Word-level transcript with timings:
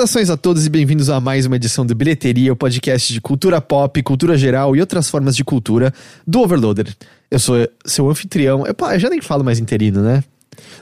Saudações 0.00 0.30
a 0.30 0.36
todos 0.36 0.64
e 0.64 0.70
bem-vindos 0.70 1.10
a 1.10 1.20
mais 1.20 1.44
uma 1.44 1.56
edição 1.56 1.84
do 1.84 1.94
Bilheteria, 1.94 2.50
o 2.50 2.56
podcast 2.56 3.12
de 3.12 3.20
cultura 3.20 3.60
pop, 3.60 4.02
cultura 4.02 4.34
geral 4.38 4.74
e 4.74 4.80
outras 4.80 5.10
formas 5.10 5.36
de 5.36 5.44
cultura 5.44 5.92
do 6.26 6.40
Overloader. 6.40 6.86
Eu 7.30 7.38
sou 7.38 7.68
seu 7.84 8.08
anfitrião. 8.08 8.64
Eu, 8.66 8.74
já 8.98 9.10
nem 9.10 9.20
falo 9.20 9.44
mais 9.44 9.58
interino, 9.58 10.00
né? 10.02 10.24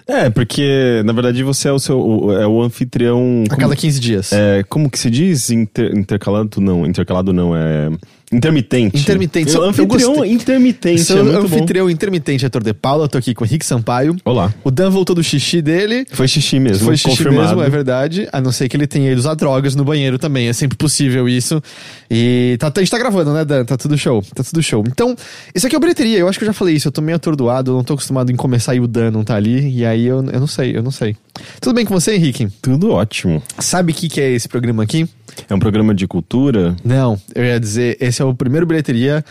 É, 0.07 0.31
porque 0.31 1.03
na 1.04 1.12
verdade 1.12 1.43
você 1.43 1.68
é 1.68 1.73
o 1.73 1.81
seu 1.81 1.99
o- 1.99 2.32
é 2.32 2.46
o 2.46 2.62
anfitrião. 2.62 3.43
A 3.50 3.57
cada 3.57 3.75
15 3.75 3.99
dias. 3.99 4.32
É, 4.32 4.62
como 4.68 4.89
que 4.89 4.96
se 4.99 5.11
diz? 5.11 5.50
Inter- 5.50 5.96
intercalado 5.96 6.61
não, 6.61 6.87
intercalado 6.87 7.32
não, 7.32 7.57
é 7.57 7.90
intermitente. 8.32 8.99
Intermitente. 8.99 9.55
Eu, 9.55 9.63
Eu 9.63 9.68
anfitrião 9.71 10.14
gostei. 10.14 10.32
intermitente, 10.32 11.03
Seu 11.03 11.18
é 11.18 11.23
muito 11.23 11.49
bom. 11.49 11.57
anfitrião 11.57 11.91
intermitente 11.91 12.45
é 12.45 12.49
Tor 12.49 12.63
de 12.63 12.75
Paula, 12.75 13.04
eu 13.04 13.09
tô 13.09 13.18
aqui 13.18 13.35
com 13.35 13.45
o 13.45 13.46
Henrique 13.46 13.64
Sampaio. 13.64 14.17
Olá. 14.25 14.53
O 14.63 14.71
Dan 14.71 14.91
voltou 14.91 15.14
do 15.14 15.23
xixi 15.23 15.63
dele. 15.63 16.07
Foi 16.11 16.29
xixi 16.29 16.59
mesmo, 16.61 16.87
Foi 16.87 16.96
xixi 16.96 17.09
confirmado. 17.09 17.49
mesmo, 17.49 17.63
é 17.63 17.71
verdade. 17.71 18.29
A 18.32 18.41
não 18.41 18.53
ser 18.53 18.68
que 18.68 18.77
ele 18.77 18.87
tenha 18.87 19.11
ido 19.11 19.18
usar 19.18 19.35
drogas 19.35 19.75
no 19.75 19.85
banheiro 19.85 20.18
também. 20.18 20.49
É 20.49 20.53
sempre 20.53 20.77
possível 20.77 21.29
isso. 21.29 21.63
E 22.11 22.57
tá, 22.59 22.73
a 22.75 22.79
gente 22.81 22.91
tá 22.91 22.99
gravando, 22.99 23.32
né, 23.32 23.45
Dan? 23.45 23.64
Tá 23.64 23.77
tudo 23.77 23.96
show. 23.96 24.23
Tá 24.35 24.43
tudo 24.45 24.63
show. 24.63 24.85
Então, 24.87 25.15
isso 25.54 25.67
aqui 25.67 25.75
é 25.75 25.79
o 25.79 25.81
bilheteria. 25.81 26.18
Eu 26.18 26.29
acho 26.29 26.39
que 26.39 26.45
eu 26.45 26.49
já 26.49 26.53
falei 26.53 26.75
isso. 26.76 26.89
Eu 26.89 26.93
tô 26.93 27.01
meio 27.01 27.17
atordoado. 27.17 27.71
Eu 27.73 27.76
não 27.76 27.85
tô 27.85 27.95
acostumado 27.95 28.31
em 28.31 28.37
começar 28.37 28.75
e 28.75 28.81
o 28.81 28.87
Dan 28.87 29.11
não 29.11 29.25
tá 29.25 29.35
ali. 29.37 29.68
E 29.75 29.85
aí 29.85 30.07
eu, 30.07 30.25
eu 30.25 30.40
não 30.40 30.46
sei, 30.46 30.76
eu 30.76 30.82
não 30.82 30.90
sei. 30.90 31.17
Tudo 31.61 31.75
bem 31.75 31.85
com 31.85 31.95
você, 31.95 32.15
Henrique? 32.15 32.48
Tudo 32.61 32.91
ótimo. 32.91 33.42
Sabe 33.59 33.92
o 33.92 33.95
que, 33.95 34.09
que 34.09 34.20
é 34.20 34.31
esse 34.33 34.48
programa 34.48 34.83
aqui? 34.83 35.09
É 35.48 35.55
um 35.55 35.58
programa 35.58 35.94
de 35.94 36.06
cultura. 36.06 36.75
Não, 36.84 37.20
eu 37.34 37.44
ia 37.44 37.61
dizer, 37.61 37.97
esse 38.00 38.22
é 38.22 38.25
o 38.25 38.34
primeiro 38.34 38.67
bilheteria 38.67 39.25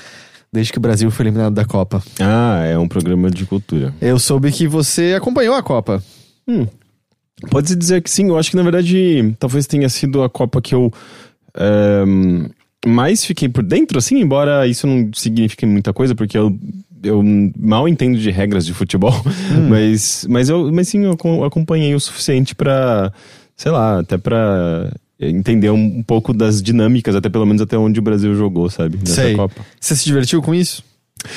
desde 0.52 0.72
que 0.72 0.78
o 0.78 0.82
Brasil 0.82 1.10
foi 1.12 1.26
eliminado 1.26 1.54
da 1.54 1.66
Copa. 1.66 2.02
Ah, 2.20 2.64
é 2.66 2.78
um 2.78 2.88
programa 2.88 3.30
de 3.30 3.46
cultura. 3.46 3.94
Eu 4.02 4.18
soube 4.18 4.52
que 4.52 4.68
você 4.68 5.14
acompanhou 5.18 5.56
a 5.56 5.62
Copa. 5.64 6.02
Hum. 6.48 6.66
Pode-se 7.52 7.76
dizer 7.76 8.02
que 8.02 8.10
sim, 8.10 8.28
eu 8.30 8.38
acho 8.38 8.50
que 8.50 8.56
na 8.56 8.64
verdade 8.64 9.36
talvez 9.40 9.68
tenha 9.68 9.88
sido 9.90 10.24
a 10.24 10.30
Copa 10.30 10.62
que 10.62 10.74
eu 10.74 10.92
ehm, 11.56 12.48
mais 12.86 13.24
fiquei 13.26 13.50
por 13.50 13.64
dentro, 13.64 13.98
assim, 13.98 14.20
embora 14.20 14.66
isso 14.68 14.88
não 14.88 15.10
signifique 15.14 15.66
muita 15.66 15.94
coisa, 15.94 16.16
porque 16.16 16.38
eu, 16.38 16.58
eu 17.04 17.22
mal 17.58 17.88
entendo 17.88 18.18
de 18.18 18.32
regras 18.32 18.66
de 18.66 18.74
futebol, 18.74 19.14
mas, 19.70 20.26
mas, 20.30 20.50
eu, 20.50 20.72
mas 20.72 20.88
sim, 20.88 21.04
eu 21.04 21.12
acom- 21.12 21.44
acompanhei 21.44 21.94
o 21.94 22.00
suficiente 22.00 22.56
pra, 22.56 23.12
sei 23.56 23.72
lá, 23.72 24.00
até 24.00 24.18
pra 24.18 24.92
entender 25.20 25.70
um, 25.72 25.98
um 26.00 26.04
pouco 26.04 26.34
das 26.34 26.62
dinâmicas, 26.62 27.16
até 27.16 27.30
pelo 27.30 27.46
menos 27.46 27.62
até 27.62 27.78
onde 27.78 28.00
o 28.00 28.04
Brasil 28.04 28.36
jogou, 28.36 28.70
sabe, 28.70 28.98
nessa 28.98 29.22
Sei. 29.24 29.36
Copa. 29.36 29.66
Você 29.80 29.96
se 29.96 30.06
divertiu 30.06 30.42
com 30.42 30.54
isso? 30.54 30.84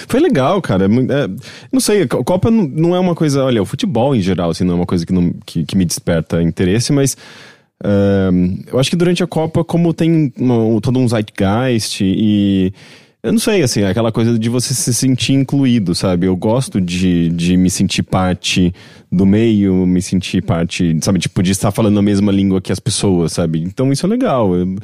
Foi 0.06 0.20
legal, 0.20 0.60
cara. 0.60 0.84
É 0.84 0.88
é, 0.88 1.28
não 1.72 1.80
sei, 1.80 2.02
a 2.02 2.08
Co- 2.08 2.22
Copa 2.22 2.50
não, 2.50 2.94
é 2.94 3.00
uma 3.00 3.14
coisa. 3.14 3.42
Olha, 3.44 3.62
o 3.62 3.66
futebol 3.66 4.14
em 4.14 4.20
geral, 4.20 4.50
assim, 4.50 4.62
não 4.64 4.74
é 4.74 4.76
uma 4.76 4.86
coisa 4.86 5.06
que, 5.06 5.12
não, 5.12 5.32
que, 5.46 5.64
que 5.64 5.76
me 5.76 5.84
desperta 5.86 6.42
interesse, 6.42 6.92
mas. 6.92 7.16
ahn, 7.82 8.58
eu 8.70 8.78
acho 8.78 8.90
que 8.90 8.96
durante 8.96 9.22
a 9.22 9.26
Copa, 9.26 9.64
como 9.64 9.94
tem 9.94 10.32
todo 10.82 10.98
um 10.98 11.08
zeitgeist 11.08 12.02
e. 12.02 12.72
Eu 13.22 13.32
não 13.32 13.38
sei, 13.38 13.62
assim, 13.62 13.82
aquela 13.82 14.10
coisa 14.10 14.38
de 14.38 14.48
você 14.48 14.72
se 14.72 14.94
sentir 14.94 15.34
incluído, 15.34 15.94
sabe? 15.94 16.26
Eu 16.26 16.34
gosto 16.34 16.80
de, 16.80 17.28
de 17.28 17.54
me 17.56 17.68
sentir 17.68 18.02
parte 18.02 18.72
do 19.12 19.26
meio, 19.26 19.86
me 19.86 20.00
sentir 20.00 20.42
parte, 20.42 20.96
sabe? 21.02 21.18
Tipo, 21.18 21.42
de 21.42 21.50
estar 21.52 21.70
falando 21.70 21.98
a 21.98 22.02
mesma 22.02 22.32
língua 22.32 22.62
que 22.62 22.72
as 22.72 22.80
pessoas, 22.80 23.32
sabe? 23.32 23.60
Então 23.62 23.92
isso 23.92 24.06
é 24.06 24.08
legal. 24.08 24.54
Eu- 24.56 24.74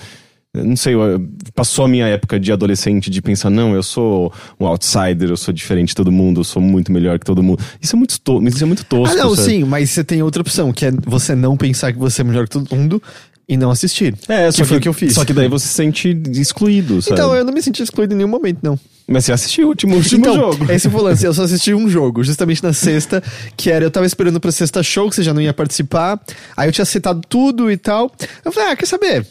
eu 0.53 0.65
não 0.65 0.77
sei, 0.77 0.95
eu- 0.95 1.27
passou 1.55 1.87
a 1.87 1.88
minha 1.88 2.06
época 2.06 2.38
de 2.38 2.50
adolescente 2.53 3.09
de 3.11 3.22
pensar, 3.22 3.49
não, 3.49 3.75
eu 3.75 3.83
sou 3.83 4.31
um 4.61 4.66
outsider, 4.66 5.31
eu 5.31 5.37
sou 5.37 5.53
diferente 5.53 5.88
de 5.88 5.94
todo 5.94 6.12
mundo, 6.12 6.41
eu 6.41 6.44
sou 6.44 6.61
muito 6.61 6.93
melhor 6.93 7.19
que 7.19 7.25
todo 7.27 7.43
mundo. 7.43 7.62
Isso 7.81 7.97
é 7.97 7.99
muito, 7.99 8.21
to 8.21 8.43
isso 8.47 8.62
é 8.62 8.66
muito 8.66 8.84
tosco. 8.84 9.15
Ah, 9.19 9.25
não, 9.25 9.34
sabe? 9.34 9.49
sim, 9.49 9.65
mas 9.65 9.91
você 9.91 10.05
tem 10.05 10.22
outra 10.22 10.43
opção, 10.43 10.72
que 10.75 10.84
é 10.84 10.91
você 11.06 11.34
não 11.34 11.56
pensar 11.56 11.91
que 11.93 11.99
você 11.99 12.21
é 12.21 12.25
melhor 12.25 12.44
que 12.47 12.50
todo 12.59 12.75
mundo 12.75 13.03
e 13.49 13.57
não 13.57 13.71
assistir. 13.71 14.15
É, 14.29 14.51
só 14.51 14.62
que 14.62 14.69
foi 14.69 14.79
o 14.79 14.81
que 14.81 14.89
eu 14.89 14.93
fiz. 14.93 15.15
Só 15.15 15.25
que 15.25 15.33
daí 15.33 15.49
você 15.49 15.67
se 15.69 15.75
sente 15.75 16.21
excluído, 16.33 17.01
sabe? 17.01 17.15
Então, 17.15 17.34
eu 17.34 17.45
não 17.45 17.53
me 17.53 17.62
senti 17.62 17.83
excluído 17.83 18.12
em 18.15 18.17
nenhum 18.17 18.29
momento, 18.29 18.59
não. 18.62 18.79
Mas 19.09 19.25
você 19.25 19.33
assistiu 19.33 19.67
o 19.67 19.69
último, 19.69 19.95
o 19.95 19.99
último 19.99 20.21
então, 20.21 20.34
jogo. 20.34 20.73
esse 20.73 20.91
foi 20.91 21.01
o 21.01 21.05
lance. 21.05 21.25
Eu 21.25 21.33
só 21.33 21.45
assisti 21.45 21.73
um 21.73 21.87
jogo, 21.91 22.25
justamente 22.25 22.61
na 22.62 22.73
sexta, 22.73 23.23
que 23.56 23.71
era, 23.71 23.85
eu 23.85 23.91
tava 23.91 24.05
esperando 24.05 24.41
pra 24.41 24.51
sexta 24.51 24.83
show, 24.83 25.09
que 25.09 25.15
você 25.15 25.23
já 25.23 25.33
não 25.33 25.41
ia 25.41 25.55
participar. 25.55 26.21
Aí 26.56 26.69
eu 26.69 26.73
tinha 26.73 26.85
citado 26.85 27.21
tudo 27.29 27.71
e 27.71 27.77
tal. 27.77 28.11
Eu 28.45 28.51
falei, 28.51 28.71
ah, 28.73 28.77
quer 28.77 28.87
saber? 28.87 29.25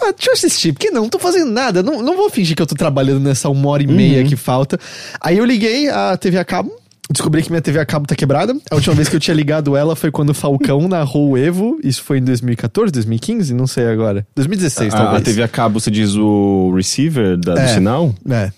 Ah, 0.00 0.12
deixa 0.12 0.28
eu 0.30 0.34
assistir, 0.34 0.72
porque 0.72 0.90
não, 0.90 1.02
não 1.02 1.08
tô 1.08 1.18
fazendo 1.18 1.50
nada. 1.50 1.82
Não, 1.82 2.02
não 2.02 2.16
vou 2.16 2.30
fingir 2.30 2.54
que 2.54 2.62
eu 2.62 2.66
tô 2.66 2.74
trabalhando 2.76 3.20
nessa 3.20 3.48
uma 3.48 3.68
hora 3.70 3.82
e 3.82 3.86
meia 3.86 4.22
Uhum. 4.22 4.28
que 4.28 4.36
falta. 4.36 4.78
Aí 5.20 5.38
eu 5.38 5.44
liguei 5.44 5.88
a 5.88 6.16
TV 6.16 6.38
a 6.38 6.44
cabo. 6.44 6.70
Descobri 7.10 7.40
que 7.42 7.50
minha 7.50 7.62
TV 7.62 7.78
a 7.78 7.86
cabo 7.86 8.06
tá 8.06 8.16
quebrada. 8.16 8.56
A 8.70 8.74
última 8.74 8.94
vez 8.94 9.08
que 9.08 9.14
eu 9.14 9.20
tinha 9.20 9.34
ligado 9.34 9.76
ela 9.76 9.94
foi 9.94 10.10
quando 10.10 10.30
o 10.30 10.34
Falcão 10.34 10.88
narrou 10.88 11.30
o 11.30 11.38
Evo. 11.38 11.78
Isso 11.84 12.02
foi 12.02 12.18
em 12.18 12.22
2014, 12.24 12.92
2015? 12.92 13.54
Não 13.54 13.66
sei 13.66 13.86
agora. 13.86 14.26
2016, 14.34 14.92
a, 14.92 14.96
talvez. 14.98 15.22
a 15.22 15.24
TV 15.24 15.42
a 15.42 15.48
cabo, 15.48 15.78
você 15.78 15.90
diz 15.90 16.14
o 16.16 16.72
receiver 16.74 17.36
da- 17.36 17.54
do 17.54 17.60
É. 17.60 17.68
sinal? 17.68 18.12
É. 18.28 18.50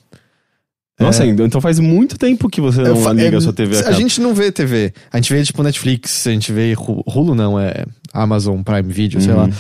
Nossa, 0.99 1.25
É. 1.25 1.29
então 1.29 1.61
faz 1.61 1.79
muito 1.79 2.19
tempo 2.19 2.49
que 2.49 2.61
você 2.61 2.83
não 2.83 3.13
liga 3.13 3.37
é, 3.37 3.39
a 3.39 3.41
sua 3.41 3.53
TV 3.53 3.77
a 3.77 3.81
A 3.81 3.83
cabo. 3.85 3.97
gente 3.97 4.21
não 4.21 4.35
vê 4.35 4.51
TV. 4.51 4.93
A 5.13 5.19
gente 5.19 5.33
vê, 5.33 5.43
tipo, 5.45 5.63
Netflix, 5.63 6.27
a 6.27 6.31
gente 6.31 6.51
vê 6.51 6.75
Hulu, 6.75 7.35
não, 7.37 7.61
é 7.61 7.85
Amazon 8.13 8.63
Prime 8.63 8.93
Video, 8.93 9.21
sei 9.21 9.31
Uhum. 9.33 9.37
lá. 9.43 9.51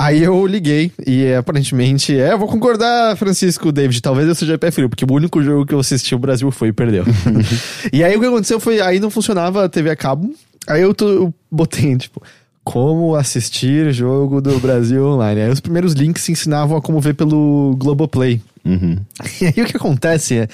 Aí 0.00 0.22
eu 0.22 0.46
liguei 0.46 0.90
e 1.06 1.32
aparentemente, 1.34 2.16
é, 2.18 2.32
eu 2.32 2.38
vou 2.38 2.48
concordar, 2.48 3.14
Francisco 3.16 3.70
David, 3.70 4.00
talvez 4.00 4.26
eu 4.26 4.34
seja 4.34 4.56
pé 4.56 4.70
frio, 4.70 4.88
porque 4.88 5.04
o 5.04 5.12
único 5.12 5.42
jogo 5.42 5.66
que 5.66 5.74
eu 5.74 5.78
assisti 5.80 6.14
o 6.14 6.18
Brasil 6.18 6.50
foi 6.50 6.68
e 6.68 6.72
perdeu. 6.72 7.04
e 7.92 8.02
aí 8.02 8.16
o 8.16 8.20
que 8.20 8.26
aconteceu 8.26 8.58
foi, 8.58 8.80
aí 8.80 8.98
não 8.98 9.10
funcionava 9.10 9.64
a 9.64 9.68
TV 9.68 9.90
a 9.90 9.96
cabo, 9.96 10.34
aí 10.66 10.80
eu, 10.80 10.94
tô- 10.94 11.08
eu 11.08 11.34
botei, 11.50 11.94
tipo, 11.96 12.22
como 12.64 13.14
assistir 13.14 13.92
jogo 13.92 14.40
do 14.40 14.58
Brasil 14.58 15.04
online. 15.04 15.42
Aí 15.42 15.50
os 15.50 15.60
primeiros 15.60 15.92
links 15.92 16.26
ensinavam 16.28 16.76
a 16.78 16.80
como 16.82 16.98
ver 17.00 17.14
pelo 17.14 17.74
Globoplay. 17.78 18.40
Uhum. 18.64 18.96
E 19.40 19.46
aí 19.46 19.62
o 19.62 19.66
que 19.66 19.76
acontece 19.76 20.38
é. 20.38 20.48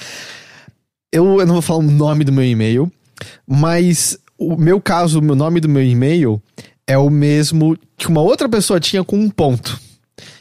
Eu, 1.11 1.39
eu 1.39 1.45
não 1.45 1.53
vou 1.53 1.61
falar 1.61 1.79
o 1.79 1.83
nome 1.83 2.23
do 2.25 2.31
meu 2.33 2.43
e-mail, 2.43 2.91
mas 3.47 4.17
o 4.37 4.57
meu 4.57 4.81
caso, 4.81 5.19
o 5.19 5.21
meu 5.21 5.35
nome 5.35 5.59
do 5.61 5.69
meu 5.69 5.83
e-mail 5.83 6.41
é 6.87 6.97
o 6.97 7.09
mesmo 7.09 7.77
que 7.97 8.07
uma 8.07 8.21
outra 8.21 8.47
pessoa 8.47 8.79
tinha 8.79 9.03
com 9.03 9.17
um 9.17 9.29
ponto. 9.29 9.79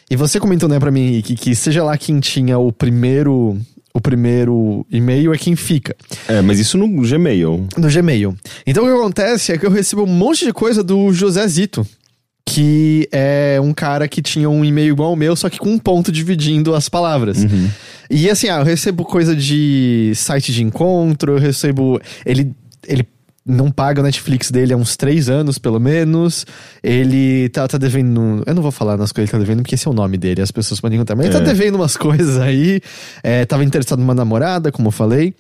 E 0.09 0.15
você 0.15 0.39
comentou, 0.39 0.69
né, 0.69 0.79
pra 0.79 0.91
mim, 0.93 1.01
Henrique, 1.09 1.35
que 1.35 1.55
seja 1.55 1.83
lá 1.83 1.99
quem 1.99 2.21
tinha 2.21 2.59
o 2.59 2.73
primeiro. 2.73 3.59
O 3.93 4.01
primeiro 4.01 4.87
e-mail 4.91 5.33
é 5.33 5.39
quem 5.39 5.57
fica 5.57 5.97
É, 6.29 6.43
mas 6.43 6.59
isso 6.61 6.77
no 6.77 6.87
Gmail. 6.87 7.67
no 7.79 7.89
Gmail. 7.89 8.37
Então 8.67 8.85
o 8.85 8.87
que 8.87 8.93
acontece 8.93 9.53
é 9.53 9.57
que 9.59 9.65
eu 9.65 9.71
recebo 9.71 10.03
um 10.03 10.07
monte 10.07 10.45
de 10.45 10.53
coisa 10.53 10.85
do 10.85 11.11
José 11.15 11.49
Zito. 11.49 11.87
Que 12.45 13.09
é 13.11 13.59
um 13.61 13.73
cara 13.73 14.07
que 14.07 14.21
tinha 14.23 14.49
um 14.51 14.63
e-mail 14.65 14.93
igual 14.93 15.09
ao 15.09 15.17
meu, 15.17 15.35
só 15.35 15.49
que 15.49 15.59
com 15.59 15.71
um 15.71 15.79
ponto 15.79 16.13
dividindo 16.13 16.75
as 16.75 16.89
palavras. 16.91 17.39
E 18.11 18.29
assim, 18.31 18.49
ah, 18.51 18.59
eu 18.59 18.65
recebo 18.65 19.03
coisa 19.03 19.35
de 19.35 20.13
site 20.15 20.53
de 20.53 20.63
encontro, 20.63 21.33
eu 21.33 21.39
recebo. 21.39 21.99
Ele, 22.25 22.53
ele 22.87 23.05
não 23.47 23.71
paga 23.71 24.01
o 24.01 24.05
Netflix 24.05 24.51
dele 24.51 24.73
há 24.73 24.77
uns 24.77 24.97
três 24.97 25.29
anos, 25.29 25.57
pelo 25.57 25.79
menos. 25.79 26.45
Ele 26.83 27.49
tá, 27.51 27.69
tá 27.69 27.79
devendo. 27.79 28.43
Eu 28.45 28.55
não 28.55 28.63
vou 28.63 28.73
falar 28.73 28.97
nas 28.97 29.13
coisas 29.13 29.31
que 29.31 29.37
ele 29.37 29.43
tá 29.43 29.47
devendo, 29.47 29.63
porque 29.63 29.77
esse 29.77 29.87
é 29.87 29.91
o 29.91 29.95
nome 29.95 30.17
dele, 30.19 30.43
as 30.43 30.51
pessoas 30.51 30.81
podem 30.81 30.97
encontrar. 30.97 31.15
Mas 31.15 31.27
ele 31.27 31.35
tá 31.35 31.41
É. 31.41 31.45
devendo 31.45 31.77
umas 31.77 31.95
coisas 31.97 32.39
aí. 32.39 32.81
É, 33.23 33.45
tava 33.45 33.63
interessado 33.65 34.01
numa 34.01 34.15
namorada, 34.15 34.73
como 34.73 34.89
eu 34.89 34.93
falei. 34.93 35.33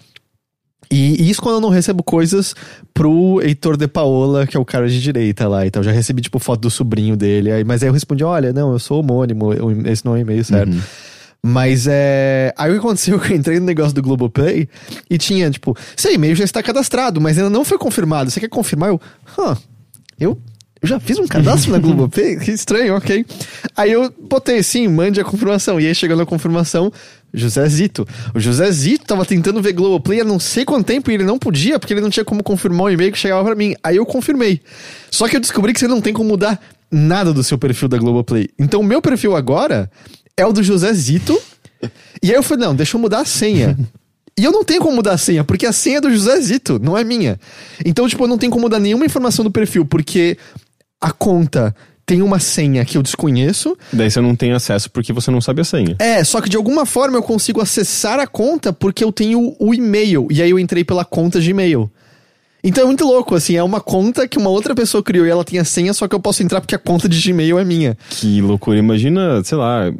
E, 0.88 1.20
e 1.20 1.28
isso 1.30 1.42
quando 1.42 1.56
eu 1.56 1.60
não 1.60 1.68
recebo 1.68 2.00
coisas 2.04 2.54
pro 2.94 3.40
Heitor 3.42 3.76
de 3.76 3.88
Paola, 3.88 4.46
que 4.46 4.56
é 4.56 4.60
o 4.60 4.64
cara 4.64 4.88
de 4.88 5.02
direita 5.02 5.48
lá. 5.48 5.66
Então 5.66 5.80
eu 5.80 5.84
já 5.84 5.90
recebi, 5.90 6.22
tipo, 6.22 6.38
foto 6.38 6.60
do 6.60 6.70
sobrinho 6.70 7.16
dele. 7.16 7.50
Aí, 7.50 7.64
mas 7.64 7.82
aí 7.82 7.88
eu 7.88 7.92
respondi: 7.92 8.22
olha, 8.22 8.52
não, 8.52 8.70
eu 8.72 8.78
sou 8.78 9.00
homônimo, 9.00 9.50
esse 9.84 10.04
não 10.04 10.14
é 10.14 10.18
o 10.18 10.20
e-mail 10.20 10.44
certo. 10.44 10.76
Mas 11.42 11.86
é. 11.88 12.52
Aí 12.56 12.70
o 12.70 12.74
que 12.74 12.78
aconteceu? 12.80 13.20
Eu 13.22 13.36
entrei 13.36 13.60
no 13.60 13.66
negócio 13.66 13.94
do 13.94 14.02
Globoplay 14.02 14.68
e 15.08 15.18
tinha, 15.18 15.50
tipo, 15.50 15.76
seu 15.96 16.12
e-mail 16.12 16.34
já 16.34 16.44
está 16.44 16.62
cadastrado, 16.62 17.20
mas 17.20 17.38
ainda 17.38 17.50
não 17.50 17.64
foi 17.64 17.78
confirmado. 17.78 18.30
Você 18.30 18.40
quer 18.40 18.48
confirmar? 18.48 18.90
Eu. 18.90 19.00
Hã, 19.38 19.56
eu. 20.18 20.38
Eu 20.82 20.88
já 20.88 21.00
fiz 21.00 21.18
um 21.18 21.26
cadastro 21.26 21.72
na 21.72 21.78
Globoplay? 21.80 22.36
Que 22.36 22.50
estranho, 22.50 22.96
ok. 22.96 23.24
Aí 23.74 23.92
eu 23.92 24.12
botei 24.28 24.62
sim, 24.62 24.86
mande 24.88 25.20
a 25.20 25.24
confirmação. 25.24 25.80
E 25.80 25.86
aí 25.86 25.94
chegou 25.94 26.16
na 26.16 26.26
confirmação, 26.26 26.92
José 27.32 27.66
Zito. 27.68 28.06
O 28.34 28.40
José 28.40 28.70
Zito 28.70 29.06
tava 29.06 29.24
tentando 29.24 29.62
ver 29.62 29.72
Globoplay 29.72 30.20
há 30.20 30.24
não 30.24 30.38
sei 30.38 30.64
quanto 30.64 30.86
tempo 30.86 31.10
e 31.10 31.14
ele 31.14 31.24
não 31.24 31.38
podia, 31.38 31.78
porque 31.78 31.94
ele 31.94 32.02
não 32.02 32.10
tinha 32.10 32.24
como 32.24 32.42
confirmar 32.42 32.86
o 32.86 32.90
e-mail 32.90 33.10
que 33.10 33.18
chegava 33.18 33.42
pra 33.42 33.54
mim. 33.54 33.74
Aí 33.82 33.96
eu 33.96 34.04
confirmei. 34.04 34.60
Só 35.10 35.26
que 35.28 35.36
eu 35.36 35.40
descobri 35.40 35.72
que 35.72 35.80
você 35.80 35.88
não 35.88 36.00
tem 36.00 36.12
como 36.12 36.28
mudar 36.28 36.60
nada 36.90 37.32
do 37.32 37.42
seu 37.42 37.56
perfil 37.58 37.88
da 37.88 37.96
Globoplay. 37.96 38.48
Então 38.58 38.80
o 38.80 38.84
meu 38.84 39.00
perfil 39.00 39.34
agora 39.34 39.90
é 40.36 40.44
o 40.44 40.52
do 40.52 40.62
José 40.62 40.92
Zito. 40.92 41.40
E 42.22 42.30
aí 42.30 42.36
eu 42.36 42.42
falei, 42.42 42.66
não, 42.66 42.74
deixa 42.74 42.96
eu 42.96 43.00
mudar 43.00 43.20
a 43.20 43.24
senha. 43.24 43.76
E 44.38 44.44
eu 44.44 44.52
não 44.52 44.62
tenho 44.62 44.82
como 44.82 44.96
mudar 44.96 45.12
a 45.12 45.18
senha, 45.18 45.42
porque 45.42 45.64
a 45.64 45.72
senha 45.72 45.98
é 45.98 46.00
do 46.00 46.10
José 46.10 46.38
Zito, 46.40 46.78
não 46.78 46.96
é 46.96 47.02
minha. 47.02 47.40
Então, 47.84 48.06
tipo, 48.06 48.22
eu 48.24 48.28
não 48.28 48.36
tenho 48.36 48.52
como 48.52 48.64
mudar 48.64 48.78
nenhuma 48.78 49.06
informação 49.06 49.42
do 49.42 49.50
perfil, 49.50 49.86
porque 49.86 50.36
a 51.00 51.10
conta 51.10 51.74
tem 52.04 52.22
uma 52.22 52.38
senha 52.38 52.84
que 52.84 52.98
eu 52.98 53.02
desconheço. 53.02 53.76
Daí 53.92 54.10
você 54.10 54.20
não 54.20 54.36
tem 54.36 54.52
acesso 54.52 54.90
porque 54.90 55.12
você 55.12 55.30
não 55.30 55.40
sabe 55.40 55.62
a 55.62 55.64
senha. 55.64 55.96
É, 55.98 56.22
só 56.22 56.40
que 56.40 56.48
de 56.48 56.56
alguma 56.56 56.86
forma 56.86 57.16
eu 57.16 57.22
consigo 57.22 57.60
acessar 57.60 58.20
a 58.20 58.26
conta 58.26 58.72
porque 58.72 59.02
eu 59.02 59.10
tenho 59.10 59.56
o 59.58 59.74
e-mail. 59.74 60.28
E 60.30 60.40
aí 60.40 60.50
eu 60.50 60.58
entrei 60.58 60.84
pela 60.84 61.04
conta 61.04 61.40
de 61.40 61.50
e-mail. 61.50 61.90
Então 62.66 62.82
é 62.82 62.86
muito 62.86 63.04
louco, 63.04 63.36
assim, 63.36 63.54
é 63.54 63.62
uma 63.62 63.80
conta 63.80 64.26
que 64.26 64.36
uma 64.36 64.50
outra 64.50 64.74
pessoa 64.74 65.00
criou 65.00 65.24
e 65.24 65.30
ela 65.30 65.44
tem 65.44 65.60
a 65.60 65.64
senha, 65.64 65.94
só 65.94 66.08
que 66.08 66.16
eu 66.16 66.18
posso 66.18 66.42
entrar 66.42 66.60
porque 66.60 66.74
a 66.74 66.78
conta 66.78 67.08
de 67.08 67.22
Gmail 67.22 67.60
é 67.60 67.64
minha. 67.64 67.96
Que 68.10 68.40
loucura. 68.40 68.76
Imagina, 68.76 69.40
sei 69.44 69.56
lá. 69.56 69.92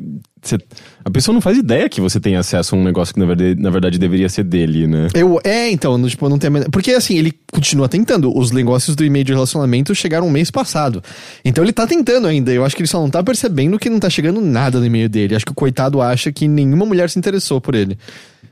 Você, 0.43 0.59
a 1.05 1.11
pessoa 1.11 1.33
não 1.33 1.41
faz 1.41 1.57
ideia 1.57 1.89
que 1.89 2.01
você 2.01 2.19
tem 2.19 2.37
acesso 2.37 2.75
a 2.75 2.79
um 2.79 2.83
negócio 2.83 3.15
que 3.15 3.21
na 3.21 3.27
verdade, 3.27 3.61
na 3.61 3.71
verdade 3.71 3.99
deveria 3.99 4.29
ser 4.29 4.43
dele, 4.43 4.87
né? 4.87 5.09
Eu, 5.15 5.41
é, 5.45 5.71
então, 5.71 5.97
no, 5.97 6.09
tipo, 6.09 6.29
não 6.29 6.39
tem 6.39 6.51
Porque 6.71 6.93
assim, 6.93 7.17
ele 7.17 7.33
continua 7.53 7.89
tentando. 7.89 8.37
Os 8.37 8.51
negócios 8.51 8.97
do 8.97 9.05
e-mail 9.05 9.25
de 9.25 9.33
relacionamento 9.33 9.95
chegaram 9.95 10.27
um 10.27 10.31
mês 10.31 10.51
passado. 10.51 11.03
Então 11.45 11.63
ele 11.63 11.73
tá 11.73 11.87
tentando 11.87 12.27
ainda. 12.27 12.53
Eu 12.53 12.65
acho 12.65 12.75
que 12.75 12.83
ele 12.83 12.89
só 12.89 13.01
não 13.01 13.11
tá 13.11 13.23
percebendo 13.23 13.79
que 13.79 13.89
não 13.89 14.01
tá 14.01 14.11
chegando 14.11 14.41
nada 14.41 14.81
no 14.81 14.87
e-mail 14.87 15.09
dele. 15.09 15.37
Acho 15.37 15.47
que 15.47 15.53
o 15.53 15.55
coitado 15.55 16.01
acha 16.01 16.33
que 16.33 16.49
nenhuma 16.49 16.85
mulher 16.85 17.11
se 17.11 17.19
interessou 17.19 17.61
por 17.61 17.77
ele. 17.77 17.97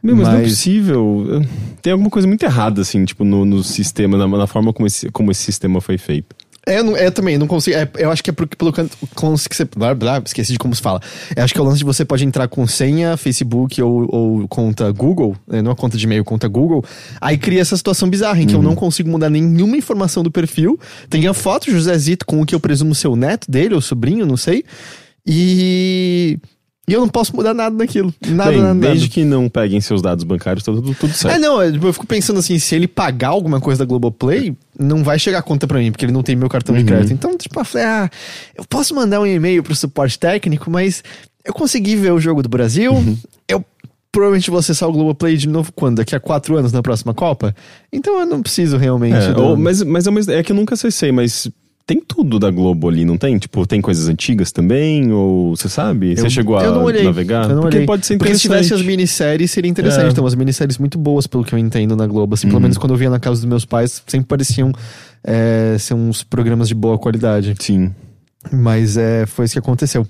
Meu, 0.04 0.14
mas, 0.16 0.28
não 0.28 0.34
é 0.34 0.40
Mas- 0.42 0.50
possível. 0.50 1.42
Tem 1.80 1.90
alguma 1.92 2.10
coisa 2.10 2.28
muito 2.28 2.42
errada, 2.44 2.82
assim, 2.82 3.04
tipo, 3.06 3.24
no, 3.24 3.44
no 3.46 3.64
sistema, 3.64 4.18
na, 4.18 4.28
na 4.28 4.46
forma 4.46 4.70
como 4.72 4.86
esse, 4.86 5.10
como 5.10 5.30
esse 5.30 5.42
sistema 5.42 5.80
foi 5.80 5.96
feito. 5.96 6.36
É, 6.66 6.78
eu 6.78 6.84
não- 6.84 6.96
é 6.96 7.10
também, 7.10 7.36
não 7.36 7.46
consigo. 7.46 7.76
é, 7.76 7.86
eu 7.98 8.10
acho 8.10 8.22
que 8.24 8.30
é 8.30 8.32
porque 8.32 8.56
pelo 8.56 8.72
canto- 8.72 8.96
lance 9.22 9.46
que 9.48 9.54
você. 9.56 9.64
Blá, 9.64 9.94
blá, 9.94 10.22
esqueci 10.24 10.52
de 10.52 10.58
como 10.58 10.74
se 10.74 10.80
fala. 10.80 11.00
Eu 11.36 11.42
acho 11.44 11.52
que 11.52 11.58
é 11.58 11.62
o 11.62 11.64
lance 11.64 11.78
de 11.78 11.84
você 11.84 12.04
pode 12.06 12.24
entrar 12.24 12.48
com 12.48 12.66
senha, 12.66 13.16
Facebook 13.18 13.80
ou, 13.82 14.06
ou 14.14 14.48
conta 14.48 14.90
Google, 14.92 15.36
né, 15.46 15.60
não 15.60 15.72
a 15.72 15.76
conta 15.76 15.96
de 15.98 16.04
e-mail, 16.04 16.24
conta 16.24 16.48
Google. 16.48 16.82
Aí 17.20 17.36
cria 17.36 17.60
essa 17.60 17.76
situação 17.76 18.08
bizarra 18.08 18.40
em 18.40 18.46
que 18.46 18.54
eu 18.54 18.62
não 18.62 18.74
consigo 18.74 19.10
mudar 19.10 19.28
nenhuma 19.28 19.76
informação 19.76 20.22
do 20.22 20.30
perfil. 20.30 20.78
Tem 21.10 21.26
a 21.26 21.34
foto 21.34 21.70
José 21.70 21.96
Zito 21.98 22.24
com 22.24 22.40
o 22.40 22.46
que 22.46 22.54
eu 22.54 22.60
presumo 22.60 22.94
ser 22.94 23.08
o 23.08 23.16
neto 23.16 23.50
dele, 23.50 23.74
ou 23.74 23.80
sobrinho, 23.82 24.24
não 24.24 24.36
sei. 24.38 24.64
E. 25.26 26.38
E 26.86 26.92
eu 26.92 27.00
não 27.00 27.08
posso 27.08 27.34
mudar 27.34 27.54
nada 27.54 27.74
daquilo. 27.74 28.12
Nada, 28.26 28.50
Bem, 28.50 28.60
nada, 28.60 28.74
nada. 28.74 28.88
desde 28.88 29.08
que 29.08 29.24
não 29.24 29.48
peguem 29.48 29.80
seus 29.80 30.02
dados 30.02 30.22
bancários, 30.22 30.62
tá 30.64 30.70
tudo, 30.70 30.94
tudo 30.94 31.12
certo. 31.14 31.34
É, 31.34 31.38
não, 31.38 31.62
eu 31.62 31.74
eu 31.82 31.92
fico 31.94 32.06
pensando 32.06 32.38
assim, 32.40 32.58
se 32.58 32.74
ele 32.74 32.86
pagar 32.86 33.28
alguma 33.28 33.58
coisa 33.58 33.78
da 33.78 33.84
Globoplay, 33.86 34.54
não 34.78 35.02
vai 35.02 35.18
chegar 35.18 35.38
a 35.38 35.42
conta 35.42 35.66
pra 35.66 35.78
mim, 35.78 35.90
porque 35.90 36.04
ele 36.04 36.12
não 36.12 36.22
tem 36.22 36.36
meu 36.36 36.48
cartão 36.48 36.74
de 36.76 36.84
crédito. 36.84 37.12
Então, 37.12 37.36
tipo, 37.38 37.58
eu 37.58 37.64
falei, 37.64 37.86
ah, 37.86 38.10
eu 38.54 38.64
posso 38.66 38.94
mandar 38.94 39.20
um 39.20 39.26
e-mail 39.26 39.62
pro 39.62 39.74
suporte 39.74 40.18
técnico, 40.18 40.70
mas 40.70 41.02
eu 41.44 41.54
consegui 41.54 41.96
ver 41.96 42.12
o 42.12 42.20
jogo 42.20 42.42
do 42.42 42.48
Brasil, 42.50 42.92
eu 43.48 43.64
provavelmente 44.12 44.50
vou 44.50 44.58
acessar 44.60 44.86
o 44.88 44.92
Globoplay 44.92 45.36
de 45.38 45.48
novo 45.48 45.72
quando? 45.72 45.96
Daqui 45.96 46.14
a 46.14 46.20
quatro 46.20 46.54
anos 46.56 46.70
na 46.70 46.82
próxima 46.82 47.14
Copa? 47.14 47.54
Então 47.92 48.20
eu 48.20 48.26
não 48.26 48.42
preciso 48.42 48.76
realmente. 48.76 49.16
É, 49.16 49.32
do- 49.32 49.42
ou- 49.42 49.56
mas 49.56 49.82
mas 49.82 50.06
é, 50.06 50.10
uma- 50.10 50.20
é 50.28 50.42
que 50.42 50.52
eu 50.52 50.56
nunca 50.56 50.74
acessei, 50.74 51.10
mas 51.10 51.48
tem 51.86 52.00
tudo 52.00 52.38
da 52.38 52.50
Globo 52.50 52.88
ali, 52.88 53.04
não 53.04 53.16
tem? 53.18 53.36
Tipo, 53.38 53.66
tem 53.66 53.80
coisas 53.80 54.08
antigas 54.08 54.50
também? 54.50 55.12
Ou 55.12 55.54
você 55.54 55.68
sabe? 55.68 56.16
você 56.16 56.30
chegou 56.30 56.56
a 56.56 56.64
eu 56.64 56.72
não 56.72 56.84
olhei, 56.84 57.02
navegar? 57.04 57.44
Eu 57.48 57.56
não 57.56 57.62
Porque 57.62 57.76
olhei. 57.76 57.86
pode 57.86 58.06
ser 58.06 58.16
Porque 58.16 58.34
se 58.34 58.46
interessante. 58.46 58.68
tivesse 58.68 58.80
as 58.82 58.86
minisséries, 58.86 59.50
seria 59.50 59.70
interessante. 59.70 60.06
É. 60.06 60.10
Então, 60.10 60.26
as 60.26 60.34
minisséries 60.34 60.78
muito 60.78 60.96
boas, 60.98 61.26
pelo 61.26 61.44
que 61.44 61.54
eu 61.54 61.58
entendo, 61.58 61.94
na 61.94 62.06
Globo. 62.06 62.34
Assim, 62.34 62.46
Pelo 62.46 62.56
Uhum. 62.56 62.62
menos 62.62 62.78
quando 62.78 62.92
eu 62.92 62.96
via 62.96 63.10
na 63.10 63.20
casa 63.20 63.40
dos 63.40 63.44
meus 63.48 63.64
pais, 63.64 64.02
sempre 64.06 64.26
pareciam 64.28 64.72
é, 65.22 65.76
ser 65.78 65.94
uns 65.94 66.22
programas 66.22 66.68
de 66.68 66.74
boa 66.74 66.98
qualidade. 66.98 67.54
Sim. 67.58 67.92
Mas 68.52 68.96
é, 68.96 69.26
foi 69.26 69.44
isso 69.44 69.52
que 69.54 69.58
aconteceu. 69.58 70.06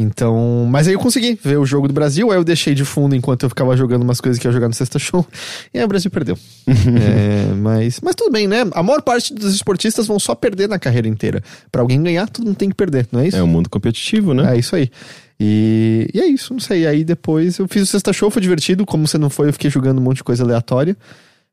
Então, 0.00 0.66
mas 0.68 0.88
aí 0.88 0.94
eu 0.94 0.98
consegui 0.98 1.38
ver 1.42 1.58
o 1.58 1.66
jogo 1.66 1.86
do 1.86 1.94
Brasil, 1.94 2.30
aí 2.30 2.38
eu 2.38 2.44
deixei 2.44 2.74
de 2.74 2.84
fundo 2.84 3.14
enquanto 3.14 3.42
eu 3.44 3.48
ficava 3.48 3.76
jogando 3.76 4.02
umas 4.02 4.20
coisas 4.20 4.40
que 4.40 4.46
eu 4.46 4.50
ia 4.50 4.54
jogar 4.54 4.68
no 4.68 4.74
Sexta 4.74 4.98
Show, 4.98 5.26
e 5.72 5.78
aí 5.78 5.84
o 5.84 5.88
Brasil 5.88 6.10
perdeu. 6.10 6.38
É, 7.00 7.54
mas, 7.54 8.00
mas 8.00 8.14
tudo 8.14 8.30
bem, 8.32 8.46
né? 8.46 8.66
A 8.72 8.82
maior 8.82 9.02
parte 9.02 9.34
dos 9.34 9.54
esportistas 9.54 10.06
vão 10.06 10.18
só 10.18 10.34
perder 10.34 10.68
na 10.68 10.78
carreira 10.78 11.08
inteira. 11.08 11.42
Pra 11.70 11.82
alguém 11.82 12.02
ganhar, 12.02 12.28
todo 12.28 12.46
mundo 12.46 12.56
tem 12.56 12.68
que 12.68 12.74
perder, 12.74 13.06
não 13.10 13.20
é 13.20 13.28
isso? 13.28 13.36
É 13.36 13.42
um 13.42 13.46
mundo 13.46 13.68
competitivo, 13.68 14.34
né? 14.34 14.54
É 14.54 14.58
isso 14.58 14.74
aí. 14.74 14.90
E, 15.38 16.10
e 16.12 16.20
é 16.20 16.26
isso, 16.26 16.52
não 16.52 16.60
sei. 16.60 16.86
Aí 16.86 17.04
depois 17.04 17.58
eu 17.58 17.66
fiz 17.68 17.82
o 17.82 17.86
Sexta 17.86 18.12
Show, 18.12 18.30
foi 18.30 18.42
divertido. 18.42 18.84
Como 18.84 19.06
você 19.06 19.18
não 19.18 19.30
foi, 19.30 19.48
eu 19.48 19.52
fiquei 19.52 19.70
jogando 19.70 19.98
um 19.98 20.02
monte 20.02 20.18
de 20.18 20.24
coisa 20.24 20.42
aleatória. 20.42 20.96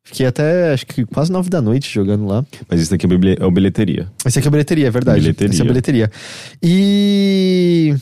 Fiquei 0.07 0.25
até, 0.25 0.71
acho 0.71 0.85
que 0.85 1.05
quase 1.05 1.29
nove 1.29 1.49
da 1.49 1.61
noite 1.61 1.93
jogando 1.93 2.25
lá. 2.25 2.45
Mas 2.69 2.81
isso 2.81 2.91
daqui 2.91 3.05
é 3.05 3.43
é 3.43 3.45
o 3.45 3.51
bilheteria. 3.51 4.07
Esse 4.25 4.39
aqui 4.39 4.47
é 4.47 4.51
bilheteria, 4.51 4.87
é 4.87 4.89
verdade. 4.89 5.19
Bilheteria. 5.19 5.53
Esse 5.53 5.61
é 5.61 5.65
bilheteria. 5.65 6.11
E. 6.63 7.95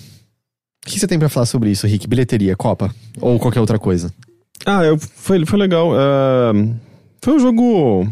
O 0.85 0.89
que 0.89 0.99
você 0.99 1.07
tem 1.07 1.17
pra 1.17 1.29
falar 1.29 1.45
sobre 1.47 1.71
isso, 1.71 1.87
Rick? 1.87 2.07
Bilheteria, 2.07 2.55
Copa? 2.55 2.93
Ou 3.19 3.39
qualquer 3.39 3.59
outra 3.59 3.79
coisa? 3.79 4.13
Ah, 4.65 4.83
eu, 4.83 4.97
foi, 4.99 5.43
foi 5.45 5.57
legal. 5.59 5.91
ah, 5.95 6.53
foi 7.21 7.33
um 7.33 7.39
jogo. 7.39 8.07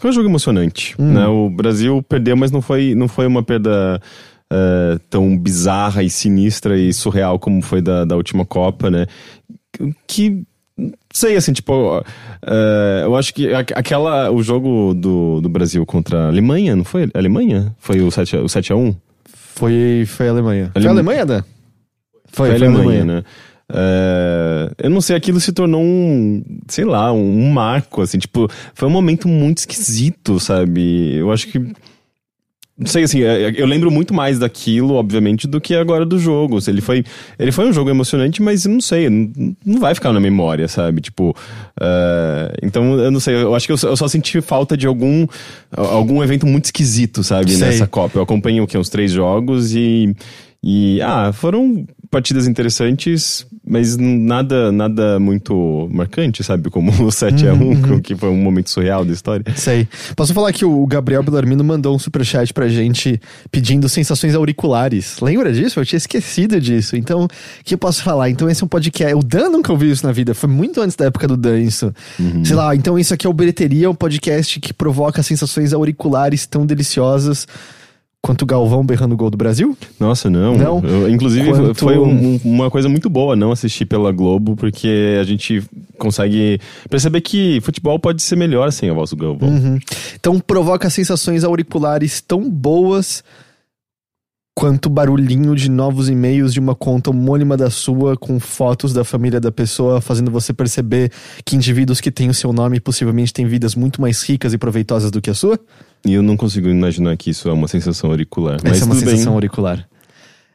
Foi 0.00 0.10
um 0.10 0.12
jogo 0.12 0.28
emocionante. 0.28 0.94
Hum. 0.98 1.12
Né? 1.12 1.26
O 1.26 1.48
Brasil 1.50 2.02
perdeu, 2.02 2.36
mas 2.36 2.50
não 2.50 2.60
foi, 2.60 2.94
não 2.94 3.06
foi 3.08 3.26
uma 3.26 3.42
perda 3.42 4.00
ah, 4.50 4.98
tão 5.08 5.36
bizarra 5.38 6.02
e 6.02 6.10
sinistra 6.10 6.76
e 6.78 6.92
surreal 6.92 7.38
como 7.38 7.62
foi 7.62 7.80
da, 7.80 8.04
da 8.04 8.16
última 8.16 8.44
Copa, 8.44 8.90
né? 8.90 9.06
Que. 10.06 10.42
Sei, 11.12 11.36
assim, 11.36 11.52
tipo. 11.52 12.02
ah, 12.42 13.00
eu 13.04 13.14
acho 13.16 13.32
que 13.32 13.52
aquela. 13.54 14.30
O 14.32 14.42
jogo 14.42 14.94
do, 14.94 15.40
do 15.40 15.48
Brasil 15.48 15.84
contra 15.86 16.24
a 16.24 16.26
Alemanha, 16.28 16.74
não 16.74 16.84
foi? 16.84 17.04
A 17.14 17.18
Alemanha? 17.18 17.72
Foi 17.78 18.00
o 18.00 18.10
7 18.10 18.36
a, 18.36 18.40
o 18.40 18.46
7x1? 18.46 18.96
Foi, 19.54 20.04
foi 20.06 20.28
a 20.28 20.30
Alemanha. 20.30 20.70
Foi 20.72 20.82
a 20.82 20.84
Alema- 20.90 21.10
Alemanha, 21.12 21.26
Dan? 21.26 21.42
Foi, 22.32 22.50
a 22.50 22.54
Alemanha, 22.54 23.04
né? 23.04 23.24
É, 23.70 24.70
eu 24.82 24.90
não 24.90 25.00
sei, 25.00 25.14
aquilo 25.16 25.38
se 25.40 25.52
tornou 25.52 25.82
um, 25.82 26.42
sei 26.68 26.84
lá, 26.84 27.12
um, 27.12 27.18
um 27.46 27.50
marco, 27.50 28.00
assim, 28.00 28.18
tipo, 28.18 28.48
foi 28.74 28.88
um 28.88 28.92
momento 28.92 29.28
muito 29.28 29.58
esquisito, 29.58 30.40
sabe? 30.40 31.14
Eu 31.16 31.30
acho 31.30 31.48
que. 31.48 31.58
Não 32.80 32.86
sei, 32.86 33.02
assim, 33.02 33.22
é, 33.24 33.52
eu 33.56 33.66
lembro 33.66 33.90
muito 33.90 34.14
mais 34.14 34.38
daquilo, 34.38 34.94
obviamente, 34.94 35.48
do 35.48 35.60
que 35.60 35.74
agora 35.74 36.06
do 36.06 36.16
jogo. 36.16 36.58
Ele 36.68 36.80
foi, 36.80 37.04
ele 37.36 37.50
foi 37.50 37.68
um 37.68 37.72
jogo 37.72 37.90
emocionante, 37.90 38.40
mas 38.40 38.64
não 38.66 38.80
sei, 38.80 39.10
não, 39.10 39.32
não 39.66 39.80
vai 39.80 39.94
ficar 39.96 40.12
na 40.12 40.20
memória, 40.20 40.68
sabe? 40.68 41.00
Tipo, 41.00 41.34
é, 41.80 42.56
então 42.62 42.96
eu 43.00 43.10
não 43.10 43.18
sei, 43.18 43.34
eu 43.34 43.52
acho 43.54 43.66
que 43.66 43.72
eu, 43.72 43.76
só- 43.76 43.88
eu 43.88 43.96
só 43.96 44.06
senti 44.06 44.40
falta 44.40 44.76
de 44.76 44.86
algum, 44.86 45.26
algum 45.76 46.22
evento 46.22 46.46
muito 46.46 46.66
esquisito, 46.66 47.24
sabe? 47.24 47.50
Sei. 47.50 47.66
Nessa 47.66 47.86
Copa. 47.88 48.16
Eu 48.16 48.22
acompanhei 48.22 48.60
o 48.60 48.66
que? 48.66 48.78
Uns 48.78 48.88
três 48.88 49.10
jogos 49.12 49.74
e. 49.74 50.14
E, 50.62 51.00
ah, 51.02 51.32
foram 51.32 51.86
partidas 52.10 52.46
interessantes, 52.46 53.46
mas 53.64 53.96
nada 53.96 54.72
nada 54.72 55.18
muito 55.18 55.88
marcante, 55.92 56.42
sabe? 56.42 56.70
Como 56.70 56.90
o 56.90 57.08
7x1, 57.08 58.00
que 58.00 58.16
foi 58.16 58.30
um 58.30 58.36
momento 58.36 58.70
surreal 58.70 59.04
da 59.04 59.12
história. 59.12 59.44
Sei. 59.54 59.86
Posso 60.16 60.32
falar 60.32 60.52
que 60.52 60.64
o 60.64 60.86
Gabriel 60.86 61.22
Bellarmino 61.22 61.62
mandou 61.62 61.94
um 61.94 61.98
superchat 61.98 62.52
pra 62.52 62.68
gente 62.68 63.20
pedindo 63.50 63.88
sensações 63.88 64.34
auriculares. 64.34 65.20
Lembra 65.20 65.52
disso? 65.52 65.78
Eu 65.80 65.84
tinha 65.84 65.98
esquecido 65.98 66.60
disso. 66.60 66.96
Então, 66.96 67.24
o 67.24 67.28
que 67.64 67.74
eu 67.74 67.78
posso 67.78 68.02
falar? 68.02 68.30
Então, 68.30 68.48
esse 68.48 68.62
é 68.62 68.64
um 68.64 68.68
podcast. 68.68 69.14
O 69.14 69.22
Dan 69.22 69.50
nunca 69.50 69.72
ouviu 69.72 69.92
isso 69.92 70.06
na 70.06 70.12
vida. 70.12 70.34
Foi 70.34 70.48
muito 70.48 70.80
antes 70.80 70.96
da 70.96 71.06
época 71.06 71.28
do 71.28 71.36
Dan 71.36 71.60
isso. 71.60 71.92
Sei 72.44 72.56
lá, 72.56 72.74
então 72.74 72.98
isso 72.98 73.12
aqui 73.12 73.26
é 73.26 73.30
o 73.30 73.32
Bilheteria, 73.32 73.90
um 73.90 73.94
podcast 73.94 74.58
que 74.60 74.72
provoca 74.72 75.22
sensações 75.22 75.72
auriculares 75.72 76.46
tão 76.46 76.64
deliciosas 76.64 77.46
quanto 78.28 78.42
o 78.42 78.46
Galvão 78.46 78.84
berrando 78.84 79.14
o 79.14 79.16
gol 79.16 79.30
do 79.30 79.38
Brasil? 79.38 79.74
Nossa, 79.98 80.28
não. 80.28 80.54
Não? 80.54 80.80
Eu- 80.84 81.08
inclusive, 81.08 81.48
Quanto- 81.48 81.74
foi 81.74 81.96
um- 81.96 82.34
um- 82.34 82.40
uma 82.44 82.70
coisa 82.70 82.86
muito 82.86 83.08
boa 83.08 83.34
não 83.34 83.50
assistir 83.50 83.86
pela 83.86 84.12
Globo, 84.12 84.54
porque 84.54 85.16
a 85.18 85.24
gente 85.24 85.62
consegue 85.96 86.60
perceber 86.90 87.22
que 87.22 87.58
futebol 87.62 87.98
pode 87.98 88.20
ser 88.22 88.36
melhor 88.36 88.70
sem 88.70 88.90
a 88.90 88.92
voz 88.92 89.08
do 89.08 89.16
Galvão. 89.16 89.48
Uhum. 89.48 89.78
Então 90.14 90.38
provoca 90.38 90.90
sensações 90.90 91.42
auriculares 91.42 92.20
tão 92.20 92.50
boas 92.50 93.24
quanto 94.54 94.86
o 94.86 94.90
barulhinho 94.90 95.54
de 95.54 95.70
novos 95.70 96.08
e-mails 96.10 96.52
de 96.52 96.60
uma 96.60 96.74
conta 96.74 97.10
homônima 97.10 97.56
da 97.56 97.70
sua 97.70 98.14
com 98.16 98.38
fotos 98.40 98.92
da 98.92 99.04
família 99.04 99.40
da 99.40 99.52
pessoa, 99.52 100.00
fazendo 100.00 100.30
você 100.32 100.52
perceber 100.52 101.12
que 101.46 101.54
indivíduos 101.56 102.00
que 102.00 102.10
têm 102.10 102.28
o 102.28 102.34
seu 102.34 102.52
nome 102.52 102.80
possivelmente 102.80 103.32
têm 103.32 103.46
vidas 103.46 103.74
muito 103.76 104.00
mais 104.02 104.20
ricas 104.22 104.52
e 104.52 104.58
proveitosas 104.58 105.10
do 105.12 105.22
que 105.22 105.30
a 105.30 105.34
sua? 105.34 105.58
E 106.04 106.14
eu 106.14 106.22
não 106.22 106.36
consigo 106.36 106.68
imaginar 106.68 107.16
que 107.16 107.30
isso 107.30 107.48
é 107.48 107.52
uma 107.52 107.68
sensação 107.68 108.10
auricular. 108.10 108.58
mas 108.62 108.74
Essa 108.74 108.84
é 108.84 108.86
uma 108.86 108.94
sensação 108.94 109.24
bem. 109.26 109.34
auricular. 109.34 109.88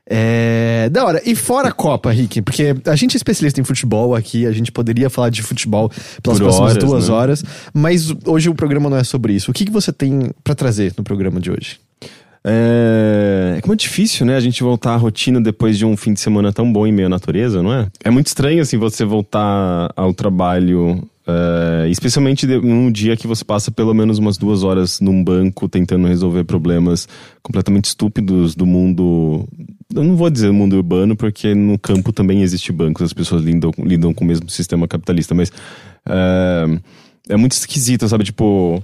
É. 0.09 0.89
Da 0.91 1.05
hora. 1.05 1.21
E 1.25 1.35
fora 1.35 1.69
a 1.69 1.71
Copa, 1.71 2.11
Rick, 2.11 2.41
porque 2.41 2.75
a 2.85 2.95
gente 2.95 3.15
é 3.15 3.17
especialista 3.17 3.59
em 3.61 3.63
futebol 3.63 4.15
aqui, 4.15 4.45
a 4.45 4.51
gente 4.51 4.71
poderia 4.71 5.09
falar 5.09 5.29
de 5.29 5.41
futebol 5.41 5.89
pelas 6.21 6.39
Por 6.39 6.45
próximas 6.45 6.71
horas, 6.71 6.83
duas 6.83 7.09
né? 7.09 7.15
horas, 7.15 7.43
mas 7.73 8.13
hoje 8.25 8.49
o 8.49 8.55
programa 8.55 8.89
não 8.89 8.97
é 8.97 9.03
sobre 9.03 9.33
isso. 9.33 9.51
O 9.51 9.53
que, 9.53 9.65
que 9.65 9.71
você 9.71 9.93
tem 9.93 10.31
pra 10.43 10.53
trazer 10.55 10.93
no 10.97 11.03
programa 11.03 11.39
de 11.39 11.49
hoje? 11.51 11.79
É... 12.45 13.55
é 13.57 13.61
como 13.61 13.73
é 13.73 13.77
difícil, 13.77 14.25
né? 14.25 14.35
A 14.35 14.39
gente 14.41 14.61
voltar 14.61 14.93
à 14.93 14.97
rotina 14.97 15.39
depois 15.39 15.77
de 15.77 15.85
um 15.85 15.95
fim 15.95 16.13
de 16.13 16.19
semana 16.19 16.51
tão 16.51 16.71
bom 16.71 16.85
em 16.85 16.91
meio 16.91 17.07
à 17.07 17.09
natureza, 17.09 17.63
não 17.63 17.73
é? 17.73 17.87
É 18.03 18.09
muito 18.09 18.27
estranho, 18.27 18.61
assim, 18.61 18.77
você 18.77 19.05
voltar 19.05 19.91
ao 19.95 20.13
trabalho, 20.13 21.07
é, 21.25 21.87
especialmente 21.89 22.45
num 22.45 22.91
dia 22.91 23.15
que 23.15 23.27
você 23.27 23.45
passa 23.45 23.71
pelo 23.71 23.93
menos 23.93 24.17
umas 24.19 24.37
duas 24.37 24.63
horas 24.63 24.99
num 24.99 25.23
banco 25.23 25.69
tentando 25.69 26.07
resolver 26.07 26.43
problemas 26.43 27.07
completamente 27.41 27.85
estúpidos 27.85 28.55
do 28.55 28.65
mundo. 28.65 29.47
Eu 29.93 30.03
não 30.03 30.15
vou 30.15 30.29
dizer 30.29 30.51
mundo 30.51 30.75
urbano, 30.75 31.15
porque 31.15 31.53
no 31.53 31.77
campo 31.77 32.11
também 32.11 32.41
existe 32.41 32.71
bancos, 32.71 33.03
as 33.03 33.13
pessoas 33.13 33.43
lidam, 33.43 33.71
lidam 33.77 34.13
com 34.13 34.23
o 34.23 34.27
mesmo 34.27 34.49
sistema 34.49 34.87
capitalista, 34.87 35.33
mas. 35.33 35.51
é, 36.07 36.79
é 37.29 37.37
muito 37.37 37.53
esquisito, 37.53 38.07
sabe? 38.07 38.23
Tipo, 38.23 38.83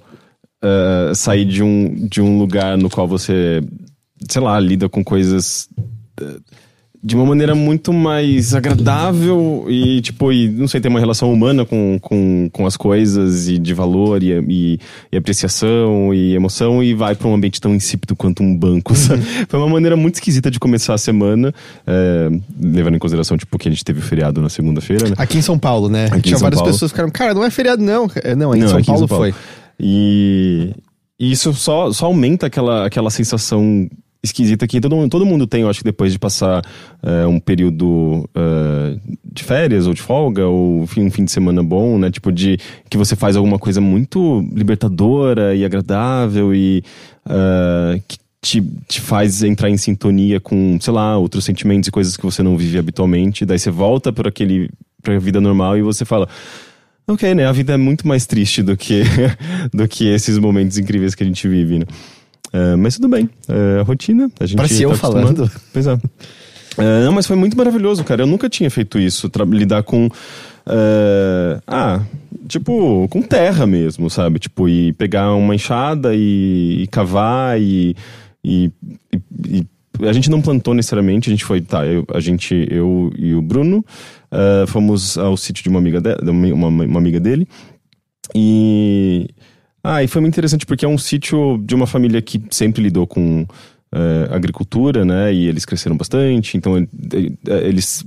uh, 0.64 1.16
sair 1.16 1.46
de 1.46 1.64
um, 1.64 2.08
de 2.08 2.22
um 2.22 2.38
lugar 2.38 2.78
no 2.78 2.90
qual 2.90 3.08
você, 3.08 3.62
sei 4.30 4.42
lá, 4.42 4.60
lida 4.60 4.88
com 4.88 5.04
coisas 5.04 5.70
uh, 6.22 6.42
de 7.02 7.16
uma 7.16 7.26
maneira 7.26 7.56
muito 7.56 7.94
mais 7.94 8.54
agradável 8.54 9.66
e, 9.70 10.02
tipo, 10.02 10.34
e, 10.34 10.50
não 10.50 10.68
sei, 10.68 10.82
tem 10.82 10.90
uma 10.90 11.00
relação 11.00 11.32
humana 11.32 11.64
com, 11.64 11.98
com, 12.02 12.50
com 12.52 12.66
as 12.66 12.76
coisas 12.76 13.48
e 13.48 13.58
de 13.58 13.74
valor 13.74 14.22
e, 14.22 14.32
e, 14.50 14.80
e 15.10 15.18
apreciação 15.18 16.14
e 16.14 16.36
emoção 16.36 16.84
e 16.84 16.94
vai 16.94 17.16
para 17.16 17.28
um 17.30 17.34
ambiente 17.36 17.62
tão 17.62 17.74
insípido 17.74 18.18
quanto 18.18 18.44
um 18.44 18.56
banco, 18.56 18.94
sabe? 18.96 19.22
Foi 19.48 19.58
uma 19.60 19.70
maneira 19.70 19.96
muito 19.96 20.16
esquisita 20.16 20.52
de 20.52 20.60
começar 20.60 20.94
a 20.94 20.98
semana, 20.98 21.54
é, 21.88 22.30
levando 22.60 22.96
em 22.96 23.00
consideração, 23.00 23.38
tipo, 23.38 23.58
que 23.58 23.70
a 23.70 23.72
gente 23.72 23.86
teve 23.86 24.00
o 24.00 24.04
feriado 24.04 24.42
na 24.42 24.50
segunda-feira, 24.50 25.08
né? 25.08 25.16
Aqui 25.18 25.38
em 25.38 25.42
São 25.42 25.58
Paulo, 25.58 25.88
né? 25.88 26.08
Aqui 26.12 26.24
Tinha 26.24 26.38
várias 26.38 26.60
Paulo. 26.60 26.74
pessoas 26.74 26.92
que 26.92 26.96
ficaram, 26.98 27.12
cara, 27.12 27.34
não 27.34 27.46
é 27.46 27.50
feriado 27.50 27.82
não. 27.82 28.12
É, 28.22 28.36
Não, 28.36 28.54
em 28.54 28.60
Não, 28.60 28.68
São 28.68 28.78
aqui 28.78 28.84
em 28.84 28.94
Paulo 28.94 29.08
São 29.08 29.18
Paulo. 29.18 29.32
foi. 29.32 29.34
E, 29.80 30.74
e 31.18 31.32
isso 31.32 31.54
só, 31.54 31.94
só 31.94 32.08
aumenta 32.08 32.48
aquela, 32.48 32.86
aquela 32.86 33.10
sensação 33.10 33.90
esquisita 34.22 34.68
que 34.68 34.82
todo, 34.82 34.96
mundo- 34.96 35.10
todo 35.10 35.26
mundo 35.26 35.48
tem, 35.48 35.62
eu 35.62 35.70
acho 35.70 35.80
que 35.80 35.86
depois 35.86 36.12
de 36.12 36.20
passar 36.20 36.62
é, 37.02 37.26
um 37.26 37.40
período 37.40 38.30
é, 38.36 38.98
de 39.32 39.44
férias 39.44 39.88
ou 39.88 39.94
de 39.94 40.02
folga, 40.02 40.46
ou 40.46 40.82
um 40.82 41.10
fim 41.10 41.24
de 41.24 41.32
semana 41.32 41.64
bom, 41.64 41.98
né? 41.98 42.12
Tipo, 42.12 42.32
de 42.32 42.58
que 42.90 42.98
você 42.98 43.16
faz 43.16 43.36
alguma 43.36 43.58
coisa 43.58 43.80
muito 43.80 44.46
libertadora 44.54 45.56
e 45.56 45.64
agradável 45.64 46.54
e 46.54 46.84
é, 47.28 48.02
que 48.08 48.18
te, 48.42 48.62
te 48.88 49.02
faz 49.02 49.42
entrar 49.44 49.70
em 49.70 49.78
sintonia 49.78 50.40
com, 50.40 50.78
sei 50.82 50.94
lá, 50.94 51.18
outros 51.18 51.46
sentimentos 51.46 51.88
e 51.88 51.92
coisas 51.92 52.16
que 52.18 52.24
você 52.24 52.42
não 52.44 52.58
vive 52.58 52.78
habitualmente. 52.78 53.46
Daí 53.46 53.60
você 53.60 53.72
volta 53.72 54.12
para 54.12 54.30
aquele 54.30 54.70
pra 55.02 55.18
vida 55.18 55.40
normal 55.40 55.78
e 55.78 55.82
você 55.82 56.04
fala. 56.04 56.28
Ok, 57.08 57.34
né? 57.34 57.48
A 57.48 57.52
vida 57.52 57.74
é 57.74 57.78
muito 57.78 58.08
mais 58.08 58.26
triste 58.28 58.62
do 58.62 58.78
que, 58.78 59.02
do 59.74 59.88
que 59.88 60.06
esses 60.08 60.38
momentos 60.38 60.78
incríveis 60.78 61.16
que 61.16 61.24
a 61.24 61.26
gente 61.26 61.48
vive, 61.48 61.80
né? 61.80 61.86
É, 62.52 62.76
mas 62.76 62.96
tudo 62.96 63.08
bem. 63.08 63.30
A 63.80 63.84
rotina, 63.84 64.30
a 64.40 64.46
gente 64.46 64.58
Parece 64.58 64.82
eu 64.84 64.90
tá 64.90 64.96
acostumado. 64.96 65.36
falando. 65.48 65.52
Pois 65.72 65.88
é. 65.88 65.98
É, 66.78 67.04
não, 67.06 67.12
mas 67.12 67.28
foi 67.28 67.36
muito 67.36 67.58
maravilhoso, 67.58 68.04
cara. 68.04 68.24
Eu 68.24 68.28
nunca 68.28 68.50
tinha 68.50 68.70
feito 68.72 68.98
isso, 68.98 69.30
lidar 69.52 69.84
com. 69.84 70.10
ah, 71.68 72.02
tipo, 72.48 73.08
com 73.10 73.22
terra 73.22 73.66
mesmo, 73.68 74.10
sabe? 74.10 74.40
Tipo, 74.40 74.68
e 74.70 74.94
pegar 74.94 75.34
uma 75.34 75.54
enxada 75.56 76.14
e, 76.16 76.84
e 76.84 76.88
cavar 76.88 77.60
e, 77.62 77.96
e, 78.44 78.72
e- 79.48 79.66
a 80.02 80.14
gente 80.14 80.30
não 80.30 80.42
plantou 80.42 80.74
necessariamente, 80.74 81.30
a 81.30 81.32
gente 81.34 81.44
foi, 81.44 81.60
tá, 81.60 81.86
eu, 81.86 82.06
a 82.14 82.22
gente, 82.22 82.66
eu 82.72 83.12
e 83.18 83.34
o 83.36 83.42
Bruno, 83.42 83.84
eh, 84.32 84.64
fomos 84.68 85.18
ao 85.18 85.36
sítio 85.36 85.62
de 85.62 85.68
uma 85.70 85.80
amiga, 85.80 86.00
de, 86.00 86.16
de 86.16 86.30
uma, 86.30 86.68
uma 86.68 87.00
amiga 87.00 87.20
dele, 87.20 87.46
e, 88.34 89.28
ah, 89.84 90.04
e 90.04 90.08
foi 90.08 90.22
muito 90.22 90.34
interessante 90.34 90.66
porque 90.66 90.86
é 90.86 90.88
um 90.88 90.98
sítio 90.98 91.58
de 91.64 91.76
uma 91.76 91.88
família 91.88 92.22
que 92.22 92.42
sempre 92.50 92.82
lidou 92.82 93.08
com 93.08 93.46
eh, 93.94 94.28
agricultura, 94.32 95.04
né, 95.04 95.34
e 95.34 95.48
eles 95.48 95.66
cresceram 95.66 95.98
bastante, 95.98 96.58
então 96.58 96.78
eh, 96.78 96.86
eh, 97.48 97.68
eles 97.68 98.06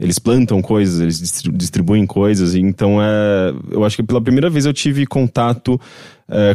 eles 0.00 0.18
plantam 0.18 0.60
coisas, 0.60 1.00
eles 1.00 1.20
distri- 1.20 1.52
distribuem 1.52 2.04
coisas, 2.06 2.56
então 2.56 3.00
é, 3.00 3.54
eu 3.70 3.84
acho 3.84 3.94
que 3.94 4.02
pela 4.02 4.20
primeira 4.20 4.50
vez 4.50 4.66
eu 4.66 4.72
tive 4.72 5.06
contato 5.06 5.80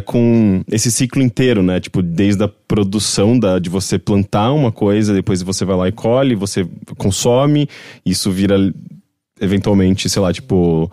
com 0.04 0.62
esse 0.70 0.90
ciclo 0.90 1.22
inteiro, 1.22 1.62
né? 1.62 1.78
Tipo, 1.78 2.02
desde 2.02 2.42
a 2.42 2.48
produção 2.48 3.38
da, 3.38 3.60
de 3.60 3.70
você 3.70 3.96
plantar 3.96 4.52
uma 4.52 4.72
coisa, 4.72 5.14
depois 5.14 5.40
você 5.40 5.64
vai 5.64 5.76
lá 5.76 5.88
e 5.88 5.92
colhe, 5.92 6.34
você 6.34 6.66
consome, 6.96 7.68
isso 8.04 8.30
vira 8.30 8.56
eventualmente, 9.40 10.08
sei 10.08 10.20
lá, 10.20 10.32
tipo. 10.32 10.90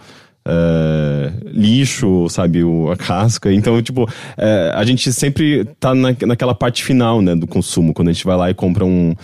É, 0.48 1.32
lixo, 1.52 2.28
sabe, 2.30 2.64
o, 2.64 2.92
a 2.92 2.96
casca. 2.98 3.52
Então, 3.52 3.82
tipo, 3.82 4.08
é, 4.38 4.72
a 4.76 4.84
gente 4.84 5.12
sempre 5.12 5.66
tá 5.80 5.94
na, 5.96 6.16
naquela 6.26 6.54
parte 6.54 6.84
final, 6.84 7.22
né, 7.22 7.36
do 7.36 7.48
consumo, 7.48 7.94
quando 7.94 8.10
a 8.10 8.14
gente 8.14 8.26
vai 8.26 8.38
lá 8.38 8.50
e 8.50 8.54
compra 8.54 8.86
um, 8.86 9.16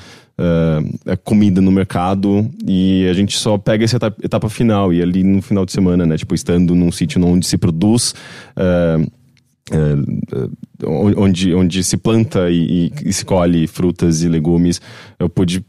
é, 1.05 1.15
comida 1.17 1.61
no 1.61 1.71
mercado 1.71 2.49
e 2.67 3.07
a 3.09 3.13
gente 3.13 3.37
só 3.37 3.57
pega 3.57 3.83
essa 3.83 3.97
etapa, 3.97 4.25
etapa 4.25 4.49
final 4.49 4.91
e 4.91 5.01
ali 5.01 5.23
no 5.23 5.41
final 5.41 5.65
de 5.65 5.71
semana, 5.71 6.05
né, 6.05 6.17
tipo, 6.17 6.33
estando 6.33 6.73
num 6.73 6.91
sítio 6.91 7.23
onde 7.23 7.45
se 7.45 7.57
produz. 7.57 8.15
é, 8.55 8.97
onde, 10.85 11.53
onde 11.53 11.83
se 11.83 11.95
planta 11.97 12.49
e, 12.49 12.87
e- 12.87 13.09
e 13.09 13.13
se 13.13 13.23
colhe 13.23 13.67
frutas 13.67 14.23
e 14.23 14.27
legumes, 14.27 14.81
eu 15.19 15.29
pude 15.29 15.63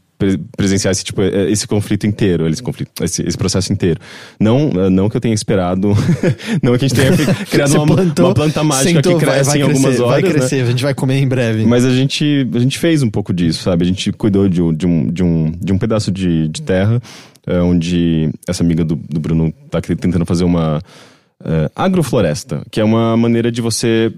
presenciar 0.57 0.91
esse 0.91 1.03
tipo 1.03 1.21
é, 1.21 1.49
esse 1.49 1.67
conflito 1.67 2.05
inteiro, 2.07 2.47
esse 2.47 2.61
conflito, 2.61 3.03
esse, 3.03 3.21
esse 3.27 3.37
processo 3.37 3.71
inteiro. 3.71 3.99
Não, 4.39 4.69
é, 4.75 4.89
não 4.89 5.09
que 5.09 5.17
eu 5.17 5.21
tenha 5.21 5.33
esperado, 5.33 5.89
não 6.61 6.77
que 6.77 6.85
a 6.85 6.87
gente 6.87 6.95
tenha 6.95 7.11
criado 7.49 7.73
uma, 7.75 7.85
plantou, 7.85 8.25
uma 8.27 8.33
planta 8.33 8.63
mágica 8.63 8.89
sentou, 8.95 9.17
que 9.19 9.25
vai- 9.25 9.35
cresce 9.35 9.49
vai 9.51 9.59
em 9.59 9.61
algumas 9.61 9.81
crescer, 9.83 10.01
horas, 10.01 10.11
Vai 10.13 10.21
né? 10.21 10.29
crescer, 10.39 10.61
a 10.61 10.65
gente 10.65 10.83
vai 10.83 10.93
comer 10.93 11.17
em 11.19 11.27
breve. 11.27 11.65
Mas 11.65 11.85
a 11.85 11.93
gente, 11.93 12.47
a 12.53 12.59
gente 12.59 12.77
fez 12.79 13.01
um 13.03 13.09
pouco 13.09 13.33
disso, 13.33 13.63
sabe? 13.63 13.83
A 13.83 13.87
gente 13.87 14.11
cuidou 14.11 14.47
de, 14.49 14.61
um- 14.61 14.73
de, 14.73 14.85
um, 14.87 15.07
de, 15.11 15.23
um, 15.23 15.51
de 15.51 15.73
um 15.73 15.77
pedaço 15.77 16.11
de, 16.11 16.47
de 16.47 16.61
terra, 16.61 17.01
é, 17.45 17.59
onde 17.61 18.29
essa 18.47 18.63
amiga 18.63 18.83
do, 18.85 18.95
do 18.95 19.19
Bruno 19.19 19.53
tá 19.69 19.79
aqui 19.79 19.95
tentando 19.95 20.25
fazer 20.25 20.43
uma 20.43 20.81
agrofloresta, 21.75 22.63
que 22.71 22.79
é 22.79 22.83
uma 22.85 23.17
maneira 23.17 23.51
de 23.51 23.61
você 23.61 24.13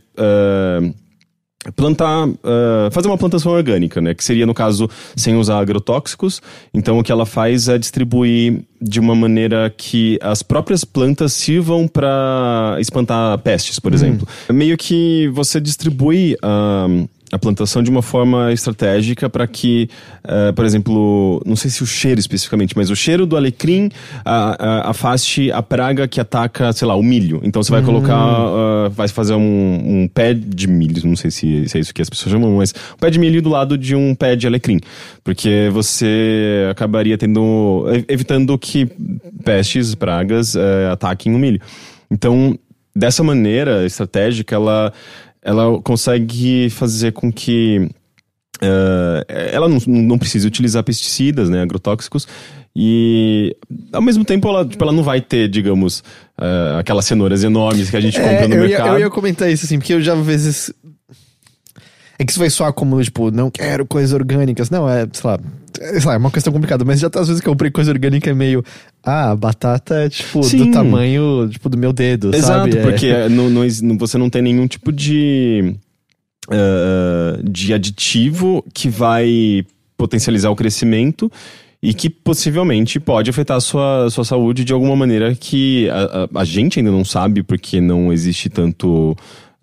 plantar, 1.75 2.27
é, 2.27 2.89
fazer 2.91 3.07
uma 3.07 3.17
plantação 3.17 3.51
orgânica, 3.51 4.01
né? 4.01 4.13
Que 4.13 4.24
seria, 4.24 4.45
no 4.45 4.53
caso, 4.53 4.89
sem 5.15 5.36
usar 5.36 5.60
agrotóxicos. 5.60 6.41
Então, 6.74 7.00
o 7.00 7.03
que 7.03 7.12
ela 7.12 7.25
faz 7.25 7.67
é 7.67 7.77
distribuir 7.77 8.62
de 8.81 9.00
uma 9.00 9.15
maneira 9.15 9.74
que 9.75 10.19
as 10.22 10.43
próprias 10.43 10.84
plantas 10.84 11.34
sirvam 11.34 11.88
para 11.88 12.77
espantar 12.79 13.38
pestes, 13.39 13.79
por 13.79 13.93
exemplo. 13.93 14.27
Meio 14.51 14.77
que 14.77 15.29
você 15.34 15.60
distribui 15.60 16.36
a 16.41 16.88
a 17.32 17.39
plantação 17.39 17.82
de 17.82 17.89
uma 17.89 18.03
forma 18.03 18.53
estratégica 18.53 19.27
para 19.29 19.48
que, 19.48 19.89
eh, 20.24 20.51
por 20.51 20.63
exemplo, 20.63 21.41
não 21.46 21.55
sei 21.55 21.72
se 21.72 21.82
o 21.82 21.86
cheiro 21.86 22.20
especificamente, 22.20 22.77
mas 22.77 22.89
o 22.91 22.96
cheiro 22.96 23.25
do 23.25 23.36
alecrim 23.36 23.89
ah, 24.24 24.55
ah, 24.60 24.89
afaste 24.91 25.51
a 25.51 25.62
praga 25.63 26.08
que 26.08 26.22
ataca, 26.22 26.72
sei 26.72 26.88
lá, 26.88 26.96
o 26.96 27.01
milho. 27.01 27.41
Então 27.44 27.63
você 27.63 27.72
vai 27.72 27.82
colocar, 27.82 28.15
ah, 28.15 28.89
vai 28.89 29.08
fazer 29.08 29.34
um, 29.34 30.03
um 30.03 30.08
pé 30.08 30.34
de 30.36 30.67
milho, 30.67 31.01
não 31.08 31.15
sei 31.15 31.32
se, 31.32 31.67
se 31.67 31.77
é 31.77 31.82
isso 31.82 31.94
que 31.94 32.01
as 32.01 32.10
pessoas 32.10 32.32
chamam, 32.32 32.58
mas 32.58 32.74
um 32.94 32.98
pé 33.00 33.10
de 33.10 33.17
milho 33.17 33.41
do 33.41 33.50
lado 33.50 33.75
de 33.77 33.96
um 33.96 34.13
pé 34.13 34.36
de 34.36 34.46
alecrim, 34.46 34.79
porque 35.24 35.70
você 35.74 36.67
acabaria 36.70 37.17
tendo, 37.17 37.86
ev- 37.91 38.05
evitando 38.08 38.58
que 38.58 38.88
pestes, 39.44 39.96
pragas 39.96 40.55
eh, 40.55 40.89
ataquem 40.91 41.34
o 41.34 41.39
milho. 41.39 41.60
Então, 42.10 42.58
dessa 42.96 43.24
maneira 43.24 43.86
estratégica, 43.86 44.55
ela, 44.55 44.94
ela 45.46 45.80
consegue 45.82 46.72
fazer 46.72 47.14
com 47.14 47.32
que 47.32 47.88
eh, 48.60 49.52
ela 49.54 49.70
não, 49.70 49.78
não 49.86 50.18
precise 50.18 50.48
utilizar 50.48 50.84
pesticidas, 50.84 51.50
né, 51.50 51.62
agrotóxicos, 51.62 52.28
e 52.75 53.56
ao 53.94 54.02
mesmo 54.02 54.25
tempo 54.25 54.50
ela, 54.50 54.66
tipo, 54.66 54.84
ela 54.84 54.92
não 54.92 55.04
vai 55.04 55.22
ter, 55.22 55.48
digamos, 55.48 56.04
eh, 56.42 56.75
aquelas 56.80 57.06
cenouras 57.06 57.44
enormes 57.44 57.92
que 57.92 57.96
a 57.96 58.02
gente 58.02 58.20
compra 58.20 58.48
no 58.48 58.56
É, 58.56 58.58
eu, 58.58 58.64
ia, 58.64 58.70
mercado. 58.70 58.94
eu 58.96 59.00
ia 59.02 59.10
comentar 59.10 59.50
isso, 59.50 59.66
assim, 59.66 59.78
porque 59.78 59.94
eu 59.94 60.02
já 60.02 60.14
às 60.14 60.25
vezes. 60.25 60.74
É 62.18 62.24
que 62.25 62.32
isso 62.32 62.40
vai 62.40 62.50
soar 62.50 62.74
como, 62.74 63.02
tipo, 63.04 63.30
não 63.30 63.52
quero 63.52 63.86
coisas 63.86 64.14
orgânicas. 64.14 64.70
Não, 64.70 64.90
é, 64.90 65.08
sei 65.12 65.30
lá, 65.30 65.36
é, 65.36 65.40
sei 65.75 66.00
lá, 66.05 66.13
é 66.13 66.17
uma 66.17 66.32
questão 66.32 66.51
complicada, 66.51 66.84
mas 66.86 67.00
já 67.00 67.10
tá, 67.10 67.20
às 67.22 67.27
vezes 67.27 67.41
que 67.41 67.48
eu 67.48 67.51
comprei 67.53 67.70
coisa 67.72 67.91
orgânica 67.91 68.29
é 68.29 68.34
meio. 68.34 68.63
Ah, 69.03 69.32
a 69.32 69.36
batata 69.36 69.96
é, 69.96 70.10
tipo, 70.10 70.41
Sim. 70.44 70.58
do 70.58 70.72
tamanho, 70.72 71.48
tipo, 71.50 71.70
do 71.70 71.77
meu 71.77 71.94
dedo, 71.94 72.34
Exato, 72.36 72.48
sabe? 72.72 72.77
É. 72.77 72.82
porque 72.82 73.13
não- 73.29 73.98
você 73.98 74.17
não 74.17 74.29
tem 74.29 74.41
nenhum 74.41 74.65
tipo 74.67 74.91
de, 74.91 75.75
eh, 76.51 77.39
de 77.44 77.74
aditivo 77.74 78.63
que 78.74 78.89
vai 78.89 79.65
potencializar 79.98 80.50
o 80.50 80.55
crescimento 80.55 81.32
e 81.82 81.94
que 81.94 82.10
possivelmente 82.10 83.00
pode 83.00 83.29
afetar 83.29 83.58
a 83.58 83.62
sua, 83.62 84.10
sua 84.10 84.25
saúde 84.25 84.63
de 84.65 84.74
alguma 84.74 84.96
maneira 84.96 85.36
que 85.36 85.89
a, 85.89 86.24
a- 86.36 86.41
a 86.41 86.44
gente 86.44 86.79
ainda 86.79 86.91
não 86.91 87.05
sabe 87.05 87.44
porque 87.44 87.79
não 87.79 88.12
existe 88.12 88.50
tanto. 88.50 89.15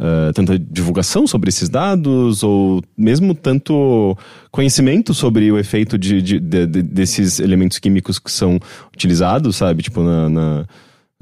Eh, 0.04 0.32
tanta 0.34 0.58
divulgação 0.58 1.28
sobre 1.28 1.48
esses 1.48 1.68
dados 1.68 2.42
ou 2.42 2.82
mesmo 2.98 3.34
tanto 3.36 4.18
conhecimento 4.50 5.14
sobre 5.14 5.52
o 5.52 5.58
efeito 5.58 5.96
de, 5.96 6.20
de- 6.20 6.40
de- 6.40 6.66
de- 6.66 6.82
desses 6.82 7.38
elementos 7.38 7.78
químicos 7.78 8.18
que 8.18 8.30
são 8.32 8.58
utilizados, 8.92 9.54
sabe? 9.54 9.80
Tipo, 9.84 10.02
na- 10.02 10.28
na- 10.28 10.66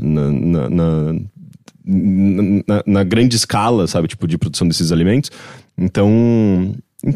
na, 0.00 0.30
na, 0.32 0.68
na, 1.84 2.82
na- 2.87 3.04
grande 3.04 3.37
escala, 3.37 3.87
sabe, 3.87 4.08
tipo, 4.08 4.26
de 4.26 4.38
produção 4.38 4.66
desses 4.66 4.92
alimentos. 4.92 5.30
Então, 5.76 6.75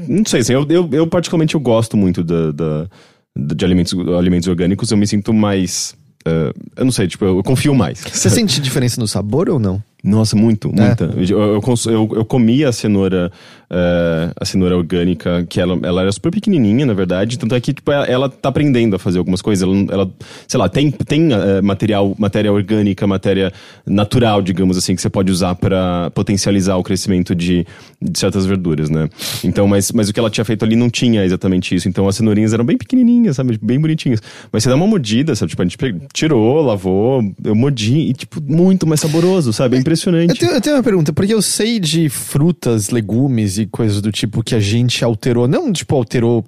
não 0.09 0.25
sei, 0.27 0.41
assim, 0.41 0.53
eu, 0.53 0.67
eu, 0.69 0.89
eu 0.93 1.07
particularmente 1.07 1.55
eu 1.55 1.61
gosto 1.61 1.97
muito 1.97 2.23
da, 2.23 2.53
da- 2.53 2.89
de 3.37 3.65
alimentos, 3.65 3.95
alimentos 4.19 4.49
orgânicos, 4.49 4.91
eu 4.91 4.97
me 4.97 5.07
sinto 5.07 5.33
mais, 5.33 5.95
eh, 6.27 6.53
eu 6.77 6.85
não 6.85 6.93
sei, 6.93 7.07
tipo, 7.09 7.25
eu, 7.25 7.37
eu 7.39 7.43
confio 7.43 7.75
mais. 7.75 8.01
Você 8.01 8.29
sente 8.31 8.61
diferença 8.61 9.01
no 9.01 9.09
sabor 9.09 9.49
ou 9.49 9.59
não? 9.59 9.83
Nossa, 10.05 10.37
muito, 10.37 10.69
muita. 10.69 11.05
Eu, 11.17 11.41
eu, 11.41 11.63
eu, 11.87 12.11
eu 12.17 12.25
comia 12.27 12.69
a 12.69 12.73
cenoura, 12.73 13.33
eh, 13.71 14.31
a 14.39 14.45
cenoura 14.45 14.77
orgânica, 14.77 15.47
que 15.49 15.59
ela, 15.59 15.79
ela 15.83 16.03
era 16.03 16.13
super 16.13 16.31
pequenininha, 16.31 16.85
na 16.85 16.93
verdade. 16.93 17.39
Tanto 17.39 17.55
é 17.55 17.61
que 17.61 17.73
tipo, 17.73 17.91
ela, 17.91 18.05
ela 18.05 18.29
tá 18.29 18.51
aprendendo 18.51 18.95
a 18.95 18.99
fazer 18.99 19.17
algumas 19.17 19.41
coisas. 19.41 19.67
Ela, 19.67 19.87
ela 19.91 20.11
sei 20.47 20.61
lá, 20.61 20.69
tem, 20.69 20.91
tem 20.91 21.33
eh, 21.33 21.63
material, 21.63 22.15
matéria 22.19 22.53
orgânica, 22.53 23.07
matéria 23.07 23.51
natural, 23.87 24.43
digamos 24.43 24.77
assim, 24.77 24.95
que 24.95 25.01
você 25.01 25.09
pode 25.09 25.33
usar 25.33 25.55
para 25.55 26.11
potencializar 26.11 26.77
o 26.77 26.83
crescimento 26.83 27.35
de, 27.35 27.67
de 28.03 28.19
certas 28.19 28.45
verduras, 28.45 28.91
né? 28.91 29.09
Então, 29.43 29.67
mas, 29.67 29.91
mas 29.91 30.11
o 30.11 30.13
que 30.13 30.21
ela 30.21 30.29
tinha 30.29 30.45
feito 30.45 30.67
ali 30.67 30.77
não 30.77 30.91
tinha 30.91 31.25
exatamente 31.25 31.75
isso. 31.75 31.89
Então 31.89 32.07
as 32.07 32.17
cenourinhas 32.17 32.53
eram 32.53 32.65
bem 32.65 32.77
pequenininhas, 32.77 33.37
sabe? 33.37 33.59
Bem 33.63 33.81
bonitinhas. 33.81 34.21
Mas 34.53 34.65
você 34.65 34.69
dá 34.69 34.77
uma 34.77 34.87
mordida, 34.87 35.35
sabe? 35.35 35.49
Tipo, 35.49 35.63
a 35.63 35.65
gente 35.65 35.79
tirou, 36.13 36.61
lavou, 36.61 37.23
eu 37.43 37.55
mordi 37.55 38.11
e, 38.11 38.13
tipo, 38.13 38.43
muito 38.43 38.87
mais 38.87 39.01
saboroso, 39.01 39.51
sabe? 39.51 39.79
É 39.79 39.94
impressionante. 39.95 40.31
Eu 40.31 40.37
tenho, 40.37 40.53
eu 40.53 40.61
tenho 40.61 40.77
uma 40.77 40.83
pergunta, 40.83 41.13
porque 41.13 41.33
eu 41.33 41.41
sei 41.41 41.79
de 41.79 42.09
frutas, 42.09 42.91
legumes 42.91 43.59
e 43.59 43.67
coisas 43.67 44.01
do 44.01 44.13
tipo 44.13 44.43
que 44.43 44.55
a 44.55 44.61
gente 44.61 45.05
alterou, 45.05 45.49
não 45.49 45.73
tipo 45.73 45.95
alterou. 45.95 46.45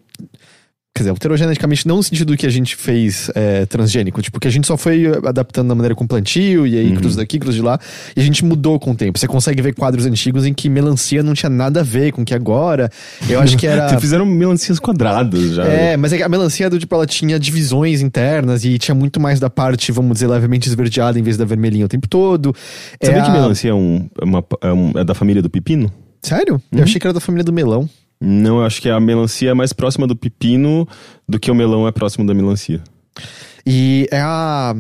Quer 0.97 1.03
dizer, 1.03 1.11
alterou 1.11 1.37
geneticamente, 1.37 1.87
não 1.87 1.97
no 1.99 2.03
sentido 2.03 2.35
que 2.39 2.47
a 2.47 2.51
gente 2.51 2.75
fez 2.75 3.31
é, 3.35 3.67
transgênico, 3.67 4.23
tipo, 4.23 4.41
que 4.41 4.49
a 4.49 4.51
gente 4.51 4.67
só 4.67 4.79
foi 4.79 5.05
adaptando 5.27 5.69
da 5.69 5.75
maneira 5.75 5.95
com 5.95 6.07
plantio, 6.07 6.67
e 6.67 6.79
aí 6.79 6.97
cruz 6.97 7.15
daqui, 7.17 7.39
cruz 7.39 7.55
de 7.55 7.61
lá, 7.61 7.79
e 8.17 8.21
a 8.21 8.23
gente 8.25 8.43
mudou 8.43 8.81
com 8.81 8.93
o 8.93 8.95
tempo. 8.95 9.19
Você 9.19 9.27
consegue 9.29 9.61
ver 9.61 9.75
quadros 9.75 10.07
antigos 10.07 10.47
em 10.47 10.55
que 10.55 10.71
melancia 10.71 11.23
não 11.23 11.35
tinha 11.35 11.51
nada 11.51 11.81
a 11.81 11.83
ver 11.83 12.13
com 12.13 12.23
o 12.23 12.25
que 12.25 12.33
agora. 12.35 12.91
Eu 13.29 13.39
acho 13.41 13.59
que 13.59 13.67
era. 13.67 13.89
Vocês 13.91 14.01
fizeram 14.01 14.25
melancias 14.25 14.79
quadradas 14.81 15.51
já. 15.55 15.65
É, 15.67 15.99
mas 15.99 16.15
é 16.15 16.23
a 16.23 16.29
melancia 16.31 16.71
do 16.71 16.79
tipo, 16.79 16.95
ela 16.95 17.07
tinha 17.07 17.39
divisões 17.39 18.01
internas 18.01 18.65
e 18.65 18.79
tinha 18.79 18.95
muito 18.95 19.21
mais 19.21 19.39
da 19.39 19.51
parte, 19.51 19.93
vamos 19.93 20.15
dizer, 20.15 20.29
levemente 20.29 20.67
esverdeada 20.67 21.19
em 21.19 21.23
vez 21.23 21.37
da 21.37 21.45
vermelhinha 21.45 21.85
o 21.85 21.89
tempo 21.89 22.09
todo. 22.09 22.55
Sabia 23.03 23.21
É 23.21 23.23
que 23.23 23.29
a- 23.31 23.33
melancia 23.35 23.71
é, 23.71 23.75
um, 23.75 24.09
é, 24.19 24.25
uma- 24.25 24.45
é 24.63 24.73
um- 24.73 24.93
é 24.97 25.05
da 25.05 25.15
família 25.15 25.43
do 25.43 25.51
pepino? 25.51 25.93
Sério? 26.23 26.59
Eu 26.73 26.83
achei 26.85 26.99
que 26.99 27.07
era 27.07 27.13
da 27.13 27.21
família 27.21 27.45
do 27.45 27.53
melão. 27.53 27.87
Não, 28.21 28.59
eu 28.61 28.65
acho 28.65 28.81
que 28.81 28.89
a 28.89 28.99
melancia 28.99 29.51
é 29.51 29.55
mais 29.55 29.73
próxima 29.73 30.07
do 30.07 30.17
pepino 30.17 30.89
do 31.29 31.39
que 31.39 31.51
o 31.51 31.55
melão 31.55 31.87
é 31.87 31.93
próximo 31.93 32.27
da 32.27 32.33
melancia. 32.35 32.81
E 33.67 34.09
é 34.11 34.21
a. 34.21 34.75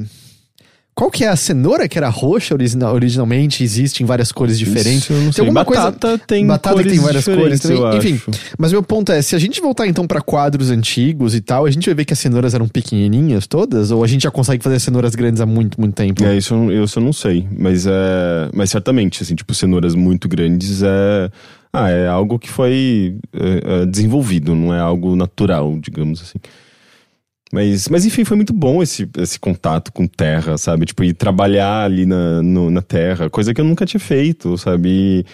Qual 0.94 1.10
que 1.10 1.24
é 1.24 1.28
a 1.28 1.36
cenoura 1.36 1.86
que 1.86 1.98
era 1.98 2.08
roxa 2.08 2.54
origina- 2.54 2.90
originalmente? 2.90 3.62
Existe 3.62 4.02
em 4.02 4.06
várias 4.06 4.32
cores 4.32 4.58
diferentes. 4.58 5.02
Isso 5.02 5.12
eu 5.12 5.20
não 5.20 5.30
sei. 5.30 5.42
alguma 5.42 5.62
Batata 5.62 6.16
tem 6.16 6.46
Batata 6.46 6.82
que 6.82 6.88
tem 6.88 6.98
várias 6.98 7.22
cores 7.26 7.60
também. 7.60 7.98
Enfim, 7.98 8.18
mas 8.56 8.72
meu 8.72 8.82
ponto 8.82 9.12
é: 9.12 9.20
se 9.20 9.36
a 9.36 9.38
gente 9.38 9.60
voltar 9.60 9.86
então 9.86 10.06
pra 10.06 10.22
quadros 10.22 10.70
antigos 10.70 11.34
e 11.34 11.42
tal, 11.42 11.66
a 11.66 11.70
gente 11.70 11.84
vai 11.84 11.94
ver 11.94 12.06
que 12.06 12.14
as 12.14 12.18
cenouras 12.18 12.54
eram 12.54 12.66
pequenininhas 12.66 13.46
todas? 13.46 13.90
Ou 13.90 14.02
a 14.02 14.06
gente 14.06 14.22
já 14.22 14.30
consegue 14.30 14.64
fazer 14.64 14.80
cenouras 14.80 15.14
grandes 15.14 15.42
há 15.42 15.44
muito, 15.44 15.78
muito 15.78 15.92
tempo? 15.94 16.24
É, 16.24 16.34
isso 16.34 16.54
eu, 16.54 16.72
eu 16.72 16.84
isso 16.84 16.98
eu 16.98 17.02
não 17.04 17.12
sei, 17.12 17.46
mas 17.58 17.86
é, 17.86 18.48
mas 18.54 18.70
certamente, 18.70 19.22
assim, 19.22 19.34
tipo, 19.34 19.52
cenouras 19.52 19.94
muito 19.94 20.26
grandes 20.30 20.80
é, 20.82 21.30
ah, 21.72 21.90
é 21.90 22.08
algo 22.08 22.38
que 22.38 22.48
foi 22.48 23.18
é, 23.32 23.82
é, 23.82 23.86
desenvolvido, 23.86 24.54
não 24.54 24.72
é 24.74 24.80
algo 24.80 25.14
natural, 25.16 25.78
digamos 25.78 26.22
assim. 26.22 26.38
Mas, 27.52 27.88
mas 27.88 28.04
enfim, 28.04 28.24
foi 28.24 28.36
muito 28.36 28.52
bom 28.52 28.82
esse, 28.82 29.08
esse 29.18 29.38
contato 29.38 29.92
com 29.92 30.06
terra, 30.06 30.58
sabe? 30.58 30.84
Tipo, 30.84 31.04
ir 31.04 31.14
trabalhar 31.14 31.84
ali 31.84 32.04
na, 32.04 32.42
no- 32.42 32.70
na 32.70 32.82
terra, 32.82 33.30
coisa 33.30 33.54
que 33.54 33.60
eu 33.60 33.64
nunca 33.64 33.86
tinha 33.86 34.00
feito, 34.00 34.58
sabe? 34.58 34.88
E, 34.90 35.24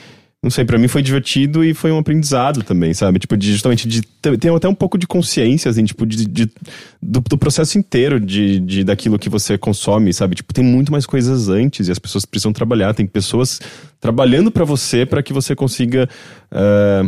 não 0.43 0.51
sei, 0.51 0.65
pra 0.65 0.77
mim 0.77 0.89
foi 0.89 1.03
divertido 1.03 1.65
e 1.65 1.73
foi 1.73 1.93
um 1.93 1.99
aprendizado 1.99 2.65
também, 2.65 2.93
sabe? 2.93 3.21
Tipo, 3.21 3.37
de, 3.37 3.53
justamente 3.53 3.87
de 3.87 4.03
ter, 4.03 4.51
até 4.53 4.69
um 4.69 4.75
pouco 4.75 4.99
de 4.99 5.07
consciência, 5.07 5.71
assim, 5.71 5.85
tipo, 5.85 6.05
de, 6.05 6.27
de- 6.27 6.51
do, 7.01 7.21
do 7.21 7.39
processo 7.39 7.79
inteiro 7.79 8.19
de, 8.19 8.59
de, 8.59 8.83
daquilo 8.83 9.19
que 9.21 9.29
você 9.29 9.57
consome, 9.57 10.13
sabe? 10.13 10.35
Tipo, 10.35 10.53
tem 10.53 10.65
muito 10.65 10.91
mais 10.91 11.07
coisas 11.07 11.49
antes 11.49 11.87
e 11.87 11.93
as 11.93 11.99
pessoas 11.99 12.25
precisam 12.25 12.53
trabalhar, 12.53 12.93
tem 12.93 13.07
pessoas 13.07 13.61
trabalhando 14.01 14.51
pra 14.51 14.65
você 14.65 15.07
para 15.07 15.23
que 15.23 15.33
você 15.33 15.55
consiga 15.55 16.09
eh, 16.51 17.03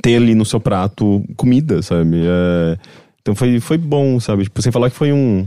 ter 0.00 0.16
ali 0.16 0.34
no 0.34 0.44
seu 0.46 0.58
prato 0.58 1.22
comida, 1.36 1.82
sabe? 1.82 2.16
É, 2.24 2.78
então 3.20 3.34
foi, 3.34 3.60
foi 3.60 3.76
bom, 3.78 4.18
sabe? 4.18 4.44
Tipo, 4.44 4.62
sem 4.62 4.72
falar 4.72 4.88
que 4.90 4.96
foi 4.96 5.12
um. 5.12 5.46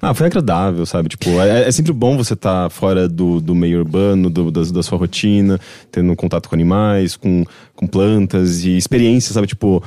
Ah, 0.00 0.14
foi 0.14 0.26
agradável, 0.26 0.86
sabe? 0.86 1.08
Tipo, 1.08 1.30
é, 1.40 1.66
é 1.68 1.72
sempre 1.72 1.92
bom 1.92 2.16
você 2.16 2.34
estar 2.34 2.70
fora 2.70 3.08
do, 3.08 3.40
do 3.40 3.54
meio 3.54 3.78
urbano, 3.78 4.30
do, 4.30 4.50
da, 4.50 4.62
da 4.62 4.82
sua 4.82 4.96
rotina, 4.98 5.58
tendo 5.90 6.14
contato 6.14 6.48
com 6.48 6.54
animais, 6.54 7.16
com, 7.16 7.44
com 7.74 7.86
plantas 7.86 8.64
e 8.64 8.76
experiências, 8.76 9.32
sabe? 9.34 9.46
Tipo, 9.48 9.82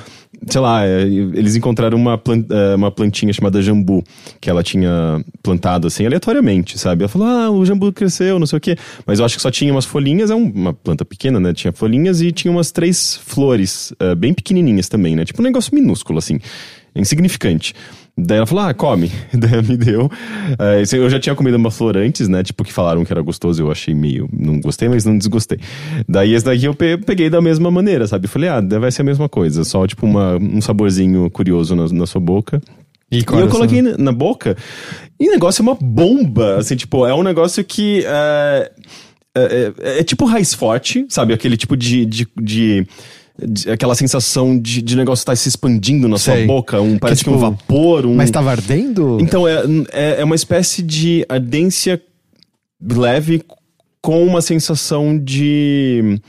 sei 0.48 0.60
lá, 0.60 0.86
é, 0.86 1.04
eles 1.04 1.56
encontraram 1.56 1.98
uma, 1.98 2.20
é, 2.50 2.76
uma 2.76 2.92
plantinha 2.92 3.32
chamada 3.32 3.62
jambu, 3.62 4.04
que 4.42 4.50
ela 4.50 4.62
tinha 4.64 5.24
plantado 5.42 5.88
assim 5.88 6.06
aleatoriamente, 6.06 6.78
sabe? 6.78 7.04
Ela 7.04 7.10
falou, 7.10 7.28
ah, 7.28 7.50
o 7.50 7.66
jambu 7.66 7.92
cresceu, 7.94 8.38
não 8.40 8.48
sei 8.48 8.58
o 8.58 8.62
quê. 8.62 8.76
Mas 9.06 9.20
eu 9.20 9.26
acho 9.26 9.36
que 9.36 9.42
só 9.42 9.52
tinha 9.52 9.72
umas 9.72 9.86
folhinhas, 9.86 10.30
é 10.30 10.36
um- 10.36 10.52
uma 10.54 10.74
planta 10.74 11.06
pequena, 11.06 11.40
né? 11.40 11.54
Tinha 11.54 11.72
folhinhas 11.72 12.22
e 12.22 12.32
tinha 12.32 12.52
umas 12.52 12.72
três 12.72 13.18
flores, 13.24 13.94
é, 14.00 14.14
bem 14.16 14.34
pequenininhas 14.34 14.90
também, 14.90 15.16
né? 15.16 15.24
Tipo 15.24 15.42
um 15.42 15.46
negócio 15.46 15.74
minúsculo, 15.74 16.20
assim, 16.20 16.40
insignificante. 16.96 17.74
Daí 18.18 18.38
ela 18.38 18.46
falou, 18.46 18.66
ah, 18.66 18.74
come. 18.74 19.10
Daí 19.34 19.54
ela 19.54 19.62
me 19.62 19.78
deu. 19.78 20.10
É, 20.60 20.82
isso 20.82 20.96
eu 20.96 21.10
já 21.10 21.20
tinha 21.20 21.34
comido 21.34 21.56
uma 21.56 21.72
flor 21.72 21.96
antes, 21.98 22.28
né? 22.28 22.44
Tipo, 22.44 22.64
que 22.64 22.74
falaram 22.74 23.04
que 23.06 23.12
era 23.12 23.22
gostoso, 23.22 23.62
eu 23.64 23.72
achei 23.72 23.94
meio. 23.96 24.28
Não 24.32 24.60
gostei, 24.60 24.90
mas 24.90 25.06
não 25.06 25.18
desgostei. 25.18 25.60
Daí 26.08 26.34
esse 26.34 26.46
daqui 26.46 26.66
eu 26.66 26.74
pe- 26.76 26.98
peguei 26.98 27.30
da 27.30 27.42
mesma 27.42 27.72
maneira, 27.72 28.06
sabe? 28.08 28.28
Falei, 28.28 28.50
ah, 28.50 28.62
vai 28.80 28.92
ser 28.92 29.02
a 29.02 29.06
mesma 29.06 29.30
coisa, 29.30 29.64
só 29.64 29.88
tipo 29.88 30.06
uma, 30.06 30.36
um 30.38 30.60
saborzinho 30.62 31.30
curioso 31.32 31.76
na, 31.76 31.88
na 31.88 32.06
sua 32.06 32.20
boca. 32.22 32.62
E 33.10 33.20
eu 33.20 33.48
coloquei 33.50 33.82
na, 33.82 33.98
na 33.98 34.12
boca 34.12 34.56
e 35.20 35.28
o 35.28 35.32
negócio 35.32 35.62
é 35.62 35.64
uma 35.64 35.76
bomba, 35.82 36.58
assim, 36.58 36.76
tipo, 36.76 37.06
é 37.06 37.14
um 37.14 37.24
negócio 37.24 37.62
que 37.64 38.04
é, 38.06 38.72
é, 39.36 39.74
é- 39.84 40.00
é 40.00 40.04
tipo 40.04 40.26
raiz 40.26 40.54
forte, 40.54 41.06
sabe? 41.10 41.34
Aquele 41.34 41.56
tipo 41.58 41.76
de, 41.76 42.06
de- 42.06 42.28
de- 42.42 42.88
aquela 43.72 43.96
sensação 43.96 44.60
de, 44.60 44.82
de 44.82 44.96
negócio 44.96 45.22
estar 45.22 45.36
se 45.36 45.50
expandindo 45.50 46.08
na 46.08 46.18
Sei. 46.18 46.38
sua 46.38 46.48
boca, 46.48 46.82
um, 46.82 46.98
parece 46.98 47.24
que, 47.24 47.30
tipo, 47.30 47.38
um 47.38 47.40
vapor, 47.40 48.06
um... 48.06 48.16
Mas 48.16 48.30
tava 48.32 48.52
ardendo? 48.52 49.18
Então, 49.20 49.48
é, 49.48 49.64
é, 49.92 50.22
é 50.22 50.24
uma 50.24 50.36
espécie 50.36 50.82
de 50.82 51.26
ardência 51.28 52.02
leve 52.82 53.44
com 54.02 54.26
uma 54.26 54.42
sensação 54.42 55.18
de 55.18 56.20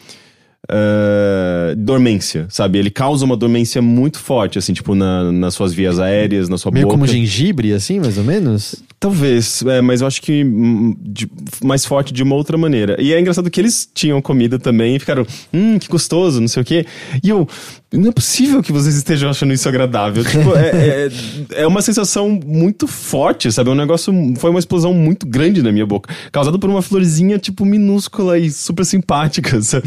eh, 0.71 1.75
dormência, 1.77 2.47
sabe? 2.49 2.79
Ele 2.79 2.91
causa 2.91 3.25
uma 3.25 3.37
dormência 3.37 3.83
muito 3.83 4.19
forte, 4.19 4.59
assim, 4.59 4.73
tipo, 4.73 4.95
na, 4.95 5.33
nas 5.33 5.55
suas 5.55 5.73
vias 5.73 5.99
aéreas, 5.99 6.49
na 6.49 6.57
sua 6.57 6.71
Meio 6.71 6.87
boca. 6.87 6.95
como 6.95 7.07
gengibre, 7.07 7.73
assim, 7.73 7.99
mais 7.99 8.17
ou 8.17 8.25
menos? 8.25 8.83
Talvez, 9.03 9.65
é, 9.67 9.81
mas 9.81 10.01
eu 10.01 10.07
acho 10.07 10.23
que 10.23 10.45
hum, 10.45 10.95
de- 11.01 11.29
mais 11.65 11.85
forte 11.85 12.13
de 12.13 12.23
uma 12.23 12.37
outra 12.37 12.57
maneira. 12.57 12.97
E 13.03 13.13
é 13.13 13.19
engraçado 13.19 13.51
que 13.51 13.61
eles 13.61 13.91
tinham 13.93 14.23
comida 14.23 14.61
também 14.61 14.95
e 14.95 14.99
ficaram, 15.01 15.27
hum, 15.53 15.77
que 15.77 15.89
gostoso, 15.89 16.41
não 16.41 16.47
sei 16.47 16.63
o 16.63 16.65
quê. 16.65 16.87
E 17.21 17.29
eu, 17.29 17.49
não 17.93 18.09
é 18.09 18.13
possível 18.13 18.63
que 18.63 18.73
vocês 18.73 18.95
estejam 18.97 19.29
achando 19.31 19.53
isso 19.53 19.69
agradável. 19.69 20.25
Tipo, 20.25 20.55
é, 20.57 21.09
é, 21.57 21.63
é 21.63 21.67
uma 21.67 21.83
sensação 21.83 22.41
muito 22.45 22.87
forte, 22.87 23.51
sabe? 23.53 23.71
Um 23.71 23.75
negócio, 23.75 24.13
foi 24.37 24.51
uma 24.51 24.59
explosão 24.59 24.93
muito 24.95 25.27
grande 25.27 25.63
na 25.63 25.71
minha 25.73 25.87
boca, 25.87 26.13
causada 26.31 26.59
por 26.59 26.69
uma 26.71 26.83
florzinha, 26.83 27.39
tipo, 27.39 27.65
minúscula 27.65 28.39
e 28.39 28.51
super 28.51 28.85
simpática, 28.85 29.61
sabe? 29.63 29.85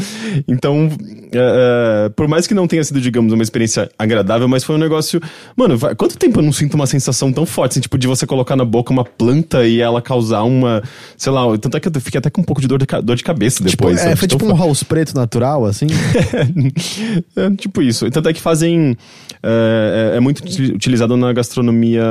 Então, 0.48 0.88
é, 1.32 2.06
é, 2.06 2.08
por 2.10 2.28
mais 2.28 2.46
que 2.46 2.54
não 2.54 2.66
tenha 2.66 2.82
sido, 2.84 3.00
digamos, 3.00 3.32
uma 3.32 3.42
experiência 3.42 3.90
agradável, 3.98 4.46
mas 4.48 4.62
foi 4.64 4.74
um 4.76 4.78
negócio. 4.78 5.20
Mano, 5.56 5.76
vai- 5.76 5.94
quanto 5.94 6.16
tempo 6.16 6.38
eu 6.38 6.42
não 6.42 6.52
sinto 6.52 6.74
uma 6.74 6.86
sensação 6.86 7.32
tão 7.32 7.44
forte, 7.46 7.72
assim, 7.72 7.80
tipo, 7.80 7.98
de 7.98 8.06
você 8.06 8.26
colocar 8.26 8.56
na 8.56 8.64
boca 8.64 8.92
uma 8.92 9.04
planta 9.04 9.66
e 9.66 9.80
ela 9.80 10.00
causar 10.00 10.42
uma. 10.44 10.82
Sei 11.16 11.32
lá, 11.32 11.42
tanto 11.58 11.76
é 11.76 11.80
que 11.80 11.88
eu 11.88 12.00
fiquei 12.00 12.18
até 12.18 12.30
com 12.30 12.40
um 12.40 12.44
pouco 12.44 12.60
de 12.60 12.68
dor 12.68 12.78
de, 12.78 12.86
dor 13.02 13.16
de 13.16 13.24
cabeça 13.24 13.56
Tipo, 13.64 13.70
depois. 13.84 13.98
é, 13.98 14.02
sabe? 14.04 14.16
foi 14.16 14.28
Tão 14.28 14.38
tipo 14.38 14.52
um 14.52 14.56
house 14.56 14.82
preto 14.82 15.14
natural, 15.14 15.64
assim? 15.64 15.86
é, 17.36 17.50
tipo 17.56 17.82
isso. 17.82 17.95
Tanto 18.00 18.28
é 18.28 18.32
que 18.32 18.40
fazem. 18.40 18.96
É, 19.42 20.10
é- 20.12 20.16
é 20.16 20.20
muito 20.20 20.40
uti- 20.40 20.72
utilizado 20.72 21.16
na 21.16 21.32
gastronomia 21.32 22.02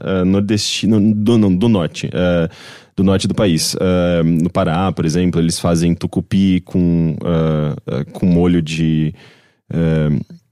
é, 0.00 0.24
nordestina. 0.24 0.98
Do, 1.00 1.36
não, 1.38 1.54
do 1.54 1.68
norte. 1.68 2.08
é, 2.12 2.48
do 2.96 3.04
norte 3.04 3.28
do 3.28 3.34
país. 3.34 3.76
É, 3.80 4.22
no 4.24 4.50
Pará, 4.50 4.90
por 4.90 5.04
exemplo, 5.04 5.40
eles 5.40 5.60
fazem 5.60 5.94
tucupi 5.94 6.60
com, 6.62 7.16
é, 7.86 8.04
com 8.12 8.26
molho 8.26 8.60
de. 8.62 9.14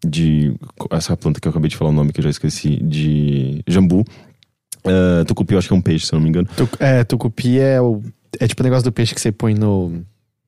de. 0.06 0.54
Essa 0.90 1.16
planta 1.16 1.40
que 1.40 1.48
eu 1.48 1.50
acabei 1.50 1.68
de 1.68 1.76
falar 1.76 1.90
o 1.90 1.94
nome 1.94 2.12
que 2.12 2.20
eu 2.20 2.24
já 2.24 2.30
esqueci. 2.30 2.76
De 2.82 3.62
jambu. 3.66 4.04
Tucupi 5.26 5.54
eu 5.54 5.58
acho 5.58 5.66
que 5.68 5.74
é 5.74 5.76
um 5.76 5.80
peixe, 5.80 6.06
se 6.06 6.12
eu 6.14 6.18
não 6.18 6.22
me 6.24 6.28
engano. 6.28 6.48
Tu- 6.56 6.68
é, 6.78 7.02
tucupi 7.04 7.58
é 7.58 7.80
o. 7.80 8.02
É 8.38 8.46
tipo 8.46 8.62
o 8.62 8.64
negócio 8.64 8.84
do 8.84 8.92
peixe 8.92 9.14
que 9.14 9.20
você 9.20 9.32
põe 9.32 9.54
no. 9.54 10.02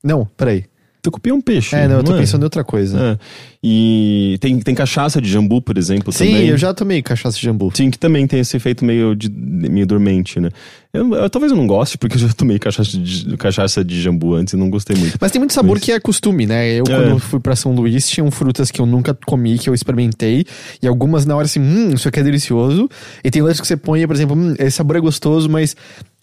Não, 0.05 0.25
peraí. 0.37 0.65
Tucupi 1.11 1.31
é 1.31 1.35
um 1.35 1.41
peixe. 1.41 1.75
É, 1.75 1.87
não, 1.89 1.97
eu 1.97 2.05
tô 2.05 2.15
é? 2.15 2.19
pensando 2.19 2.43
em 2.43 2.45
outra 2.45 2.63
coisa. 2.65 2.99
É. 2.99 3.19
E 3.63 4.39
tem, 4.41 4.59
tem 4.61 4.75
cachaça 4.75 5.21
de 5.21 5.29
jambu, 5.29 5.61
por 5.61 5.77
exemplo, 5.77 6.13
Sim, 6.13 6.27
também. 6.27 6.49
eu 6.49 6.57
já 6.57 6.73
tomei 6.73 7.03
cachaça 7.03 7.37
de 7.37 7.43
jambu. 7.43 7.71
Sim, 7.75 7.91
que 7.91 7.99
também 7.99 8.27
tem 8.27 8.39
esse 8.41 8.57
efeito 8.57 8.85
meio, 8.85 9.17
de, 9.17 9.29
meio 9.29 9.85
dormente, 9.85 10.39
né? 10.39 10.49
Eu, 10.93 11.13
eu- 11.15 11.29
talvez 11.29 11.51
eu 11.51 11.59
não 11.59 11.67
goste, 11.67 11.99
porque 11.99 12.15
eu 12.17 12.21
já 12.21 12.29
tomei 12.33 12.59
cachaça 12.59 12.97
de, 12.97 13.37
cachaça 13.37 13.85
de 13.85 14.01
jambu 14.01 14.35
antes 14.35 14.55
e 14.55 14.57
não 14.57 14.71
gostei 14.71 14.97
muito. 14.97 15.19
Mas 15.21 15.33
tem 15.33 15.41
muito 15.41 15.53
sabor 15.53 15.73
Mas- 15.77 15.83
que 15.85 15.91
é 15.93 15.99
costume, 15.99 16.47
né? 16.47 16.71
Eu, 16.73 16.85
É. 16.89 16.95
quando 16.95 17.19
fui 17.19 17.41
pra 17.41 17.57
São 17.57 17.75
Luís, 17.75 18.09
tinham 18.09 18.31
frutas 18.31 18.71
que 18.71 18.81
eu 18.81 18.87
nunca 18.87 19.13
comi, 19.27 19.59
que 19.59 19.69
eu 19.69 19.75
experimentei. 19.75 20.45
E 20.81 20.87
algumas 20.87 21.27
na 21.27 21.35
hora 21.35 21.45
assim, 21.47 21.61
hum, 21.61 21.95
isso 21.95 22.09
aqui 22.09 22.21
é 22.21 22.23
delicioso. 22.23 22.89
E 23.25 23.31
tem 23.31 23.43
outras 23.43 23.61
que 23.61 23.67
você 23.67 23.77
põe, 23.77 24.07
por 24.07 24.15
exemplo, 24.15 24.37
hum, 24.37 24.55
esse 24.59 24.77
sabor 24.77 24.97
é 24.97 25.01
gostoso, 25.01 25.49
mas 25.51 25.75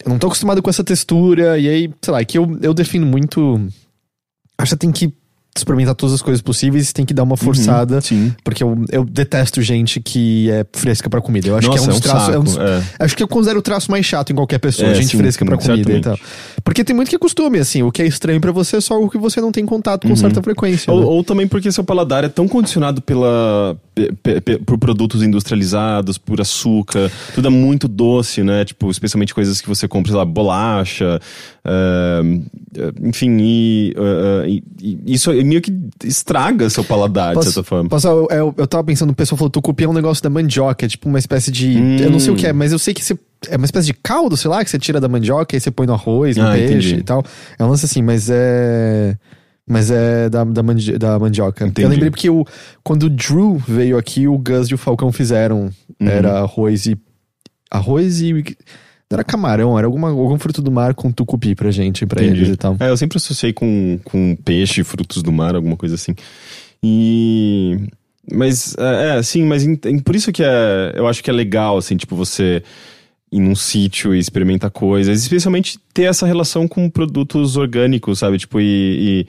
eu 0.04 0.08
não 0.10 0.18
tô 0.18 0.26
acostumado 0.26 0.62
com 0.62 0.70
essa 0.70 0.82
textura, 0.82 1.58
e 1.58 1.68
aí, 1.68 1.90
sei 2.00 2.12
lá, 2.12 2.20
é 2.20 2.24
que 2.24 2.38
eu, 2.38 2.58
eu 2.62 2.72
defino 2.72 3.06
muito. 3.06 3.60
Acho 4.58 4.74
que 4.74 4.80
tem 4.80 4.92
que 4.92 5.14
experimentar 5.58 5.94
todas 5.94 6.14
as 6.14 6.22
coisas 6.22 6.40
possíveis, 6.42 6.92
tem 6.92 7.04
que 7.04 7.14
dar 7.14 7.22
uma 7.22 7.36
forçada. 7.36 8.00
sim. 8.00 8.32
Porque 8.44 8.62
eu, 8.62 8.84
eu 8.90 9.04
detesto 9.04 9.60
gente 9.62 10.00
que 10.00 10.50
é 10.50 10.64
fresca 10.72 11.08
pra 11.10 11.20
comida. 11.20 11.48
Eu 11.48 11.56
acho 11.56 11.68
Nossa, 11.68 11.82
que 11.84 11.90
é 11.90 11.92
um, 11.92 11.96
é 11.96 12.00
traço. 12.00 12.30
é 12.32 12.38
um 12.38 12.42
dos- 12.44 12.52
saco, 12.54 12.66
é. 12.66 12.82
Acho 13.04 13.16
que 13.16 13.22
eu 13.22 13.28
considero 13.28 13.58
o 13.58 13.62
traço 13.62 13.90
mais 13.90 14.04
chato 14.06 14.30
em 14.32 14.34
qualquer 14.36 14.58
pessoa, 14.58 14.88
É, 14.90 14.94
gente 14.94 15.08
sim, 15.08 15.18
fresca 15.18 15.44
pra 15.44 15.58
sim, 15.60 15.68
comida 15.68 15.92
e 15.92 16.00
tal. 16.00 16.18
Porque 16.64 16.82
tem 16.84 16.94
muito 16.94 17.08
que 17.08 17.16
é 17.16 17.18
costume, 17.18 17.58
assim. 17.58 17.82
O 17.82 17.90
que 17.92 18.02
é 18.02 18.06
estranho 18.06 18.40
pra 18.40 18.52
você 18.52 18.76
é 18.76 18.80
só 18.80 19.00
o 19.00 19.08
que 19.08 19.18
você 19.18 19.40
não 19.40 19.52
tem 19.52 19.64
contato 19.64 20.04
Uhum. 20.04 20.10
com 20.10 20.16
certa 20.16 20.42
frequência. 20.42 20.92
Ou, 20.92 21.00
né? 21.00 21.06
ou 21.06 21.24
também 21.24 21.46
porque 21.46 21.70
seu 21.72 21.84
paladar 21.84 22.24
é 22.24 22.28
tão 22.28 22.46
condicionado 22.48 23.00
pela, 23.00 23.76
pe- 23.94 24.12
pe- 24.22 24.40
pe- 24.40 24.58
por 24.58 24.78
produtos 24.78 25.22
industrializados, 25.22 26.18
por 26.18 26.40
açúcar, 26.40 27.10
tudo 27.34 27.48
é 27.48 27.50
muito 27.50 27.86
doce, 27.88 28.42
né? 28.42 28.64
Tipo, 28.64 28.90
especialmente 28.90 29.34
coisas 29.34 29.60
que 29.60 29.68
você 29.68 29.86
compra, 29.88 30.10
sei 30.12 30.18
lá, 30.18 30.24
bolacha, 30.24 31.20
ah, 31.64 32.20
enfim, 33.02 33.36
e, 33.40 33.94
e- 34.46 34.62
e 35.06 35.14
isso 35.14 35.30
meio 35.46 35.62
que 35.62 35.72
estraga 36.04 36.68
seu 36.68 36.84
paladar, 36.84 37.34
de 37.36 37.44
certa 37.44 37.62
forma. 37.62 37.88
Posso, 37.88 38.06
eu, 38.08 38.28
eu, 38.30 38.54
eu 38.58 38.66
tava 38.66 38.84
pensando, 38.84 39.10
o 39.10 39.14
pessoal 39.14 39.38
falou, 39.38 39.50
tucupi 39.50 39.84
é 39.84 39.88
um 39.88 39.92
negócio 39.92 40.22
da 40.22 40.28
mandioca, 40.30 40.84
é 40.84 40.88
tipo 40.88 41.08
uma 41.08 41.18
espécie 41.18 41.50
de. 41.50 41.76
Hum. 41.78 41.96
Eu 41.98 42.10
não 42.10 42.20
sei 42.20 42.32
o 42.32 42.36
que 42.36 42.46
é, 42.46 42.52
mas 42.52 42.72
eu 42.72 42.78
sei 42.78 42.92
que 42.92 43.04
você. 43.04 43.18
É 43.48 43.56
uma 43.56 43.66
espécie 43.66 43.86
de 43.86 43.94
caldo, 43.94 44.36
sei 44.36 44.50
lá, 44.50 44.64
que 44.64 44.70
você 44.70 44.78
tira 44.78 45.00
da 45.00 45.08
mandioca 45.08 45.56
e 45.56 45.60
você 45.60 45.70
põe 45.70 45.86
no 45.86 45.92
arroz, 45.92 46.36
no 46.36 46.46
Ah, 46.46 46.52
peixe 46.52 46.72
entendi. 46.88 46.94
e 46.96 47.02
tal. 47.02 47.22
É 47.58 47.64
um 47.64 47.68
lance 47.68 47.84
assim, 47.84 48.02
mas 48.02 48.28
é. 48.30 49.16
Mas 49.68 49.90
é 49.90 50.28
da, 50.30 50.44
da, 50.44 50.62
mandi- 50.62 50.96
da 50.96 51.18
mandioca. 51.18 51.66
Entendi. 51.66 51.82
Eu 51.84 51.88
lembrei 51.90 52.08
porque 52.10 52.30
o, 52.30 52.44
quando 52.84 53.04
o 53.04 53.10
Drew 53.10 53.56
veio 53.66 53.98
aqui, 53.98 54.28
o 54.28 54.38
Gus 54.38 54.68
e 54.68 54.74
o 54.74 54.78
Falcão 54.78 55.10
fizeram. 55.10 55.70
Uhum. 56.00 56.08
Era 56.08 56.38
arroz 56.38 56.86
e. 56.86 56.96
Arroz 57.70 58.20
e. 58.20 58.44
Não 59.10 59.16
era 59.16 59.24
camarão, 59.24 59.78
era 59.78 59.86
alguma, 59.86 60.08
algum 60.08 60.36
fruto 60.38 60.60
do 60.60 60.70
mar 60.72 60.92
com 60.94 61.12
tucupi 61.12 61.54
pra 61.54 61.70
gente, 61.70 62.04
pra 62.06 62.22
Entendi. 62.24 62.40
eles 62.40 62.54
e 62.54 62.56
tal. 62.56 62.76
É, 62.80 62.88
eu 62.90 62.96
sempre 62.96 63.18
associei 63.18 63.52
com, 63.52 64.00
com 64.04 64.34
peixe, 64.44 64.82
frutos 64.82 65.22
do 65.22 65.30
mar, 65.30 65.54
alguma 65.54 65.76
coisa 65.76 65.94
assim. 65.94 66.14
E. 66.82 67.78
Mas, 68.32 68.74
é, 68.76 69.18
é, 69.18 69.22
sim, 69.22 69.44
mas 69.44 69.64
em- 69.64 69.78
em- 69.86 69.98
por 70.00 70.16
isso 70.16 70.32
que 70.32 70.42
é, 70.42 70.92
eu 70.96 71.06
acho 71.06 71.22
que 71.22 71.30
é 71.30 71.32
legal, 71.32 71.78
assim, 71.78 71.96
tipo, 71.96 72.16
você 72.16 72.60
ir 73.30 73.38
num 73.38 73.54
sítio 73.54 74.12
e 74.14 74.18
experimentar 74.18 74.70
coisas, 74.70 75.22
especialmente 75.22 75.78
ter 75.94 76.04
essa 76.04 76.26
relação 76.26 76.66
com 76.66 76.90
produtos 76.90 77.56
orgânicos, 77.56 78.18
sabe? 78.18 78.38
Tipo, 78.38 78.60
e. 78.60 78.64
e- 78.64 79.26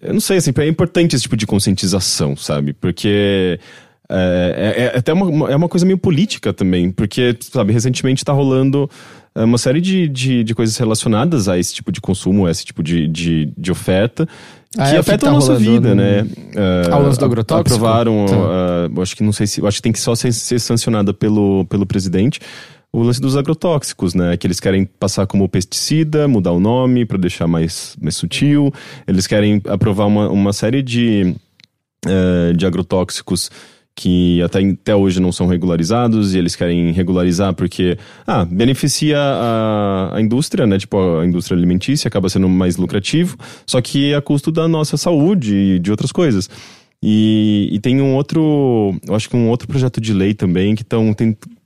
eu 0.00 0.12
não 0.14 0.20
sei, 0.20 0.38
assim, 0.38 0.50
é 0.56 0.66
importante 0.66 1.14
esse 1.14 1.22
tipo 1.22 1.36
de 1.36 1.46
conscientização, 1.46 2.34
sabe? 2.36 2.72
Porque. 2.72 3.60
É, 4.08 4.74
é- 4.76 4.82
é 4.94 4.98
até 4.98 5.12
uma, 5.12 5.50
é 5.50 5.56
uma 5.56 5.68
coisa 5.68 5.86
meio 5.86 5.98
política 5.98 6.52
também, 6.52 6.90
porque, 6.90 7.36
sabe, 7.40 7.72
recentemente 7.72 8.24
tá 8.24 8.32
rolando 8.32 8.88
é, 9.34 9.42
uma 9.44 9.56
série 9.58 9.80
de, 9.80 10.06
de, 10.08 10.44
de 10.44 10.54
coisas 10.54 10.76
relacionadas 10.76 11.48
a 11.48 11.58
esse 11.58 11.72
tipo 11.74 11.90
de 11.90 12.00
consumo, 12.00 12.46
a 12.46 12.50
esse 12.50 12.64
tipo 12.64 12.82
de, 12.82 13.08
de, 13.08 13.52
de 13.56 13.72
oferta, 13.72 14.28
Ah, 14.76 14.90
que 14.90 14.96
é 14.96 15.00
o 15.00 15.04
que 15.04 15.10
afetam 15.10 15.28
tá 15.28 15.30
a 15.30 15.32
nossa 15.32 15.54
vida, 15.56 15.90
no- 15.90 16.02
né? 16.02 16.26
É, 16.54 16.94
o 16.94 17.02
lance 17.02 17.18
do 17.18 17.24
agrotóxico? 17.24 17.74
Aprovaram, 17.74 18.26
ah, 18.28 18.90
eu 18.94 19.02
acho 19.02 19.16
que 19.16 19.22
não 19.22 19.32
sei 19.32 19.46
se, 19.46 19.64
acho 19.64 19.76
que 19.78 19.82
tem 19.82 19.92
que 19.92 20.00
só 20.00 20.14
ser, 20.14 20.32
ser 20.32 20.58
sancionada 20.58 21.14
pelo, 21.14 21.64
pelo 21.66 21.86
presidente. 21.86 22.40
O 22.94 23.02
lance 23.02 23.18
dos 23.22 23.38
agrotóxicos, 23.38 24.12
né? 24.12 24.36
Que 24.36 24.46
eles 24.46 24.60
querem 24.60 24.84
passar 24.84 25.26
como 25.26 25.48
pesticida, 25.48 26.28
mudar 26.28 26.52
o 26.52 26.60
nome 26.60 27.06
para 27.06 27.16
deixar 27.16 27.46
mais, 27.46 27.96
mais 27.98 28.14
sutil. 28.16 28.70
Eles 29.08 29.26
querem 29.26 29.62
aprovar 29.66 30.04
uma, 30.06 30.28
uma 30.28 30.52
série 30.52 30.82
de, 30.82 31.34
eh, 32.06 32.52
de 32.54 32.66
agrotóxicos 32.66 33.50
que 33.94 34.42
até, 34.42 34.60
até 34.60 34.96
hoje 34.96 35.20
não 35.20 35.30
são 35.30 35.46
regularizados 35.46 36.34
e 36.34 36.38
eles 36.38 36.56
querem 36.56 36.92
regularizar 36.92 37.54
porque 37.54 37.98
ah, 38.26 38.44
beneficia 38.44 39.18
a, 39.18 40.16
a 40.16 40.20
indústria, 40.20 40.66
né? 40.66 40.78
Tipo, 40.78 41.18
a 41.18 41.26
indústria 41.26 41.56
alimentícia 41.56 42.08
acaba 42.08 42.28
sendo 42.28 42.48
mais 42.48 42.76
lucrativo, 42.76 43.36
só 43.66 43.80
que 43.80 44.14
a 44.14 44.22
custo 44.22 44.50
da 44.50 44.66
nossa 44.66 44.96
saúde 44.96 45.54
e 45.54 45.78
de 45.78 45.90
outras 45.90 46.10
coisas. 46.10 46.48
E, 47.02 47.68
e 47.72 47.80
tem 47.80 48.00
um 48.00 48.14
outro, 48.14 48.94
eu 49.06 49.14
acho 49.14 49.28
que 49.28 49.36
um 49.36 49.48
outro 49.48 49.66
projeto 49.66 50.00
de 50.00 50.14
lei 50.14 50.34
também 50.34 50.76
que 50.76 50.82
estão 50.82 51.12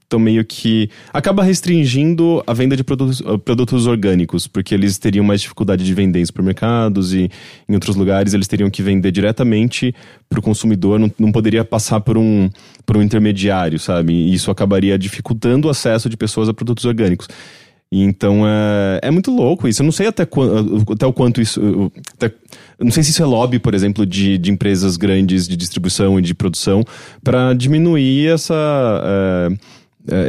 então 0.07 0.19
meio 0.19 0.45
que 0.45 0.89
acaba 1.13 1.43
restringindo 1.43 2.41
a 2.47 2.53
venda 2.53 2.77
de 2.77 2.83
produtos, 2.83 3.19
uh, 3.19 3.37
produtos 3.37 3.85
orgânicos, 3.87 4.47
porque 4.47 4.73
eles 4.73 4.97
teriam 4.97 5.23
mais 5.25 5.41
dificuldade 5.41 5.83
de 5.83 5.93
vender 5.93 6.21
em 6.21 6.25
supermercados 6.25 7.13
e 7.13 7.29
em 7.67 7.73
outros 7.73 7.95
lugares 7.97 8.33
eles 8.33 8.47
teriam 8.47 8.69
que 8.69 8.81
vender 8.81 9.11
diretamente 9.11 9.93
para 10.29 10.39
o 10.39 10.41
consumidor, 10.41 10.97
não, 10.97 11.11
não 11.19 11.29
poderia 11.31 11.65
passar 11.65 11.99
por 11.99 12.17
um, 12.17 12.49
por 12.85 12.95
um 12.95 13.01
intermediário, 13.01 13.77
sabe? 13.77 14.13
E 14.13 14.33
isso 14.33 14.49
acabaria 14.49 14.97
dificultando 14.97 15.67
o 15.67 15.71
acesso 15.71 16.09
de 16.09 16.15
pessoas 16.15 16.47
a 16.47 16.53
produtos 16.53 16.85
orgânicos. 16.85 17.27
Então 17.91 18.45
é, 18.47 18.99
é 19.03 19.11
muito 19.11 19.29
louco 19.31 19.67
isso. 19.67 19.81
Eu 19.81 19.85
não 19.85 19.91
sei 19.93 20.07
até, 20.07 20.25
quan- 20.25 20.83
até 20.91 21.05
o 21.05 21.11
quanto 21.13 21.41
isso. 21.41 21.59
eu- 21.59 21.91
até- 22.13 22.33
não 22.79 22.91
sei 22.91 23.03
se 23.03 23.11
isso 23.11 23.23
é 23.23 23.25
lobby, 23.25 23.59
por 23.59 23.73
exemplo, 23.73 24.05
de, 24.05 24.37
de 24.37 24.51
empresas 24.51 24.95
grandes 24.97 25.47
de 25.47 25.55
distribuição 25.57 26.17
e 26.17 26.21
de 26.21 26.33
produção 26.33 26.83
para 27.23 27.53
diminuir 27.53 28.27
essa. 28.27 28.53
é, 29.03 29.77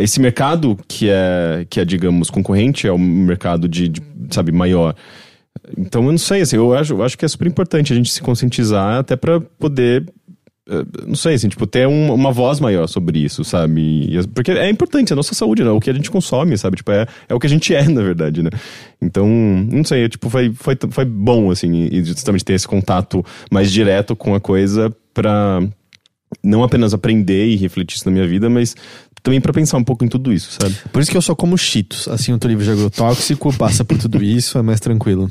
esse 0.03 0.21
mercado 0.21 0.77
que 0.89 1.09
é, 1.09 1.67
que 1.69 1.81
é, 1.81 1.85
digamos, 1.85 2.31
concorrente 2.31 2.87
é 2.87 2.93
um 2.93 2.99
mercado 2.99 3.69
de, 3.69 3.89
de, 3.89 4.03
sabe, 4.31 4.53
maior. 4.53 4.95
Então 5.77 6.05
eu 6.05 6.11
não 6.11 6.19
sei, 6.19 6.41
assim, 6.43 6.57
eu 6.57 6.75
acho, 6.75 6.95
eu 6.95 7.03
acho 7.03 7.17
que 7.19 7.25
é 7.25 7.29
super 7.29 7.47
importante 7.47 7.93
a 7.93 7.97
gente 7.97 8.11
se 8.13 8.23
conscientizar 8.23 8.99
até 8.99 9.17
para 9.17 9.41
poder 9.41 10.05
eh, 10.71 10.85
não 11.07 11.15
sei, 11.15 11.35
assim, 11.35 11.49
tipo, 11.49 11.67
ter 11.67 11.89
um- 11.89 12.13
uma 12.13 12.31
voz 12.31 12.61
maior 12.61 12.87
sobre 12.87 13.19
isso, 13.21 13.43
sabe? 13.43 13.81
E 14.15 14.27
porque 14.29 14.51
é 14.53 14.69
importante, 14.69 15.11
é 15.11 15.15
a 15.15 15.17
nossa 15.17 15.35
saúde, 15.35 15.65
né? 15.65 15.71
O 15.71 15.81
que 15.81 15.89
a 15.89 15.95
gente 15.95 16.11
consome, 16.11 16.59
sabe? 16.59 16.77
Tipo, 16.77 16.93
é, 16.93 17.07
é 17.29 17.35
o 17.35 17.39
que 17.41 17.47
a 17.47 17.51
gente 17.51 17.73
é, 17.75 17.89
na 17.89 18.03
verdade, 18.03 18.43
né? 18.43 18.51
Então, 19.01 19.27
não 19.27 19.83
sei, 19.83 20.09
tipo, 20.11 20.29
foi, 20.29 20.53
foi, 20.55 20.77
foi 20.91 21.05
bom, 21.07 21.51
assim, 21.51 21.89
e 21.91 22.05
justamente 22.05 22.45
ter 22.45 22.53
esse 22.53 22.69
contato 22.69 23.25
mais 23.51 23.73
direto 23.73 24.15
com 24.15 24.35
a 24.35 24.41
coisa 24.41 24.95
pra 25.15 25.61
não 26.45 26.63
apenas 26.63 26.93
aprender 26.93 27.47
e 27.47 27.57
refletir 27.57 27.97
isso 27.97 28.05
na 28.07 28.13
minha 28.13 28.27
vida, 28.27 28.51
mas 28.51 28.75
também 29.29 29.43
pra 29.43 29.53
pensar 29.53 29.77
um 29.77 29.85
pouco 29.85 30.05
em 30.07 30.09
tudo 30.09 30.33
isso, 30.33 30.57
sabe? 30.59 30.75
Por 30.91 31.03
isso 31.03 31.11
que 31.11 31.17
eu 31.17 31.21
só 31.21 31.35
como 31.35 31.57
cheetos. 31.59 32.09
Assim, 32.09 32.33
eu 32.33 32.39
tô 32.39 32.49
livre 32.49 32.65
de 32.65 32.71
agrotóxico, 32.71 33.53
passa 33.53 33.85
por 33.85 33.99
tudo 33.99 34.25
isso, 34.25 34.57
é 34.57 34.63
mais 34.63 34.81
tranquilo. 34.81 35.31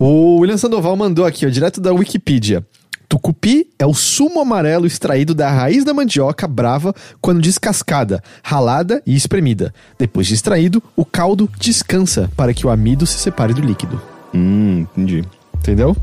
O 0.00 0.38
William 0.38 0.56
Sandoval 0.56 0.96
mandou 0.96 1.24
aqui, 1.24 1.46
ó, 1.46 1.48
direto 1.48 1.80
da 1.80 1.92
Wikipedia. 1.92 2.66
Tucupi 3.08 3.68
é 3.78 3.86
o 3.86 3.94
sumo 3.94 4.40
amarelo 4.40 4.84
extraído 4.84 5.34
da 5.34 5.48
raiz 5.48 5.84
da 5.84 5.94
mandioca 5.94 6.46
brava 6.48 6.92
quando 7.20 7.40
descascada, 7.40 8.22
ralada 8.42 9.00
e 9.06 9.14
espremida. 9.14 9.72
Depois 9.96 10.26
de 10.26 10.34
extraído, 10.34 10.82
o 10.96 11.04
caldo 11.04 11.48
descansa 11.58 12.28
para 12.36 12.52
que 12.52 12.66
o 12.66 12.70
amido 12.70 13.06
se 13.06 13.18
separe 13.18 13.54
do 13.54 13.62
líquido. 13.62 14.02
Hum, 14.34 14.80
entendi. 14.80 15.24
Entendeu? 15.56 15.96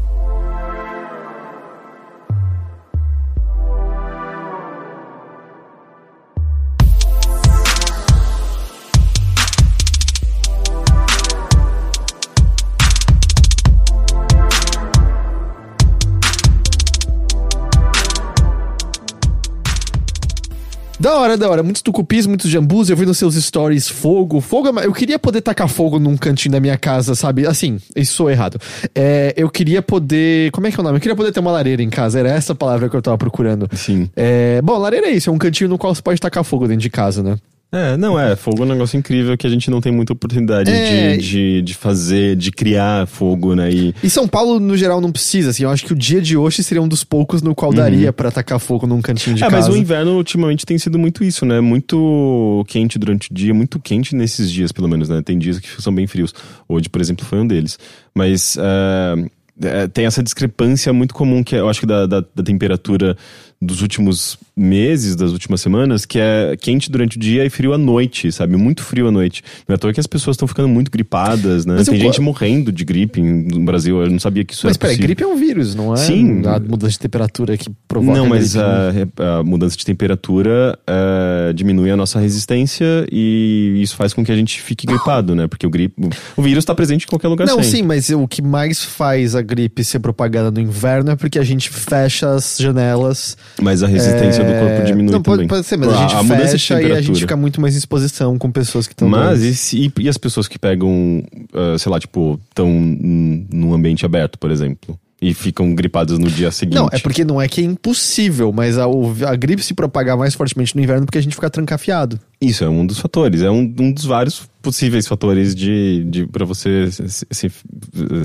Da 21.06 21.20
hora, 21.20 21.38
da 21.38 21.48
hora. 21.48 21.62
Muitos 21.62 21.84
tucupis, 21.84 22.26
muitos 22.26 22.50
jambus. 22.50 22.90
Eu 22.90 22.98
vi 22.98 23.06
nos 23.06 23.20
seus 23.20 23.36
stories 23.36 23.88
fogo. 23.88 24.42
Fogo, 24.42 24.80
é 24.80 24.88
eu 24.88 24.92
queria 24.92 25.20
poder 25.20 25.40
tacar 25.40 25.68
fogo 25.68 26.00
num 26.00 26.18
cantinho 26.18 26.54
da 26.54 26.60
minha 26.60 26.80
casa, 26.80 27.14
sabe? 27.14 27.46
Assim, 27.46 27.78
isso 27.96 28.14
sou 28.14 28.28
errado. 28.28 28.60
É, 28.96 29.32
eu 29.38 29.48
queria 29.48 29.84
poder. 29.84 30.50
Como 30.50 30.66
é 30.66 30.72
que 30.72 30.80
é 30.80 30.82
o 30.82 30.84
nome? 30.84 30.98
Eu 30.98 31.00
queria 31.00 31.16
poder 31.16 31.32
ter 31.32 31.42
uma 31.42 31.52
lareira 31.52 31.84
em 31.84 31.92
casa. 31.92 32.20
Era 32.20 32.30
essa 32.30 32.56
palavra 32.56 32.90
que 32.90 32.96
eu 32.96 33.04
tava 33.04 33.20
procurando. 33.20 33.70
Sim. 33.74 34.10
É, 34.16 34.60
bom, 34.64 34.80
lareira 34.80 35.06
é 35.06 35.12
isso. 35.12 35.30
É 35.30 35.34
um 35.34 35.38
cantinho 35.38 35.70
no 35.70 35.78
qual 35.78 35.94
você 35.94 36.02
pode 36.02 36.20
tacar 36.20 36.44
fogo 36.44 36.68
dentro 36.68 36.82
de 36.82 36.90
casa, 36.90 37.22
né? 37.22 37.38
É, 37.76 37.98
não, 37.98 38.18
é, 38.18 38.38
fogo 38.38 38.64
é 38.64 38.66
um 38.66 38.70
negócio 38.70 38.98
incrível 38.98 39.38
que 39.38 39.46
a 39.46 39.50
gente 39.50 39.70
não 39.70 39.82
tem 39.82 39.92
muita 39.92 40.14
oportunidade 40.14 40.72
É. 40.72 41.18
de, 41.18 41.24
de, 41.24 41.62
de 41.62 41.74
fazer, 41.74 42.38
de 42.38 42.50
criar 42.50 43.06
fogo, 43.06 43.54
né? 43.54 43.70
E, 43.70 43.94
E 44.02 44.10
São 44.10 44.30
Paulo, 44.30 44.62
no 44.62 44.78
geral, 44.78 45.02
não 45.02 45.12
precisa, 45.12 45.50
assim. 45.50 45.64
Eu 45.64 45.70
acho 45.70 45.86
que 45.86 45.92
o 45.92 45.96
dia 45.96 46.22
de 46.22 46.38
hoje 46.38 46.64
seria 46.64 46.82
um 46.82 46.88
dos 46.88 47.04
poucos 47.04 47.42
no 47.42 47.54
qual 47.54 47.74
daria 47.74 48.14
pra 48.14 48.32
tacar 48.32 48.60
fogo 48.60 48.88
num 48.88 49.02
cantinho 49.02 49.36
de 49.36 49.44
é, 49.44 49.50
casa. 49.50 49.68
mas 49.68 49.76
o 49.76 49.78
inverno 49.78 50.16
ultimamente 50.16 50.66
tem 50.66 50.78
sido 50.78 50.98
muito 50.98 51.22
isso, 51.22 51.46
né? 51.46 51.60
Muito 51.60 52.64
quente 52.70 52.98
durante 52.98 53.30
o 53.30 53.34
dia, 53.34 53.54
muito 53.54 53.78
quente 53.78 54.16
nesses 54.16 54.50
dias, 54.50 54.72
pelo 54.72 54.88
menos, 54.88 55.10
né? 55.10 55.22
Tem 55.22 55.38
dias 55.38 55.60
que 55.60 55.82
são 55.82 55.94
bem 55.94 56.08
frios. 56.08 56.34
Hoje, 56.70 56.88
por 56.88 57.02
exemplo, 57.02 57.26
foi 57.26 57.40
um 57.40 57.48
deles. 57.48 57.78
Mas, 58.16 58.58
é, 58.58 59.26
é, 59.62 59.88
tem 59.88 60.06
essa 60.06 60.22
discrepância 60.22 60.92
muito 60.92 61.14
comum 61.14 61.44
que 61.44 61.56
é, 61.56 61.60
eu 61.60 61.70
acho 61.70 61.80
que 61.80 61.86
da, 61.86 62.06
da, 62.06 62.20
da, 62.20 62.44
temperatura 62.44 63.16
dos 63.62 63.82
últimos 63.82 64.38
meses, 64.56 65.16
das 65.16 65.32
últimas 65.32 65.60
semanas, 65.60 66.06
que 66.06 66.20
é 66.20 66.56
quente 66.60 66.90
durante 66.90 67.18
o 67.18 67.20
dia 67.20 67.46
e 67.46 67.50
frio 67.50 67.74
à 67.74 67.78
noite, 67.78 68.32
sabe? 68.32 68.56
Muito 68.56 68.84
frio 68.84 69.08
à 69.08 69.12
noite. 69.12 69.44
Não 69.68 69.74
é 69.74 69.76
à 69.76 69.78
toa 69.78 69.92
que 69.92 70.00
as 70.00 70.08
pessoas 70.08 70.36
estão 70.36 70.48
ficando 70.48 70.70
muito 70.70 70.90
gripadas, 70.90 71.66
né? 71.66 71.76
Mas 71.78 71.88
tem 71.88 72.00
gente 72.00 72.22
morrendo 72.22 72.72
de 72.72 72.86
gripe 72.86 73.22
no 73.22 73.66
Brasil. 73.66 74.02
Eu 74.02 74.10
não 74.10 74.20
sabia 74.20 74.46
que 74.46 74.54
isso 74.54 74.66
mas, 74.66 74.76
era 74.76 74.80
peraí, 74.80 74.98
gripe 74.98 75.24
é 75.24 75.28
um 75.28 75.36
vírus, 75.36 75.76
não 75.76 75.94
é? 75.94 75.98
Sim. 75.98 76.42
A 76.46 76.60
mudança 76.60 76.94
de 76.94 77.00
temperatura 77.00 77.58
que 77.58 77.70
provoca 77.88 78.18
Não, 78.18 78.28
mas 78.28 78.56
a, 78.56 78.92
a, 79.18 79.40
a, 79.40 79.44
mudança 79.44 79.76
de 79.76 79.86
temperatura 79.86 80.78
uh, 80.88 81.54
diminui 81.54 81.92
a 81.92 81.98
nossa 81.98 82.20
resistência 82.20 83.06
e 83.12 83.80
isso 83.82 83.96
faz 83.96 84.14
com 84.14 84.24
que 84.24 84.32
a 84.32 84.36
gente 84.36 84.62
fique 84.62 84.88
gripado, 84.88 85.36
né? 85.36 85.48
Porque 85.48 85.68
o, 85.68 85.70
gripe, 85.70 86.10
o 86.38 86.42
vírus 86.42 86.62
está 86.62 86.74
presente 86.74 87.04
em 87.04 87.08
qualquer 87.08 87.28
lugar 87.28 87.48
Não, 87.48 87.56
sempre. 87.56 87.70
sim, 87.70 87.84
mas 87.84 88.10
o 88.10 88.28
que 88.28 88.42
mais 88.42 88.84
faz 88.84 89.36
a 89.36 89.42
gripe 89.42 89.84
ser 89.84 90.00
propagada 90.00 90.50
no 90.50 90.60
inverno 90.60 91.12
é 91.12 91.16
porque 91.16 91.40
a 91.40 91.44
gente 91.44 91.70
fecha 91.70 92.34
as 92.34 92.58
janelas. 92.58 93.38
Mas 93.62 93.84
a 93.84 93.88
resistência 93.88 94.42
é... 94.42 94.46
do 94.46 94.60
corpo 94.60 94.86
diminui 94.86 95.12
Não, 95.12 95.22
também. 95.22 95.48
Pode, 95.48 95.66
ser, 95.66 95.78
mas 95.78 95.90
a, 95.90 95.94
a 95.94 96.02
gente 96.02 96.16
a 96.16 96.24
fecha 96.24 96.82
e 96.82 96.92
a 96.92 97.02
gente 97.02 97.20
fica 97.20 97.36
muito 97.36 97.62
mais 97.62 97.76
em 97.76 97.78
exposição 97.78 98.38
com 98.38 98.52
pessoas 98.52 98.88
que 98.88 98.94
estão 98.94 99.08
Mas 99.08 99.74
e, 99.74 99.92
e, 100.00 100.10
as 100.10 100.18
pessoas 100.18 100.48
que 100.48 100.60
pegam, 100.60 101.24
uh, 101.54 101.78
sei 101.80 101.92
lá, 101.92 102.00
tipo, 102.00 102.40
estão 102.50 102.70
num 102.70 103.74
ambiente 103.74 104.06
aberto, 104.06 104.38
por 104.38 104.52
exemplo? 104.52 104.98
e 105.22 105.34
ficam 105.34 105.74
gripadas 105.74 106.20
no 106.20 106.28
dia 106.28 106.52
seguinte. 106.52 106.76
Não, 106.76 106.90
é 106.92 107.00
porque 107.00 107.24
não 107.24 107.42
é 107.42 107.48
que 107.48 107.62
é 107.62 107.64
impossível, 107.64 108.52
mas 108.52 108.78
a, 108.78 108.84
a 108.84 109.36
gripe 109.36 109.64
se 109.64 109.74
propagar 109.74 110.18
mais 110.18 110.36
fortemente 110.36 110.76
no 110.76 110.84
inverno 110.84 111.06
porque 111.06 111.18
a 111.18 111.22
gente 111.22 111.34
fica 111.34 111.50
trancafiado. 111.50 112.20
Isso 112.40 112.64
é 112.64 112.70
um 112.70 112.86
dos 112.86 113.00
fatores, 113.00 113.42
é 113.42 113.50
um, 113.50 113.74
um 113.80 113.92
dos 113.92 114.06
vários 114.06 114.48
possíveis 114.62 115.08
fatores 115.08 115.56
de, 115.56 116.04
de 116.08 116.28
para 116.28 116.46
você 116.46 116.92
se, 116.92 117.26
se, 117.32 117.52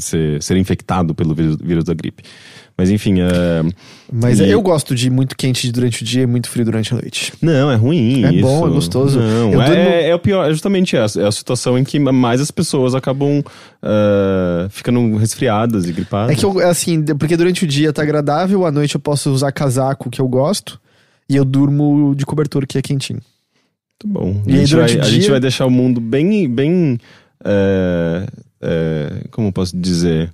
se, 0.01 0.39
ser 0.41 0.57
infectado 0.57 1.15
pelo 1.15 1.35
vírus, 1.35 1.57
vírus 1.57 1.85
da 1.85 1.95
gripe. 1.95 2.25
Mas 2.81 2.89
enfim. 2.89 3.21
Uh, 3.21 3.71
Mas 4.11 4.41
e... 4.41 4.49
eu 4.49 4.63
gosto 4.63 4.95
de 4.95 5.11
muito 5.11 5.37
quente 5.37 5.71
durante 5.71 6.03
o 6.03 6.05
dia 6.05 6.23
e 6.23 6.27
muito 6.27 6.49
frio 6.49 6.65
durante 6.65 6.95
a 6.95 6.97
noite. 6.97 7.31
Não, 7.43 7.71
é 7.71 7.75
ruim. 7.75 8.25
É 8.25 8.33
isso. 8.33 8.41
bom, 8.41 8.67
é 8.67 8.71
gostoso. 8.71 9.21
Não, 9.21 9.63
é, 9.63 9.67
durmo... 9.67 9.91
é, 9.91 10.15
o 10.15 10.19
pior, 10.19 10.49
é 10.49 10.51
justamente 10.51 10.97
essa. 10.97 11.21
É 11.21 11.27
a 11.27 11.31
situação 11.33 11.79
em 11.79 11.85
que 11.85 11.99
mais 11.99 12.41
as 12.41 12.51
pessoas 12.51 12.95
acabam 12.95 13.41
uh, 13.41 14.71
ficando 14.71 15.15
resfriadas 15.19 15.87
e 15.87 15.93
gripadas. 15.93 16.35
É 16.35 16.35
que 16.35 16.47
eu, 16.47 16.59
assim, 16.67 17.03
porque 17.03 17.37
durante 17.37 17.65
o 17.65 17.67
dia 17.67 17.93
tá 17.93 18.01
agradável, 18.01 18.65
à 18.65 18.73
noite 18.73 18.95
eu 18.95 19.01
posso 19.01 19.31
usar 19.31 19.53
casaco 19.53 20.09
que 20.09 20.23
eu 20.23 20.27
gosto 20.27 20.81
e 21.29 21.37
eu 21.37 21.45
durmo 21.45 22.15
de 22.17 22.25
cobertura 22.25 22.67
que 22.67 22.79
é 22.79 22.83
quentinho. 22.83 23.21
Muito 24.03 24.19
bom. 24.19 24.43
A, 24.47 24.51
gente 24.51 24.75
vai, 24.75 24.87
dia... 24.87 25.03
a 25.03 25.11
gente 25.11 25.31
vai 25.31 25.41
deixar 25.41 25.67
o 25.67 25.71
mundo 25.71 26.01
bem. 26.01 26.49
bem 26.49 26.99
uh, 27.45 29.29
como 29.31 29.53
posso 29.53 29.77
dizer? 29.77 30.33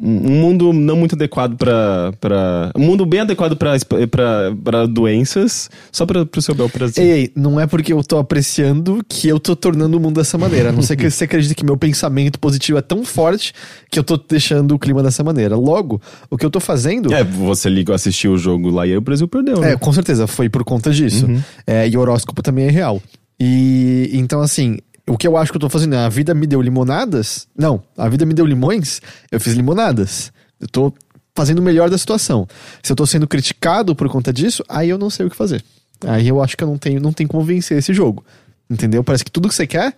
Um 0.00 0.40
mundo 0.40 0.72
não 0.72 0.96
muito 0.96 1.14
adequado 1.14 1.56
para 1.56 2.72
um 2.76 2.80
mundo 2.80 3.04
bem 3.04 3.20
adequado 3.20 3.56
para 3.56 4.86
doenças 4.86 5.70
só 5.90 6.06
para 6.06 6.26
o 6.36 6.42
seu 6.42 6.54
bel 6.54 6.68
prazer. 6.68 7.04
Ei, 7.04 7.32
não 7.34 7.58
é 7.58 7.66
porque 7.66 7.92
eu 7.92 8.02
tô 8.02 8.18
apreciando 8.18 9.00
que 9.08 9.28
eu 9.28 9.40
tô 9.40 9.56
tornando 9.56 9.96
o 9.96 10.00
mundo 10.00 10.20
dessa 10.20 10.38
maneira. 10.38 10.68
A 10.68 10.72
não 10.72 10.82
ser 10.82 10.96
que 10.96 11.08
você 11.10 11.24
acredite 11.24 11.54
que 11.54 11.64
meu 11.64 11.76
pensamento 11.76 12.38
positivo 12.38 12.78
é 12.78 12.82
tão 12.82 13.04
forte 13.04 13.52
que 13.90 13.98
eu 13.98 14.04
tô 14.04 14.16
deixando 14.16 14.74
o 14.74 14.78
clima 14.78 15.02
dessa 15.02 15.24
maneira. 15.24 15.56
Logo, 15.56 16.00
o 16.30 16.36
que 16.36 16.46
eu 16.46 16.50
tô 16.50 16.60
fazendo. 16.60 17.12
É, 17.12 17.24
você 17.24 17.68
ligou, 17.68 17.94
assistiu 17.94 18.32
o 18.32 18.38
jogo 18.38 18.70
lá 18.70 18.86
e 18.86 18.90
aí 18.90 18.96
o 18.96 19.00
Brasil 19.00 19.26
perdeu, 19.26 19.60
né? 19.60 19.72
É, 19.72 19.76
com 19.76 19.92
certeza, 19.92 20.26
foi 20.26 20.48
por 20.48 20.64
conta 20.64 20.90
disso. 20.90 21.26
Uhum. 21.26 21.40
É, 21.66 21.88
e 21.88 21.96
o 21.96 22.00
horóscopo 22.00 22.42
também 22.42 22.66
é 22.66 22.70
real. 22.70 23.02
E 23.40 24.10
então, 24.12 24.40
assim, 24.40 24.78
o 25.08 25.16
que 25.16 25.26
eu 25.26 25.36
acho 25.36 25.50
que 25.50 25.56
eu 25.56 25.60
tô 25.60 25.68
fazendo 25.68 25.94
é 25.94 25.98
a 25.98 26.08
vida 26.08 26.34
me 26.34 26.46
deu 26.46 26.62
limonadas. 26.62 27.46
Não, 27.56 27.82
a 27.96 28.08
vida 28.08 28.24
me 28.24 28.34
deu 28.34 28.46
limões, 28.46 29.00
eu 29.30 29.40
fiz 29.40 29.54
limonadas. 29.54 30.32
Eu 30.60 30.68
tô 30.68 30.94
fazendo 31.34 31.58
o 31.58 31.62
melhor 31.62 31.90
da 31.90 31.98
situação. 31.98 32.46
Se 32.82 32.92
eu 32.92 32.96
tô 32.96 33.06
sendo 33.06 33.26
criticado 33.26 33.96
por 33.96 34.08
conta 34.08 34.32
disso, 34.32 34.64
aí 34.68 34.88
eu 34.88 34.98
não 34.98 35.10
sei 35.10 35.26
o 35.26 35.30
que 35.30 35.36
fazer. 35.36 35.62
Aí 36.06 36.28
eu 36.28 36.42
acho 36.42 36.56
que 36.56 36.64
eu 36.64 36.68
não 36.68 36.78
tenho, 36.78 37.00
não 37.00 37.12
tenho 37.12 37.28
como 37.28 37.44
vencer 37.44 37.78
esse 37.78 37.92
jogo. 37.92 38.24
Entendeu? 38.70 39.02
Parece 39.02 39.24
que 39.24 39.30
tudo 39.30 39.48
que 39.48 39.54
você 39.54 39.66
quer 39.66 39.96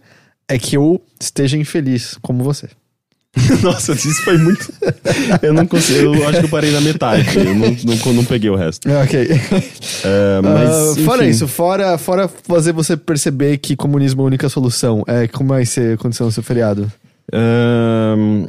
é 0.49 0.59
que 0.59 0.77
eu 0.77 1.03
esteja 1.21 1.57
infeliz 1.57 2.17
como 2.21 2.43
você. 2.43 2.69
Nossa, 3.63 3.93
isso 3.93 4.23
foi 4.23 4.39
muito. 4.39 4.73
eu 5.43 5.53
não 5.53 5.67
consigo. 5.67 6.15
Eu 6.15 6.29
acho 6.29 6.41
que 6.41 6.45
eu 6.47 6.51
parei 6.51 6.71
na 6.71 6.81
metade. 6.81 7.37
Eu 7.37 7.55
não, 7.55 7.71
não, 7.71 8.13
não 8.13 8.25
peguei 8.25 8.51
o 8.51 8.57
resto. 8.57 8.89
É, 8.95 9.03
ok. 9.03 9.25
Uh, 9.25 10.43
mas, 10.43 10.97
uh, 10.97 11.05
fora 11.05 11.27
isso, 11.27 11.49
fora, 11.49 11.99
fora 11.99 12.29
fazer 12.29 12.73
você 12.73 12.97
perceber 12.97 13.59
que 13.59 13.75
comunismo 13.75 14.21
é 14.21 14.25
a 14.25 14.27
única 14.27 14.49
solução, 14.49 15.03
é, 15.07 15.27
como 15.27 15.49
vai 15.49 15.65
ser 15.65 15.95
aconteceu 15.95 16.27
no 16.27 16.33
seu 16.33 16.43
feriado? 16.43 16.91
Uh, 17.33 18.49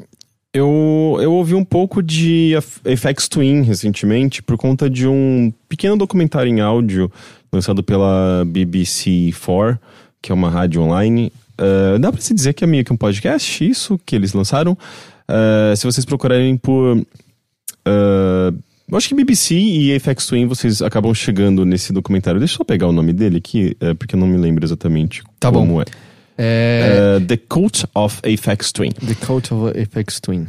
eu, 0.53 1.17
eu 1.21 1.33
ouvi 1.33 1.55
um 1.55 1.63
pouco 1.63 2.03
de 2.03 2.53
FX 2.97 3.27
Twin 3.27 3.61
recentemente 3.63 4.43
por 4.43 4.57
conta 4.57 4.89
de 4.89 5.07
um 5.07 5.51
pequeno 5.67 5.97
documentário 5.97 6.49
em 6.49 6.61
áudio 6.61 7.11
lançado 7.51 7.81
pela 7.81 8.45
BBC4, 8.45 9.79
que 10.21 10.31
é 10.31 10.35
uma 10.35 10.49
rádio 10.49 10.81
online, 10.81 11.31
Uh, 11.59 11.99
dá 11.99 12.11
pra 12.11 12.21
se 12.21 12.33
dizer 12.33 12.53
que 12.53 12.63
é 12.63 12.67
meio 12.67 12.83
que 12.83 12.91
um 12.91 12.97
podcast, 12.97 13.67
isso 13.67 13.99
que 14.05 14.15
eles 14.15 14.33
lançaram. 14.33 14.73
Uh, 14.73 15.75
se 15.75 15.85
vocês 15.85 16.05
procurarem 16.05 16.57
por. 16.57 16.97
Uh, 16.97 18.57
eu 18.87 18.97
acho 18.97 19.09
que 19.09 19.15
BBC 19.15 19.55
e 19.55 19.99
FX 19.99 20.27
Twin 20.27 20.45
vocês 20.45 20.81
acabam 20.81 21.13
chegando 21.13 21.65
nesse 21.65 21.91
documentário. 21.91 22.39
Deixa 22.39 22.53
eu 22.53 22.57
só 22.57 22.63
pegar 22.63 22.87
o 22.87 22.91
nome 22.91 23.13
dele 23.13 23.37
aqui, 23.37 23.75
porque 23.97 24.15
eu 24.15 24.19
não 24.19 24.27
me 24.27 24.37
lembro 24.37 24.63
exatamente 24.63 25.23
tá 25.39 25.51
como 25.51 25.73
bom. 25.73 25.81
é. 25.81 27.17
é... 27.17 27.19
The 27.19 27.37
Cult 27.37 27.83
of 27.95 28.19
Apex 28.19 28.71
Twin. 28.71 28.91
The 28.91 29.15
Cult 29.25 29.51
of 29.51 29.81
Apex 29.81 30.19
Twin. 30.19 30.45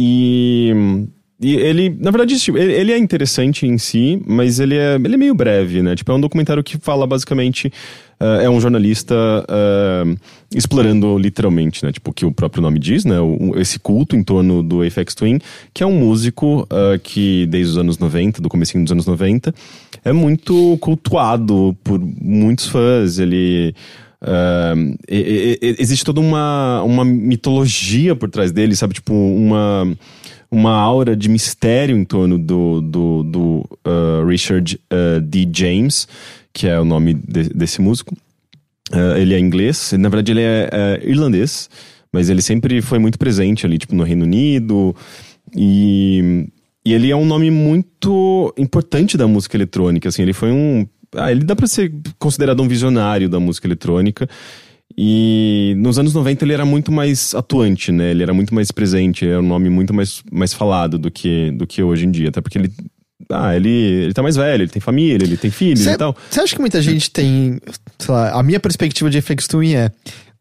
E, 0.00 0.72
e 1.40 1.54
ele, 1.54 1.96
na 2.00 2.10
verdade, 2.10 2.34
ele, 2.56 2.92
é 2.92 2.98
interessante 2.98 3.64
em 3.64 3.78
si, 3.78 4.20
mas 4.26 4.58
ele 4.58 4.76
é, 4.76 4.96
ele 4.96 5.14
é 5.14 5.16
meio 5.16 5.34
breve, 5.34 5.82
né? 5.82 5.94
Tipo, 5.94 6.10
é 6.10 6.14
um 6.16 6.20
documentário 6.20 6.64
que 6.64 6.78
fala 6.78 7.06
basicamente 7.06 7.72
uh, 8.20 8.40
é 8.42 8.50
um 8.50 8.60
jornalista 8.60 9.14
uh, 9.14 10.18
explorando 10.52 11.16
literalmente, 11.16 11.84
né? 11.84 11.92
Tipo, 11.92 12.10
o 12.10 12.12
que 12.12 12.26
o 12.26 12.32
próprio 12.32 12.60
nome 12.60 12.80
diz, 12.80 13.04
né? 13.04 13.20
O, 13.20 13.52
esse 13.56 13.78
culto 13.78 14.16
em 14.16 14.22
torno 14.24 14.64
do 14.64 14.82
Apex 14.82 15.14
Twin, 15.14 15.38
que 15.72 15.84
é 15.84 15.86
um 15.86 15.92
músico 15.92 16.62
uh, 16.62 16.98
que 17.00 17.46
desde 17.46 17.70
os 17.70 17.78
anos 17.78 17.98
90, 17.98 18.42
do 18.42 18.48
comecinho 18.48 18.82
dos 18.82 18.90
anos 18.90 19.06
90, 19.06 19.54
é 20.04 20.12
muito 20.12 20.76
cultuado 20.80 21.76
por 21.84 22.00
muitos 22.00 22.66
fãs. 22.66 23.18
Ele... 23.18 23.74
Uh, 24.20 24.98
existe 25.08 26.04
toda 26.04 26.20
uma, 26.20 26.82
uma 26.82 27.04
mitologia 27.04 28.16
por 28.16 28.28
trás 28.28 28.50
dele, 28.50 28.74
sabe? 28.74 28.94
Tipo, 28.94 29.14
uma, 29.14 29.96
uma 30.50 30.72
aura 30.72 31.14
de 31.14 31.28
mistério 31.28 31.96
em 31.96 32.04
torno 32.04 32.38
do, 32.38 32.80
do, 32.80 33.22
do 33.22 33.78
uh, 33.86 34.26
Richard 34.26 34.80
uh, 34.92 35.20
D. 35.20 35.48
James, 35.52 36.08
que 36.52 36.66
é 36.66 36.78
o 36.80 36.84
nome 36.84 37.14
de, 37.14 37.50
desse 37.50 37.80
músico. 37.80 38.14
Uh, 38.90 39.16
ele 39.18 39.34
é 39.34 39.38
inglês, 39.38 39.92
na 39.92 40.08
verdade 40.08 40.32
ele 40.32 40.40
é, 40.40 40.70
é, 40.72 41.00
irlandês, 41.04 41.68
mas 42.10 42.30
ele 42.30 42.40
sempre 42.40 42.80
foi 42.80 42.98
muito 42.98 43.18
presente 43.18 43.66
ali, 43.66 43.76
tipo, 43.76 43.94
no 43.94 44.02
Reino 44.02 44.24
Unido. 44.24 44.96
E, 45.54 46.48
e 46.84 46.94
ele 46.94 47.10
é 47.10 47.16
um 47.16 47.26
nome 47.26 47.50
muito 47.50 48.52
importante 48.56 49.18
da 49.18 49.26
música 49.26 49.56
eletrônica, 49.56 50.08
assim, 50.08 50.22
ele 50.22 50.32
foi 50.32 50.50
um... 50.50 50.86
Ah, 51.14 51.30
ele 51.30 51.44
dá 51.44 51.56
pra 51.56 51.66
ser 51.66 51.92
considerado 52.18 52.62
um 52.62 52.68
visionário 52.68 53.30
da 53.30 53.40
música 53.40 53.66
eletrônica. 53.66 54.28
E 54.96 55.74
nos 55.76 55.98
anos 55.98 56.14
90 56.14 56.44
ele 56.44 56.52
era 56.52 56.64
muito 56.64 56.90
mais 56.90 57.34
atuante, 57.34 57.92
né? 57.92 58.10
Ele 58.10 58.22
era 58.22 58.34
muito 58.34 58.54
mais 58.54 58.70
presente, 58.70 59.26
era 59.26 59.40
um 59.40 59.46
nome 59.46 59.70
muito 59.70 59.94
mais, 59.94 60.22
mais 60.30 60.52
falado 60.52 60.98
do 60.98 61.10
que, 61.10 61.52
do 61.52 61.66
que 61.66 61.82
hoje 61.82 62.06
em 62.06 62.10
dia. 62.10 62.30
Até 62.30 62.40
porque 62.40 62.58
ele 62.58 62.72
ah, 63.30 63.54
ele, 63.54 63.68
ele 63.68 64.14
tá 64.14 64.22
mais 64.22 64.36
velho, 64.36 64.62
ele 64.62 64.70
tem 64.70 64.80
família, 64.80 65.24
ele 65.24 65.36
tem 65.36 65.50
filhos 65.50 65.80
cê, 65.80 65.92
e 65.92 65.96
tal. 65.96 66.16
Você 66.30 66.40
acha 66.40 66.54
que 66.54 66.60
muita 66.60 66.80
gente 66.80 67.10
tem. 67.10 67.60
Sei 67.98 68.14
lá, 68.14 68.30
a 68.32 68.42
minha 68.42 68.58
perspectiva 68.58 69.10
de 69.10 69.20
FX 69.20 69.46
Twin 69.46 69.74
é 69.74 69.90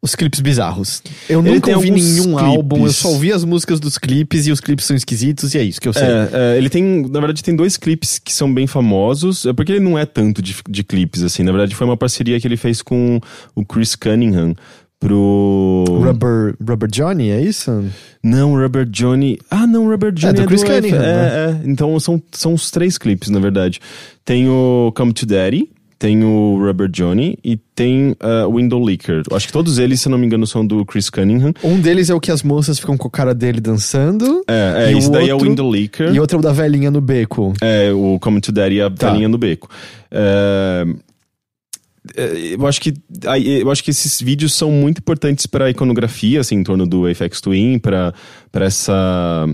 os 0.01 0.15
clipes 0.15 0.39
bizarros. 0.39 1.01
Eu 1.27 1.39
ele 1.39 1.55
nunca 1.55 1.75
ouvi 1.75 1.91
nenhum 1.91 2.35
clipes. 2.35 2.43
álbum, 2.43 2.85
eu 2.85 2.91
só 2.91 3.09
ouvi 3.09 3.31
as 3.31 3.43
músicas 3.43 3.79
dos 3.79 3.97
clipes 3.97 4.47
e 4.47 4.51
os 4.51 4.59
clipes 4.59 4.85
são 4.85 4.95
esquisitos 4.95 5.53
e 5.53 5.57
é 5.57 5.63
isso 5.63 5.81
que 5.81 5.87
eu 5.87 5.93
sei. 5.93 6.03
É, 6.03 6.29
é, 6.33 6.57
ele 6.57 6.69
tem, 6.69 7.01
na 7.01 7.19
verdade, 7.19 7.43
tem 7.43 7.55
dois 7.55 7.77
clipes 7.77 8.19
que 8.19 8.31
são 8.31 8.53
bem 8.53 8.67
famosos, 8.67 9.45
é 9.45 9.53
porque 9.53 9.71
ele 9.71 9.79
não 9.79 9.97
é 9.97 10.05
tanto 10.05 10.41
de, 10.41 10.55
de 10.69 10.83
clipes, 10.83 11.23
assim. 11.23 11.43
Na 11.43 11.51
verdade, 11.51 11.75
foi 11.75 11.85
uma 11.85 11.97
parceria 11.97 12.39
que 12.39 12.47
ele 12.47 12.57
fez 12.57 12.81
com 12.81 13.19
o 13.55 13.65
Chris 13.65 13.95
Cunningham 13.95 14.53
pro. 14.99 15.83
Rubber, 15.87 16.55
Rubber 16.65 16.89
Johnny, 16.89 17.29
é 17.29 17.41
isso? 17.41 17.85
Não, 18.23 18.55
Rubber 18.55 18.85
Johnny. 18.85 19.39
Ah, 19.49 19.67
não, 19.67 19.87
Rubber 19.87 20.11
Johnny 20.11 20.33
é 20.33 20.33
do 20.33 20.41
é 20.43 20.45
Chris 20.45 20.61
do 20.61 20.67
Cunningham. 20.67 21.01
É, 21.01 21.01
né? 21.01 21.61
é, 21.65 21.69
então 21.69 21.99
são, 21.99 22.21
são 22.31 22.53
os 22.53 22.69
três 22.71 22.97
clipes, 22.97 23.29
na 23.29 23.39
verdade. 23.39 23.79
Tem 24.23 24.47
o 24.47 24.91
Come 24.95 25.13
to 25.13 25.25
Daddy, 25.25 25.69
tem 25.99 26.23
o 26.23 26.57
Rubber 26.59 26.87
Johnny 26.87 27.37
e 27.43 27.57
tem 27.57 28.11
uh, 28.11 28.55
Window 28.55 28.85
Licker. 28.85 29.23
Acho 29.31 29.47
que 29.47 29.53
todos 29.53 29.77
eles, 29.79 30.01
se 30.01 30.09
não 30.09 30.17
me 30.17 30.25
engano, 30.25 30.45
são 30.45 30.65
do 30.65 30.85
Chris 30.85 31.09
Cunningham. 31.09 31.53
Um 31.63 31.79
deles 31.79 32.09
é 32.09 32.13
o 32.13 32.19
que 32.19 32.31
as 32.31 32.43
moças 32.43 32.79
ficam 32.79 32.97
com 32.97 33.07
a 33.07 33.11
cara 33.11 33.33
dele 33.33 33.59
dançando. 33.59 34.43
É, 34.47 34.89
é 34.89 34.97
esse 34.97 35.09
daí 35.11 35.31
outro, 35.31 35.45
é 35.45 35.47
o 35.47 35.49
Window 35.49 35.71
Licker. 35.71 36.13
E 36.13 36.19
outro 36.19 36.37
é 36.37 36.39
o 36.39 36.43
da 36.43 36.51
velhinha 36.51 36.91
no 36.91 37.01
beco. 37.01 37.53
É, 37.61 37.91
o 37.91 38.19
Come 38.19 38.41
to 38.41 38.51
Daddy 38.51 38.75
e 38.75 38.81
a 38.81 38.89
tá. 38.89 39.09
velhinha 39.09 39.27
no 39.27 39.37
beco. 39.37 39.69
Uh, 40.11 40.99
é, 42.15 42.55
eu 42.55 42.65
acho 42.67 42.79
que 42.79 42.93
eu 43.59 43.69
acho 43.71 43.83
que 43.83 43.91
esses 43.91 44.21
vídeos 44.21 44.53
são 44.53 44.71
muito 44.71 44.99
importantes 44.99 45.45
para 45.45 45.65
a 45.65 45.69
iconografia 45.69 46.39
assim 46.39 46.55
em 46.55 46.63
torno 46.63 46.87
do 46.87 47.03
FX 47.13 47.41
Twin 47.41 47.79
para 47.79 48.13
para 48.51 48.65
essa 48.65 49.47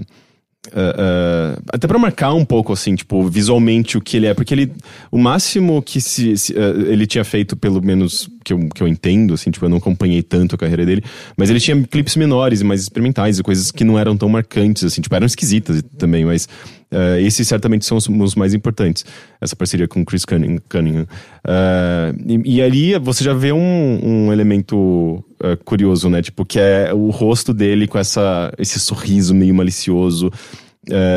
Uh, 0.71 1.57
uh, 1.57 1.63
até 1.73 1.87
para 1.87 1.99
marcar 1.99 2.33
um 2.33 2.45
pouco, 2.45 2.71
assim, 2.71 2.95
tipo, 2.95 3.27
visualmente 3.27 3.97
o 3.97 4.01
que 4.01 4.15
ele 4.15 4.27
é, 4.27 4.33
porque 4.33 4.53
ele, 4.53 4.71
o 5.11 5.17
máximo 5.17 5.81
que 5.81 5.99
se, 5.99 6.37
se 6.37 6.53
uh, 6.53 6.89
ele 6.89 7.05
tinha 7.05 7.25
feito, 7.25 7.57
pelo 7.57 7.81
menos 7.81 8.29
que 8.45 8.53
eu, 8.53 8.69
que 8.73 8.81
eu 8.81 8.87
entendo, 8.87 9.33
assim, 9.33 9.51
tipo, 9.51 9.65
eu 9.65 9.69
não 9.69 9.77
acompanhei 9.77 10.23
tanto 10.23 10.55
a 10.55 10.57
carreira 10.57 10.85
dele, 10.85 11.03
mas 11.35 11.49
ele 11.49 11.59
tinha 11.59 11.81
clipes 11.83 12.15
menores 12.15 12.61
e 12.61 12.63
mais 12.63 12.81
experimentais 12.81 13.39
e 13.39 13.43
coisas 13.43 13.71
que 13.71 13.83
não 13.83 13.99
eram 13.99 14.15
tão 14.15 14.29
marcantes, 14.29 14.85
assim, 14.85 15.01
tipo, 15.01 15.13
eram 15.13 15.25
esquisitas 15.25 15.83
também, 15.97 16.23
mas 16.23 16.47
Uh, 16.93 17.17
esses 17.19 17.47
certamente 17.47 17.85
são 17.85 17.97
os, 17.97 18.07
os, 18.07 18.35
mais 18.35 18.53
importantes, 18.53 19.03
essa 19.41 19.55
parceria 19.55 19.87
com 19.87 20.05
Chris 20.05 20.23
Cunningham. 20.25 21.07
Uh, 21.43 22.43
e, 22.45 22.57
e, 22.57 22.61
ali 22.61 22.97
você 22.99 23.23
já 23.23 23.33
vê 23.33 23.51
um, 23.51 23.99
um 24.03 24.31
elemento 24.31 25.25
uh, 25.41 25.57
curioso, 25.65 26.07
né? 26.07 26.21
Tipo, 26.21 26.45
que 26.45 26.59
é 26.59 26.93
o 26.93 27.09
rosto 27.09 27.51
dele 27.51 27.87
com 27.87 27.97
essa, 27.97 28.53
esse 28.59 28.79
sorriso 28.79 29.33
meio 29.33 29.55
malicioso, 29.55 30.31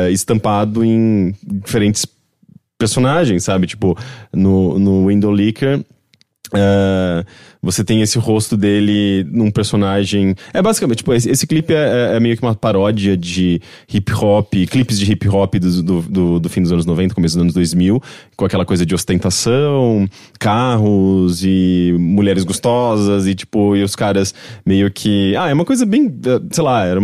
estampado 0.09 0.83
em 0.83 1.35
diferentes 1.43 2.07
personagens, 2.77 3.43
sabe? 3.43 3.67
Tipo, 3.67 3.97
no, 4.33 4.79
no 4.79 5.07
Window 5.07 5.31
Uh, 6.53 7.25
você 7.61 7.83
tem 7.83 8.01
esse 8.01 8.17
rosto 8.17 8.55
dele 8.55 9.25
num 9.29 9.51
personagem. 9.51 10.35
É 10.53 10.61
basicamente, 10.61 10.99
tipo, 10.99 11.13
esse, 11.13 11.29
esse 11.29 11.45
clipe 11.45 11.73
é, 11.73 12.11
é, 12.13 12.15
é, 12.15 12.19
meio 12.19 12.37
que 12.37 12.41
uma 12.41 12.55
paródia 12.55 13.17
de 13.17 13.61
hip 13.91 14.13
hop, 14.13 14.53
clipes 14.69 14.97
de 14.97 15.11
hip 15.11 15.27
hop 15.27 15.55
do, 15.55 15.83
do, 15.83 16.01
do, 16.01 16.39
do, 16.39 16.49
fim 16.49 16.61
dos 16.61 16.71
anos 16.71 16.85
90, 16.85 17.13
começo 17.13 17.35
dos 17.35 17.41
anos 17.41 17.53
2000, 17.53 18.01
com 18.37 18.45
aquela 18.45 18.65
coisa 18.65 18.85
de 18.85 18.95
ostentação, 18.95 20.07
carros 20.39 21.43
e 21.43 21.93
mulheres 21.99 22.45
gostosas, 22.45 23.27
e 23.27 23.35
tipo, 23.35 23.75
e 23.75 23.83
os 23.83 23.95
caras 23.95 24.33
meio 24.65 24.89
que. 24.89 25.35
Ah, 25.35 25.49
é 25.49 25.53
uma 25.53 25.65
coisa 25.65 25.85
bem. 25.85 26.05
Eh, 26.25 26.41
sei 26.51 26.63
lá, 26.63 26.85
era 26.85 27.01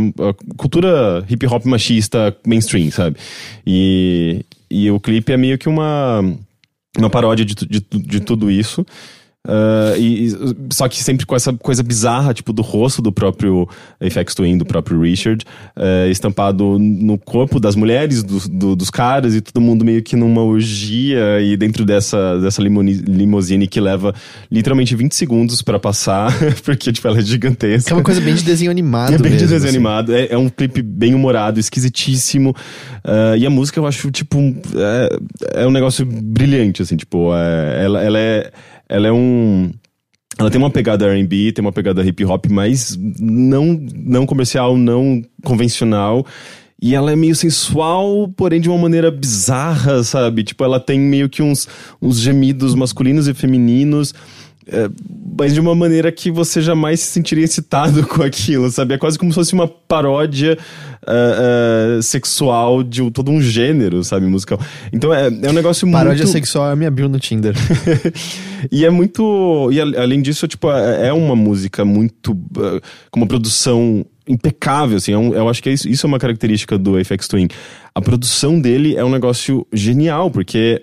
cultura 0.55 1.25
hip 1.29 1.45
hop 1.47 1.65
machista 1.65 2.35
mainstream, 2.45 2.89
sabe? 2.91 3.17
E, 3.67 4.45
e 4.71 4.89
o 4.89 4.99
clipe 4.99 5.33
é 5.33 5.37
meio 5.37 5.57
que 5.57 5.67
uma. 5.67 6.21
Uma 6.95 7.09
paródia 7.09 7.43
de, 7.43 7.55
de, 7.55 7.83
de 7.89 8.19
tudo 8.19 8.51
isso. 8.51 8.85
Uh, 9.45 9.99
e, 9.99 10.29
só 10.71 10.87
que 10.87 11.03
sempre 11.03 11.25
com 11.25 11.35
essa 11.35 11.51
coisa 11.51 11.83
bizarra, 11.83 12.33
tipo, 12.33 12.53
do 12.53 12.61
rosto 12.61 13.01
do 13.01 13.11
próprio 13.11 13.67
FX 13.99 14.33
Twin, 14.33 14.57
do 14.57 14.65
próprio 14.65 15.01
Richard, 15.01 15.43
uh, 15.75 16.09
estampado 16.09 16.79
no 16.79 17.17
corpo 17.17 17.59
das 17.59 17.75
mulheres, 17.75 18.23
do, 18.23 18.39
do, 18.47 18.73
dos 18.73 18.89
caras, 18.89 19.35
e 19.35 19.41
todo 19.41 19.61
mundo 19.61 19.83
meio 19.83 20.01
que 20.01 20.15
numa 20.15 20.41
orgia, 20.41 21.41
e 21.41 21.57
dentro 21.57 21.83
dessa, 21.83 22.39
dessa 22.39 22.61
limousine 22.61 23.67
que 23.67 23.81
leva 23.81 24.15
literalmente 24.49 24.95
20 24.95 25.13
segundos 25.13 25.61
para 25.61 25.77
passar, 25.77 26.31
porque, 26.63 26.93
tipo, 26.93 27.05
ela 27.09 27.17
é 27.17 27.21
gigantesca. 27.21 27.91
É 27.91 27.93
uma 27.93 28.03
coisa 28.03 28.21
bem 28.21 28.35
de 28.35 28.43
desenho 28.43 28.71
animado. 28.71 29.13
É 29.13 29.17
bem 29.17 29.33
mesmo, 29.33 29.39
de 29.39 29.53
desenho 29.53 29.57
assim. 29.57 29.67
animado, 29.67 30.15
é, 30.15 30.27
é, 30.31 30.37
um 30.37 30.47
clipe 30.47 30.81
bem 30.81 31.13
humorado, 31.13 31.59
esquisitíssimo, 31.59 32.51
uh, 33.03 33.35
e 33.37 33.45
a 33.45 33.49
música 33.49 33.77
eu 33.77 33.85
acho, 33.85 34.09
tipo, 34.09 34.39
é, 34.73 35.63
é 35.63 35.67
um 35.67 35.71
negócio 35.71 36.05
brilhante, 36.05 36.81
assim, 36.81 36.95
tipo, 36.95 37.35
é, 37.35 37.83
ela, 37.83 38.01
ela 38.01 38.17
é 38.17 38.51
ela 38.93 39.07
é 39.07 39.11
um. 39.11 39.71
Ela 40.37 40.51
tem 40.51 40.61
uma 40.61 40.69
pegada 40.69 41.11
RB, 41.11 41.51
tem 41.51 41.65
uma 41.65 41.71
pegada 41.71 42.03
hip 42.03 42.23
hop, 42.25 42.45
mas 42.49 42.95
não, 43.19 43.79
não 43.95 44.25
comercial, 44.25 44.77
não 44.77 45.23
convencional. 45.43 46.25
E 46.79 46.93
ela 46.93 47.11
é 47.11 47.15
meio 47.15 47.35
sensual, 47.35 48.27
porém 48.35 48.61
de 48.61 48.69
uma 48.69 48.77
maneira 48.77 49.09
bizarra, 49.09 50.03
sabe? 50.03 50.43
Tipo, 50.43 50.63
ela 50.63 50.79
tem 50.79 50.99
meio 50.99 51.27
que 51.27 51.41
uns, 51.41 51.67
uns 51.99 52.19
gemidos 52.19 52.75
masculinos 52.75 53.27
e 53.27 53.33
femininos. 53.33 54.13
É, 54.67 54.89
mas 55.37 55.53
de 55.53 55.59
uma 55.59 55.75
maneira 55.75 56.11
que 56.11 56.31
você 56.31 56.61
jamais 56.61 56.99
se 56.99 57.07
sentiria 57.07 57.43
excitado 57.43 58.05
com 58.07 58.21
aquilo, 58.21 58.69
sabe? 58.69 58.93
É 58.93 58.97
quase 58.97 59.17
como 59.17 59.31
se 59.31 59.35
fosse 59.35 59.53
uma 59.53 59.67
paródia 59.67 60.57
uh, 61.03 61.99
uh, 61.99 62.03
sexual 62.03 62.83
de 62.83 63.09
todo 63.11 63.31
um 63.31 63.41
gênero, 63.41 64.03
sabe? 64.03 64.25
Musical. 64.25 64.59
Então 64.91 65.13
é, 65.13 65.27
é 65.27 65.49
um 65.49 65.53
negócio 65.53 65.89
paródia 65.89 66.09
muito. 66.11 66.17
Paródia 66.19 66.27
sexual 66.27 66.69
é 66.69 66.73
a 66.73 66.75
minha 66.75 66.91
bio 66.91 67.09
no 67.09 67.19
Tinder. 67.19 67.55
e 68.71 68.85
é 68.85 68.89
muito. 68.89 69.69
E 69.71 69.79
além 69.79 70.21
disso, 70.21 70.47
tipo, 70.47 70.71
é, 70.71 71.07
é 71.07 71.13
uma 71.13 71.35
música 71.35 71.83
muito. 71.83 72.31
Uh, 72.31 72.81
com 73.11 73.19
uma 73.19 73.27
produção 73.27 74.05
impecável, 74.27 74.97
assim. 74.97 75.13
É 75.13 75.17
um, 75.17 75.33
eu 75.33 75.49
acho 75.49 75.61
que 75.61 75.69
é 75.69 75.73
isso, 75.73 75.89
isso 75.89 76.05
é 76.05 76.07
uma 76.07 76.19
característica 76.19 76.77
do 76.77 76.93
FX 77.03 77.27
Twin. 77.27 77.47
A 77.93 78.01
produção 78.01 78.59
dele 78.59 78.95
é 78.95 79.03
um 79.03 79.09
negócio 79.09 79.67
genial, 79.73 80.31
porque 80.31 80.81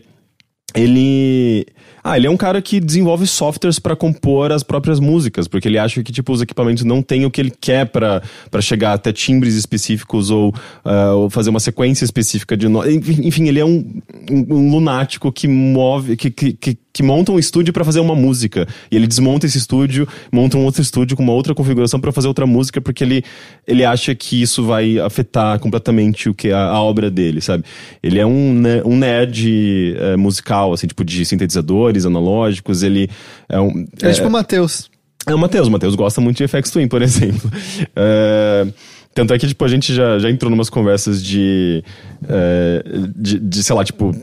ele 0.75 1.67
ah, 2.03 2.17
ele 2.17 2.27
é 2.27 2.31
um 2.31 2.37
cara 2.37 2.63
que 2.63 2.81
desenvolve 2.81 3.27
softwares 3.27 3.79
para 3.79 3.95
compor 3.95 4.53
as 4.53 4.63
próprias 4.63 4.99
músicas, 4.99 5.47
porque 5.47 5.69
ele 5.69 5.79
acha 5.79 6.03
que 6.03 6.13
tipo 6.13 6.33
os 6.33 6.41
equipamentos 6.41 6.85
não 6.85 7.03
têm 7.03 7.27
o 7.27 7.31
que 7.31 7.41
ele 7.41 7.53
quer 7.61 7.87
para 7.87 8.23
chegar 8.61 8.95
até 8.95 9.13
timbres 9.13 9.55
específicos 9.55 10.31
ou, 10.31 10.55
uh, 10.85 11.17
ou 11.17 11.31
fazer 11.31 11.51
uma 11.51 11.61
sequência 11.61 12.05
específica 12.05 12.57
de 12.57 12.69
no... 12.69 12.89
enfim, 12.89 13.49
ele 13.49 13.61
é 13.61 13.65
um, 13.65 14.01
um, 14.31 14.71
lunático 14.71 15.31
que 15.31 15.47
move 15.47 16.17
que, 16.17 16.31
que, 16.31 16.53
que 16.53 16.79
que 16.93 17.03
monta 17.03 17.33
um 17.33 17.39
estúdio 17.39 17.73
para 17.73 17.85
fazer 17.85 18.01
uma 18.01 18.15
música. 18.15 18.67
E 18.91 18.97
ele 18.97 19.07
desmonta 19.07 19.47
esse 19.47 19.59
estúdio, 19.59 20.07
monta 20.33 20.57
um 20.57 20.65
outro 20.65 20.83
estúdio 20.83 21.17
com 21.17 21.23
uma 21.23 21.33
outra 21.33 21.55
configuração 21.55 22.01
para 22.01 22.13
fazer 22.13 22.29
outra 22.29 22.47
música, 22.47 22.81
porque 22.81 23.05
ele, 23.05 23.23
ele 23.67 23.85
acha 23.85 24.15
que 24.15 24.41
isso 24.43 24.65
vai 24.65 24.99
afetar 24.99 25.59
completamente 25.59 26.29
o 26.29 26.35
que 26.35 26.49
é 26.49 26.53
a, 26.53 26.65
a 26.65 26.83
obra 26.83 27.11
dele, 27.11 27.41
sabe? 27.41 27.65
Ele 28.03 28.19
é 28.19 28.27
um, 28.27 28.63
um 28.85 28.97
nerd 28.97 29.95
é, 29.97 30.17
musical, 30.17 30.73
assim, 30.73 30.87
tipo 30.87 31.05
de 31.05 31.25
sintetizadores 31.25 32.07
analógicos, 32.07 32.83
ele 32.83 33.09
é 33.49 33.61
um... 33.61 33.87
É, 34.03 34.11
é 34.11 34.13
tipo 34.13 34.29
o 34.29 34.31
Matheus. 34.31 34.91
É 35.27 35.35
o 35.35 35.39
Matheus, 35.39 35.69
o 35.69 35.71
Matheus 35.71 35.95
gosta 35.95 36.21
muito 36.21 36.39
de 36.39 36.49
FX 36.49 36.71
Twin, 36.71 36.89
por 36.89 37.03
exemplo. 37.03 37.51
é... 37.95 38.67
Tanto 39.13 39.35
é 39.35 39.39
que, 39.39 39.47
tipo, 39.49 39.65
a 39.65 39.69
gente 39.69 39.93
já, 39.93 40.21
já 40.21 40.31
entrou 40.31 40.49
numas 40.49 40.71
conversas 40.71 41.21
de, 41.23 41.83
é, 42.29 42.85
de, 43.17 43.41
de, 43.41 43.63
sei 43.65 43.75
lá, 43.75 43.85
tipo, 43.85 44.15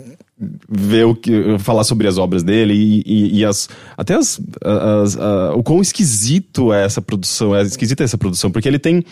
ver 0.70 1.06
o 1.06 1.16
que 1.16 1.58
falar 1.60 1.84
sobre 1.84 2.08
as 2.08 2.18
obras 2.18 2.44
dele 2.44 2.74
e, 2.74 3.04
e, 3.06 3.40
e 3.40 3.46
as 3.46 3.68
até 3.98 4.14
as, 4.14 4.40
as, 4.64 5.18
as, 5.18 5.56
o 5.56 5.64
quão 5.64 5.82
esquisito 5.82 6.72
é 6.72 6.86
essa 6.86 7.02
produção 7.02 7.56
é 7.56 7.64
esquisita 7.64 8.04
essa 8.04 8.18
produção 8.18 8.52
porque 8.52 8.68
ele 8.68 8.78
tem 8.78 9.04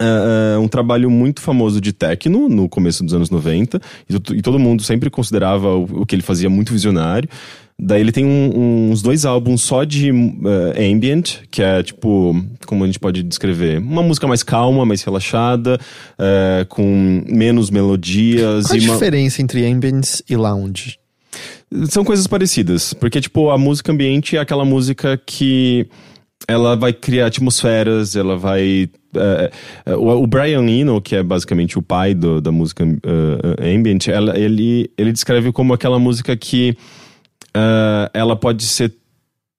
uh, 0.00 0.60
um 0.60 0.66
trabalho 0.66 1.10
muito 1.10 1.40
famoso 1.40 1.80
de 1.80 1.92
techno 1.92 2.48
no 2.48 2.68
começo 2.68 3.04
dos 3.04 3.14
anos 3.14 3.30
90 3.30 3.80
e, 4.08 4.14
e 4.38 4.42
todo 4.42 4.58
mundo 4.58 4.82
sempre 4.82 5.08
considerava 5.08 5.68
o, 5.68 6.00
o, 6.00 6.06
que 6.06 6.14
ele 6.14 6.22
fazia 6.22 6.50
muito 6.50 6.72
visionário 6.72 7.28
Daí 7.78 8.00
ele 8.00 8.12
tem 8.12 8.24
um, 8.24 8.90
uns 8.90 9.02
dois 9.02 9.24
álbuns 9.24 9.62
só 9.62 9.84
de 9.84 10.12
uh, 10.12 10.72
ambient, 10.78 11.38
que 11.50 11.62
é 11.62 11.82
tipo, 11.82 12.34
como 12.66 12.84
a 12.84 12.86
gente 12.86 13.00
pode 13.00 13.22
descrever, 13.22 13.78
uma 13.78 14.02
música 14.02 14.26
mais 14.26 14.42
calma, 14.42 14.86
mais 14.86 15.02
relaxada, 15.02 15.80
uh, 16.14 16.66
com 16.68 17.24
menos 17.26 17.70
melodias. 17.70 18.66
Qual 18.66 18.78
a 18.78 18.82
uma... 18.82 18.92
diferença 18.92 19.42
entre 19.42 19.66
ambient 19.66 20.20
e 20.28 20.36
lounge? 20.36 20.98
São 21.88 22.04
coisas 22.04 22.26
parecidas, 22.26 22.92
porque 22.94 23.20
tipo, 23.20 23.50
a 23.50 23.58
música 23.58 23.90
ambiente 23.90 24.36
é 24.36 24.40
aquela 24.40 24.64
música 24.64 25.20
que 25.26 25.88
ela 26.46 26.76
vai 26.76 26.92
criar 26.92 27.26
atmosferas, 27.26 28.14
ela 28.14 28.36
vai. 28.36 28.88
Uh, 29.14 29.96
o, 29.96 30.22
o, 30.22 30.26
Brian 30.26 30.68
Eno, 30.68 31.00
que 31.00 31.16
é 31.16 31.22
basicamente 31.22 31.78
o 31.78 31.82
pai 31.82 32.14
do, 32.14 32.40
da 32.40 32.52
música 32.52 32.84
ambient, 33.60 34.08
ela, 34.08 34.38
ele, 34.38 34.90
ele 34.96 35.12
descreve 35.12 35.50
como 35.52 35.72
aquela 35.72 35.98
música 35.98 36.36
que 36.36 36.76
uh, 37.56 38.10
ela 38.12 38.36
pode 38.36 38.64
ser 38.64 38.94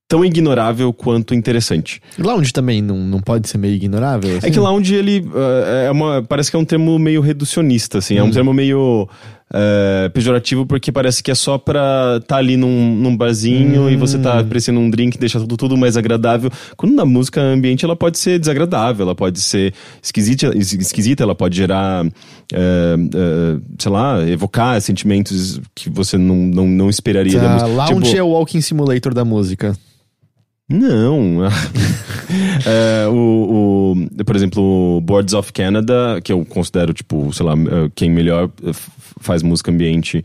tão 0.07 0.23
ignorável 0.23 0.93
quanto 0.93 1.33
interessante. 1.33 2.01
Lounge 2.19 2.53
também 2.53 2.81
não, 2.81 2.97
não 2.97 3.19
pode 3.19 3.49
ser 3.49 3.57
meio 3.57 3.73
ignorável? 3.73 4.37
Assim? 4.37 4.47
É 4.47 4.51
que 4.51 4.59
lounge, 4.59 4.93
ele 4.93 5.21
uh, 5.21 5.85
é 5.87 5.91
uma, 5.91 6.21
parece 6.21 6.51
que 6.51 6.55
é 6.55 6.59
um 6.59 6.65
termo 6.65 6.97
meio 6.99 7.21
reducionista, 7.21 7.97
assim. 7.97 8.15
Hum. 8.15 8.19
É 8.19 8.23
um 8.23 8.27
hum. 8.27 8.31
termo 8.31 8.53
meio 8.53 9.09
uh, 9.53 10.09
pejorativo 10.09 10.65
porque 10.65 10.91
parece 10.91 11.21
que 11.21 11.29
é 11.29 11.35
só 11.35 11.57
pra 11.57 12.19
tá 12.27 12.37
ali 12.37 12.57
num, 12.57 12.95
num 12.95 13.15
barzinho 13.15 13.83
hum. 13.83 13.89
e 13.89 13.95
você 13.95 14.17
tá 14.17 14.41
oferecendo 14.41 14.79
um 14.79 14.89
drink, 14.89 15.17
deixa 15.17 15.39
tudo, 15.39 15.55
tudo 15.55 15.77
mais 15.77 15.95
agradável. 15.95 16.51
Quando 16.75 16.95
na 16.95 17.05
música 17.05 17.41
ambiente, 17.41 17.85
ela 17.85 17.95
pode 17.95 18.17
ser 18.17 18.39
desagradável, 18.39 19.05
ela 19.05 19.15
pode 19.15 19.39
ser 19.39 19.73
esquisita, 20.01 20.51
esquisita 20.57 21.23
ela 21.23 21.35
pode 21.35 21.55
gerar, 21.55 22.05
uh, 22.05 22.09
uh, 22.09 23.61
sei 23.77 23.91
lá, 23.91 24.27
evocar 24.27 24.81
sentimentos 24.81 25.61
que 25.75 25.89
você 25.89 26.17
não, 26.17 26.35
não, 26.35 26.67
não 26.67 26.89
esperaria 26.89 27.39
da 27.39 27.49
música. 27.49 27.67
Lounge 27.67 28.09
tipo, 28.09 28.17
é 28.17 28.23
o 28.23 28.29
walking 28.29 28.61
simulator 28.61 29.13
da 29.13 29.23
música. 29.23 29.77
Não. 30.69 31.45
é, 32.65 33.07
o, 33.07 33.95
o, 34.19 34.23
por 34.23 34.35
exemplo, 34.35 34.97
o 34.97 35.01
Boards 35.01 35.33
of 35.33 35.51
Canada, 35.51 36.19
que 36.23 36.31
eu 36.31 36.43
considero, 36.45 36.93
tipo, 36.93 37.31
sei 37.33 37.45
lá, 37.45 37.53
eh, 37.53 37.91
quem 37.93 38.09
melhor 38.09 38.49
faz 39.19 39.43
música 39.43 39.71
ambiente, 39.71 40.23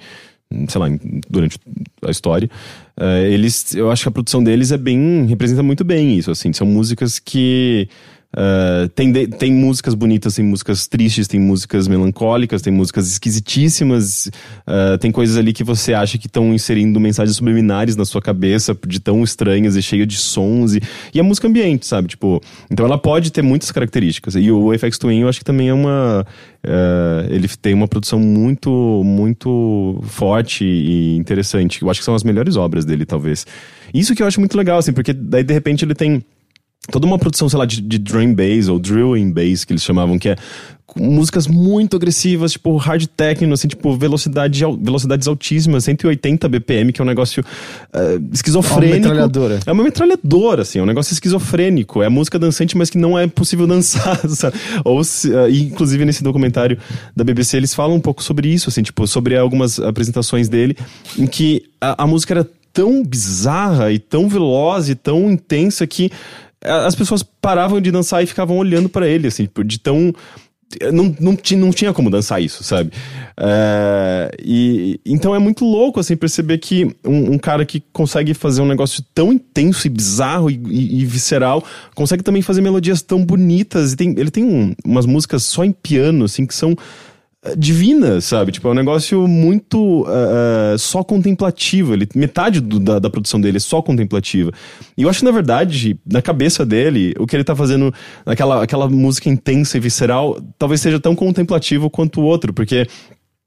sei 0.69 0.81
lá, 0.81 0.89
durante 1.29 1.59
a 2.03 2.11
história. 2.11 2.49
É, 2.97 3.31
eles, 3.31 3.75
eu 3.75 3.91
acho 3.91 4.03
que 4.03 4.09
a 4.09 4.13
produção 4.13 4.43
deles 4.43 4.73
é 4.73 4.79
bem, 4.79 5.27
representa 5.27 5.63
muito 5.63 5.85
bem 5.85 6.17
isso, 6.17 6.31
assim. 6.31 6.53
São 6.53 6.67
músicas 6.67 7.19
que 7.19 7.89
Uh, 8.37 8.87
tem, 8.91 9.11
de, 9.11 9.27
tem 9.27 9.51
músicas 9.51 9.95
bonitas, 9.95 10.35
tem 10.35 10.45
músicas 10.45 10.87
tristes, 10.87 11.27
tem 11.27 11.41
músicas 11.41 11.89
melancólicas, 11.89 12.61
tem 12.61 12.71
músicas 12.71 13.11
esquisitíssimas, 13.11 14.27
uh, 14.67 14.99
tem 14.99 15.11
coisas 15.11 15.39
ali 15.39 15.51
que 15.51 15.65
você 15.65 15.95
acha 15.95 16.19
que 16.19 16.27
estão 16.27 16.53
inserindo 16.53 17.01
mensagens 17.01 17.37
subliminares 17.37 17.97
na 17.97 18.05
sua 18.05 18.21
cabeça, 18.21 18.77
de 18.87 19.01
tão 19.01 19.25
estranhas 19.25 19.77
e 19.77 19.83
cheia 19.83 20.07
de 20.07 20.17
sons, 20.17 20.75
e, 20.75 20.83
e 21.15 21.19
a 21.19 21.23
música 21.23 21.49
ambiente, 21.49 21.87
sabe? 21.87 22.09
Tipo, 22.09 22.39
então 22.71 22.85
ela 22.85 22.99
pode 22.99 23.33
ter 23.33 23.41
muitas 23.41 23.73
características. 23.73 24.35
E 24.35 24.51
o 24.53 24.77
FX 24.79 24.99
Twin 24.99 25.21
eu 25.21 25.29
acho 25.29 25.39
que 25.39 25.45
também 25.45 25.71
é 25.71 25.75
uma. 25.75 26.27
Uh, 26.67 27.33
ele 27.33 27.49
tem 27.49 27.73
uma 27.73 27.89
produção 27.89 28.19
muito, 28.19 29.03
muito 29.05 30.01
forte 30.03 30.65
e 30.67 31.17
interessante. 31.17 31.81
Eu 31.81 31.89
acho 31.89 32.01
que 32.01 32.05
são 32.05 32.15
as 32.15 32.23
melhores 32.23 32.57
obras 32.57 32.85
dele, 32.85 33.07
talvez. 33.07 33.47
Isso 33.95 34.15
que 34.15 34.23
eu 34.23 34.27
acho 34.27 34.39
muito 34.39 34.57
legal, 34.57 34.79
assim, 34.79 34.93
porque 34.93 35.15
daí 35.15 35.43
de 35.43 35.55
repente 35.55 35.83
ele 35.83 35.95
tem 35.95 36.23
toda 36.91 37.07
uma 37.07 37.19
produção, 37.19 37.49
sei 37.49 37.59
lá, 37.59 37.67
de, 37.67 37.81
de 37.81 37.99
drum 37.99 38.35
bass 38.35 38.69
ou 38.69 38.79
drilling 38.79 39.33
bass 39.33 39.65
que 39.65 39.73
eles 39.73 39.83
chamavam, 39.83 40.19
que 40.19 40.29
é 40.29 40.37
músicas 40.97 41.47
muito 41.47 41.97
agressivas, 41.97 42.53
tipo 42.53 42.77
hard 42.77 43.07
techno, 43.17 43.53
assim, 43.53 43.69
tipo 43.69 43.95
velocidade, 43.97 44.63
velocidades 44.81 45.29
altíssimas, 45.29 45.85
180 45.85 46.49
BPM, 46.49 46.93
que 46.93 47.01
é 47.01 47.05
um 47.05 47.07
negócio 47.07 47.43
uh, 47.43 48.29
esquizofrênico. 48.33 48.87
É 48.87 48.99
uma 48.99 49.05
metralhadora. 49.05 49.61
É 49.67 49.73
uma 49.73 49.85
metralhadora, 49.85 50.63
assim, 50.63 50.79
é 50.79 50.83
um 50.83 50.87
negócio 50.87 51.13
esquizofrênico. 51.13 52.03
É 52.03 52.09
música 52.09 52.39
dançante, 52.39 52.77
mas 52.77 52.89
que 52.89 52.99
não 52.99 53.19
é 53.19 53.27
possível 53.27 53.67
dançar, 53.69 54.19
sabe? 54.29 54.57
Ou, 54.85 55.01
uh, 55.01 55.05
inclusive, 55.51 56.05
nesse 56.05 56.23
documentário 56.23 56.79
da 57.15 57.23
BBC, 57.23 57.59
eles 57.59 57.75
falam 57.75 57.97
um 57.97 58.01
pouco 58.01 58.23
sobre 58.23 58.49
isso, 58.49 58.71
assim, 58.71 58.83
tipo, 58.83 59.07
sobre 59.07 59.37
algumas 59.37 59.79
apresentações 59.79 60.49
dele, 60.49 60.77
em 61.19 61.27
que 61.27 61.65
a, 61.81 62.05
a 62.05 62.07
música 62.07 62.35
era 62.35 62.49
tão 62.73 63.03
bizarra 63.05 63.93
e 63.93 63.99
tão 63.99 64.29
veloz 64.29 64.89
e 64.89 64.95
tão 64.95 65.31
intensa 65.31 65.87
que 65.87 66.11
as 66.63 66.95
pessoas 66.95 67.23
paravam 67.23 67.81
de 67.81 67.91
dançar 67.91 68.23
e 68.23 68.27
ficavam 68.27 68.57
olhando 68.57 68.89
para 68.89 69.07
ele, 69.07 69.29
assim, 69.29 69.49
de 69.65 69.79
tão. 69.79 70.13
Não, 70.93 71.17
não, 71.19 71.35
tinha, 71.35 71.59
não 71.59 71.71
tinha 71.71 71.95
como 71.95 72.11
dançar 72.11 72.43
isso, 72.43 72.63
sabe? 72.63 72.93
É, 73.41 74.31
e, 74.39 75.01
então 75.07 75.35
é 75.35 75.39
muito 75.39 75.65
louco, 75.65 75.99
assim, 75.99 76.15
perceber 76.15 76.59
que 76.59 76.85
um, 77.07 77.33
um, 77.33 77.39
cara 77.39 77.65
que 77.65 77.83
consegue 77.91 78.35
fazer 78.35 78.61
um 78.61 78.67
negócio 78.67 79.03
tão 79.15 79.33
intenso 79.33 79.87
e 79.87 79.91
bizarro 79.91 80.51
e, 80.51 80.61
e, 80.69 81.01
e 81.01 81.07
visceral, 81.07 81.65
consegue 81.95 82.23
também 82.23 82.43
fazer 82.43 82.61
melodias 82.61 83.01
tão 83.01 83.25
bonitas. 83.25 83.95
E 83.95 83.97
tem, 83.97 84.11
ele 84.11 84.31
tem 84.31 84.45
um, 84.45 84.75
umas 84.85 85.07
músicas 85.07 85.43
só 85.45 85.65
em 85.65 85.73
piano, 85.73 86.27
assim, 86.27 86.45
que 86.45 86.55
são 86.55 86.77
divina, 87.57 88.21
sabe? 88.21 88.51
Tipo, 88.51 88.69
é 88.69 88.71
um 88.73 88.75
negócio 88.75 89.29
muito 89.29 90.03
uh, 90.03 90.75
uh, 90.75 90.79
só 90.79 91.05
contemplativo. 91.05 91.95
Ele, 91.95 92.09
metade 92.15 92.61
do, 92.61 92.81
da, 92.81 92.99
da, 92.99 93.09
produção 93.09 93.41
dele 93.41 93.59
é 93.59 93.61
só 93.61 93.81
contemplativa. 93.81 94.51
E 94.97 95.03
eu 95.03 95.09
acho 95.09 95.21
que, 95.21 95.25
na 95.25 95.31
verdade, 95.31 95.99
na 96.05 96.21
cabeça 96.21 96.67
dele, 96.67 97.15
o 97.19 97.27
que 97.27 97.37
ele 97.37 97.45
tá 97.45 97.55
fazendo 97.55 97.95
naquela 98.27 98.63
aquela 98.63 98.89
música 98.89 99.29
intensa 99.29 99.77
e 99.77 99.81
visceral, 99.81 100.41
talvez 100.59 100.81
seja 100.81 100.99
tão 100.99 101.15
contemplativo 101.15 101.89
quanto 101.89 102.21
o 102.21 102.25
outro, 102.25 102.53
porque 102.53 102.87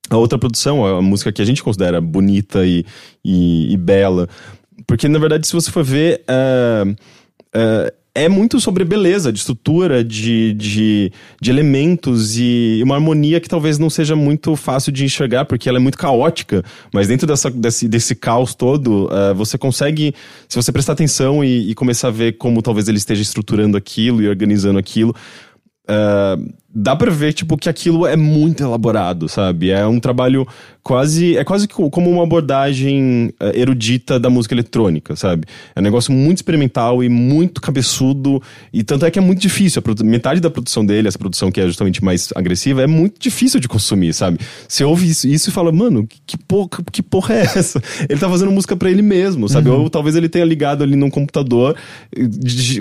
a 0.09 0.17
outra 0.17 0.39
produção, 0.39 0.85
a 0.85 1.01
música 1.01 1.31
que 1.31 1.41
a 1.41 1.45
gente 1.45 1.61
considera 1.61 1.99
bonita 1.99 2.65
e, 2.65 2.85
e, 3.23 3.73
e 3.73 3.77
bela. 3.77 4.27
Porque, 4.87 5.07
na 5.07 5.19
verdade, 5.19 5.45
se 5.45 5.53
você 5.53 5.69
for 5.69 5.83
ver. 5.83 6.23
Uh, 6.29 6.95
é 8.13 8.27
muito 8.27 8.59
sobre 8.59 8.83
beleza, 8.83 9.31
de 9.31 9.39
estrutura, 9.39 10.03
de, 10.03 10.53
de, 10.53 11.11
de 11.39 11.49
elementos 11.49 12.37
e 12.37 12.81
uma 12.83 12.95
harmonia 12.95 13.39
que 13.39 13.47
talvez 13.47 13.79
não 13.79 13.89
seja 13.89 14.15
muito 14.17 14.55
fácil 14.57 14.91
de 14.91 15.05
enxergar, 15.05 15.45
porque 15.45 15.69
ela 15.69 15.77
é 15.77 15.81
muito 15.81 15.97
caótica. 15.97 16.61
Mas 16.93 17.07
dentro 17.07 17.25
dessa, 17.25 17.49
desse, 17.49 17.87
desse 17.87 18.13
caos 18.13 18.53
todo, 18.53 19.05
uh, 19.05 19.33
você 19.33 19.57
consegue, 19.57 20.13
se 20.49 20.61
você 20.61 20.73
prestar 20.73 20.93
atenção 20.93 21.41
e, 21.43 21.71
e 21.71 21.73
começar 21.75 22.09
a 22.09 22.11
ver 22.11 22.33
como 22.33 22.61
talvez 22.61 22.89
ele 22.89 22.97
esteja 22.97 23.21
estruturando 23.21 23.77
aquilo 23.77 24.21
e 24.21 24.27
organizando 24.27 24.77
aquilo, 24.77 25.15
Uh, 25.89 26.53
dá 26.73 26.95
pra 26.95 27.11
ver, 27.11 27.33
tipo, 27.33 27.57
que 27.57 27.67
aquilo 27.67 28.05
é 28.05 28.15
muito 28.15 28.63
elaborado, 28.63 29.27
sabe? 29.27 29.71
É 29.71 29.85
um 29.85 29.99
trabalho 29.99 30.47
quase. 30.83 31.35
É 31.35 31.43
quase 31.43 31.67
como 31.67 32.09
uma 32.09 32.23
abordagem 32.23 33.33
uh, 33.41 33.57
erudita 33.57 34.19
da 34.19 34.29
música 34.29 34.53
eletrônica, 34.53 35.15
sabe? 35.15 35.45
É 35.75 35.79
um 35.79 35.83
negócio 35.83 36.13
muito 36.13 36.37
experimental 36.37 37.03
e 37.03 37.09
muito 37.09 37.59
cabeçudo. 37.59 38.41
E 38.71 38.83
tanto 38.83 39.05
é 39.05 39.11
que 39.11 39.19
é 39.19 39.21
muito 39.21 39.41
difícil. 39.41 39.81
metade 40.03 40.39
da 40.39 40.49
produção 40.49 40.85
dele, 40.85 41.07
essa 41.07 41.19
produção 41.19 41.51
que 41.51 41.59
é 41.59 41.65
justamente 41.65 42.03
mais 42.03 42.29
agressiva, 42.35 42.81
é 42.81 42.87
muito 42.87 43.19
difícil 43.19 43.59
de 43.59 43.67
consumir, 43.67 44.13
sabe? 44.13 44.39
Você 44.67 44.83
ouve 44.83 45.09
isso, 45.09 45.27
isso 45.27 45.49
e 45.49 45.51
fala, 45.51 45.71
mano, 45.71 46.07
que 46.25 46.37
porra, 46.37 46.69
que 46.91 47.01
porra 47.01 47.35
é 47.35 47.41
essa? 47.41 47.81
Ele 48.07 48.19
tá 48.19 48.29
fazendo 48.29 48.51
música 48.51 48.75
para 48.77 48.89
ele 48.89 49.01
mesmo, 49.01 49.49
sabe? 49.49 49.69
Uhum. 49.69 49.81
Ou 49.81 49.89
talvez 49.89 50.15
ele 50.15 50.29
tenha 50.29 50.45
ligado 50.45 50.83
ali 50.83 50.95
num 50.95 51.09
computador, 51.09 51.75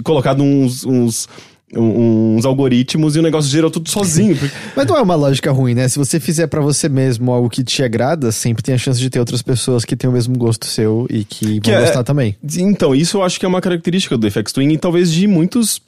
colocado 0.04 0.42
uns, 0.42 0.84
uns 0.84 1.28
uns 1.76 2.44
algoritmos 2.44 3.14
e 3.14 3.20
o 3.20 3.22
negócio 3.22 3.50
gerou 3.50 3.70
tudo 3.70 3.88
sozinho. 3.88 4.36
Mas 4.76 4.86
não 4.86 4.96
é 4.96 5.02
uma 5.02 5.14
lógica 5.14 5.52
ruim, 5.52 5.74
né? 5.74 5.88
Se 5.88 5.98
você 5.98 6.18
fizer 6.18 6.46
para 6.46 6.60
você 6.60 6.88
mesmo 6.88 7.30
algo 7.30 7.48
que 7.48 7.62
te 7.62 7.82
agrada, 7.82 8.32
sempre 8.32 8.62
tem 8.62 8.74
a 8.74 8.78
chance 8.78 8.98
de 8.98 9.08
ter 9.08 9.20
outras 9.20 9.42
pessoas 9.42 9.84
que 9.84 9.94
têm 9.94 10.10
o 10.10 10.12
mesmo 10.12 10.36
gosto 10.36 10.66
seu 10.66 11.06
e 11.08 11.24
que, 11.24 11.60
que 11.60 11.70
vão 11.70 11.80
é, 11.80 11.84
gostar 11.84 12.02
também. 12.02 12.36
Então, 12.58 12.94
isso 12.94 13.18
eu 13.18 13.22
acho 13.22 13.38
que 13.38 13.46
é 13.46 13.48
uma 13.48 13.60
característica 13.60 14.16
do 14.18 14.30
FX 14.30 14.52
Twin 14.52 14.72
e 14.72 14.78
talvez 14.78 15.12
de 15.12 15.26
muitos 15.26 15.80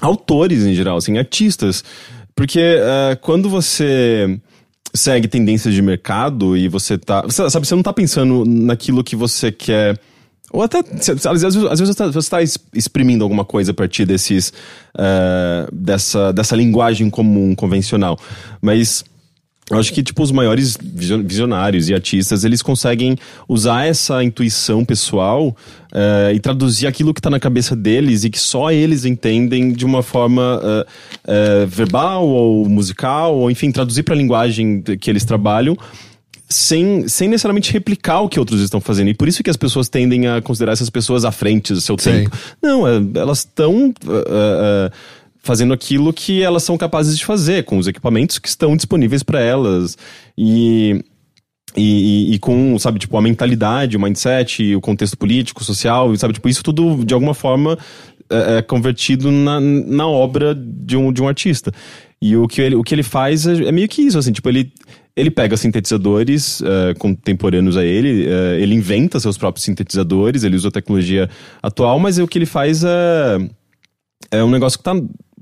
autores 0.00 0.64
em 0.64 0.74
geral, 0.74 0.96
assim, 0.96 1.18
artistas. 1.18 1.84
Porque 2.34 2.60
uh, 2.60 3.18
quando 3.20 3.50
você 3.50 4.38
segue 4.94 5.28
tendências 5.28 5.74
de 5.74 5.82
mercado 5.82 6.56
e 6.56 6.68
você 6.68 6.96
tá. 6.96 7.24
Sabe, 7.28 7.66
você 7.66 7.74
não 7.74 7.82
tá 7.82 7.92
pensando 7.92 8.44
naquilo 8.46 9.04
que 9.04 9.16
você 9.16 9.52
quer 9.52 9.98
ou 10.50 10.62
até, 10.62 10.78
às 10.78 11.42
vezes, 11.42 11.56
às 11.64 11.80
vezes 11.80 11.96
você 11.96 12.18
está 12.18 12.38
exprimindo 12.72 13.22
alguma 13.22 13.44
coisa 13.44 13.72
a 13.72 13.74
partir 13.74 14.06
desses, 14.06 14.52
uh, 14.94 15.74
dessa, 15.74 16.32
dessa 16.32 16.56
linguagem 16.56 17.10
comum, 17.10 17.54
convencional. 17.54 18.18
Mas 18.60 19.04
eu 19.70 19.78
acho 19.78 19.92
que, 19.92 20.02
tipo, 20.02 20.22
os 20.22 20.32
maiores 20.32 20.78
visionários 20.80 21.90
e 21.90 21.94
artistas, 21.94 22.42
eles 22.44 22.62
conseguem 22.62 23.18
usar 23.46 23.84
essa 23.84 24.24
intuição 24.24 24.82
pessoal 24.82 25.48
uh, 25.48 26.32
e 26.34 26.40
traduzir 26.40 26.86
aquilo 26.86 27.12
que 27.12 27.20
está 27.20 27.28
na 27.28 27.38
cabeça 27.38 27.76
deles 27.76 28.24
e 28.24 28.30
que 28.30 28.40
só 28.40 28.72
eles 28.72 29.04
entendem 29.04 29.70
de 29.70 29.84
uma 29.84 30.02
forma 30.02 30.62
uh, 30.62 31.66
verbal 31.66 32.26
ou 32.26 32.66
musical, 32.66 33.36
ou 33.36 33.50
enfim, 33.50 33.70
traduzir 33.70 34.02
para 34.02 34.14
a 34.14 34.18
linguagem 34.18 34.80
que 34.80 35.10
eles 35.10 35.26
trabalham 35.26 35.76
sem, 36.48 37.06
sem 37.08 37.28
necessariamente 37.28 37.72
replicar 37.72 38.20
o 38.20 38.28
que 38.28 38.38
outros 38.38 38.60
estão 38.60 38.80
fazendo. 38.80 39.08
E 39.08 39.14
por 39.14 39.28
isso 39.28 39.42
que 39.42 39.50
as 39.50 39.56
pessoas 39.56 39.88
tendem 39.88 40.26
a 40.26 40.40
considerar 40.40 40.72
essas 40.72 40.90
pessoas 40.90 41.24
à 41.24 41.32
frente 41.32 41.72
do 41.72 41.80
seu 41.80 41.96
Sim. 41.98 42.24
tempo. 42.24 42.36
Não, 42.62 42.86
é, 42.86 43.00
elas 43.14 43.38
estão. 43.38 43.88
Uh, 44.04 44.90
uh, 44.90 44.92
fazendo 45.48 45.72
aquilo 45.72 46.12
que 46.12 46.42
elas 46.42 46.62
são 46.62 46.76
capazes 46.76 47.16
de 47.16 47.24
fazer, 47.24 47.64
com 47.64 47.78
os 47.78 47.86
equipamentos 47.86 48.38
que 48.38 48.48
estão 48.48 48.76
disponíveis 48.76 49.22
para 49.22 49.40
elas. 49.40 49.96
E, 50.36 51.02
e, 51.74 52.34
e, 52.34 52.38
com, 52.38 52.78
sabe, 52.78 52.98
tipo, 52.98 53.16
a 53.16 53.22
mentalidade, 53.22 53.96
o 53.96 54.00
mindset, 54.00 54.74
o 54.74 54.80
contexto 54.80 55.16
político, 55.16 55.64
social, 55.64 56.14
sabe, 56.16 56.34
tipo, 56.34 56.50
isso 56.50 56.62
tudo, 56.62 57.02
de 57.02 57.14
alguma 57.14 57.32
forma, 57.32 57.78
é, 58.28 58.58
é 58.58 58.62
convertido 58.62 59.30
na, 59.30 59.58
na 59.58 60.06
obra 60.06 60.54
de 60.54 60.98
um, 60.98 61.10
de 61.10 61.22
um 61.22 61.28
artista. 61.28 61.72
E 62.20 62.36
o 62.36 62.46
que 62.46 62.60
ele, 62.60 62.74
o 62.74 62.82
que 62.82 62.94
ele 62.94 63.02
faz 63.02 63.46
é, 63.46 63.68
é 63.68 63.72
meio 63.72 63.88
que 63.88 64.02
isso, 64.02 64.18
assim, 64.18 64.32
tipo, 64.32 64.48
ele 64.50 64.70
ele 65.18 65.30
pega 65.30 65.56
sintetizadores 65.56 66.60
uh, 66.60 66.96
contemporâneos 66.98 67.76
a 67.76 67.84
ele, 67.84 68.26
uh, 68.26 68.54
ele 68.58 68.74
inventa 68.74 69.18
seus 69.18 69.36
próprios 69.36 69.64
sintetizadores, 69.64 70.44
ele 70.44 70.56
usa 70.56 70.68
a 70.68 70.70
tecnologia 70.70 71.28
atual, 71.62 71.98
mas 71.98 72.18
o 72.18 72.26
que 72.26 72.38
ele 72.38 72.46
faz 72.46 72.84
é, 72.84 73.38
é 74.30 74.44
um 74.44 74.50
negócio 74.50 74.78
que 74.78 74.84
tá 74.84 74.94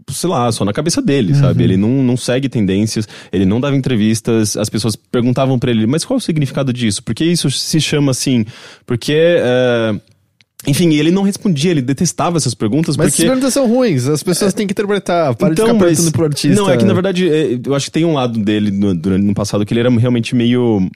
sei 0.08 0.30
lá, 0.30 0.50
só 0.52 0.64
na 0.64 0.72
cabeça 0.72 1.02
dele, 1.02 1.32
uhum. 1.32 1.40
sabe? 1.40 1.64
Ele 1.64 1.76
não, 1.76 1.90
não 2.02 2.16
segue 2.16 2.48
tendências, 2.48 3.08
ele 3.32 3.44
não 3.44 3.60
dava 3.60 3.74
entrevistas, 3.74 4.56
as 4.56 4.68
pessoas 4.68 4.94
perguntavam 4.94 5.58
para 5.58 5.70
ele, 5.70 5.84
mas 5.84 6.04
qual 6.04 6.16
é 6.16 6.18
o 6.18 6.22
significado 6.22 6.72
disso? 6.72 7.02
Por 7.02 7.12
que 7.12 7.24
isso 7.24 7.50
se 7.50 7.80
chama 7.80 8.12
assim? 8.12 8.44
Porque. 8.86 9.36
Uh, 9.40 10.15
enfim, 10.66 10.94
ele 10.94 11.10
não 11.10 11.22
respondia, 11.22 11.70
ele 11.70 11.82
detestava 11.82 12.36
essas 12.36 12.54
perguntas. 12.54 12.96
Mas 12.96 13.08
porque... 13.08 13.22
essas 13.22 13.30
perguntas 13.30 13.54
são 13.54 13.68
ruins, 13.68 14.06
as 14.06 14.22
pessoas 14.22 14.52
é... 14.52 14.56
têm 14.56 14.66
que 14.66 14.72
interpretar, 14.72 15.34
para 15.34 15.52
então, 15.52 15.64
de 15.64 15.72
ficar 15.72 15.84
perguntando 15.84 16.12
pro 16.12 16.24
artista. 16.24 16.60
Não, 16.60 16.70
é 16.70 16.76
que 16.76 16.84
na 16.84 16.94
verdade, 16.94 17.28
é, 17.28 17.58
eu 17.64 17.74
acho 17.74 17.86
que 17.86 17.92
tem 17.92 18.04
um 18.04 18.14
lado 18.14 18.38
dele 18.38 18.70
no, 18.70 18.94
durante, 18.94 19.24
no 19.24 19.34
passado 19.34 19.64
que 19.64 19.72
ele 19.72 19.80
era 19.80 19.90
realmente 19.90 20.34
meio. 20.34 20.88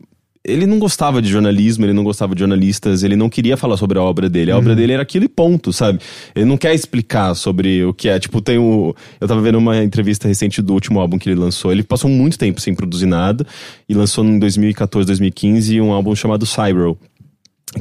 Ele 0.42 0.66
não 0.66 0.78
gostava 0.78 1.20
de 1.20 1.28
jornalismo, 1.28 1.84
ele 1.84 1.92
não 1.92 2.02
gostava 2.02 2.34
de 2.34 2.40
jornalistas, 2.40 3.02
ele 3.02 3.14
não 3.14 3.28
queria 3.28 3.58
falar 3.58 3.76
sobre 3.76 3.98
a 3.98 4.02
obra 4.02 4.26
dele. 4.26 4.50
A 4.50 4.54
uhum. 4.54 4.60
obra 4.60 4.74
dele 4.74 4.94
era 4.94 5.02
aquilo 5.02 5.26
e 5.26 5.28
ponto, 5.28 5.70
sabe? 5.70 6.00
Ele 6.34 6.46
não 6.46 6.56
quer 6.56 6.74
explicar 6.74 7.34
sobre 7.34 7.84
o 7.84 7.92
que 7.92 8.08
é. 8.08 8.18
Tipo, 8.18 8.40
tem 8.40 8.58
o. 8.58 8.94
Eu 9.20 9.28
tava 9.28 9.42
vendo 9.42 9.58
uma 9.58 9.84
entrevista 9.84 10.26
recente 10.26 10.62
do 10.62 10.72
último 10.72 10.98
álbum 10.98 11.18
que 11.18 11.28
ele 11.28 11.38
lançou. 11.38 11.70
Ele 11.70 11.82
passou 11.82 12.10
muito 12.10 12.38
tempo 12.38 12.58
sem 12.58 12.74
produzir 12.74 13.06
nada 13.06 13.46
e 13.86 13.94
lançou 13.94 14.24
em 14.24 14.38
2014, 14.38 15.06
2015 15.06 15.80
um 15.80 15.92
álbum 15.92 16.14
chamado 16.16 16.46
Cyber 16.46 16.96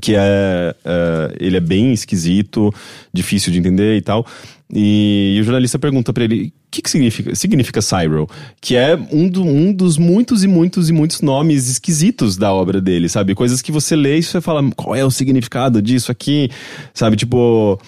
que 0.01 0.15
é, 0.15 0.75
é, 0.85 1.35
ele 1.39 1.57
é 1.57 1.59
bem 1.59 1.91
esquisito, 1.93 2.73
difícil 3.13 3.51
de 3.51 3.59
entender 3.59 3.97
e 3.97 4.01
tal. 4.01 4.25
E, 4.71 5.35
e 5.35 5.41
o 5.41 5.43
jornalista 5.43 5.79
pergunta 5.79 6.13
para 6.13 6.23
ele: 6.23 6.47
o 6.47 6.51
que, 6.69 6.81
que 6.81 6.89
significa, 6.89 7.33
significa 7.33 7.81
Cyril? 7.81 8.27
Que 8.61 8.75
é 8.75 8.95
um, 9.11 9.27
do, 9.27 9.43
um 9.43 9.73
dos 9.73 9.97
muitos 9.97 10.43
e 10.43 10.47
muitos 10.47 10.89
e 10.89 10.93
muitos 10.93 11.21
nomes 11.21 11.67
esquisitos 11.67 12.37
da 12.37 12.53
obra 12.53 12.79
dele, 12.79 13.09
sabe? 13.09 13.33
Coisas 13.33 13.61
que 13.61 13.71
você 13.71 13.95
lê 13.95 14.19
e 14.19 14.23
você 14.23 14.39
fala: 14.39 14.69
qual 14.75 14.95
é 14.95 15.03
o 15.03 15.09
significado 15.09 15.81
disso 15.81 16.11
aqui? 16.11 16.49
Sabe? 16.93 17.15
Tipo. 17.15 17.79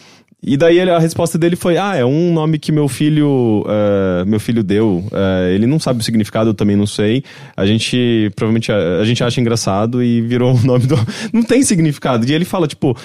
E 0.44 0.58
daí 0.58 0.80
ele- 0.80 0.90
a 0.90 0.98
resposta 0.98 1.38
dele 1.38 1.56
foi: 1.56 1.78
Ah, 1.78 1.96
é 1.96 2.04
um 2.04 2.34
nome 2.34 2.58
que 2.58 2.72
meu 2.72 2.88
filho 2.88 3.64
eh, 3.68 4.26
meu 4.26 4.40
filho 4.40 4.64
deu. 4.64 5.06
Eh, 5.12 5.52
ele 5.54 5.68
não 5.68 5.80
sabe 5.80 6.00
o 6.00 6.04
significado, 6.04 6.50
eu 6.50 6.54
também 6.56 6.76
não 6.76 6.88
sei. 6.88 7.24
A 7.56 7.66
gente 7.66 8.32
provavelmente 8.36 8.72
a, 8.72 9.00
a 9.00 9.06
gente 9.06 9.24
acha 9.24 9.40
engraçado 9.40 10.02
e 10.04 10.20
virou 10.22 10.54
o 10.58 10.66
nome 10.66 10.88
do. 10.88 10.96
Não 11.32 11.44
tem 11.44 11.62
significado. 11.64 12.26
E 12.28 12.34
ele 12.34 12.46
fala, 12.46 12.68
tipo. 12.68 12.98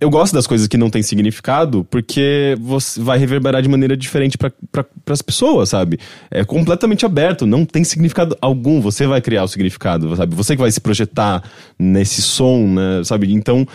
Eu 0.00 0.10
gosto 0.10 0.32
das 0.32 0.46
coisas 0.46 0.68
que 0.68 0.76
não 0.76 0.88
têm 0.88 1.02
significado 1.02 1.84
porque 1.90 2.56
você 2.60 3.00
vai 3.00 3.18
reverberar 3.18 3.60
de 3.60 3.68
maneira 3.68 3.96
diferente 3.96 4.38
para 4.38 4.52
as 5.08 5.20
pessoas, 5.20 5.70
sabe? 5.70 5.98
É 6.30 6.44
completamente 6.44 7.04
aberto, 7.04 7.44
não 7.44 7.64
tem 7.64 7.82
significado 7.82 8.38
algum. 8.40 8.80
Você 8.80 9.08
vai 9.08 9.20
criar 9.20 9.42
o 9.42 9.48
significado, 9.48 10.14
sabe? 10.14 10.36
Você 10.36 10.54
que 10.54 10.62
vai 10.62 10.70
se 10.70 10.80
projetar 10.80 11.42
nesse 11.76 12.22
som, 12.22 12.64
né? 12.68 13.02
Sabe? 13.02 13.32
Então, 13.32 13.66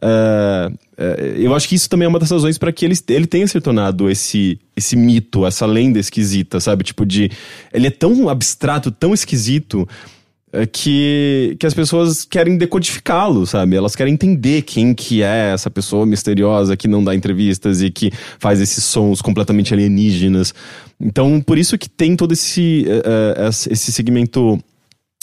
é, 0.00 0.70
é, 0.96 1.34
eu 1.38 1.52
acho 1.52 1.68
que 1.68 1.74
isso 1.74 1.90
também 1.90 2.06
é 2.06 2.08
uma 2.08 2.20
das 2.20 2.30
razões 2.30 2.58
para 2.58 2.70
que 2.70 2.84
ele, 2.84 2.94
ele 3.08 3.26
tenha 3.26 3.48
se 3.48 3.60
tornado 3.60 4.08
esse, 4.08 4.60
esse 4.76 4.94
mito, 4.94 5.44
essa 5.44 5.66
lenda 5.66 5.98
esquisita, 5.98 6.60
sabe? 6.60 6.84
Tipo, 6.84 7.04
de. 7.04 7.28
Ele 7.72 7.88
é 7.88 7.90
tão 7.90 8.28
abstrato, 8.28 8.92
tão 8.92 9.12
esquisito 9.12 9.88
que, 10.70 11.56
que 11.58 11.66
as 11.66 11.72
pessoas 11.72 12.24
querem 12.24 12.58
decodificá-lo, 12.58 13.46
sabe? 13.46 13.76
Elas 13.76 13.96
querem 13.96 14.12
entender 14.12 14.62
quem 14.62 14.92
que 14.94 15.22
é 15.22 15.52
essa 15.52 15.70
pessoa 15.70 16.04
misteriosa 16.04 16.76
que 16.76 16.86
não 16.86 17.02
dá 17.02 17.14
entrevistas 17.14 17.80
e 17.80 17.90
que 17.90 18.10
faz 18.38 18.60
esses 18.60 18.84
sons 18.84 19.22
completamente 19.22 19.72
alienígenas. 19.72 20.54
Então, 21.00 21.40
por 21.40 21.56
isso 21.56 21.78
que 21.78 21.88
tem 21.88 22.14
todo 22.14 22.32
esse, 22.32 22.86
uh, 22.86 23.48
esse 23.48 23.92
segmento 23.92 24.62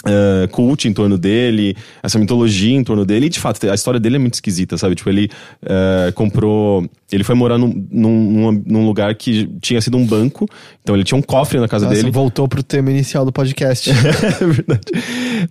Uh, 0.06 0.48
cult 0.48 0.88
em 0.88 0.94
torno 0.94 1.18
dele, 1.18 1.76
essa 2.02 2.18
mitologia 2.18 2.74
em 2.74 2.84
torno 2.86 3.06
dele, 3.06 3.26
e 3.26 3.30
de 3.30 3.38
fato, 3.38 3.70
a 3.70 3.76
história 3.76 4.00
dele 4.00 4.16
é 4.16 4.20
muito 4.20 4.36
esquisita, 4.36 4.78
sabe? 4.78 4.96
Tipo, 4.96 5.10
ele 5.10 5.30
uh, 5.64 6.14
comprou. 6.14 6.90
Ele 7.12 7.24
foi 7.24 7.36
morar 7.36 7.58
num, 7.58 7.88
num, 7.92 8.64
num, 8.66 8.86
lugar 8.86 9.14
que 9.16 9.46
tinha 9.60 9.82
sido 9.82 9.98
um 9.98 10.06
banco, 10.06 10.48
então 10.82 10.96
ele 10.96 11.04
tinha 11.04 11.18
um 11.18 11.22
cofre 11.22 11.60
na 11.60 11.68
casa 11.68 11.86
Nossa, 11.86 11.98
dele. 11.98 12.12
voltou 12.12 12.48
pro 12.48 12.64
tema 12.64 12.92
inicial 12.92 13.26
do 13.26 13.32
podcast. 13.32 13.90
é 13.92 14.46
verdade. 14.46 14.82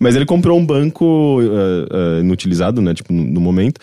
Mas 0.01 0.17
ele 0.17 0.25
comprou 0.25 0.59
um 0.59 0.65
banco 0.65 1.41
uh, 1.43 2.21
inutilizado, 2.21 2.81
né? 2.81 2.95
Tipo, 2.95 3.13
no, 3.13 3.25
no 3.25 3.41
momento. 3.43 3.79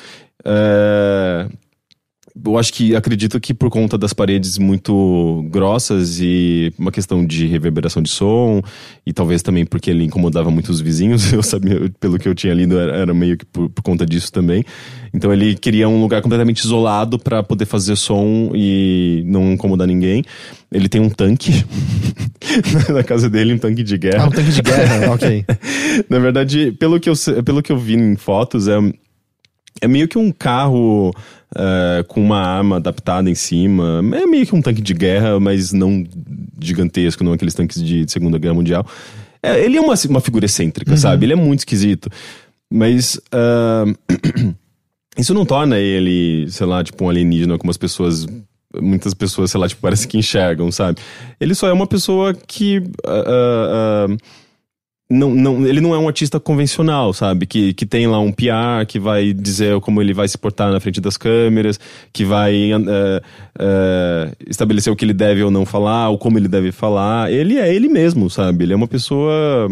Eu 2.44 2.58
acho 2.58 2.74
que 2.74 2.96
acredito 2.96 3.40
que 3.40 3.54
por 3.54 3.70
conta 3.70 3.98
das 3.98 4.12
paredes 4.12 4.58
muito 4.58 5.46
grossas 5.50 6.20
e 6.20 6.74
uma 6.78 6.92
questão 6.92 7.26
de 7.26 7.48
reverberação 7.48 8.02
de 8.04 8.10
som 8.10 8.62
e 9.06 9.14
talvez 9.14 9.42
também 9.42 9.66
porque 9.66 9.90
ele 9.90 10.04
incomodava 10.04 10.52
muito 10.52 10.70
os 10.70 10.82
vizinhos, 10.82 11.32
eu 11.34 11.42
sabia, 11.42 11.90
pelo 12.00 12.20
que 12.20 12.28
eu 12.28 12.36
tinha 12.36 12.54
lido, 12.54 12.78
era, 12.78 12.98
era 12.98 13.14
meio 13.14 13.38
que 13.38 13.46
por, 13.46 13.70
por, 13.70 13.82
conta 13.82 14.06
disso 14.06 14.32
também. 14.32 14.64
Então 15.14 15.32
ele 15.32 15.56
queria 15.56 15.88
um 15.88 16.02
lugar 16.02 16.22
completamente 16.22 16.60
isolado 16.60 17.18
para 17.18 17.42
poder 17.42 17.66
fazer 17.66 17.96
som 17.96 18.52
e 18.54 19.24
não 19.26 19.54
incomodar 19.54 19.88
ninguém. 19.88 20.24
Ele 20.72 20.90
tem 20.90 21.00
um 21.00 21.10
tanque 21.10 21.64
na 22.94 23.04
casa 23.04 23.30
dele, 23.30 23.54
um 23.54 23.58
tanque 23.58 23.82
de 23.82 23.98
guerra. 23.98 24.24
Ah, 24.24 24.28
um 24.28 24.32
tanque 24.32 24.52
de 24.52 24.62
guerra, 24.62 25.12
ok. 25.16 25.46
Na 26.10 26.20
verdade, 26.20 26.74
pelo 26.74 27.00
que 27.00 27.10
eu, 27.10 27.14
pelo 27.46 27.64
que 27.64 27.72
eu 27.72 27.78
vi 27.78 27.96
em 27.96 28.18
fotos, 28.18 28.68
é, 28.68 28.78
é 29.82 29.88
meio 29.88 30.08
que 30.08 30.18
um 30.18 30.32
carro 30.32 31.14
uh, 31.56 32.04
com 32.08 32.22
uma 32.22 32.40
arma 32.40 32.78
adaptada 32.78 33.30
em 33.30 33.36
cima. 33.36 34.02
É 34.14 34.26
meio 34.26 34.46
que 34.46 34.56
um 34.56 34.62
tanque 34.62 34.82
de 34.82 34.94
guerra, 34.94 35.40
mas 35.40 35.74
não 35.74 36.06
gigantesco, 36.60 37.24
não 37.24 37.34
aqueles 37.34 37.54
tanques 37.54 37.84
de 37.84 38.10
Segunda 38.10 38.38
Guerra 38.38 38.54
Mundial. 38.54 38.86
É, 39.44 39.64
ele 39.64 39.78
é 39.78 39.82
uma, 39.82 39.94
uma 40.10 40.22
figura 40.22 40.46
excêntrica, 40.46 40.92
uhum. 40.92 40.98
sabe? 40.98 41.26
Ele 41.26 41.34
é 41.34 41.38
muito 41.38 41.60
esquisito. 41.60 42.10
Mas. 42.72 43.16
Uh, 43.34 44.56
isso 45.18 45.34
não 45.34 45.46
torna 45.46 45.78
ele, 45.78 46.50
sei 46.50 46.66
lá, 46.66 46.84
tipo 46.84 47.04
um 47.06 47.10
alienígena 47.10 47.58
como 47.58 47.72
as 47.72 47.78
pessoas 47.78 48.26
muitas 48.82 49.14
pessoas, 49.14 49.52
sei 49.52 49.60
lá, 49.60 49.70
tipo, 49.70 49.82
parece 49.82 50.06
que 50.06 50.18
enxergam, 50.18 50.70
sabe? 50.72 51.00
Ele 51.40 51.56
só 51.56 51.68
é 51.68 51.74
uma 51.74 51.88
pessoa 51.88 52.34
que. 52.34 52.80
Uh, 52.80 54.18
não, 55.10 55.36
não, 55.36 55.68
ele 55.68 55.80
não 55.80 55.94
é 55.94 56.00
um 56.00 56.08
artista 56.08 56.40
convencional, 56.40 57.14
sabe? 57.14 57.46
Que, 57.46 57.74
que 57.74 57.86
tem 57.86 58.08
lá 58.08 58.20
um 58.20 58.32
PR, 58.32 58.86
que 58.88 59.00
vai 59.00 59.34
dizer 59.34 59.80
como 59.80 60.02
ele 60.02 60.14
vai 60.14 60.28
se 60.28 60.38
portar 60.38 60.72
na 60.72 60.80
frente 60.80 61.00
das 61.00 61.16
câmeras, 61.16 61.80
que 62.12 62.26
vai 62.26 62.72
uh, 62.74 64.36
estabelecer 64.48 64.92
o 64.92 64.96
que 64.96 65.06
ele 65.06 65.14
deve 65.14 65.44
ou 65.44 65.52
não 65.52 65.66
falar, 65.66 66.10
ou 66.10 66.18
como 66.18 66.40
ele 66.40 66.48
deve 66.48 66.72
falar. 66.72 67.32
Ele 67.32 67.58
é 67.58 67.74
ele 67.74 67.88
mesmo, 67.88 68.30
sabe? 68.30 68.64
Ele 68.64 68.74
é 68.74 68.76
uma 68.76 68.88
pessoa. 68.88 69.70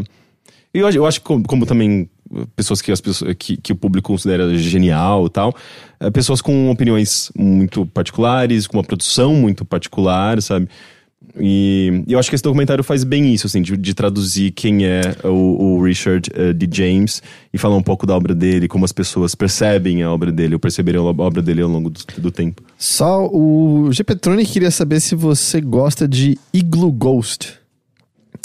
Eu, 0.72 0.88
eu 0.90 1.06
acho 1.06 1.20
que, 1.20 1.26
como, 1.26 1.44
como 1.44 1.66
também 1.66 2.08
pessoas 2.56 2.82
que, 2.82 2.92
as 2.92 3.02
pessoas, 3.02 3.36
que, 3.38 3.58
que 3.58 3.74
o 3.74 3.76
público 3.76 4.12
considera 4.12 4.56
genial 4.58 5.26
e 5.26 5.30
tal, 5.30 5.56
é, 6.00 6.12
pessoas 6.12 6.42
com 6.42 6.70
opiniões 6.70 7.32
muito 7.36 7.86
particulares, 7.88 8.68
com 8.68 8.78
uma 8.78 8.84
produção 8.84 9.34
muito 9.34 9.66
particular, 9.66 10.42
sabe? 10.42 10.68
E, 11.40 12.04
e 12.08 12.14
eu 12.14 12.20
acho 12.20 12.30
que 12.30 12.36
esse 12.36 12.44
documentário 12.44 12.84
faz 12.84 13.04
bem 13.04 13.34
isso, 13.34 13.48
assim, 13.48 13.62
de, 13.62 13.76
de 13.76 13.94
traduzir 13.94 14.52
quem 14.52 14.86
é 14.86 15.02
o, 15.24 15.78
o 15.78 15.84
Richard 15.84 16.30
uh, 16.30 16.54
D. 16.54 16.68
James 16.72 17.24
e 17.52 17.58
falar 17.58 17.76
um 17.76 17.82
pouco 17.82 18.06
da 18.06 18.16
obra 18.16 18.36
dele, 18.36 18.68
como 18.68 18.86
as 18.86 18.92
pessoas 18.92 19.34
percebem 19.34 20.04
a 20.04 20.12
obra 20.12 20.32
dele, 20.32 20.54
ou 20.54 20.60
perceberam 20.60 21.08
a 21.08 21.10
obra 21.10 21.42
dele 21.42 21.62
ao 21.62 21.70
longo 21.70 21.90
do, 21.90 22.02
do 22.18 22.32
tempo. 22.32 22.62
Só 22.78 23.28
o 23.28 23.90
G. 23.92 24.04
Petroni 24.04 24.46
queria 24.46 24.72
saber 24.72 25.00
se 25.00 25.16
você 25.16 25.60
gosta 25.60 26.08
de 26.08 26.38
Igloo 26.54 26.92
Ghost. 26.92 27.64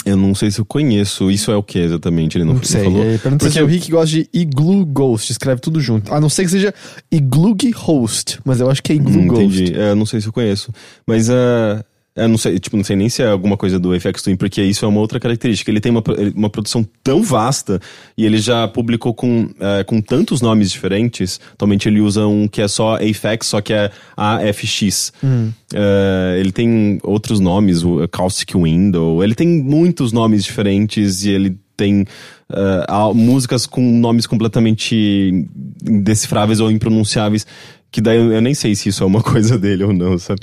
Eu 0.05 0.15
não 0.15 0.33
sei 0.33 0.49
se 0.49 0.59
eu 0.59 0.65
conheço. 0.65 1.29
Isso 1.29 1.51
é 1.51 1.55
o 1.55 1.61
que 1.61 1.77
exatamente? 1.77 2.37
Ele 2.37 2.45
não, 2.45 2.55
não 2.55 2.63
sei. 2.63 2.83
Falou. 2.83 3.03
Pergunta 3.03 3.37
Porque... 3.37 3.51
se 3.51 3.61
o 3.61 3.65
Rick 3.65 3.91
gosta 3.91 4.07
de 4.07 4.29
Igloo 4.33 4.85
Ghost. 4.85 5.31
Escreve 5.31 5.59
tudo 5.59 5.81
junto. 5.81 6.13
A 6.13 6.21
não 6.21 6.29
ser 6.29 6.45
que 6.45 6.51
seja 6.51 6.73
Igloo 7.11 7.55
Host. 7.75 8.39
Mas 8.45 8.59
eu 8.59 8.69
acho 8.69 8.81
que 8.81 8.93
é 8.93 8.95
Igloo 8.95 9.19
hum, 9.19 9.27
Ghost. 9.27 9.61
Entendi. 9.61 9.77
É, 9.77 9.93
não 9.93 10.05
sei 10.05 10.21
se 10.21 10.27
eu 10.27 10.33
conheço. 10.33 10.71
Mas 11.05 11.29
uh, 11.29 11.83
eu 12.23 12.27
não 12.27 12.37
sei, 12.37 12.59
tipo, 12.59 12.77
não 12.77 12.83
sei 12.83 12.95
nem 12.95 13.09
se 13.09 13.21
é 13.21 13.27
alguma 13.27 13.57
coisa 13.57 13.79
do 13.79 13.97
FX 13.99 14.21
Twin, 14.23 14.35
porque 14.35 14.61
isso 14.61 14.85
é 14.85 14.87
uma 14.87 14.99
outra 14.99 15.19
característica. 15.19 15.69
Ele 15.69 15.79
tem 15.79 15.91
uma, 15.91 16.03
uma 16.35 16.49
produção 16.49 16.87
tão 17.03 17.21
vasta 17.21 17.79
e 18.17 18.25
ele 18.25 18.37
já 18.37 18.67
publicou 18.67 19.13
com, 19.13 19.43
uh, 19.43 19.85
com 19.85 20.01
tantos 20.01 20.41
nomes 20.41 20.71
diferentes. 20.71 21.39
Atualmente 21.53 21.87
ele 21.87 22.01
usa 22.01 22.27
um 22.27 22.47
que 22.47 22.61
é 22.61 22.67
só 22.67 22.95
AFX, 22.95 23.47
só 23.47 23.61
que 23.61 23.73
é 23.73 23.91
AFX. 24.15 25.13
Uhum. 25.21 25.53
Uh, 25.73 26.39
ele 26.39 26.51
tem 26.51 26.99
outros 27.03 27.39
nomes, 27.39 27.83
o 27.83 28.07
Caustic 28.07 28.55
Window. 28.55 29.23
Ele 29.23 29.35
tem 29.35 29.47
muitos 29.47 30.11
nomes 30.11 30.43
diferentes 30.43 31.23
e 31.23 31.29
ele 31.29 31.57
tem 31.77 32.05
uh, 32.51 33.13
músicas 33.13 33.65
com 33.65 33.81
nomes 33.81 34.27
completamente 34.27 35.47
indecifráveis 35.87 36.59
ou 36.59 36.69
impronunciáveis 36.69 37.47
que 37.91 38.01
daí 38.01 38.17
eu, 38.17 38.31
eu, 38.31 38.41
nem 38.41 38.53
sei 38.53 38.75
se 38.75 38.89
isso 38.89 39.03
é 39.03 39.07
uma 39.07 39.21
coisa 39.23 39.57
dele 39.57 39.83
ou 39.83 39.93
não, 39.93 40.17
sabe? 40.17 40.41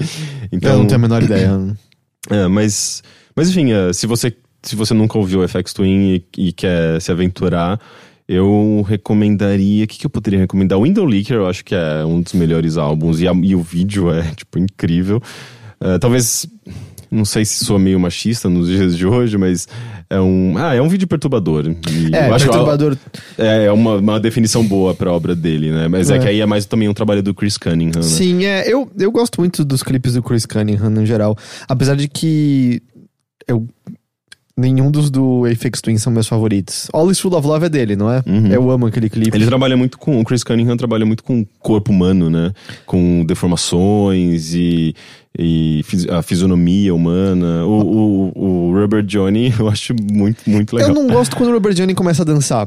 Então, 0.51 0.73
eu 0.73 0.79
não 0.79 0.87
tenho 0.87 0.99
a 0.99 1.03
menor 1.03 1.23
ideia. 1.23 1.51
É, 2.29 2.49
mas, 2.49 3.05
mas 3.37 3.49
enfim, 3.51 3.73
uh, 3.73 3.95
se, 3.95 4.05
você, 4.05 4.37
se 4.61 4.75
você 4.75 4.93
nunca 4.93 5.17
ouviu 5.17 5.43
o 5.43 5.49
FX 5.49 5.73
Twin 5.73 6.17
e, 6.37 6.49
e 6.49 6.53
quer 6.53 7.01
se 7.01 7.13
aventurar, 7.13 7.81
eu 8.29 8.85
recomendaria. 8.87 9.85
O 9.85 9.87
que, 9.87 9.99
que 9.99 10.07
eu 10.07 10.11
poderia 10.11 10.41
recomendar? 10.41 10.79
O 10.79 10.83
Window 10.83 11.05
Leaker, 11.05 11.37
eu 11.37 11.47
acho 11.47 11.65
que 11.65 11.75
é 11.75 12.05
um 12.05 12.21
dos 12.21 12.33
melhores 12.33 12.77
álbuns. 12.77 13.21
E, 13.21 13.29
a, 13.29 13.33
e 13.33 13.55
o 13.55 13.63
vídeo 13.63 14.13
é, 14.13 14.23
tipo, 14.35 14.59
incrível. 14.59 15.23
Uh, 15.81 15.99
talvez. 16.01 16.47
Não 17.11 17.25
sei 17.25 17.45
se 17.45 17.65
sou 17.65 17.79
meio 17.79 17.99
machista 17.99 18.49
nos 18.49 18.69
dias 18.69 18.97
de 18.97 19.07
hoje, 19.07 19.39
mas 19.39 19.69
é 20.09 20.21
um. 20.21 20.55
Ah, 20.57 20.75
é 20.75 20.83
um 20.83 20.89
vídeo 20.89 21.07
perturbador. 21.07 21.67
E 21.67 22.15
é, 22.15 22.29
eu 22.29 22.35
acho 22.35 22.47
perturbador. 22.47 22.97
Que 22.97 23.43
é 23.43 23.73
uma, 23.73 23.97
uma 23.97 24.21
definição 24.21 24.65
boa 24.65 24.95
pra 24.95 25.13
obra 25.13 25.35
dele, 25.35 25.71
né? 25.71 25.89
Mas 25.89 26.11
é. 26.11 26.17
é. 26.17 26.19
que 26.19 26.29
aí 26.29 26.41
é 26.41 26.47
mais 26.47 26.67
também 26.67 26.89
um 26.89 26.95
trabalho 26.95 27.23
do 27.23 27.35
Chris 27.35 27.57
Cunningham. 27.57 28.03
Né? 28.03 28.03
Sim, 28.03 28.45
é. 28.45 28.65
Eu, 28.67 28.91
eu 28.99 29.11
gosto 29.11 29.41
muito 29.41 29.65
dos 29.65 29.83
clipes 29.83 30.15
do 30.15 30.23
Chris 30.23 30.47
Cunningham 30.47 30.91
no 30.91 31.05
geral. 31.05 31.37
Apesar 31.69 31.97
de 31.97 32.09
que. 32.09 32.83
Eu 33.47 33.67
Nenhum 34.59 34.91
dos 34.91 35.11
do 35.11 35.45
Aphex 35.45 35.83
Twin 35.83 35.99
são 35.99 36.11
meus 36.11 36.27
favoritos. 36.27 36.89
All 36.91 37.11
is 37.11 37.21
Full 37.21 37.37
of 37.37 37.47
Love 37.47 37.67
é 37.67 37.69
dele, 37.69 37.95
não 37.95 38.11
é? 38.11 38.23
Uhum. 38.27 38.47
Eu 38.47 38.71
amo 38.71 38.87
aquele 38.87 39.11
clipe. 39.11 39.37
Ele 39.37 39.45
trabalha 39.45 39.77
muito 39.77 39.99
com. 39.99 40.19
O 40.19 40.25
Chris 40.25 40.43
Cunningham 40.43 40.79
trabalha 40.79 41.05
muito 41.05 41.23
com 41.23 41.43
o 41.43 41.47
corpo 41.61 41.93
humano, 41.93 42.31
né? 42.31 42.55
Com 42.87 43.23
deformações 43.27 44.55
e, 44.55 44.95
e 45.39 45.85
a 46.11 46.23
fisionomia 46.23 46.95
humana. 46.95 47.65
O, 47.65 48.33
o, 48.35 48.69
o 48.71 48.73
Rubber 48.73 49.03
Johnny 49.03 49.53
eu 49.59 49.69
acho 49.69 49.95
muito, 50.11 50.49
muito 50.49 50.75
legal. 50.75 50.91
Eu 50.91 50.95
não 50.95 51.07
gosto 51.07 51.37
quando 51.37 51.51
o 51.51 51.53
Rubber 51.53 51.75
Johnny 51.75 51.95
começa 51.95 52.23
a 52.23 52.25
dançar. 52.25 52.67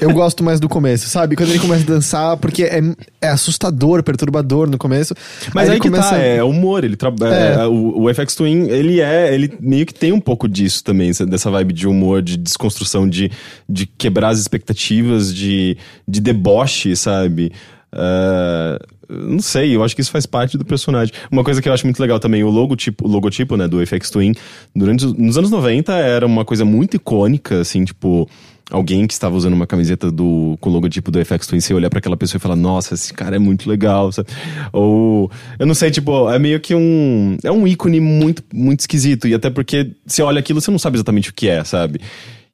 eu 0.00 0.12
gosto 0.12 0.42
mais 0.42 0.58
do 0.58 0.68
começo, 0.68 1.08
sabe? 1.08 1.36
Quando 1.36 1.50
ele 1.50 1.58
começa 1.58 1.82
a 1.84 1.86
dançar, 1.86 2.36
porque 2.36 2.64
é, 2.64 2.80
é 3.20 3.28
assustador, 3.28 4.02
perturbador 4.02 4.68
no 4.68 4.78
começo. 4.78 5.14
Mas 5.54 5.68
aí, 5.68 5.74
aí 5.74 5.80
que 5.80 5.88
começa... 5.88 6.10
tá, 6.10 6.18
é 6.18 6.42
humor. 6.42 6.84
Ele 6.84 6.96
tra... 6.96 7.12
É. 7.22 7.62
É, 7.62 7.66
o, 7.66 8.04
o 8.04 8.14
FX 8.14 8.34
Twin, 8.34 8.68
ele 8.68 9.00
é. 9.00 9.32
Ele 9.32 9.52
meio 9.60 9.86
que 9.86 9.94
tem 9.94 10.12
um 10.12 10.20
pouco 10.20 10.48
disso 10.48 10.82
também, 10.82 11.12
dessa 11.28 11.50
vibe 11.50 11.72
de 11.72 11.86
humor, 11.86 12.22
de 12.22 12.36
desconstrução, 12.36 13.08
de, 13.08 13.30
de 13.68 13.86
quebrar 13.86 14.30
as 14.30 14.40
expectativas, 14.40 15.32
de, 15.32 15.76
de 16.06 16.20
deboche, 16.20 16.96
sabe? 16.96 17.52
Uh, 17.92 18.97
não 19.08 19.40
sei, 19.40 19.74
eu 19.74 19.82
acho 19.82 19.94
que 19.94 20.02
isso 20.02 20.10
faz 20.10 20.26
parte 20.26 20.58
do 20.58 20.64
personagem. 20.64 21.14
Uma 21.30 21.42
coisa 21.42 21.62
que 21.62 21.68
eu 21.68 21.72
acho 21.72 21.86
muito 21.86 22.00
legal 22.00 22.20
também, 22.20 22.44
o 22.44 22.50
logotipo, 22.50 23.06
o 23.06 23.08
logotipo 23.08 23.56
né, 23.56 23.66
do 23.66 23.84
FX 23.86 24.10
Twin, 24.10 24.34
durante 24.74 25.06
nos 25.06 25.38
anos 25.38 25.50
90 25.50 25.92
era 25.94 26.26
uma 26.26 26.44
coisa 26.44 26.64
muito 26.64 26.96
icônica, 26.96 27.60
assim, 27.60 27.84
tipo, 27.84 28.28
alguém 28.70 29.06
que 29.06 29.14
estava 29.14 29.34
usando 29.34 29.54
uma 29.54 29.66
camiseta 29.66 30.10
do, 30.10 30.58
com 30.60 30.68
o 30.68 30.72
logotipo 30.72 31.10
do 31.10 31.24
FX 31.24 31.46
Twin, 31.46 31.60
você 31.60 31.72
olhar 31.72 31.88
para 31.88 32.00
aquela 32.00 32.16
pessoa 32.16 32.38
e 32.38 32.40
falar, 32.40 32.56
nossa, 32.56 32.94
esse 32.94 33.12
cara 33.14 33.36
é 33.36 33.38
muito 33.38 33.68
legal, 33.68 34.12
sabe? 34.12 34.28
Ou, 34.72 35.30
eu 35.58 35.66
não 35.66 35.74
sei, 35.74 35.90
tipo, 35.90 36.30
é 36.30 36.38
meio 36.38 36.60
que 36.60 36.74
um, 36.74 37.38
é 37.42 37.50
um 37.50 37.66
ícone 37.66 38.00
muito, 38.00 38.42
muito 38.52 38.80
esquisito, 38.80 39.26
e 39.26 39.34
até 39.34 39.48
porque 39.48 39.92
você 40.06 40.22
olha 40.22 40.38
aquilo, 40.38 40.60
você 40.60 40.70
não 40.70 40.78
sabe 40.78 40.96
exatamente 40.96 41.30
o 41.30 41.34
que 41.34 41.48
é, 41.48 41.64
sabe? 41.64 42.00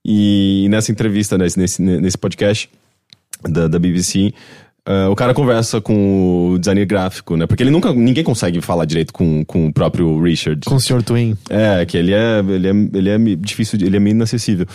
E 0.05 0.67
nessa 0.71 0.93
entrevista, 0.93 1.37
nesse, 1.37 1.59
nesse, 1.59 1.83
nesse 1.83 2.19
podcast 2.19 2.69
da, 3.43 3.69
da 3.69 3.79
BBC, 3.79 4.33
Uh, 4.87 5.11
o 5.11 5.17
cara 5.17 5.33
conversa 5.33 5.81
com 5.81 6.51
o 6.51 6.59
designer 6.59 6.85
gráfico, 6.85 7.39
né? 7.39 7.47
Porque 7.47 7.63
ele 7.63 7.71
nunca. 7.71 7.91
Ninguém 7.95 8.23
consegue 8.23 8.61
falar 8.61 8.85
direito 8.85 9.15
com, 9.15 9.43
com 9.45 9.67
o 9.67 9.73
próprio 9.73 10.23
Richard. 10.23 10.61
Com 10.67 10.75
o 10.75 10.81
Sr. 10.81 11.03
Twin. 11.03 11.35
É, 11.49 11.87
que 11.87 11.97
ele 11.97 12.13
é, 12.13 12.41
ele 12.41 12.69
é, 12.69 12.71
ele 12.71 13.09
é 13.09 13.37
difícil, 13.37 13.79
ele 13.81 13.97
é 13.97 14.01
meio 14.01 14.15
inacessível. 14.15 14.67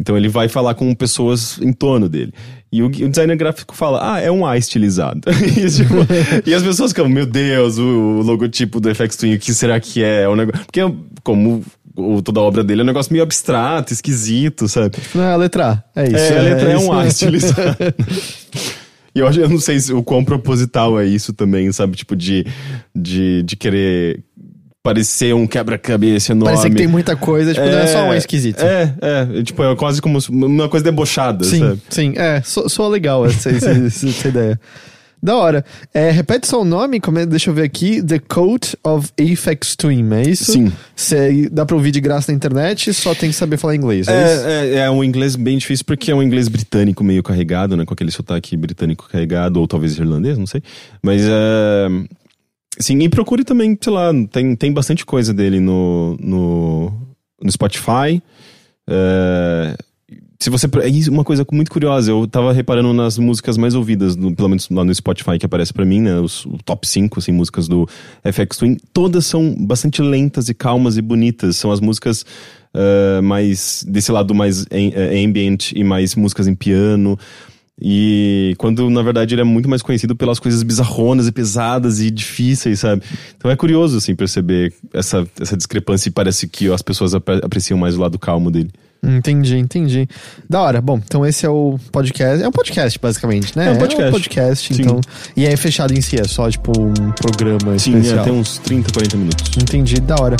Então 0.00 0.16
ele 0.16 0.28
vai 0.28 0.48
falar 0.48 0.74
com 0.74 0.94
pessoas 0.94 1.60
em 1.60 1.70
torno 1.70 2.08
dele. 2.08 2.32
E 2.72 2.82
o, 2.82 2.86
o 2.86 2.90
designer 2.90 3.36
gráfico 3.36 3.74
fala, 3.74 4.14
ah, 4.14 4.20
é 4.20 4.30
um 4.30 4.46
A 4.46 4.56
estilizado. 4.56 5.20
e, 5.28 5.70
tipo, 5.70 5.94
e, 6.46 6.54
as 6.54 6.62
pessoas 6.62 6.92
ficam, 6.92 7.08
meu 7.08 7.26
Deus, 7.26 7.76
o, 7.76 7.82
o, 7.82 8.22
logotipo 8.22 8.80
do 8.80 8.94
FX 8.94 9.16
Twin, 9.16 9.34
o 9.34 9.38
que 9.38 9.52
será 9.52 9.78
que 9.80 10.02
é? 10.02 10.22
é 10.22 10.28
um 10.28 10.36
negócio... 10.36 10.64
Porque 10.64 10.80
como 11.22 11.62
o, 11.96 12.22
toda 12.22 12.40
a 12.40 12.42
obra 12.42 12.62
dele 12.62 12.82
é 12.82 12.84
um 12.84 12.86
negócio 12.86 13.12
meio 13.12 13.22
abstrato, 13.22 13.92
esquisito, 13.92 14.68
sabe? 14.68 14.96
Não 15.14 15.24
é 15.24 15.32
a 15.32 15.36
letra 15.36 15.84
A, 15.94 16.02
é 16.02 16.06
isso. 16.06 16.16
É, 16.16 16.38
a 16.38 16.42
letra 16.42 16.70
é, 16.70 16.72
é 16.72 16.78
um 16.78 16.92
A 16.92 17.06
estilizado. 17.06 17.76
E 19.18 19.20
eu, 19.20 19.30
eu 19.32 19.48
não 19.48 19.58
sei 19.58 19.80
se, 19.80 19.92
o 19.92 20.02
quão 20.02 20.24
proposital 20.24 20.98
é 20.98 21.04
isso 21.04 21.32
também, 21.32 21.70
sabe? 21.72 21.96
Tipo, 21.96 22.14
de, 22.14 22.46
de, 22.94 23.42
de 23.42 23.56
querer 23.56 24.22
parecer 24.80 25.34
um 25.34 25.44
quebra-cabeça 25.44 26.32
enorme. 26.32 26.54
Parece 26.54 26.70
que 26.70 26.76
tem 26.76 26.86
muita 26.86 27.16
coisa, 27.16 27.52
tipo, 27.52 27.66
é, 27.66 27.72
não 27.72 27.78
é 27.78 27.86
só 27.88 28.04
um 28.04 28.14
esquisito. 28.14 28.62
É, 28.62 28.94
é. 29.00 29.42
Tipo, 29.42 29.64
é 29.64 29.74
quase 29.74 30.00
como 30.00 30.18
uma 30.30 30.68
coisa 30.68 30.84
debochada, 30.84 31.44
sim, 31.44 31.58
sabe? 31.58 31.80
Sim, 31.90 32.14
é. 32.16 32.40
Soa 32.44 32.88
legal 32.88 33.26
essa, 33.26 33.50
essa, 33.50 33.70
essa 33.70 34.28
ideia. 34.28 34.60
Da 35.22 35.36
hora. 35.36 35.64
É, 35.92 36.10
repete 36.10 36.46
só 36.46 36.62
o 36.62 36.64
nome, 36.64 37.00
como 37.00 37.18
é, 37.18 37.26
deixa 37.26 37.50
eu 37.50 37.54
ver 37.54 37.62
aqui. 37.62 38.02
The 38.02 38.18
Coat 38.18 38.76
of 38.84 39.10
Aphex 39.20 39.74
Twin, 39.76 40.08
é 40.12 40.22
isso? 40.22 40.52
Sim. 40.52 40.72
Cê, 40.94 41.48
dá 41.50 41.66
pra 41.66 41.76
ouvir 41.76 41.90
de 41.90 42.00
graça 42.00 42.30
na 42.30 42.36
internet, 42.36 42.92
só 42.94 43.14
tem 43.14 43.30
que 43.30 43.36
saber 43.36 43.56
falar 43.56 43.74
inglês, 43.74 44.06
é, 44.08 44.12
é 44.12 44.34
isso? 44.34 44.46
É, 44.46 44.74
é 44.78 44.90
um 44.90 45.02
inglês 45.02 45.34
bem 45.36 45.58
difícil 45.58 45.84
porque 45.84 46.10
é 46.10 46.14
um 46.14 46.22
inglês 46.22 46.48
britânico 46.48 47.02
meio 47.02 47.22
carregado, 47.22 47.76
né? 47.76 47.84
Com 47.84 47.94
aquele 47.94 48.10
sotaque 48.10 48.56
britânico 48.56 49.08
carregado, 49.08 49.60
ou 49.60 49.66
talvez 49.66 49.98
irlandês, 49.98 50.38
não 50.38 50.46
sei. 50.46 50.62
Mas 51.02 51.22
é... 51.24 51.88
Sim, 52.80 52.98
e 53.00 53.08
procure 53.08 53.42
também, 53.42 53.76
sei 53.80 53.92
lá, 53.92 54.12
tem, 54.30 54.54
tem 54.54 54.72
bastante 54.72 55.04
coisa 55.04 55.34
dele 55.34 55.58
no, 55.58 56.16
no, 56.20 56.92
no 57.42 57.50
Spotify. 57.50 58.22
É, 58.88 59.76
se 60.40 60.50
você. 60.50 60.66
É 60.66 61.10
uma 61.10 61.24
coisa 61.24 61.44
muito 61.50 61.70
curiosa, 61.70 62.12
eu 62.12 62.26
tava 62.26 62.52
reparando 62.52 62.92
nas 62.92 63.18
músicas 63.18 63.56
mais 63.56 63.74
ouvidas, 63.74 64.14
no, 64.14 64.34
pelo 64.34 64.48
menos 64.48 64.68
lá 64.70 64.84
no 64.84 64.94
Spotify 64.94 65.36
que 65.38 65.44
aparece 65.44 65.72
para 65.72 65.84
mim, 65.84 66.00
né? 66.00 66.20
Os, 66.20 66.46
o 66.46 66.58
top 66.64 66.86
5, 66.86 67.18
assim, 67.18 67.32
músicas 67.32 67.66
do 67.66 67.88
FX 68.22 68.56
Twin, 68.56 68.76
todas 68.92 69.26
são 69.26 69.54
bastante 69.58 70.00
lentas 70.00 70.48
e 70.48 70.54
calmas 70.54 70.96
e 70.96 71.02
bonitas. 71.02 71.56
São 71.56 71.72
as 71.72 71.80
músicas 71.80 72.24
uh, 72.72 73.22
mais. 73.22 73.84
desse 73.88 74.12
lado 74.12 74.32
mais 74.32 74.62
uh, 74.62 74.66
ambient 75.24 75.72
e 75.72 75.82
mais 75.82 76.14
músicas 76.14 76.46
em 76.46 76.54
piano. 76.54 77.18
E 77.80 78.54
quando 78.58 78.88
na 78.90 79.02
verdade 79.02 79.34
ele 79.34 79.40
é 79.40 79.44
muito 79.44 79.68
mais 79.68 79.82
conhecido 79.82 80.14
pelas 80.14 80.40
coisas 80.40 80.62
bizarronas 80.64 81.28
e 81.28 81.32
pesadas 81.32 82.00
e 82.00 82.10
difíceis, 82.10 82.80
sabe? 82.80 83.02
Então 83.36 83.50
é 83.50 83.56
curioso 83.56 83.98
assim 83.98 84.16
perceber 84.16 84.72
essa, 84.92 85.26
essa 85.40 85.56
discrepância 85.56 86.08
e 86.08 86.12
parece 86.12 86.48
que 86.48 86.72
as 86.72 86.82
pessoas 86.82 87.14
apreciam 87.14 87.78
mais 87.78 87.96
o 87.96 88.00
lado 88.00 88.18
calmo 88.18 88.50
dele. 88.50 88.70
Entendi, 89.02 89.56
entendi. 89.56 90.08
Da 90.48 90.60
hora. 90.60 90.80
Bom, 90.80 91.00
então 91.04 91.24
esse 91.24 91.46
é 91.46 91.48
o 91.48 91.78
podcast. 91.92 92.42
É 92.42 92.48
um 92.48 92.52
podcast, 92.52 92.98
basicamente, 92.98 93.56
né? 93.56 93.68
É 93.68 93.70
um 93.70 93.78
podcast. 93.78 94.02
É 94.02 94.08
um 94.08 94.12
podcast, 94.12 94.72
então. 94.74 95.00
E 95.36 95.46
é 95.46 95.56
fechado 95.56 95.94
em 95.94 96.00
si, 96.00 96.20
é 96.20 96.24
só 96.24 96.50
tipo 96.50 96.72
um 96.78 97.12
programa 97.12 97.78
Sim, 97.78 97.96
especial. 97.96 98.16
Sim, 98.16 98.20
é, 98.20 98.24
tem 98.24 98.32
uns 98.32 98.58
30, 98.58 98.92
40 98.92 99.16
minutos. 99.16 99.56
Entendi, 99.56 100.00
da 100.00 100.16
hora. 100.20 100.36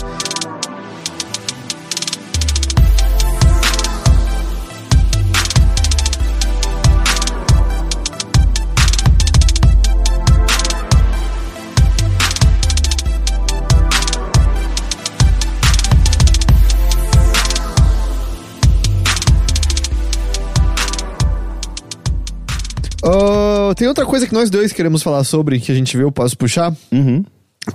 Tem 23.74 23.88
outra 23.88 24.04
coisa 24.06 24.26
que 24.26 24.34
nós 24.34 24.50
dois 24.50 24.72
queremos 24.72 25.02
falar 25.02 25.24
sobre, 25.24 25.60
que 25.60 25.72
a 25.72 25.74
gente 25.74 25.96
viu, 25.96 26.10
posso 26.12 26.36
puxar? 26.36 26.74
Uhum. 26.92 27.24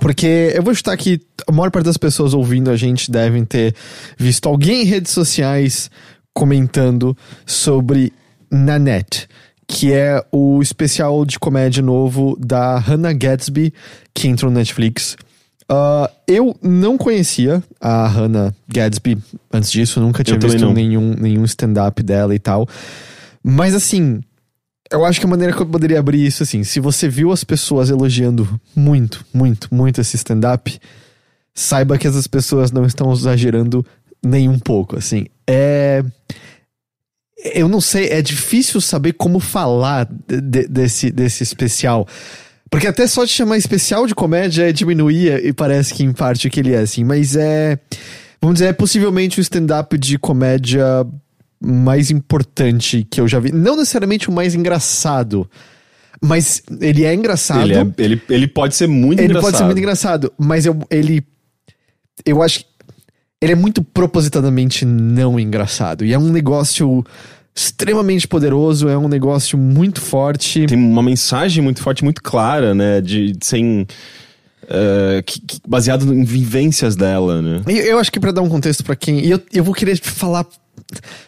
Porque 0.00 0.52
eu 0.54 0.62
vou 0.62 0.74
chutar 0.74 0.96
que 0.96 1.20
a 1.46 1.52
maior 1.52 1.70
parte 1.70 1.86
das 1.86 1.96
pessoas 1.96 2.34
ouvindo 2.34 2.70
a 2.70 2.76
gente 2.76 3.10
devem 3.10 3.44
ter 3.44 3.74
visto 4.16 4.48
alguém 4.48 4.82
em 4.82 4.84
redes 4.84 5.12
sociais 5.12 5.90
comentando 6.32 7.16
sobre 7.46 8.12
Nanette, 8.50 9.28
que 9.68 9.92
é 9.92 10.24
o 10.32 10.60
especial 10.60 11.24
de 11.24 11.38
comédia 11.38 11.82
novo 11.82 12.36
da 12.40 12.78
Hannah 12.78 13.12
Gatsby, 13.12 13.72
que 14.12 14.28
entrou 14.28 14.50
no 14.50 14.58
Netflix. 14.58 15.16
Uh, 15.70 16.10
eu 16.28 16.54
não 16.60 16.98
conhecia 16.98 17.62
a 17.80 18.06
Hannah 18.06 18.54
Gadsby 18.68 19.16
antes 19.52 19.70
disso, 19.70 20.00
nunca 20.00 20.22
tinha 20.22 20.38
visto 20.38 20.70
nenhum, 20.72 21.14
nenhum 21.18 21.44
stand-up 21.44 22.02
dela 22.02 22.34
e 22.34 22.38
tal. 22.38 22.68
Mas 23.42 23.74
assim, 23.74 24.20
eu 24.90 25.04
acho 25.04 25.18
que 25.18 25.26
a 25.26 25.28
maneira 25.28 25.52
que 25.52 25.60
eu 25.60 25.66
poderia 25.66 25.98
abrir 25.98 26.24
isso, 26.24 26.42
assim, 26.42 26.62
se 26.62 26.78
você 26.80 27.08
viu 27.08 27.32
as 27.32 27.42
pessoas 27.42 27.90
elogiando 27.90 28.60
muito, 28.74 29.24
muito, 29.32 29.74
muito 29.74 30.00
esse 30.00 30.16
stand-up, 30.16 30.78
saiba 31.54 31.96
que 31.96 32.06
essas 32.06 32.26
pessoas 32.26 32.70
não 32.70 32.84
estão 32.84 33.12
exagerando 33.12 33.84
nem 34.22 34.48
um 34.48 34.58
pouco, 34.58 34.96
assim. 34.96 35.26
É. 35.46 36.02
Eu 37.54 37.68
não 37.68 37.80
sei, 37.80 38.08
é 38.08 38.22
difícil 38.22 38.80
saber 38.80 39.12
como 39.14 39.38
falar 39.38 40.08
de, 40.26 40.66
desse, 40.66 41.10
desse 41.10 41.42
especial. 41.42 42.06
Porque 42.70 42.86
até 42.86 43.06
só 43.06 43.24
de 43.24 43.30
chamar 43.30 43.58
especial 43.58 44.06
de 44.06 44.14
comédia 44.14 44.72
diminuía 44.72 45.46
e 45.46 45.52
parece 45.52 45.92
que 45.94 46.02
em 46.02 46.12
parte 46.12 46.48
que 46.48 46.60
ele 46.60 46.72
é, 46.72 46.78
assim. 46.78 47.04
Mas 47.04 47.36
é. 47.36 47.78
Vamos 48.40 48.56
dizer, 48.56 48.66
é 48.66 48.72
possivelmente 48.72 49.38
o 49.38 49.42
stand-up 49.42 49.96
de 49.96 50.18
comédia 50.18 50.84
mais 51.64 52.10
importante 52.10 53.06
que 53.10 53.20
eu 53.20 53.28
já 53.28 53.40
vi. 53.40 53.52
Não 53.52 53.76
necessariamente 53.76 54.28
o 54.28 54.32
mais 54.32 54.54
engraçado. 54.54 55.48
Mas 56.20 56.62
ele 56.80 57.04
é 57.04 57.14
engraçado. 57.14 57.62
Ele, 57.62 57.74
é, 57.74 57.86
ele, 57.98 58.22
ele 58.30 58.48
pode 58.48 58.74
ser 58.74 58.86
muito 58.86 59.20
ele 59.20 59.26
engraçado. 59.26 59.36
Ele 59.36 59.42
pode 59.42 59.58
ser 59.58 59.64
muito 59.64 59.78
engraçado, 59.78 60.32
mas 60.38 60.66
eu, 60.66 60.78
ele. 60.90 61.22
Eu 62.24 62.42
acho 62.42 62.60
que. 62.60 62.66
Ele 63.42 63.52
é 63.52 63.56
muito 63.56 63.84
propositadamente 63.84 64.86
não 64.86 65.38
engraçado. 65.38 66.02
E 66.02 66.14
é 66.14 66.18
um 66.18 66.32
negócio 66.32 67.04
extremamente 67.54 68.26
poderoso, 68.26 68.88
é 68.88 68.96
um 68.96 69.06
negócio 69.06 69.58
muito 69.58 70.00
forte. 70.00 70.64
Tem 70.66 70.78
uma 70.78 71.02
mensagem 71.02 71.62
muito 71.62 71.82
forte, 71.82 72.02
muito 72.02 72.22
clara, 72.22 72.74
né? 72.74 73.00
De, 73.00 73.36
sem. 73.42 73.86
Uh, 74.62 75.22
que, 75.26 75.40
que, 75.42 75.60
baseado 75.68 76.10
em 76.14 76.24
vivências 76.24 76.96
dela, 76.96 77.42
né? 77.42 77.60
Eu, 77.66 77.76
eu 77.76 77.98
acho 77.98 78.10
que 78.10 78.18
para 78.18 78.32
dar 78.32 78.40
um 78.40 78.48
contexto 78.48 78.82
para 78.82 78.96
quem. 78.96 79.20
E 79.20 79.30
eu, 79.30 79.42
eu 79.52 79.62
vou 79.62 79.74
querer 79.74 79.98
falar 79.98 80.46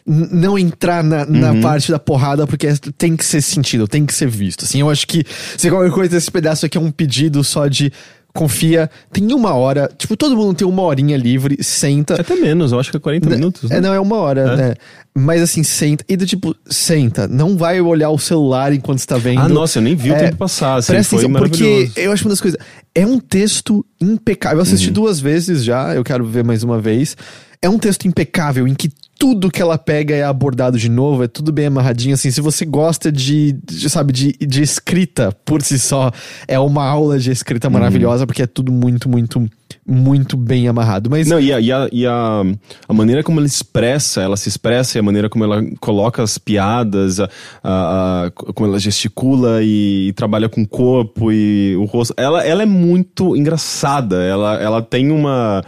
não 0.07 0.59
entrar 0.59 1.03
na, 1.03 1.24
na 1.26 1.53
uhum. 1.53 1.61
parte 1.61 1.90
da 1.90 1.99
porrada, 1.99 2.47
porque 2.47 2.68
tem 2.97 3.16
que 3.16 3.24
ser 3.24 3.40
sentido, 3.40 3.88
tem 3.88 4.07
que 4.07 4.14
ser 4.14 4.28
visto. 4.28 4.64
Assim, 4.64 4.80
eu 4.80 4.90
acho 4.90 5.07
que 5.07 5.24
se 5.57 5.70
qualquer 5.70 5.90
coisa, 5.90 6.16
esse 6.16 6.30
pedaço 6.30 6.66
aqui 6.66 6.78
é 6.78 6.80
um 6.80 6.90
pedido 6.90 7.42
só 7.42 7.66
de 7.66 7.92
confia, 8.36 8.90
tem 9.11 9.32
uma 9.32 9.55
hora, 9.55 9.90
tipo, 9.97 10.16
todo 10.16 10.36
mundo 10.36 10.55
tem 10.55 10.68
uma 10.68 10.82
horinha 10.82 11.16
livre, 11.16 11.57
senta. 11.62 12.20
Até 12.20 12.36
menos, 12.36 12.70
eu 12.70 12.78
acho 12.78 12.90
que 12.90 12.97
é 12.97 13.01
40 13.01 13.30
minutos. 13.30 13.68
Né? 13.68 13.78
É, 13.78 13.80
não, 13.80 13.92
é 13.92 13.99
uma 13.99 14.16
hora, 14.16 14.40
é. 14.40 14.57
né? 14.57 14.74
Mas 15.14 15.40
assim, 15.40 15.62
senta. 15.62 16.05
E 16.07 16.16
do 16.16 16.26
tipo, 16.26 16.55
senta. 16.66 17.26
Não 17.26 17.57
vai 17.57 17.80
olhar 17.80 18.11
o 18.11 18.18
celular 18.18 18.72
enquanto 18.72 18.99
está 18.99 19.16
vendo. 19.16 19.40
Ah, 19.40 19.49
nossa, 19.49 19.78
eu 19.78 19.82
nem 19.82 19.97
vi 19.97 20.11
é, 20.11 20.14
o 20.14 20.18
tempo 20.18 20.36
passar. 20.36 20.76
Assim, 20.76 20.92
presta 20.92 21.16
atenção, 21.16 21.32
porque 21.32 21.90
eu 21.97 22.12
acho 22.12 22.24
uma 22.24 22.30
das 22.30 22.40
coisas. 22.40 22.61
É 22.94 23.07
um 23.07 23.18
texto 23.18 23.84
impecável. 24.01 24.59
Eu 24.59 24.62
assisti 24.62 24.88
uhum. 24.88 24.92
duas 24.94 25.18
vezes 25.18 25.64
já, 25.64 25.94
eu 25.94 26.05
quero 26.05 26.24
ver 26.26 26.44
mais 26.44 26.62
uma 26.62 26.78
vez. 26.78 27.16
É 27.61 27.68
um 27.68 27.78
texto 27.78 28.07
impecável 28.07 28.66
em 28.66 28.74
que 28.74 28.90
tudo 29.18 29.50
que 29.50 29.62
ela 29.62 29.78
pega 29.78 30.14
é 30.14 30.22
abordado 30.22 30.78
de 30.78 30.90
novo, 30.90 31.24
é 31.24 31.28
tudo 31.28 31.50
bem 31.50 31.66
amarradinho, 31.66 32.14
assim, 32.14 32.30
se 32.30 32.40
você 32.40 32.64
gosta 32.64 33.11
de, 33.11 33.52
de 33.64 33.88
sabe, 33.88 34.12
de, 34.12 34.32
de 34.32 34.62
escrita 34.62 35.32
por 35.44 35.62
si 35.62 35.78
só, 35.78 36.11
é 36.46 36.59
uma 36.59 36.84
aula 36.84 37.18
de 37.18 37.30
escrita 37.30 37.70
maravilhosa, 37.70 38.22
uhum. 38.22 38.26
porque 38.26 38.42
é 38.42 38.46
tudo 38.46 38.70
muito, 38.70 39.09
muito, 39.09 39.48
muito 39.86 40.36
bem 40.36 40.68
amarrado, 40.68 41.09
mas... 41.09 41.26
Não, 41.26 41.40
e 41.40 41.52
a, 41.52 41.61
e, 41.61 41.72
a, 41.72 41.88
e 41.90 42.07
a, 42.07 42.42
a, 42.86 42.92
maneira 42.92 43.22
como 43.22 43.40
ela 43.40 43.46
expressa, 43.46 44.20
ela 44.20 44.36
se 44.36 44.50
expressa, 44.50 44.98
e 44.98 45.00
a 45.00 45.02
maneira 45.02 45.30
como 45.30 45.44
ela 45.44 45.62
coloca 45.80 46.22
as 46.22 46.36
piadas, 46.36 47.18
a, 47.18 47.28
a, 47.64 48.26
a 48.26 48.30
como 48.30 48.68
ela 48.68 48.78
gesticula 48.78 49.62
e, 49.62 50.09
e, 50.09 50.12
trabalha 50.12 50.48
com 50.48 50.61
o 50.62 50.68
corpo 50.68 51.32
e 51.32 51.74
o 51.76 51.84
rosto, 51.84 52.12
ela, 52.18 52.44
ela 52.44 52.62
é 52.62 52.66
muito 52.66 53.34
engraçada, 53.34 54.22
ela, 54.22 54.61
ela 54.61 54.82
tem 54.82 55.11
uma 55.11 55.64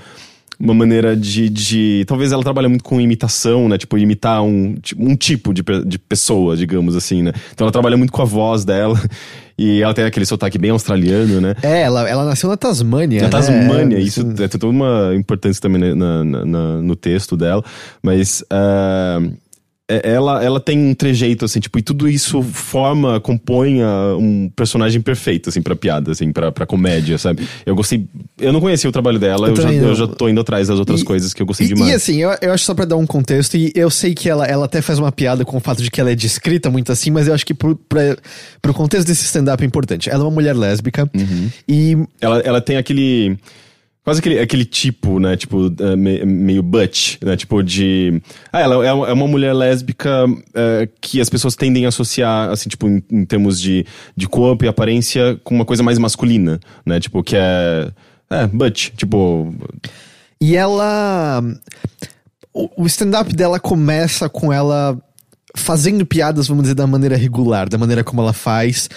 uma 0.61 0.75
maneira 0.75 1.17
de, 1.17 1.49
de. 1.49 2.05
Talvez 2.07 2.33
ela 2.33 2.43
trabalhe 2.43 2.69
muito 2.69 2.83
com 2.85 3.01
imitação, 3.01 3.69
né? 3.69 3.79
Tipo, 3.79 3.97
imitar 3.99 4.43
um, 4.43 4.75
tipo, 4.75 5.03
um 5.03 5.15
tipo 5.15 5.55
de, 5.55 5.63
de 5.87 5.99
pessoa, 5.99 6.57
digamos 6.57 6.97
assim, 6.97 7.23
né? 7.23 7.33
Então 7.53 7.65
ela 7.65 7.73
trabalha 7.73 7.97
muito 7.97 8.13
com 8.13 8.23
a 8.23 8.27
voz 8.27 8.65
dela. 8.65 9.01
E 9.61 9.83
ela 9.83 9.93
tem 9.93 10.05
aquele 10.05 10.25
sotaque 10.25 10.57
bem 10.57 10.71
australiano, 10.71 11.41
né? 11.41 11.57
É, 11.65 11.81
ela, 11.83 12.09
ela 12.09 12.25
nasceu 12.25 12.49
na 12.49 12.57
Tasmânia. 12.57 13.23
Na 13.23 13.27
né? 13.27 13.31
Tasmânia, 13.33 13.97
É, 13.99 14.01
isso 14.01 14.21
é, 14.21 14.47
tem 14.47 14.49
toda 14.51 14.69
uma 14.69 15.13
importância 15.17 15.61
também 15.61 15.97
na, 15.97 16.23
na- 16.23 16.45
na- 16.45 16.77
no 16.81 16.95
texto 16.95 17.37
dela. 17.37 17.65
Mas 18.01 18.45
é- 18.49 19.19
ela, 19.89 20.45
ela 20.45 20.61
tem 20.61 20.79
um 20.79 20.93
trejeito, 20.95 21.45
assim, 21.47 21.61
tipo, 21.61 21.79
e 21.79 21.83
tudo 21.83 22.07
isso 22.09 22.43
forma, 22.43 23.19
compõe 23.21 23.83
um 24.19 24.51
personagem 24.55 25.01
perfeito, 25.01 25.49
assim, 25.49 25.63
pra 25.63 25.75
piada, 25.75 26.13
assim, 26.13 26.31
pra, 26.31 26.53
pra 26.53 26.67
comédia, 26.67 27.17
sabe? 27.17 27.49
Eu 27.65 27.75
gostei. 27.75 28.07
Eu 28.39 28.53
não 28.53 28.61
conhecia 28.61 28.89
o 28.89 28.93
trabalho 28.93 29.19
dela, 29.19 29.49
Eu 29.49 29.55
eu, 29.55 29.63
já, 29.63 29.73
eu 29.73 29.95
já 29.95 30.07
tô 30.07 30.29
indo 30.29 30.41
atrás 30.41 30.69
das 30.69 30.79
outras 30.79 31.01
E- 31.01 31.05
coisas 31.05 31.33
que 31.33 31.41
eu 31.41 31.47
gostei 31.47 31.67
E, 31.67 31.69
demais. 31.71 31.91
e 31.91 31.95
assim, 31.95 32.23
eu, 32.23 32.31
eu 32.43 32.53
acho 32.53 32.65
só 32.65 32.75
pra 32.75 32.85
dar 32.85 32.97
um 32.97 33.07
contexto, 33.07 33.57
e 33.57 33.73
eu 33.75 33.89
sei 33.91 34.15
que 34.15 34.29
ela, 34.29 34.45
ela 34.47 34.67
até 34.67 34.83
faz 34.83 34.99
uma 34.99 35.11
piada 35.11 35.45
com 35.45 35.57
o 35.57 35.61
fato 35.61 35.83
de 35.83 35.91
que 35.91 36.01
ela 36.01 36.11
é 36.11 36.15
descrita 36.15 36.71
muito 36.71 36.93
assim, 36.93 37.11
mas 37.11 37.27
eu 37.27 37.33
acho 37.35 37.47
que 37.47 37.55
pro, 37.55 37.75
pra, 37.75 38.17
pro 38.61 38.75
contexto 38.75 39.07
desse 39.07 39.25
stand-up 39.25 39.63
é 39.63 39.67
importante. 39.67 40.11
Ela 40.11 40.21
é 40.21 40.25
uma 40.25 40.31
mulher 40.33 40.55
lésbica, 40.55 41.09
Uhum. 41.15 41.49
e 41.69 41.97
Ela, 42.21 42.41
ela 42.41 42.61
tem 42.61 42.77
aquele. 42.77 43.39
Quase 44.09 44.21
aquele, 44.21 44.39
aquele 44.41 44.65
tipo, 44.65 45.21
né? 45.21 45.37
Tipo, 45.37 45.67
eh, 45.81 45.95
me- 45.97 46.25
meio 46.25 46.63
butch, 46.63 47.17
né? 47.23 47.37
Tipo 47.37 47.63
de. 47.63 48.23
Ah, 48.51 48.61
ela 48.63 48.83
é 48.83 48.89
é 48.89 49.13
uma 49.13 49.29
mulher 49.29 49.53
lésbica 49.53 50.25
eh, 50.55 50.89
que 50.99 51.21
as 51.21 51.29
pessoas 51.29 51.55
tendem 51.55 51.85
a 51.85 51.89
associar, 51.91 52.49
assim, 52.51 52.71
tipo, 52.71 52.89
em, 52.89 53.03
em 53.11 53.25
termos 53.27 53.61
de, 53.61 53.85
de 54.17 54.27
corpo 54.27 54.65
e 54.65 54.69
aparência, 54.69 55.39
com 55.45 55.55
uma 55.55 55.65
coisa 55.67 55.83
mais 55.83 55.99
masculina, 55.99 56.59
né? 56.87 56.99
Tipo, 56.99 57.23
que 57.23 57.37
é. 57.37 57.91
É, 58.31 58.47
butch. 58.47 58.93
Tipo. 58.97 59.55
E 60.41 60.57
ela. 60.57 61.43
O, 62.55 62.85
o 62.85 62.87
stand-up 62.87 63.35
dela 63.37 63.61
começa 63.61 64.27
com 64.27 64.51
ela 64.51 64.99
fazendo 65.55 66.07
piadas, 66.07 66.49
vamos 66.49 66.63
dizer, 66.63 66.75
da 66.75 66.87
maneira 66.87 67.15
regular, 67.15 67.69
da 67.69 67.77
maneira 67.77 68.03
como 68.03 68.23
ela 68.23 68.33
faz. 68.33 68.89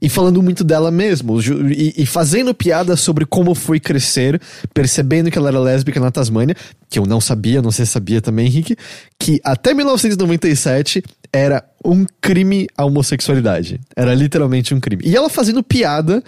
E 0.00 0.08
falando 0.08 0.42
muito 0.42 0.64
dela 0.64 0.90
mesmo, 0.90 1.38
e, 1.70 1.94
e 1.96 2.06
fazendo 2.06 2.54
piadas 2.54 3.00
sobre 3.00 3.26
como 3.26 3.54
foi 3.54 3.78
crescer, 3.78 4.40
percebendo 4.72 5.30
que 5.30 5.36
ela 5.36 5.48
era 5.48 5.58
lésbica 5.58 6.00
na 6.00 6.10
Tasmânia, 6.10 6.56
que 6.88 6.98
eu 6.98 7.04
não 7.04 7.20
sabia, 7.20 7.60
não 7.60 7.70
sei 7.70 7.84
se 7.84 7.92
sabia 7.92 8.20
também, 8.20 8.46
Henrique, 8.46 8.76
que 9.18 9.40
até 9.44 9.74
1997 9.74 11.02
era 11.32 11.62
um 11.84 12.06
crime 12.20 12.66
a 12.76 12.84
homossexualidade. 12.84 13.80
Era 13.94 14.14
literalmente 14.14 14.74
um 14.74 14.80
crime. 14.80 15.02
E 15.04 15.14
ela 15.14 15.28
fazendo 15.28 15.62
piada 15.62 16.22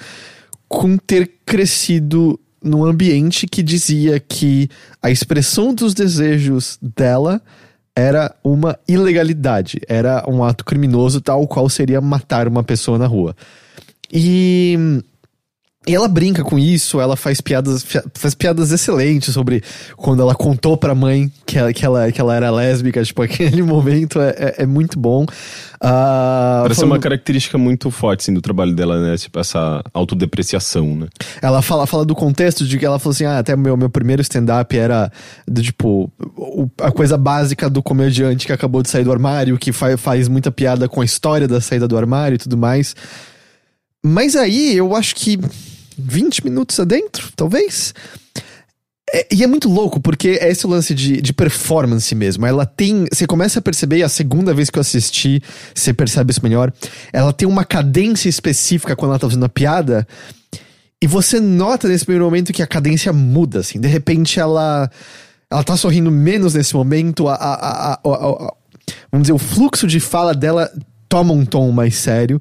com 0.69 0.97
ter 0.97 1.31
crescido 1.45 2.39
num 2.63 2.85
ambiente 2.85 3.47
que 3.47 3.63
dizia 3.63 4.21
que 4.21 4.69
a 5.03 5.11
expressão 5.11 5.75
dos 5.75 5.95
desejos 5.95 6.79
dela 6.81 7.43
era 7.95 8.35
uma 8.43 8.79
ilegalidade, 8.89 9.81
era 9.87 10.25
um 10.27 10.43
ato 10.43 10.65
criminoso, 10.65 11.21
tal 11.21 11.47
qual 11.47 11.69
seria 11.69 12.01
matar 12.01 12.49
uma 12.49 12.63
pessoa 12.65 12.99
na 12.99 13.07
rua. 13.07 13.37
E, 14.13 14.77
e 15.87 15.95
ela 15.95 16.07
brinca 16.07 16.45
com 16.45 16.59
isso, 16.59 17.01
ela 17.01 17.17
faz 17.17 17.41
piadas, 17.41 17.85
faz 18.15 18.35
piadas 18.35 18.71
excelentes 18.71 19.33
sobre 19.35 19.63
quando 19.97 20.21
ela 20.23 20.35
contou 20.35 20.77
pra 20.77 20.95
mãe 20.95 21.33
que 21.47 21.59
ela, 21.59 21.73
que 21.73 21.85
ela, 21.85 22.13
que 22.13 22.21
ela 22.21 22.37
era 22.37 22.51
lésbica, 22.51 23.03
tipo, 23.03 23.23
aquele 23.23 23.63
momento 23.63 24.21
é, 24.21 24.29
é, 24.31 24.55
é 24.63 24.67
muito 24.67 24.99
bom. 24.99 25.25
Ah, 25.85 26.61
Parece 26.63 26.81
falando- 26.81 26.93
uma 26.93 27.01
característica 27.01 27.59
muito 27.59 27.91
forte, 27.91 28.21
assim, 28.21 28.33
do 28.33 28.41
trabalho 28.41 28.73
dela, 28.73 29.01
né? 29.01 29.17
Tipo, 29.17 29.41
essa 29.41 29.83
autodepreciação, 29.93 30.95
né? 30.95 31.09
Ela 31.41 31.61
fala, 31.61 31.87
fala 31.89 32.05
do 32.05 32.15
contexto 32.15 32.65
de 32.65 32.79
que 32.79 32.87
ela 32.87 33.01
falou 33.01 33.11
assim: 33.13 33.25
ah, 33.25 33.39
até 33.39 33.57
meu, 33.57 33.77
meu 33.77 33.91
primeiro 33.91 34.23
stand-up 34.23 34.77
era 34.79 35.11
do 35.49 35.61
tipo 35.61 36.09
o- 36.37 36.69
a 36.81 36.93
coisa 36.93 37.17
básica 37.19 37.69
do 37.69 37.83
comediante 37.83 38.47
que 38.47 38.53
acabou 38.53 38.81
de 38.83 38.91
sair 38.91 39.03
do 39.03 39.11
armário, 39.11 39.59
que 39.59 39.73
fa 39.73 39.97
faz 39.99 40.29
muita 40.29 40.53
piada 40.53 40.89
com 40.89 41.01
a 41.01 41.05
história 41.05 41.49
da 41.49 41.61
saída 41.61 41.89
do 41.89 41.97
armário 41.99 42.37
e 42.37 42.39
tudo 42.39 42.57
mais. 42.57 42.95
Mas 44.05 44.35
aí 44.37 44.77
eu 44.77 44.95
acho 44.97 45.15
que 45.15 45.39
20 45.97 46.45
minutos 46.45 46.79
adentro, 46.81 47.31
talvez. 47.37 47.95
É- 49.15 49.27
e 49.31 49.43
é 49.45 49.47
muito 49.47 49.69
louco, 49.69 50.01
porque 50.01 50.39
é 50.41 50.51
esse 50.51 50.67
lance 50.67 50.95
de, 50.95 51.21
de 51.21 51.33
performance 51.33 52.15
mesmo. 52.15 52.47
Ela 52.47 52.65
tem. 52.65 53.07
Você 53.13 53.27
começa 53.27 53.59
a 53.59 53.63
perceber, 53.63 54.03
a 54.03 54.09
segunda 54.09 54.55
vez 54.55 54.71
que 54.71 54.79
eu 54.79 54.81
assisti, 54.81 55.43
você 55.75 55.93
percebe 55.93 56.31
isso 56.33 56.43
melhor. 56.43 56.73
Ela 57.13 57.33
tem 57.33 57.47
uma 57.47 57.65
cadência 57.65 58.29
específica 58.29 58.97
quando 58.97 59.11
ela 59.11 59.19
tá 59.19 59.29
fazendo 59.29 59.45
a 59.45 59.49
piada. 59.51 60.07
E 61.01 61.07
você 61.07 61.41
nota 61.41 61.89
nesse 61.89 62.05
primeiro 62.05 62.25
momento 62.25 62.53
que 62.53 62.63
a 62.63 62.67
cadência 62.67 63.13
muda, 63.13 63.61
assim. 63.61 63.81
De 63.81 63.89
repente 63.89 64.41
ela. 64.41 64.91
Ela 65.51 65.63
tá 65.63 65.77
sorrindo 65.77 66.11
menos 66.11 66.55
nesse 66.55 66.75
momento. 66.75 67.29
A- 67.29 67.35
a- 67.35 67.93
a- 67.93 68.01
a- 68.03 68.55
vamos 69.11 69.25
dizer, 69.25 69.33
o 69.35 69.39
fluxo 69.39 69.87
de 69.87 70.01
fala 70.01 70.33
dela 70.35 70.71
toma 71.09 71.35
um 71.35 71.45
tom 71.45 71.71
mais 71.71 71.97
sério. 71.97 72.41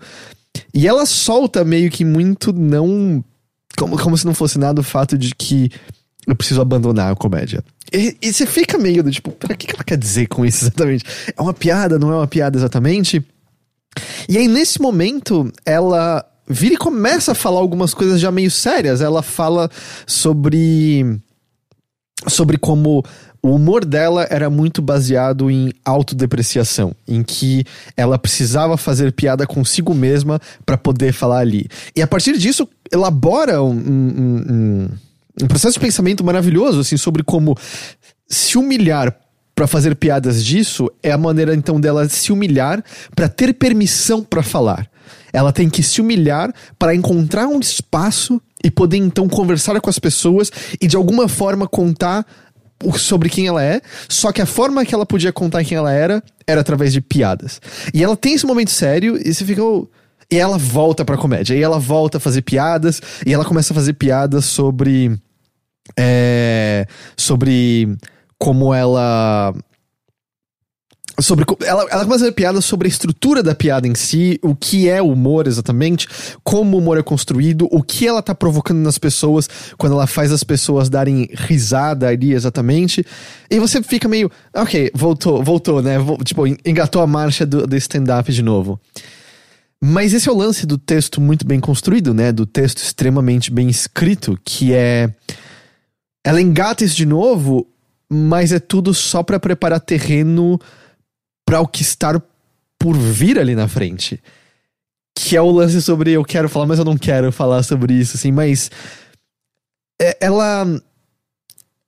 E 0.73 0.87
ela 0.87 1.05
solta 1.05 1.63
meio 1.63 1.89
que 1.89 2.05
muito 2.05 2.53
não. 2.53 3.23
Como, 3.77 3.97
como 3.97 4.17
se 4.17 4.25
não 4.25 4.33
fosse 4.33 4.57
nada 4.57 4.81
o 4.81 4.83
fato 4.83 5.17
de 5.17 5.33
que 5.33 5.71
eu 6.27 6.35
preciso 6.35 6.61
abandonar 6.61 7.11
a 7.11 7.15
comédia. 7.15 7.63
E, 7.91 8.15
você 8.21 8.45
fica 8.45 8.77
meio 8.77 9.03
do 9.03 9.11
tipo, 9.11 9.31
o 9.31 9.57
que 9.57 9.73
ela 9.73 9.83
quer 9.83 9.97
dizer 9.97 10.27
com 10.27 10.45
isso 10.45 10.63
exatamente? 10.65 11.03
É 11.35 11.41
uma 11.41 11.53
piada, 11.53 11.99
não 11.99 12.11
é 12.11 12.15
uma 12.15 12.27
piada 12.27 12.57
exatamente? 12.57 13.25
E 14.29 14.37
aí, 14.37 14.47
nesse 14.47 14.81
momento, 14.81 15.51
ela 15.65 16.25
vira 16.47 16.75
e 16.75 16.77
começa 16.77 17.31
a 17.33 17.35
falar 17.35 17.59
algumas 17.59 17.93
coisas 17.93 18.19
já 18.19 18.31
meio 18.31 18.51
sérias. 18.51 19.01
Ela 19.01 19.21
fala 19.21 19.69
sobre. 20.05 21.19
sobre 22.27 22.57
como 22.57 23.03
o 23.43 23.55
humor 23.55 23.83
dela 23.85 24.27
era 24.29 24.49
muito 24.49 24.81
baseado 24.81 25.49
em 25.49 25.73
autodepreciação, 25.83 26.93
em 27.07 27.23
que 27.23 27.63
ela 27.97 28.17
precisava 28.19 28.77
fazer 28.77 29.11
piada 29.11 29.47
consigo 29.47 29.93
mesma 29.93 30.39
para 30.65 30.77
poder 30.77 31.11
falar 31.13 31.39
ali. 31.39 31.67
E 31.95 32.01
a 32.01 32.07
partir 32.07 32.37
disso, 32.37 32.67
elabora 32.91 33.63
um, 33.63 33.71
um- 33.71 34.45
um- 34.49 34.89
um 35.43 35.47
processo 35.47 35.73
de 35.73 35.79
pensamento 35.79 36.23
maravilhoso, 36.23 36.81
assim, 36.81 36.97
sobre 36.97 37.23
como 37.23 37.57
se 38.27 38.57
humilhar 38.57 39.15
pra 39.55 39.65
fazer 39.67 39.95
piadas 39.95 40.43
disso 40.43 40.89
é 41.03 41.11
a 41.11 41.17
maneira 41.17 41.53
então 41.55 41.79
dela 41.79 42.07
se 42.07 42.31
humilhar 42.31 42.83
pra 43.15 43.27
ter 43.27 43.53
permissão 43.53 44.23
pra 44.23 44.43
falar. 44.43 44.87
Ela 45.33 45.51
tem 45.51 45.69
que 45.69 45.81
se 45.83 45.99
humilhar 46.01 46.53
para 46.77 46.93
encontrar 46.95 47.47
um 47.47 47.59
espaço 47.59 48.41
e 48.63 48.69
poder 48.69 48.97
então 48.97 49.27
conversar 49.27 49.79
com 49.81 49.89
as 49.89 49.97
pessoas 49.99 50.51
e 50.79 50.87
de 50.87 50.95
alguma 50.95 51.27
forma 51.27 51.67
contar 51.67 52.25
sobre 52.97 53.29
quem 53.29 53.47
ela 53.47 53.63
é, 53.63 53.81
só 54.09 54.31
que 54.31 54.41
a 54.41 54.45
forma 54.45 54.85
que 54.85 54.93
ela 54.93 55.05
podia 55.05 55.31
contar 55.33 55.63
quem 55.63 55.77
ela 55.77 55.91
era 55.91 56.23
era 56.47 56.61
através 56.61 56.91
de 56.93 57.01
piadas. 57.01 57.61
E 57.93 58.03
ela 58.03 58.15
tem 58.17 58.33
esse 58.33 58.45
momento 58.45 58.71
sério 58.71 59.17
e 59.17 59.33
você 59.33 59.45
fica. 59.45 59.63
"Oh", 59.63 59.87
E 60.31 60.37
ela 60.37 60.57
volta 60.57 61.03
pra 61.03 61.17
comédia, 61.17 61.55
e 61.55 61.61
ela 61.61 61.77
volta 61.77 62.17
a 62.17 62.21
fazer 62.21 62.41
piadas, 62.41 63.01
e 63.25 63.33
ela 63.33 63.43
começa 63.43 63.73
a 63.73 63.75
fazer 63.75 63.93
piadas 63.93 64.45
sobre. 64.45 65.11
é, 65.99 66.85
sobre 67.17 67.97
como 68.39 68.73
ela. 68.73 69.53
Sobre. 71.21 71.45
Ela, 71.65 71.83
ela 71.89 72.03
começa 72.03 72.15
a 72.15 72.19
fazer 72.19 72.31
piadas 72.31 72.65
sobre 72.65 72.87
a 72.87 72.89
estrutura 72.89 73.43
da 73.43 73.53
piada 73.53 73.87
em 73.87 73.95
si, 73.95 74.39
o 74.41 74.55
que 74.55 74.89
é 74.89 75.01
humor 75.01 75.47
exatamente, 75.47 76.07
como 76.43 76.75
o 76.75 76.79
humor 76.79 76.97
é 76.97 77.03
construído, 77.03 77.67
o 77.71 77.83
que 77.83 78.07
ela 78.07 78.21
tá 78.21 78.33
provocando 78.33 78.79
nas 78.79 78.97
pessoas 78.97 79.47
quando 79.77 79.93
ela 79.93 80.07
faz 80.07 80.31
as 80.31 80.43
pessoas 80.43 80.89
darem 80.89 81.29
risada 81.33 82.07
ali 82.07 82.33
exatamente. 82.33 83.05
E 83.49 83.59
você 83.59 83.81
fica 83.83 84.07
meio. 84.07 84.31
Ok, 84.53 84.91
voltou, 84.93 85.43
voltou, 85.43 85.81
né? 85.81 85.97
Tipo, 86.23 86.47
en- 86.47 86.57
engatou 86.65 87.01
a 87.01 87.07
marcha 87.07 87.45
do, 87.45 87.67
do 87.67 87.75
stand-up 87.77 88.31
de 88.31 88.41
novo. 88.41 88.79
Mas 89.83 90.13
esse 90.13 90.29
é 90.29 90.31
o 90.31 90.37
lance 90.37 90.65
do 90.65 90.77
texto 90.77 91.19
muito 91.19 91.45
bem 91.45 91.59
construído, 91.59 92.13
né? 92.13 92.31
Do 92.31 92.45
texto 92.45 92.77
extremamente 92.77 93.51
bem 93.51 93.67
escrito, 93.67 94.39
que 94.45 94.73
é. 94.73 95.09
Ela 96.23 96.39
engata 96.39 96.83
isso 96.83 96.95
de 96.95 97.05
novo, 97.05 97.67
mas 98.07 98.51
é 98.51 98.59
tudo 98.59 98.93
só 98.93 99.23
pra 99.23 99.39
preparar 99.39 99.79
terreno 99.79 100.59
pra 101.51 101.59
o 101.59 101.67
que 101.67 101.81
estar 101.81 102.17
por 102.79 102.95
vir 102.95 103.37
ali 103.37 103.55
na 103.55 103.67
frente. 103.67 104.23
Que 105.13 105.35
é 105.35 105.41
o 105.41 105.51
lance 105.51 105.81
sobre 105.81 106.11
eu 106.11 106.23
quero 106.23 106.47
falar, 106.47 106.65
mas 106.65 106.79
eu 106.79 106.85
não 106.85 106.97
quero 106.97 107.29
falar 107.29 107.61
sobre 107.63 107.93
isso, 107.93 108.15
assim, 108.15 108.31
mas. 108.31 108.71
é- 110.01 110.17
ela. 110.21 110.65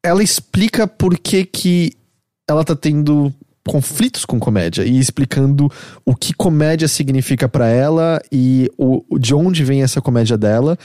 Ela 0.05 0.21
explica 0.21 0.85
por 0.85 1.17
que 1.17 1.45
que 1.45 1.93
ela 2.45 2.65
tá 2.65 2.75
tendo 2.75 3.33
conflitos 3.65 4.25
com 4.25 4.37
comédia 4.37 4.83
e 4.83 4.99
explicando 4.99 5.71
o 6.05 6.13
que 6.13 6.33
comédia 6.33 6.89
significa 6.89 7.47
pra 7.47 7.69
ela 7.69 8.21
e 8.29 8.69
o, 8.77 9.17
de 9.17 9.33
onde 9.33 9.63
vem 9.63 9.81
essa 9.81 10.01
comédia 10.01 10.37
dela 10.37 10.77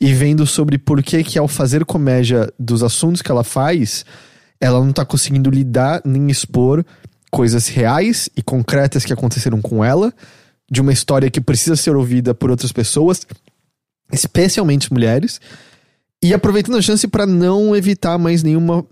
e 0.00 0.14
vendo 0.14 0.46
sobre 0.46 0.78
por 0.78 1.02
que 1.02 1.24
que 1.24 1.36
ao 1.36 1.48
fazer 1.48 1.84
comédia 1.84 2.48
dos 2.56 2.84
assuntos 2.84 3.20
que 3.22 3.30
ela 3.32 3.42
faz, 3.42 4.04
ela 4.60 4.78
não 4.78 4.92
tá 4.92 5.04
conseguindo 5.04 5.50
lidar 5.50 6.00
nem 6.04 6.30
expor 6.30 6.84
coisas 7.30 7.68
reais 7.68 8.28
e 8.36 8.42
concretas 8.42 9.04
que 9.04 9.12
aconteceram 9.12 9.60
com 9.60 9.84
ela, 9.84 10.12
de 10.70 10.80
uma 10.80 10.92
história 10.92 11.30
que 11.30 11.40
precisa 11.40 11.76
ser 11.76 11.96
ouvida 11.96 12.34
por 12.34 12.50
outras 12.50 12.72
pessoas, 12.72 13.26
especialmente 14.12 14.92
mulheres, 14.92 15.40
e 16.22 16.34
aproveitando 16.34 16.76
a 16.76 16.82
chance 16.82 17.06
para 17.08 17.26
não 17.26 17.74
evitar 17.74 18.18
mais 18.18 18.42
nenhuma 18.42 18.84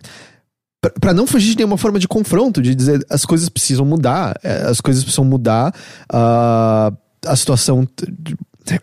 para 1.01 1.12
não 1.12 1.26
fugir 1.26 1.51
de 1.51 1.57
nenhuma 1.57 1.76
forma 1.76 1.99
de 1.99 2.07
confronto, 2.07 2.62
de 2.62 2.72
dizer 2.72 3.05
as 3.11 3.24
coisas 3.24 3.49
precisam 3.49 3.84
mudar, 3.84 4.39
é, 4.45 4.62
as 4.62 4.80
coisas 4.80 5.03
precisam 5.03 5.24
mudar, 5.24 5.74
uh, 6.12 6.97
a 7.26 7.36
situação. 7.36 7.86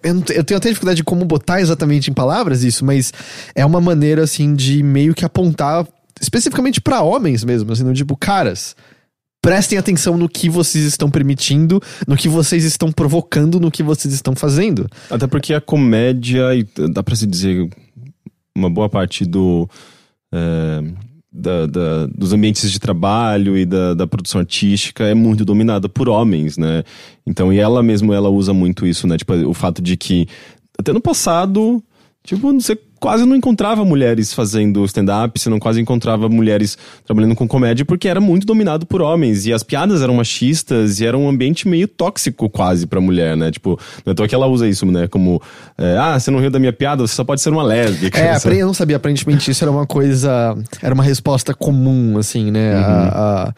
Eu, 0.03 0.22
tenho 0.43 0.58
até 0.58 0.70
dificuldade 0.70 0.97
de 0.97 1.03
como 1.03 1.24
botar 1.24 1.62
exatamente 1.62 2.10
em 2.10 2.14
palavras 2.14 2.64
isso, 2.64 2.84
mas 2.84 3.14
é 3.53 3.66
uma 3.66 3.80
maneira 3.80 4.24
assim 4.24 4.53
de 4.53 4.84
meio 4.84 5.14
que 5.14 5.24
apontar 5.24 5.88
especificamente 6.20 6.82
para 6.82 7.01
homens 7.01 7.43
mesmo, 7.43 7.72
assim, 7.72 7.84
no 7.84 7.93
tipo, 7.93 8.18
caras, 8.18 8.76
prestem 9.46 9.78
atenção 9.78 10.18
no 10.18 10.28
que 10.28 10.50
vocês 10.50 10.84
estão 10.86 11.08
permitindo, 11.08 11.80
no 12.08 12.18
que 12.18 12.28
vocês 12.28 12.64
estão 12.64 12.91
provocando, 12.91 13.60
no 13.60 13.70
que 13.70 13.84
vocês 13.84 14.12
estão 14.12 14.36
fazendo. 14.36 14.88
Até 15.08 15.28
porque 15.28 15.54
a 15.54 15.62
comédia, 15.62 16.48
dá 16.91 17.04
para 17.04 17.16
se 17.16 17.28
dizer, 17.28 17.70
uma 18.58 18.72
boa 18.72 18.89
parte 18.89 19.24
do. 19.24 19.70
É, 20.34 20.82
da, 21.32 21.66
da, 21.68 22.06
dos 22.08 22.34
ambientes 22.34 22.72
de 22.72 22.80
trabalho 22.80 23.58
e 23.58 23.66
da, 23.66 23.93
da, 23.93 24.08
produção 24.08 24.39
artística 24.39 25.04
é 25.04 25.14
muito 25.14 25.43
dominada 25.43 25.88
por 25.89 26.08
homens, 26.08 26.58
né? 26.58 26.82
Então, 27.28 27.52
e 27.52 27.60
ela 27.60 27.84
mesmo, 27.84 28.14
ela 28.14 28.30
usa 28.30 28.54
muito 28.54 28.88
isso, 28.88 29.06
né? 29.06 29.18
Tipo, 29.18 29.34
o 29.34 29.54
fato 29.54 29.82
de 29.82 29.98
que 29.98 30.28
até 30.80 30.93
no 30.93 31.02
passado, 31.02 31.84
tipo, 32.24 32.54
você 32.54 32.80
quase 33.06 33.24
não 33.24 33.36
encontrava 33.36 33.86
mulheres 33.86 34.34
fazendo 34.34 34.84
stand-up, 34.84 35.39
você 35.39 35.47
não 35.47 35.60
quase 35.60 35.80
encontrava 35.80 36.28
mulheres 36.28 36.76
trabalhando 37.06 37.36
com 37.36 37.47
comédia, 37.47 37.86
porque 37.86 38.08
era 38.08 38.20
muito 38.20 38.47
dominado 38.47 38.84
por 38.88 38.99
homens. 38.99 39.45
E 39.45 39.53
as 39.53 39.62
piadas 39.62 40.01
eram 40.01 40.16
machistas 40.16 40.99
e 40.99 41.06
era 41.06 41.16
um 41.16 41.30
ambiente 41.30 41.68
meio 41.68 41.88
tóxico 41.88 42.49
quase 42.49 42.88
pra 42.88 42.99
mulher, 42.99 43.38
né? 43.38 43.51
Tipo, 43.51 43.80
não 44.03 44.12
é 44.12 44.28
que 44.28 44.34
ela 44.34 44.47
usa 44.47 44.68
isso, 44.68 44.88
né? 44.88 45.08
Como, 45.08 45.39
é, 45.78 45.95
ah, 45.99 46.20
você 46.20 46.32
não 46.32 46.39
riu 46.39 46.49
da 46.49 46.58
minha 46.58 46.74
piada, 46.74 47.06
você 47.06 47.14
só 47.14 47.24
pode 47.24 47.41
ser 47.41 47.51
uma 47.51 47.62
lésbica. 47.62 48.20
É, 48.20 48.39
eu 48.60 48.66
não 48.66 48.74
sabia, 48.74 48.95
aparentemente 48.95 49.51
isso 49.51 49.64
era 49.64 49.70
uma 49.70 49.86
coisa, 49.86 50.58
era 50.82 50.95
uma 50.95 51.03
resposta 51.03 51.53
comum, 51.53 52.18
assim, 52.18 52.49
né? 52.49 52.76
Uhum. 52.76 52.82
a, 52.82 53.43
a 53.49 53.53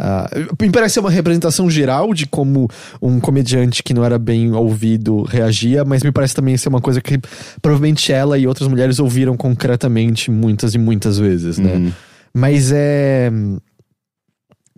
Uh, 0.00 0.56
me 0.58 0.70
parece 0.70 0.94
ser 0.94 1.00
uma 1.00 1.10
representação 1.10 1.68
geral 1.68 2.14
de 2.14 2.26
como 2.26 2.66
um 3.02 3.20
comediante 3.20 3.82
que 3.82 3.92
não 3.92 4.02
era 4.02 4.18
bem 4.18 4.50
ouvido 4.52 5.24
reagia, 5.24 5.84
mas 5.84 6.02
me 6.02 6.10
parece 6.10 6.34
também 6.34 6.56
ser 6.56 6.70
uma 6.70 6.80
coisa 6.80 7.02
que 7.02 7.20
provavelmente 7.60 8.10
ela 8.10 8.38
e 8.38 8.46
outras 8.46 8.66
mulheres 8.66 8.98
ouviram 8.98 9.36
concretamente 9.36 10.30
muitas 10.30 10.74
e 10.74 10.78
muitas 10.78 11.18
vezes, 11.18 11.58
né? 11.58 11.74
Uhum. 11.74 11.92
Mas 12.32 12.72
é. 12.72 13.30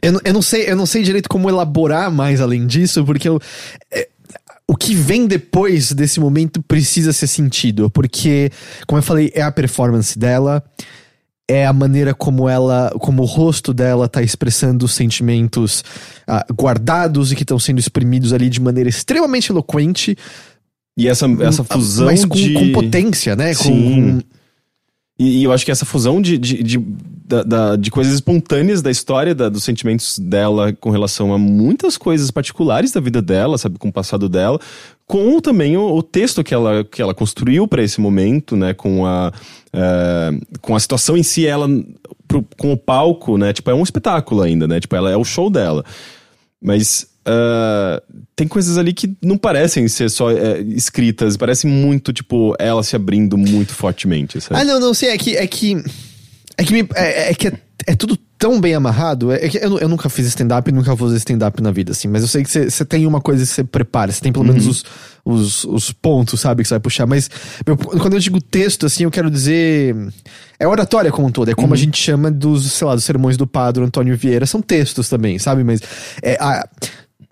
Eu, 0.02 0.20
eu, 0.24 0.32
não 0.34 0.42
sei, 0.42 0.68
eu 0.68 0.74
não 0.74 0.86
sei 0.86 1.04
direito 1.04 1.28
como 1.28 1.48
elaborar 1.48 2.10
mais 2.10 2.40
além 2.40 2.66
disso, 2.66 3.04
porque 3.04 3.28
eu. 3.28 3.38
É, 3.92 4.08
o 4.66 4.76
que 4.76 4.94
vem 4.94 5.28
depois 5.28 5.92
desse 5.92 6.18
momento 6.18 6.60
precisa 6.62 7.12
ser 7.12 7.28
sentido, 7.28 7.90
porque, 7.90 8.50
como 8.86 8.98
eu 8.98 9.02
falei, 9.02 9.30
é 9.34 9.42
a 9.42 9.52
performance 9.52 10.18
dela 10.18 10.64
é 11.52 11.66
a 11.66 11.72
maneira 11.72 12.14
como 12.14 12.48
ela, 12.48 12.90
como 12.98 13.22
o 13.22 13.26
rosto 13.26 13.74
dela 13.74 14.08
tá 14.08 14.22
expressando 14.22 14.84
os 14.84 14.94
sentimentos 14.94 15.84
uh, 16.28 16.52
guardados 16.52 17.30
e 17.30 17.36
que 17.36 17.42
estão 17.42 17.58
sendo 17.58 17.78
exprimidos 17.78 18.32
ali 18.32 18.48
de 18.48 18.60
maneira 18.60 18.88
extremamente 18.88 19.50
eloquente. 19.50 20.16
E 20.96 21.08
essa, 21.08 21.26
essa 21.40 21.62
fusão 21.64 22.06
mas 22.06 22.24
com, 22.24 22.34
de... 22.34 22.52
com 22.54 22.72
potência, 22.72 23.36
né? 23.36 23.54
Sim. 23.54 24.20
Com... 24.20 24.20
E, 25.18 25.40
e, 25.40 25.44
eu 25.44 25.52
acho 25.52 25.64
que 25.64 25.70
essa 25.70 25.84
fusão 25.84 26.20
de, 26.20 26.38
de, 26.38 26.62
de, 26.62 26.78
da, 27.32 27.42
da, 27.42 27.76
de 27.76 27.90
coisas 27.90 28.12
espontâneas 28.12 28.82
da 28.82 28.90
história, 28.90 29.34
da, 29.34 29.48
dos 29.48 29.64
sentimentos 29.64 30.18
dela 30.18 30.72
com 30.74 30.90
relação 30.90 31.32
a 31.32 31.38
muitas 31.38 31.96
coisas 31.96 32.30
particulares 32.30 32.92
da 32.92 33.00
vida 33.00 33.22
dela, 33.22 33.56
sabe, 33.56 33.78
com 33.78 33.88
o 33.88 33.92
passado 33.92 34.28
dela, 34.28 34.60
com 35.06 35.40
também 35.40 35.76
o, 35.76 35.96
o 35.96 36.02
texto 36.02 36.44
que 36.44 36.52
ela, 36.52 36.84
que 36.84 37.00
ela 37.00 37.14
construiu 37.14 37.66
para 37.66 37.82
esse 37.82 38.00
momento, 38.00 38.54
né, 38.54 38.74
com 38.74 39.06
a, 39.06 39.32
uh, 39.72 40.58
com 40.60 40.76
a 40.76 40.80
situação 40.80 41.16
em 41.16 41.22
si, 41.22 41.46
ela, 41.46 41.66
pro, 42.28 42.44
com 42.58 42.72
o 42.72 42.76
palco, 42.76 43.38
né, 43.38 43.52
tipo, 43.54 43.70
é 43.70 43.74
um 43.74 43.82
espetáculo 43.82 44.42
ainda, 44.42 44.68
né, 44.68 44.78
tipo, 44.78 44.94
ela 44.94 45.10
é 45.10 45.16
o 45.16 45.24
show 45.24 45.48
dela. 45.48 45.82
Mas 46.60 47.06
uh, 47.26 48.02
tem 48.36 48.46
coisas 48.46 48.76
ali 48.76 48.92
que 48.92 49.16
não 49.22 49.38
parecem 49.38 49.88
ser 49.88 50.10
só 50.10 50.28
uh, 50.28 50.60
escritas, 50.68 51.36
parecem 51.36 51.70
muito, 51.70 52.12
tipo, 52.12 52.54
ela 52.58 52.82
se 52.82 52.94
abrindo 52.94 53.38
muito 53.38 53.72
fortemente, 53.72 54.38
sabe? 54.38 54.60
Ah, 54.60 54.64
não, 54.64 54.78
não, 54.78 54.92
sei, 54.92 55.08
é 55.08 55.18
que, 55.18 55.36
é 55.36 55.46
que, 55.46 55.82
é 56.56 56.64
que, 56.64 56.72
me, 56.72 56.88
é, 56.94 57.30
é 57.30 57.34
que 57.34 57.48
é, 57.48 57.52
é 57.86 57.94
tudo 57.94 58.18
tão 58.38 58.60
bem 58.60 58.74
amarrado. 58.74 59.30
É, 59.30 59.48
que 59.48 59.58
eu, 59.58 59.78
eu 59.78 59.88
nunca 59.88 60.08
fiz 60.08 60.26
stand-up 60.26 60.68
e 60.68 60.72
nunca 60.72 60.94
vou 60.94 61.08
fazer 61.08 61.18
stand-up 61.18 61.62
na 61.62 61.70
vida, 61.70 61.92
assim. 61.92 62.08
Mas 62.08 62.22
eu 62.22 62.28
sei 62.28 62.42
que 62.42 62.50
você 62.50 62.84
tem 62.84 63.06
uma 63.06 63.20
coisa 63.20 63.44
que 63.44 63.52
você 63.52 63.62
prepara. 63.62 64.10
Você 64.10 64.20
tem 64.20 64.32
pelo 64.32 64.44
menos 64.44 64.64
uhum. 64.64 64.70
os, 64.70 64.84
os, 65.24 65.64
os, 65.64 65.92
pontos, 65.92 66.40
sabe, 66.40 66.62
que 66.62 66.68
você 66.68 66.74
vai 66.74 66.80
puxar. 66.80 67.06
Mas 67.06 67.30
meu, 67.66 67.76
quando 67.76 68.14
eu 68.14 68.18
digo 68.18 68.40
texto, 68.40 68.86
assim, 68.86 69.04
eu 69.04 69.10
quero 69.10 69.30
dizer. 69.30 69.94
É 70.58 70.66
oratória 70.66 71.10
como 71.10 71.28
um 71.28 71.32
todo. 71.32 71.50
É 71.50 71.54
como 71.54 71.68
uhum. 71.68 71.74
a 71.74 71.76
gente 71.76 71.98
chama 71.98 72.30
dos, 72.30 72.72
sei 72.72 72.86
lá, 72.86 72.94
dos 72.94 73.04
sermões 73.04 73.36
do 73.36 73.46
padre 73.46 73.84
Antônio 73.84 74.16
Vieira. 74.16 74.44
São 74.46 74.60
textos 74.60 75.08
também, 75.08 75.38
sabe? 75.38 75.62
Mas. 75.62 75.80
É, 76.22 76.36
a, 76.40 76.68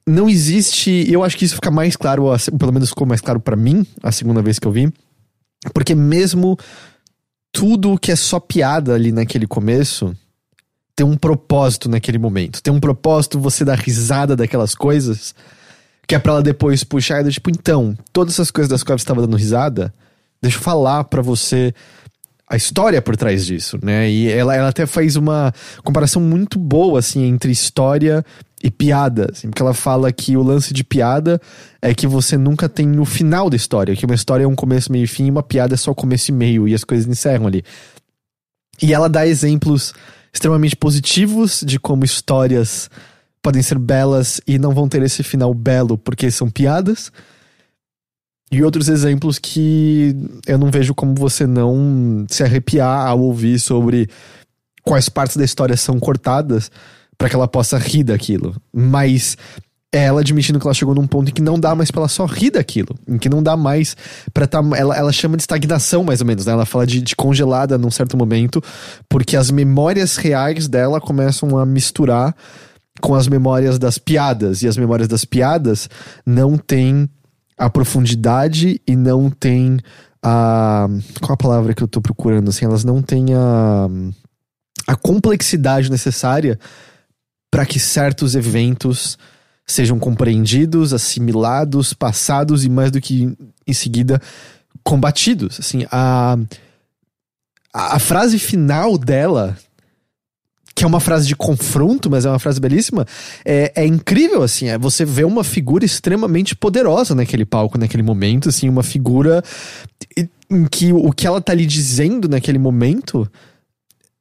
não 0.07 0.29
existe. 0.29 1.07
Eu 1.11 1.23
acho 1.25 1.37
que 1.37 1.45
isso 1.45 1.57
fica 1.57 1.71
mais 1.71 1.97
claro, 1.97 2.27
pelo 2.59 2.73
menos 2.73 2.89
ficou 2.89 3.07
mais 3.07 3.21
claro 3.21 3.41
para 3.41 3.57
mim, 3.57 3.87
a 4.03 4.13
segunda 4.13 4.41
vez 4.43 4.59
que 4.59 4.67
eu 4.67 4.73
vi. 4.73 4.93
Porque 5.75 5.95
mesmo 5.95 6.57
tudo 7.53 7.99
que 7.99 8.13
é 8.13 8.17
só 8.17 8.39
piada 8.39 8.95
ali 8.95 9.13
naquele 9.13 9.47
começo 9.47 10.17
ter 11.01 11.05
um 11.05 11.17
propósito 11.17 11.89
naquele 11.89 12.19
momento. 12.19 12.63
Ter 12.63 12.71
um 12.71 12.79
propósito 12.79 13.41
você 13.41 13.65
dar 13.65 13.79
risada 13.79 14.37
daquelas 14.37 14.75
coisas, 14.75 15.35
que 16.07 16.15
é 16.15 16.19
pra 16.19 16.33
ela 16.33 16.43
depois 16.43 16.85
puxar 16.85 17.27
e 17.27 17.31
tipo, 17.31 17.49
então, 17.49 17.97
todas 18.13 18.35
essas 18.35 18.51
coisas 18.51 18.69
das 18.69 18.83
quais 18.83 19.01
você 19.01 19.05
estava 19.05 19.23
dando 19.23 19.37
risada, 19.37 19.95
deixa 20.43 20.59
eu 20.59 20.63
falar 20.63 21.05
para 21.05 21.23
você 21.23 21.75
a 22.51 22.57
história 22.57 23.01
por 23.01 23.17
trás 23.17 23.47
disso, 23.47 23.79
né? 23.81 24.11
E 24.11 24.29
ela, 24.29 24.57
ela 24.57 24.69
até 24.71 24.85
faz 24.85 25.15
uma 25.15 25.55
comparação 25.85 26.21
muito 26.21 26.59
boa, 26.59 26.99
assim, 26.99 27.23
entre 27.23 27.53
história 27.53 28.25
e 28.61 28.69
piada, 28.73 29.31
assim, 29.31 29.49
porque 29.49 29.63
ela 29.63 29.73
fala 29.73 30.13
que 30.13 30.37
o 30.37 30.43
lance 30.43 30.75
de 30.75 30.83
piada 30.83 31.41
é 31.81 31.95
que 31.95 32.09
você 32.09 32.37
nunca 32.37 32.69
tem 32.69 32.99
o 32.99 33.05
final 33.05 33.49
da 33.49 33.55
história, 33.55 33.95
que 33.95 34.05
uma 34.05 34.17
história 34.17 34.43
é 34.43 34.49
um 34.49 34.57
começo, 34.57 34.91
meio 34.91 35.05
e 35.05 35.07
fim, 35.07 35.27
e 35.27 35.31
uma 35.31 35.45
piada 35.45 35.75
é 35.75 35.77
só 35.77 35.95
começo 35.95 36.33
e 36.33 36.35
meio, 36.35 36.67
e 36.67 36.75
as 36.75 36.83
coisas 36.83 37.07
encerram 37.07 37.47
ali. 37.47 37.63
E 38.83 38.93
ela 38.93 39.09
dá 39.09 39.25
exemplos 39.25 39.95
extremamente 40.33 40.75
positivos 40.75 41.63
de 41.65 41.79
como 41.79 42.05
histórias 42.05 42.91
podem 43.41 43.63
ser 43.63 43.79
belas 43.79 44.41
e 44.45 44.59
não 44.59 44.75
vão 44.75 44.89
ter 44.89 45.03
esse 45.03 45.23
final 45.23 45.55
belo 45.55 45.97
porque 45.97 46.31
são 46.33 46.51
piadas. 46.51 47.13
E 48.51 48.65
outros 48.65 48.89
exemplos 48.89 49.39
que 49.39 50.15
eu 50.47 50.59
não 50.59 50.71
vejo 50.71 50.95
como 50.95 51.15
você 51.15 51.47
não 51.47 52.27
se 52.29 52.43
arrepiar 52.43 53.07
ao 53.07 53.21
ouvir 53.21 53.61
sobre 53.61 54.09
quais 54.83 55.09
partes 55.09 55.37
da 55.37 55.45
história 55.45 55.77
são 55.77 56.01
cortadas 56.01 56.71
para 57.17 57.29
que 57.29 57.37
ela 57.37 57.47
possa 57.47 57.79
rir 57.79 58.03
daquilo. 58.03 58.57
Mas 58.73 59.37
é 59.93 60.05
ela 60.05 60.21
admitindo 60.21 60.59
que 60.59 60.67
ela 60.67 60.75
chegou 60.75 60.95
num 60.95 61.07
ponto 61.07 61.31
em 61.31 61.35
que 61.35 61.43
não 61.43 61.59
dá 61.59 61.75
mais 61.75 61.91
pra 61.91 62.01
ela 62.01 62.09
só 62.09 62.25
rir 62.25 62.51
daquilo. 62.51 62.97
Em 63.07 63.19
que 63.19 63.29
não 63.29 63.43
dá 63.43 63.57
mais 63.57 63.97
pra 64.33 64.47
tá. 64.47 64.61
Ela, 64.77 64.97
ela 64.97 65.13
chama 65.13 65.37
de 65.37 65.43
estagnação, 65.43 66.03
mais 66.03 66.21
ou 66.21 66.27
menos, 66.27 66.47
né? 66.47 66.53
Ela 66.53 66.67
fala 66.67 66.87
de, 66.87 67.01
de 67.01 67.15
congelada 67.15 67.77
num 67.77 67.91
certo 67.91 68.17
momento, 68.17 68.63
porque 69.09 69.37
as 69.37 69.51
memórias 69.51 70.17
reais 70.17 70.69
dela 70.69 71.01
começam 71.01 71.59
a 71.59 71.67
misturar 71.67 72.35
com 73.01 73.15
as 73.15 73.27
memórias 73.27 73.79
das 73.79 73.99
piadas. 73.99 74.63
E 74.63 74.69
as 74.69 74.77
memórias 74.77 75.09
das 75.09 75.25
piadas 75.25 75.89
não 76.25 76.57
têm 76.57 77.09
a 77.61 77.69
profundidade 77.69 78.81
e 78.87 78.97
não 78.97 79.31
têm 79.31 79.79
a. 80.23 80.89
Qual 81.21 81.35
a 81.35 81.37
palavra 81.37 81.75
que 81.75 81.83
eu 81.83 81.89
tô 81.89 82.01
procurando? 82.01 82.49
Assim, 82.49 82.65
elas 82.65 82.85
não 82.85 83.03
têm 83.03 83.35
a. 83.35 83.87
a 84.87 84.97
complexidade 84.97 85.91
necessária 85.91 86.59
para 87.51 87.67
que 87.67 87.79
certos 87.79 88.35
eventos 88.35 89.19
sejam 89.67 89.99
compreendidos, 89.99 90.95
assimilados, 90.95 91.93
passados 91.93 92.65
e 92.65 92.71
mais 92.71 92.91
do 92.91 93.01
que 93.01 93.37
em 93.67 93.73
seguida 93.75 94.21
combatidos. 94.83 95.61
Assim, 95.61 95.87
a, 95.93 96.39
a 97.75 97.99
frase 97.99 98.39
final 98.39 98.97
dela 98.97 99.57
que 100.75 100.85
é 100.85 100.87
uma 100.87 101.01
frase 101.01 101.27
de 101.27 101.37
confronto, 101.37 102.09
mas 102.09 102.25
é 102.25 102.31
uma 102.31 102.39
frase 102.39 102.61
belíssima, 102.61 103.07
é, 103.45 103.73
é 103.75 103.87
incrível, 103.87 104.43
assim, 104.43 104.69
é 104.69 104.79
você 104.79 105.05
vê 105.05 105.25
uma 105.25 105.45
figura 105.45 105.85
extremamente 105.85 106.55
poderosa 106.55 107.15
naquele 107.15 107.45
palco, 107.45 107.79
naquele 107.79 108.03
momento, 108.03 108.49
assim, 108.49 108.69
uma 108.69 108.83
figura 108.83 109.43
em 110.51 110.65
que 110.67 110.93
o 110.93 111.13
que 111.13 111.27
ela 111.27 111.41
tá 111.41 111.55
lhe 111.55 111.67
dizendo 111.67 112.29
naquele 112.29 112.59
momento, 112.59 113.31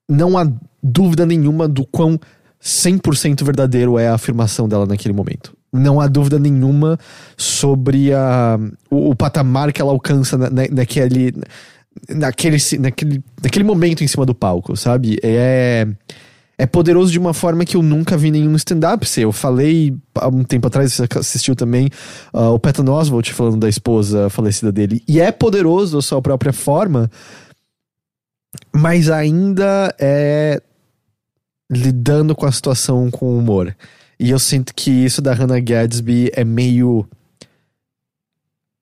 não 0.08 0.38
há 0.38 0.52
dúvida 0.82 1.26
nenhuma 1.26 1.68
do 1.68 1.86
quão 1.86 2.20
100% 2.62 3.44
verdadeiro 3.44 3.98
é 3.98 4.08
a 4.08 4.16
afirmação 4.16 4.68
dela 4.68 4.86
naquele 4.86 5.14
momento. 5.14 5.56
Não 5.72 6.02
há 6.02 6.08
dúvida 6.08 6.40
nenhuma 6.40 6.98
sobre 7.38 8.14
a, 8.14 8.60
o, 8.90 9.12
o 9.12 9.16
patamar 9.16 9.72
que 9.72 9.82
ela 9.82 9.92
alcança 9.92 10.38
na, 10.38 10.50
na, 10.50 10.64
naquele, 10.72 11.34
naquele, 12.10 12.58
naquele, 12.80 13.24
naquele 13.42 13.64
momento 13.64 14.04
em 14.04 14.08
cima 14.08 14.26
do 14.26 14.36
palco, 14.36 14.76
sabe? 14.76 15.18
É, 15.24 15.88
é 16.60 16.68
poderoso 16.68 17.12
de 17.12 17.18
uma 17.18 17.34
forma 17.34 17.66
que 17.66 17.76
eu 17.76 17.82
nunca 17.82 18.16
vi 18.18 18.30
nenhum 18.30 18.56
stand-up 18.56 19.08
ser. 19.08 19.24
Eu 19.24 19.32
falei 19.32 19.96
há 20.14 20.28
um 20.28 20.44
tempo 20.44 20.68
atrás, 20.68 20.94
você 20.94 21.08
assistiu 21.18 21.56
também 21.56 21.90
uh, 22.34 22.52
o 22.54 22.60
Patton 22.60 22.92
Oswalt 22.92 23.32
falando 23.32 23.58
da 23.58 23.70
esposa 23.70 24.30
falecida 24.30 24.72
dele. 24.72 25.02
E 25.08 25.20
é 25.20 25.32
poderoso 25.32 25.98
a 25.98 26.02
sua 26.02 26.22
própria 26.22 26.54
forma 26.54 27.10
mas 28.74 29.10
ainda 29.10 29.94
é 30.00 30.62
lidando 31.72 32.36
com 32.36 32.46
a 32.46 32.52
situação 32.52 33.12
com 33.12 33.38
humor. 33.38 33.76
E 34.20 34.32
eu 34.32 34.40
sinto 34.40 34.74
que 34.74 34.90
isso 34.90 35.22
da 35.22 35.34
Hannah 35.34 35.60
Gadsby 35.60 36.32
é 36.34 36.44
meio. 36.44 37.08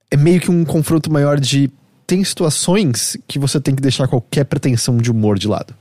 É 0.09 0.15
meio 0.15 0.39
que 0.39 0.49
um 0.49 0.63
confronto 0.65 1.11
maior 1.11 1.39
de. 1.39 1.69
Tem 2.05 2.23
situações 2.23 3.17
que 3.27 3.37
você 3.37 3.59
tem 3.59 3.75
que 3.75 3.81
deixar 3.81 4.07
qualquer 4.07 4.45
pretensão 4.45 4.95
de 4.97 5.11
humor 5.11 5.37
de 5.37 5.47
lado. 5.47 5.75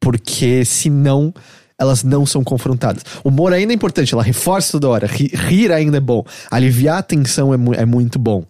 Porque 0.00 0.64
senão 0.64 1.32
elas 1.78 2.02
não 2.02 2.26
são 2.26 2.42
confrontadas. 2.42 3.04
O 3.22 3.28
humor 3.28 3.52
ainda 3.52 3.72
é 3.72 3.76
importante, 3.76 4.12
ela 4.12 4.22
reforça 4.22 4.72
toda 4.72 4.88
hora. 4.88 5.06
Rir, 5.06 5.70
ainda 5.70 5.98
é 5.98 6.00
bom. 6.00 6.24
Aliviar 6.50 6.98
a 6.98 7.02
tensão 7.02 7.54
é, 7.54 7.56
mu 7.56 7.72
é 7.72 7.86
muito 7.86 8.18
bom. 8.18 8.44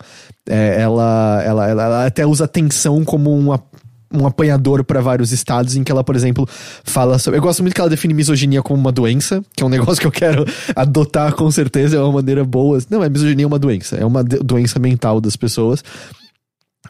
É, 0.48 0.80
ela, 0.80 1.42
ela, 1.44 1.68
ela, 1.68 1.82
ela, 1.82 2.06
até 2.06 2.24
usa 2.24 2.46
a 2.46 2.48
tensão 2.48 3.04
como 3.04 3.36
uma 3.36 3.62
um 4.10 4.26
apanhador 4.26 4.82
para 4.84 5.02
vários 5.02 5.32
estados 5.32 5.76
em 5.76 5.84
que 5.84 5.92
ela, 5.92 6.02
por 6.02 6.16
exemplo, 6.16 6.48
fala 6.82 7.18
sobre. 7.18 7.38
Eu 7.38 7.42
gosto 7.42 7.62
muito 7.62 7.74
que 7.74 7.80
ela 7.80 7.90
define 7.90 8.14
misoginia 8.14 8.62
como 8.62 8.80
uma 8.80 8.90
doença, 8.90 9.44
que 9.54 9.62
é 9.62 9.66
um 9.66 9.68
negócio 9.68 10.00
que 10.00 10.06
eu 10.06 10.10
quero 10.10 10.46
adotar 10.74 11.34
com 11.34 11.50
certeza, 11.50 11.96
é 11.96 12.00
uma 12.00 12.14
maneira 12.14 12.44
boa. 12.44 12.78
Não, 12.88 13.04
é 13.04 13.08
misoginia 13.08 13.44
é 13.44 13.46
uma 13.46 13.58
doença, 13.58 13.96
é 13.96 14.04
uma 14.04 14.24
doença 14.24 14.78
mental 14.78 15.20
das 15.20 15.36
pessoas. 15.36 15.84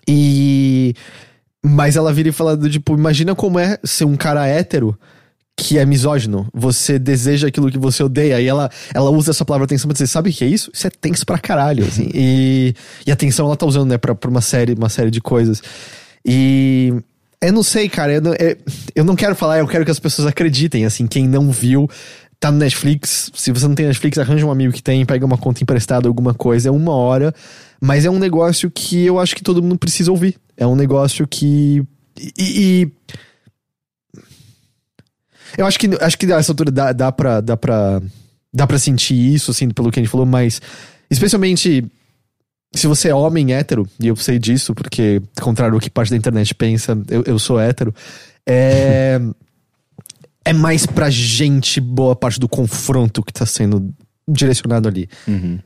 E. 0.06 0.94
Mas 1.64 1.96
ela 1.96 2.12
vira 2.12 2.28
e 2.28 2.32
fala 2.32 2.56
do 2.56 2.70
tipo, 2.70 2.94
imagina 2.94 3.34
como 3.34 3.58
é 3.58 3.78
ser 3.84 4.04
um 4.04 4.16
cara 4.16 4.46
hétero 4.46 4.98
que 5.58 5.76
é 5.76 5.84
misógino. 5.84 6.46
Você 6.54 6.98
deseja 7.00 7.48
aquilo 7.48 7.70
que 7.70 7.78
você 7.78 8.02
odeia. 8.02 8.40
E 8.40 8.46
ela, 8.46 8.70
ela 8.94 9.10
usa 9.10 9.32
essa 9.32 9.44
palavra 9.44 9.64
atenção 9.64 9.88
pra 9.88 9.92
dizer, 9.92 10.06
sabe 10.06 10.30
o 10.30 10.32
que 10.32 10.44
é 10.44 10.46
isso? 10.46 10.70
Isso 10.72 10.86
é 10.86 10.90
tenso 10.90 11.26
pra 11.26 11.36
caralho, 11.36 11.84
assim. 11.84 12.08
E, 12.14 12.74
e 13.04 13.10
a 13.10 13.14
atenção 13.14 13.46
ela 13.46 13.56
tá 13.56 13.66
usando, 13.66 13.90
né, 13.90 13.98
pra, 13.98 14.14
pra 14.14 14.30
uma 14.30 14.40
série, 14.40 14.74
uma 14.74 14.88
série 14.88 15.10
de 15.10 15.20
coisas. 15.20 15.60
E 16.24 16.94
eu 17.42 17.52
não 17.52 17.64
sei, 17.64 17.88
cara. 17.88 18.12
Eu 18.14 18.20
não, 18.20 18.34
eu, 18.34 18.56
eu 18.94 19.04
não 19.04 19.16
quero 19.16 19.34
falar, 19.34 19.58
eu 19.58 19.66
quero 19.66 19.84
que 19.84 19.90
as 19.90 19.98
pessoas 19.98 20.28
acreditem, 20.28 20.84
assim. 20.84 21.08
Quem 21.08 21.26
não 21.26 21.50
viu, 21.50 21.90
tá 22.40 22.50
no 22.50 22.58
Netflix. 22.58 23.30
Se 23.34 23.52
você 23.52 23.66
não 23.66 23.74
tem 23.74 23.86
Netflix, 23.86 24.18
arranja 24.18 24.46
um 24.46 24.50
amigo 24.50 24.72
que 24.72 24.82
tem, 24.82 25.04
pega 25.04 25.24
uma 25.24 25.38
conta 25.38 25.62
emprestada, 25.62 26.08
alguma 26.08 26.34
coisa. 26.34 26.68
É 26.68 26.72
uma 26.72 26.94
hora. 26.94 27.34
Mas 27.80 28.04
é 28.04 28.10
um 28.10 28.18
negócio 28.18 28.70
que 28.70 29.04
eu 29.04 29.18
acho 29.18 29.34
que 29.34 29.42
todo 29.42 29.62
mundo 29.62 29.78
precisa 29.78 30.10
ouvir. 30.10 30.36
É 30.56 30.66
um 30.66 30.76
negócio 30.76 31.26
que. 31.26 31.82
E. 32.16 32.32
e 32.38 32.92
eu 35.56 35.66
acho 35.66 35.78
que, 35.78 35.88
acho 36.00 36.18
que 36.18 36.26
nessa 36.26 36.52
altura 36.52 36.70
dá, 36.70 36.92
dá, 36.92 37.10
pra, 37.10 37.40
dá, 37.40 37.56
pra, 37.56 38.02
dá 38.52 38.66
pra 38.66 38.78
sentir 38.78 39.14
isso, 39.14 39.50
assim, 39.50 39.70
pelo 39.70 39.90
que 39.90 39.98
a 39.98 40.02
gente 40.02 40.10
falou, 40.10 40.26
mas. 40.26 40.60
Especialmente 41.10 41.84
se 42.74 42.86
você 42.86 43.08
é 43.08 43.14
homem 43.14 43.54
hétero, 43.54 43.88
e 43.98 44.08
eu 44.08 44.16
sei 44.16 44.38
disso, 44.38 44.74
porque, 44.74 45.22
contrário 45.40 45.74
ao 45.74 45.80
que 45.80 45.88
parte 45.88 46.10
da 46.10 46.16
internet 46.16 46.54
pensa, 46.54 46.98
eu, 47.08 47.22
eu 47.26 47.38
sou 47.38 47.58
hétero, 47.58 47.94
é. 48.46 49.20
é 50.48 50.52
mais 50.52 50.86
pra 50.86 51.10
gente 51.10 51.78
boa 51.78 52.16
parte 52.16 52.40
do 52.40 52.48
confronto 52.48 53.22
que 53.22 53.32
tá 53.32 53.44
sendo 53.44 53.92
direcionado 54.26 54.88
ali. 54.88 55.06
Uhum. 55.26 55.58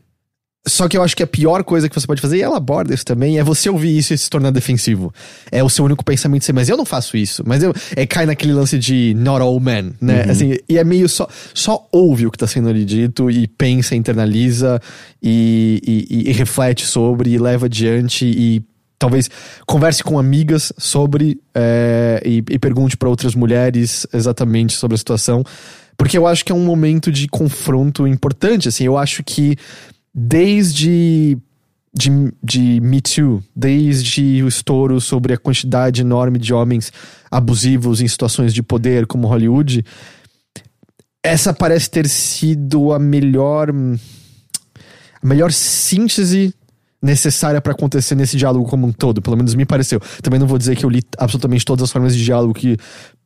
Só 0.66 0.88
que 0.88 0.96
eu 0.96 1.02
acho 1.02 1.16
que 1.16 1.22
a 1.22 1.26
pior 1.26 1.64
coisa 1.64 1.88
que 1.88 1.94
você 1.94 2.06
pode 2.06 2.20
fazer, 2.20 2.38
e 2.38 2.42
ela 2.42 2.56
aborda 2.56 2.94
isso 2.94 3.04
também, 3.04 3.38
é 3.38 3.44
você 3.44 3.68
ouvir 3.68 3.96
isso 3.96 4.14
e 4.14 4.18
se 4.18 4.30
tornar 4.30 4.50
defensivo. 4.50 5.12
É 5.50 5.62
o 5.62 5.68
seu 5.68 5.84
único 5.84 6.04
pensamento 6.04 6.44
ser, 6.44 6.52
mas 6.52 6.68
eu 6.68 6.76
não 6.76 6.84
faço 6.84 7.16
isso. 7.16 7.42
Mas 7.46 7.62
eu. 7.62 7.72
É, 7.96 8.06
cai 8.06 8.26
naquele 8.26 8.52
lance 8.52 8.78
de 8.78 9.14
not 9.16 9.40
all 9.40 9.58
men, 9.58 9.92
né? 10.00 10.24
Uhum. 10.24 10.30
Assim, 10.30 10.56
e 10.68 10.78
é 10.78 10.84
meio 10.84 11.08
só. 11.08 11.28
Só 11.54 11.88
ouve 11.92 12.26
o 12.26 12.30
que 12.30 12.38
tá 12.38 12.46
sendo 12.46 12.68
ali 12.68 12.84
dito 12.84 13.30
e 13.30 13.46
pensa, 13.46 13.94
internaliza 13.94 14.80
e, 15.22 15.80
e, 16.10 16.30
e 16.30 16.32
reflete 16.32 16.86
sobre 16.86 17.30
e 17.30 17.38
leva 17.38 17.66
adiante 17.66 18.24
e 18.24 18.64
talvez 19.02 19.28
converse 19.66 20.04
com 20.04 20.16
amigas 20.16 20.72
sobre 20.78 21.40
é, 21.52 22.22
e, 22.24 22.36
e 22.48 22.58
pergunte 22.58 22.96
para 22.96 23.08
outras 23.08 23.34
mulheres 23.34 24.06
exatamente 24.12 24.74
sobre 24.74 24.94
a 24.94 24.98
situação. 24.98 25.42
Porque 25.96 26.16
eu 26.16 26.24
acho 26.24 26.44
que 26.44 26.52
é 26.52 26.54
um 26.54 26.64
momento 26.64 27.10
de 27.10 27.26
confronto 27.26 28.06
importante, 28.06 28.68
assim. 28.68 28.84
Eu 28.84 28.96
acho 28.96 29.24
que 29.24 29.56
desde 30.14 31.36
de, 31.92 32.10
de 32.42 32.80
Me 32.80 33.00
Too, 33.00 33.42
desde 33.54 34.42
o 34.42 34.48
estouro 34.48 35.00
sobre 35.00 35.34
a 35.34 35.38
quantidade 35.38 36.00
enorme 36.00 36.38
de 36.38 36.54
homens 36.54 36.92
abusivos 37.28 38.00
em 38.00 38.06
situações 38.06 38.54
de 38.54 38.62
poder 38.62 39.06
como 39.06 39.26
Hollywood, 39.26 39.84
essa 41.24 41.52
parece 41.52 41.90
ter 41.90 42.08
sido 42.08 42.92
a 42.92 43.00
melhor 43.00 43.70
a 43.70 45.26
melhor 45.26 45.52
síntese 45.52 46.54
necessária 47.02 47.60
para 47.60 47.72
acontecer 47.72 48.14
nesse 48.14 48.36
diálogo 48.36 48.68
como 48.68 48.86
um 48.86 48.92
todo, 48.92 49.20
pelo 49.20 49.36
menos 49.36 49.54
me 49.54 49.64
pareceu. 49.64 50.00
Também 50.22 50.38
não 50.38 50.46
vou 50.46 50.56
dizer 50.56 50.76
que 50.76 50.84
eu 50.84 50.90
li 50.90 51.02
absolutamente 51.18 51.64
todas 51.64 51.84
as 51.84 51.90
formas 51.90 52.16
de 52.16 52.24
diálogo 52.24 52.54
que 52.54 52.76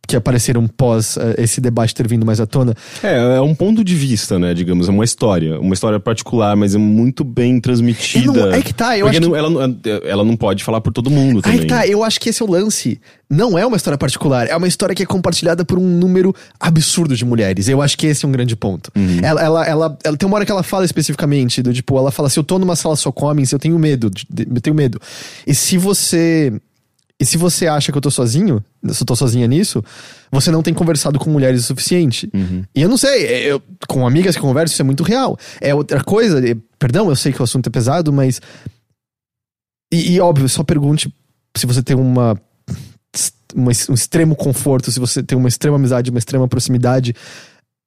que 0.07 0.15
apareceram 0.15 0.67
pós 0.69 1.17
uh, 1.17 1.35
esse 1.37 1.61
debate 1.61 1.95
ter 1.95 2.07
vindo 2.07 2.25
mais 2.25 2.41
à 2.41 2.47
tona. 2.47 2.75
É, 3.03 3.37
é 3.37 3.41
um 3.41 3.55
ponto 3.55 3.83
de 3.83 3.95
vista, 3.95 4.39
né, 4.39 4.55
digamos, 4.55 4.89
é 4.89 4.93
uma 4.93 5.05
história, 5.05 5.59
uma 5.59 5.75
história 5.75 5.99
particular, 5.99 6.57
mas 6.57 6.75
é 6.75 6.79
muito 6.79 7.25
bem 7.25 7.61
transmitida. 7.61 8.33
Não, 8.33 8.53
é 8.53 8.63
que 8.63 8.73
tá, 8.73 8.97
eu 8.97 9.09
acho 9.09 9.21
não, 9.21 9.33
que... 9.33 9.37
ela, 9.37 10.01
ela 10.05 10.25
não 10.25 10.37
pode 10.37 10.63
falar 10.63 10.81
por 10.81 10.93
todo 10.93 11.11
mundo 11.11 11.43
também. 11.43 11.61
Aí 11.61 11.67
que 11.67 11.69
tá, 11.69 11.87
eu 11.87 12.05
acho 12.05 12.21
que 12.21 12.29
esse 12.29 12.41
é 12.41 12.47
o 12.47 12.51
lance. 12.51 13.01
Não 13.29 13.59
é 13.59 13.67
uma 13.67 13.77
história 13.77 13.99
particular, 13.99 14.47
é 14.47 14.57
uma 14.57 14.69
história 14.69 14.95
que 14.95 15.03
é 15.03 15.07
compartilhada 15.07 15.65
por 15.65 15.79
um 15.79 15.87
número 15.87 16.33
absurdo 16.61 17.17
de 17.17 17.25
mulheres. 17.25 17.69
Eu 17.69 17.83
acho 17.83 17.99
que 17.99 18.07
esse 18.07 18.25
é 18.25 18.29
um 18.29 18.33
grande 18.33 18.55
ponto. 18.55 18.93
Uhum. 18.95 19.19
Ela, 19.21 19.43
ela, 19.43 19.67
ela, 19.67 19.99
ela, 20.05 20.17
tem 20.17 20.27
uma 20.29 20.37
hora 20.37 20.47
que 20.47 20.53
ela 20.53 20.63
fala 20.63 20.85
especificamente, 20.85 21.61
do 21.61 21.73
tipo, 21.73 21.99
ela 21.99 22.13
fala, 22.13 22.29
se 22.29 22.39
eu 22.39 22.45
tô 22.45 22.59
numa 22.59 22.77
sala 22.77 22.95
só 22.95 23.11
com 23.11 23.27
homens, 23.27 23.51
eu 23.51 23.59
tenho 23.59 23.77
medo, 23.79 24.11
eu 24.39 24.61
tenho 24.61 24.77
medo. 24.77 25.01
E 25.45 25.53
se 25.53 25.77
você 25.77 26.53
e 27.19 27.25
se 27.25 27.39
você 27.39 27.67
acha 27.67 27.91
que 27.91 27.97
eu 27.97 28.03
tô 28.03 28.11
sozinho, 28.11 28.63
se 28.89 29.03
eu 29.03 29.07
tô 29.07 29.17
sozinha 29.17 29.47
nisso, 29.47 29.83
você 30.31 30.51
não 30.51 30.63
tem 30.63 30.75
conversado 30.75 31.19
com 31.19 31.31
mulheres 31.31 31.63
o 31.63 31.65
suficiente. 31.65 32.29
Uhum. 32.35 32.63
E 32.75 32.83
eu 32.83 32.89
não 32.91 32.99
sei, 32.99 33.51
eu, 33.51 33.63
com 33.89 34.07
amigas 34.07 34.37
que 34.37 34.43
converso, 34.43 34.75
isso 34.75 34.83
é 34.83 34.85
muito 34.85 35.03
real. 35.03 35.39
É 35.61 35.75
outra 35.75 36.05
coisa, 36.05 36.41
perdão, 36.79 37.09
eu 37.09 37.17
sei 37.17 37.33
que 37.33 37.41
o 37.41 37.45
assunto 37.45 37.69
é 37.69 37.71
pesado, 37.71 38.13
mas. 38.13 38.41
E, 39.91 40.13
e 40.13 40.21
óbvio, 40.21 40.47
só 40.49 40.63
pergunte 40.63 41.13
se 41.57 41.65
você 41.65 41.83
tem 41.83 41.97
uma, 41.97 42.39
uma, 43.55 43.73
um 43.89 43.95
extremo 43.95 44.37
conforto, 44.37 44.93
se 44.93 45.01
você 45.01 45.23
tem 45.23 45.39
uma 45.39 45.49
extrema 45.49 45.77
amizade, 45.77 46.11
uma 46.11 46.19
extrema 46.19 46.47
proximidade. 46.47 47.15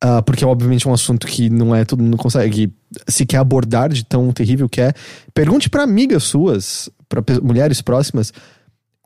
Uh, 0.03 0.23
porque 0.23 0.45
obviamente 0.45 0.87
é 0.87 0.89
um 0.89 0.93
assunto 0.93 1.27
que 1.27 1.49
não 1.49 1.75
é 1.75 1.83
todo 1.83 2.01
mundo 2.01 2.15
consegue 2.15 2.73
sequer 3.05 3.35
abordar 3.35 3.89
de 3.89 4.05
tão 4.05 4.31
terrível 4.31 4.67
que 4.67 4.81
é. 4.81 4.93
Pergunte 5.33 5.69
para 5.69 5.83
amigas 5.83 6.23
suas, 6.23 6.89
para 7.09 7.21
mulheres 7.43 7.81
próximas, 7.81 8.31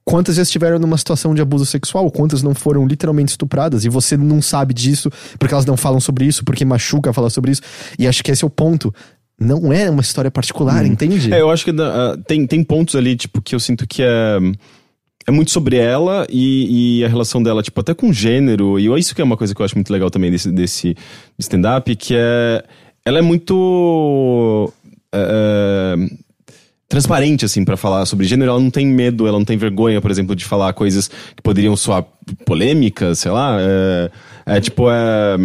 Quantas 0.06 0.36
já 0.36 0.42
estiveram 0.42 0.80
numa 0.80 0.98
situação 0.98 1.34
de 1.34 1.42
abuso 1.42 1.66
sexual? 1.66 2.12
Quantas 2.12 2.44
não 2.44 2.54
foram 2.54 2.86
literalmente 2.86 3.32
estupradas? 3.32 3.86
E 3.86 3.90
você 3.90 4.18
não 4.18 4.42
sabe 4.42 4.74
disso 4.74 5.10
porque 5.40 5.54
elas 5.54 5.66
não 5.66 5.78
falam 5.78 6.00
sobre 6.00 6.26
isso, 6.26 6.44
porque 6.44 6.66
machuca 6.66 7.14
falar 7.14 7.30
sobre 7.30 7.52
isso. 7.52 7.62
E 7.98 8.08
acho 8.08 8.24
que 8.24 8.32
esse 8.32 8.44
é 8.44 8.48
o 8.48 8.50
ponto. 8.50 8.94
Não 9.40 9.72
é 9.72 9.90
uma 9.90 10.02
história 10.02 10.30
particular, 10.30 10.84
hum. 10.84 10.88
entende? 10.88 11.34
É, 11.34 11.42
eu 11.42 11.50
acho 11.50 11.64
que 11.64 11.72
uh, 11.72 12.18
tem, 12.28 12.46
tem 12.46 12.64
pontos 12.64 12.96
ali, 12.96 13.16
tipo, 13.16 13.42
que 13.42 13.56
eu 13.56 13.60
sinto 13.60 13.88
que 13.88 14.04
é. 14.04 14.38
É 15.26 15.32
muito 15.32 15.52
sobre 15.52 15.78
ela 15.78 16.28
e, 16.30 17.00
e, 17.00 17.06
a 17.06 17.08
relação 17.08 17.42
dela, 17.42 17.64
tipo, 17.64 17.80
até 17.80 17.94
com 17.94 18.12
gênero. 18.12 18.78
E 18.78 18.88
isso 19.00 19.16
que 19.16 19.22
é 19.22 19.24
uma 19.24 19.38
coisa 19.38 19.56
que 19.56 19.62
eu 19.62 19.66
acho 19.66 19.76
muito 19.76 19.90
legal 19.90 20.10
também 20.10 20.30
desse, 20.30 20.52
desse 20.52 20.98
stand-up, 21.40 21.96
que 21.96 22.14
é. 22.14 22.62
Ela 23.06 23.20
é 23.20 23.22
muito. 23.22 24.70
Uh, 25.16 26.23
transparente, 26.94 27.44
assim, 27.44 27.66
para 27.66 27.76
falar 27.76 28.06
sobre 28.06 28.28
gênero. 28.28 28.52
Ela 28.52 28.60
não 28.60 28.70
tem 28.70 28.86
medo, 28.86 29.26
ela 29.26 29.40
não 29.40 29.46
tem 29.46 29.58
vergonha, 29.58 30.00
por 30.00 30.12
exemplo, 30.12 30.36
de 30.36 30.46
falar 30.46 30.72
coisas 30.74 31.08
que 31.08 31.42
poderiam 31.42 31.76
soar 31.76 32.06
polêmicas, 32.46 33.18
sei 33.18 33.32
lá. 33.32 33.58
É, 33.60 34.12
é 34.58 34.62
tipo, 34.62 34.92
é, 34.92 35.36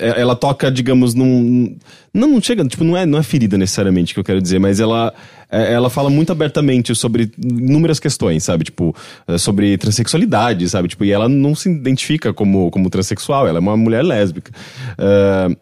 é, 0.00 0.20
ela 0.20 0.34
toca, 0.34 0.68
digamos, 0.68 1.14
num. 1.14 1.76
Não, 2.12 2.28
não 2.28 2.42
chega, 2.42 2.64
tipo, 2.64 2.82
não 2.82 2.96
é, 2.96 3.06
não 3.06 3.16
é 3.16 3.22
ferida 3.22 3.56
necessariamente 3.56 4.12
que 4.12 4.18
eu 4.18 4.24
quero 4.24 4.42
dizer, 4.42 4.58
mas 4.58 4.80
ela, 4.80 5.14
é, 5.48 5.72
ela 5.72 5.88
fala 5.88 6.10
muito 6.10 6.32
abertamente 6.32 6.92
sobre 6.96 7.30
inúmeras 7.40 8.00
questões, 8.00 8.42
sabe? 8.42 8.64
Tipo, 8.64 8.92
é, 9.28 9.38
sobre 9.38 9.78
transexualidade, 9.78 10.68
sabe? 10.68 10.88
Tipo, 10.88 11.04
e 11.04 11.12
ela 11.12 11.28
não 11.28 11.54
se 11.54 11.70
identifica 11.70 12.32
como, 12.34 12.72
como 12.72 12.90
transexual, 12.90 13.46
ela 13.46 13.58
é 13.58 13.60
uma 13.60 13.76
mulher 13.76 14.02
lésbica. 14.02 14.50
Uh, 14.98 15.56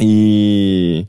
e. 0.00 1.06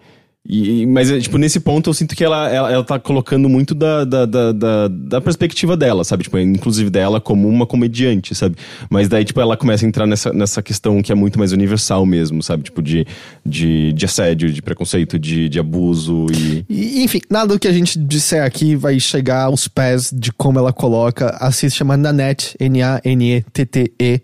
E, 0.50 0.86
mas, 0.86 1.10
tipo, 1.22 1.38
nesse 1.38 1.60
ponto 1.60 1.90
eu 1.90 1.94
sinto 1.94 2.16
que 2.16 2.24
ela, 2.24 2.50
ela, 2.50 2.72
ela 2.72 2.84
tá 2.84 2.98
colocando 2.98 3.50
muito 3.50 3.76
da, 3.76 4.06
da, 4.06 4.26
da, 4.26 4.52
da, 4.54 4.88
da 4.88 5.22
perspectiva 5.22 5.76
dela, 5.76 6.06
sabe? 6.06 6.24
Tipo, 6.24 6.40
inclusive 6.40 6.90
dela 6.90 7.20
como 7.20 7.50
uma 7.50 7.66
comediante, 7.66 8.34
sabe? 8.34 8.56
Mas 8.90 9.10
daí, 9.10 9.26
tipo, 9.26 9.42
ela 9.42 9.58
começa 9.58 9.86
a 9.86 9.88
entrar 9.88 10.08
nessa, 10.08 10.32
nessa 10.32 10.62
questão 10.62 11.02
que 11.02 11.12
é 11.12 11.16
muito 11.16 11.38
mais 11.38 11.52
universal 11.52 12.06
mesmo, 12.06 12.42
sabe? 12.42 12.64
Tipo, 12.64 12.82
de, 12.82 13.06
de, 13.46 13.92
de 13.92 14.06
assédio, 14.06 14.50
de 14.54 14.62
preconceito, 14.62 15.20
de, 15.20 15.50
de 15.50 15.60
abuso 15.60 16.28
e... 16.32 16.66
e... 16.70 17.04
Enfim, 17.04 17.20
nada 17.30 17.54
do 17.54 17.60
que 17.60 17.68
a 17.68 17.74
gente 17.74 18.00
disser 18.00 18.42
aqui 18.42 18.74
vai 18.74 18.98
chegar 19.02 19.44
aos 19.44 19.68
pés 19.68 20.14
de 20.16 20.32
como 20.32 20.60
ela 20.60 20.72
coloca. 20.72 21.36
Assiste, 21.42 21.78
chama 21.78 21.98
Nanette, 21.98 22.56
N-A-N-E-T-T-E. 22.58 24.22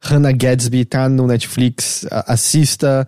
Hannah 0.00 0.32
Gadsby 0.32 0.86
tá 0.86 1.10
no 1.10 1.26
Netflix. 1.26 2.06
Assista. 2.10 3.06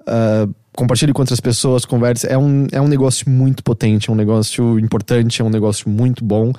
Uh, 0.00 0.52
compartilhe 0.80 1.12
com 1.12 1.20
outras 1.20 1.40
pessoas, 1.40 1.84
converse. 1.84 2.26
É 2.26 2.38
um, 2.38 2.66
é 2.72 2.80
um 2.80 2.88
negócio 2.88 3.28
muito 3.28 3.62
potente, 3.62 4.08
é 4.08 4.12
um 4.12 4.16
negócio 4.16 4.78
importante, 4.78 5.42
é 5.42 5.44
um 5.44 5.50
negócio 5.50 5.90
muito 5.90 6.24
bom. 6.24 6.52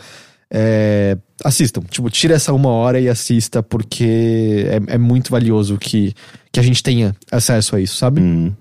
É, 0.53 1.17
assistam. 1.43 1.81
Tipo, 1.89 2.09
tira 2.09 2.35
essa 2.35 2.53
uma 2.53 2.69
hora 2.69 2.99
e 2.99 3.09
assista, 3.09 3.63
porque 3.63 4.65
é, 4.67 4.95
é 4.95 4.97
muito 4.97 5.31
valioso 5.31 5.77
que, 5.77 6.13
que 6.51 6.59
a 6.59 6.63
gente 6.63 6.83
tenha 6.83 7.15
acesso 7.31 7.75
a 7.75 7.81
isso, 7.81 7.95
sabe? 7.95 8.21
Hum. 8.21 8.53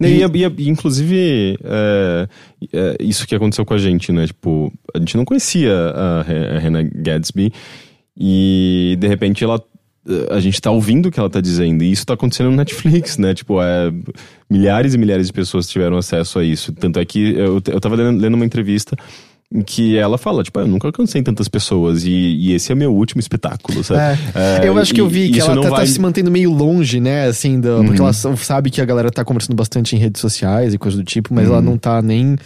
E, 0.00 0.06
e, 0.06 0.64
e, 0.64 0.68
inclusive, 0.68 1.56
é, 1.62 2.28
é, 2.72 2.96
isso 2.98 3.26
que 3.28 3.34
aconteceu 3.34 3.64
com 3.64 3.74
a 3.74 3.78
gente, 3.78 4.10
né? 4.10 4.26
Tipo, 4.26 4.72
a 4.92 4.98
gente 4.98 5.16
não 5.16 5.24
conhecia 5.24 5.72
a, 5.72 6.20
a 6.20 6.58
Hannah 6.58 6.82
Gadsby 6.82 7.52
e, 8.18 8.96
de 8.98 9.06
repente, 9.06 9.44
ela 9.44 9.62
a 10.30 10.40
gente 10.40 10.60
tá 10.60 10.70
ouvindo 10.70 11.06
o 11.06 11.10
que 11.10 11.18
ela 11.18 11.30
tá 11.30 11.40
dizendo, 11.40 11.82
e 11.82 11.90
isso 11.90 12.04
tá 12.04 12.14
acontecendo 12.14 12.50
no 12.50 12.56
Netflix, 12.56 13.16
né? 13.16 13.34
Tipo, 13.34 13.62
é, 13.62 13.92
milhares 14.50 14.94
e 14.94 14.98
milhares 14.98 15.26
de 15.26 15.32
pessoas 15.32 15.68
tiveram 15.68 15.96
acesso 15.96 16.38
a 16.38 16.44
isso. 16.44 16.72
Tanto 16.72 16.98
é 16.98 17.04
que 17.04 17.34
eu, 17.34 17.62
eu 17.66 17.80
tava 17.80 17.96
lendo, 17.96 18.20
lendo 18.20 18.34
uma 18.34 18.44
entrevista 18.44 18.96
em 19.52 19.62
que 19.62 19.96
ela 19.96 20.18
fala, 20.18 20.42
tipo, 20.42 20.58
ah, 20.58 20.62
eu 20.62 20.66
nunca 20.66 20.88
alcancei 20.88 21.22
tantas 21.22 21.48
pessoas 21.48 22.04
e, 22.04 22.10
e, 22.10 22.52
esse 22.54 22.72
é 22.72 22.74
meu 22.74 22.92
último 22.92 23.20
espetáculo, 23.20 23.84
sabe? 23.84 24.20
É, 24.34 24.64
é, 24.64 24.68
eu 24.68 24.76
acho 24.76 24.92
que 24.92 25.00
eu 25.00 25.08
vi 25.08 25.30
que 25.30 25.40
ela 25.40 25.54
tá, 25.62 25.70
vai... 25.70 25.80
tá, 25.80 25.86
se 25.86 26.00
mantendo 26.00 26.30
meio 26.30 26.52
longe, 26.52 26.98
né, 26.98 27.26
assim, 27.26 27.60
do, 27.60 27.68
uhum. 27.76 27.86
porque 27.86 28.00
ela 28.00 28.12
sabe 28.12 28.70
que 28.70 28.80
a 28.80 28.84
galera 28.84 29.10
tá 29.10 29.24
conversando 29.24 29.54
bastante 29.54 29.94
em 29.94 29.98
redes 29.98 30.20
sociais 30.20 30.74
e 30.74 30.78
coisas 30.78 30.98
do 30.98 31.04
tipo, 31.04 31.32
mas 31.32 31.46
uhum. 31.46 31.52
ela 31.52 31.62
não 31.62 31.78
tá 31.78 32.02
nem 32.02 32.36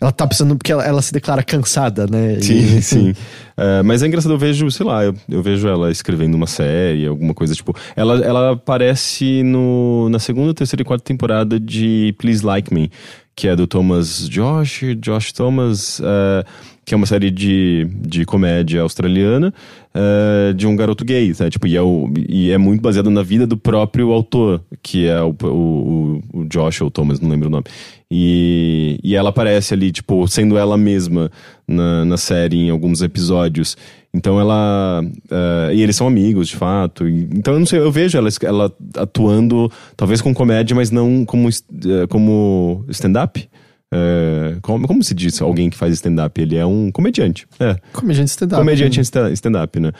ela 0.00 0.12
tá 0.12 0.26
precisando, 0.26 0.56
porque 0.56 0.72
ela, 0.72 0.84
ela 0.84 1.00
se 1.00 1.12
declara 1.12 1.42
cansada, 1.42 2.06
né? 2.06 2.40
Sim, 2.40 2.76
e, 2.76 2.82
sim. 2.82 3.14
É, 3.56 3.82
mas 3.82 4.02
é 4.02 4.06
engraçado, 4.06 4.32
eu 4.32 4.38
vejo, 4.38 4.70
sei 4.70 4.84
lá, 4.84 5.04
eu, 5.04 5.14
eu, 5.28 5.42
vejo 5.42 5.68
ela 5.68 5.90
escrevendo 5.90 6.34
uma 6.34 6.46
série, 6.46 7.06
alguma 7.06 7.34
coisa, 7.34 7.54
tipo. 7.54 7.74
Ela, 7.94 8.24
ela 8.24 8.52
aparece 8.52 9.42
no, 9.42 10.08
na 10.08 10.18
segunda, 10.18 10.52
terceira 10.52 10.82
e 10.82 10.84
quarta 10.84 11.04
temporada 11.04 11.58
de 11.58 12.14
Please 12.18 12.44
Like 12.44 12.72
Me, 12.72 12.90
que 13.34 13.48
é 13.48 13.56
do 13.56 13.66
Thomas 13.66 14.28
Josh, 14.28 14.82
Josh 15.00 15.32
Thomas. 15.32 16.00
Uh, 16.00 16.44
que 16.84 16.94
é 16.94 16.96
uma 16.96 17.06
série 17.06 17.30
de, 17.30 17.88
de 18.00 18.24
comédia 18.24 18.82
australiana 18.82 19.52
uh, 19.94 20.52
de 20.54 20.66
um 20.66 20.76
garoto 20.76 21.04
gay, 21.04 21.32
né? 21.38 21.48
Tipo, 21.48 21.66
e 21.66 21.76
é, 21.76 21.82
o, 21.82 22.12
e 22.28 22.50
é 22.50 22.58
muito 22.58 22.80
baseado 22.82 23.10
na 23.10 23.22
vida 23.22 23.46
do 23.46 23.56
próprio 23.56 24.12
autor, 24.12 24.62
que 24.82 25.06
é 25.06 25.20
o, 25.22 25.34
o, 25.42 26.22
o 26.32 26.44
Josh 26.44 26.82
ou 26.82 26.90
Thomas, 26.90 27.20
não 27.20 27.30
lembro 27.30 27.48
o 27.48 27.50
nome. 27.50 27.64
E, 28.10 28.98
e 29.02 29.14
ela 29.14 29.30
aparece 29.30 29.74
ali, 29.74 29.90
tipo, 29.90 30.26
sendo 30.28 30.58
ela 30.58 30.76
mesma 30.76 31.30
na, 31.66 32.04
na 32.04 32.16
série 32.16 32.58
em 32.58 32.70
alguns 32.70 33.02
episódios. 33.02 33.76
Então 34.12 34.38
ela. 34.38 35.02
Uh, 35.02 35.72
e 35.72 35.82
eles 35.82 35.96
são 35.96 36.06
amigos, 36.06 36.48
de 36.48 36.56
fato. 36.56 37.08
E, 37.08 37.28
então 37.34 37.54
eu 37.54 37.58
não 37.58 37.66
sei, 37.66 37.80
eu 37.80 37.90
vejo 37.90 38.16
ela, 38.16 38.28
ela 38.42 38.72
atuando, 38.96 39.70
talvez 39.96 40.20
com 40.20 40.32
comédia, 40.32 40.76
mas 40.76 40.90
não 40.90 41.24
como, 41.24 41.48
uh, 41.48 42.08
como 42.08 42.84
stand-up. 42.90 43.48
É, 43.92 44.56
como, 44.62 44.86
como 44.86 45.02
se 45.02 45.14
diz 45.14 45.40
alguém 45.40 45.70
que 45.70 45.76
faz 45.76 45.92
stand-up? 45.94 46.40
Ele 46.40 46.56
é 46.56 46.66
um 46.66 46.90
comediante. 46.90 47.46
É. 47.60 47.76
Comediante 47.92 48.30
stand-up. 48.30 48.60
Comediante 48.60 48.98
né? 48.98 49.32
stand-up, 49.32 49.80
né? 49.80 49.92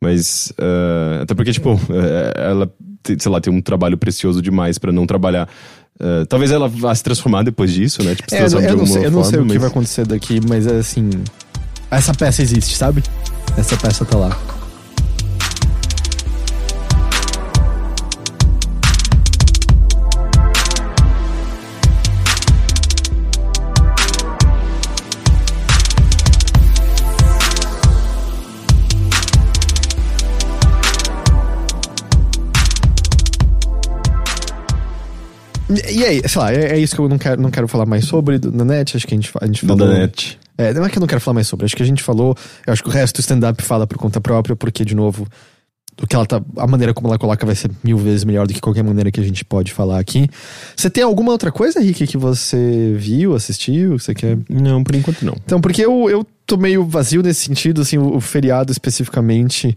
Mas. 0.00 0.52
Uh, 0.58 1.22
até 1.22 1.34
porque, 1.34 1.52
tipo, 1.52 1.78
ela, 2.34 2.72
sei 3.18 3.30
lá, 3.30 3.40
tem 3.40 3.52
um 3.52 3.60
trabalho 3.60 3.96
precioso 3.96 4.42
demais 4.42 4.78
para 4.78 4.90
não 4.90 5.06
trabalhar. 5.06 5.48
Uh, 6.00 6.26
talvez 6.26 6.50
ela 6.50 6.68
vá 6.68 6.94
se 6.94 7.02
transformar 7.04 7.42
depois 7.42 7.72
disso, 7.72 8.02
né? 8.02 8.14
Tipo, 8.14 8.30
se 8.30 8.36
é, 8.36 8.40
eu, 8.40 8.60
eu 8.60 8.76
não 8.76 8.86
sei, 8.86 9.06
eu 9.06 9.10
não 9.10 9.22
sei 9.22 9.38
o 9.38 9.46
que 9.46 9.58
vai 9.58 9.68
acontecer 9.68 10.06
daqui, 10.06 10.40
mas 10.48 10.66
é 10.66 10.78
assim. 10.78 11.10
Essa 11.90 12.12
peça 12.14 12.42
existe, 12.42 12.74
sabe? 12.74 13.02
Essa 13.56 13.76
peça 13.76 14.04
tá 14.04 14.16
lá. 14.16 14.36
E 35.92 36.04
aí, 36.04 36.28
sei 36.28 36.40
lá, 36.40 36.52
é, 36.52 36.72
é, 36.72 36.78
isso 36.78 36.94
que 36.94 37.00
eu 37.00 37.08
não 37.08 37.18
quero, 37.18 37.40
não 37.40 37.50
quero 37.50 37.68
falar 37.68 37.86
mais 37.86 38.04
sobre 38.04 38.38
do, 38.38 38.50
da 38.50 38.64
net, 38.64 38.96
acho 38.96 39.06
que 39.06 39.14
a 39.14 39.16
gente, 39.16 39.30
a 39.40 39.46
gente 39.46 39.60
falou. 39.60 39.76
Da 39.76 39.98
net. 39.98 40.38
É, 40.58 40.72
não 40.74 40.84
é 40.84 40.88
que 40.90 40.98
eu 40.98 41.00
não 41.00 41.06
quero 41.06 41.20
falar 41.20 41.34
mais 41.34 41.46
sobre, 41.46 41.64
acho 41.64 41.76
que 41.76 41.82
a 41.82 41.86
gente 41.86 42.02
falou, 42.02 42.36
eu 42.66 42.72
acho 42.72 42.82
que 42.82 42.88
o 42.88 42.92
resto 42.92 43.16
do 43.16 43.20
stand-up 43.20 43.62
fala 43.62 43.86
por 43.86 43.96
conta 43.98 44.20
própria, 44.20 44.54
porque, 44.54 44.84
de 44.84 44.94
novo, 44.94 45.26
o 46.00 46.06
que 46.06 46.16
ela 46.16 46.26
tá, 46.26 46.42
a 46.56 46.66
maneira 46.66 46.94
como 46.94 47.08
ela 47.08 47.18
coloca 47.18 47.44
vai 47.44 47.54
ser 47.54 47.70
mil 47.82 47.98
vezes 47.98 48.24
melhor 48.24 48.46
do 48.46 48.54
que 48.54 48.60
qualquer 48.60 48.82
maneira 48.82 49.10
que 49.10 49.20
a 49.20 49.22
gente 49.22 49.44
pode 49.44 49.72
falar 49.72 49.98
aqui. 49.98 50.28
Você 50.76 50.88
tem 50.88 51.04
alguma 51.04 51.32
outra 51.32 51.52
coisa, 51.52 51.80
Rick, 51.80 52.06
que 52.06 52.16
você 52.16 52.94
viu, 52.96 53.34
assistiu, 53.34 53.98
você 53.98 54.14
quer? 54.14 54.38
Não, 54.48 54.82
por 54.82 54.94
enquanto 54.94 55.22
não. 55.22 55.36
Então, 55.44 55.60
porque 55.60 55.84
eu, 55.84 56.08
eu 56.08 56.26
tô 56.46 56.56
meio 56.56 56.84
vazio 56.84 57.22
nesse 57.22 57.44
sentido, 57.44 57.82
assim, 57.82 57.98
o, 57.98 58.16
o 58.16 58.20
feriado 58.20 58.72
especificamente. 58.72 59.76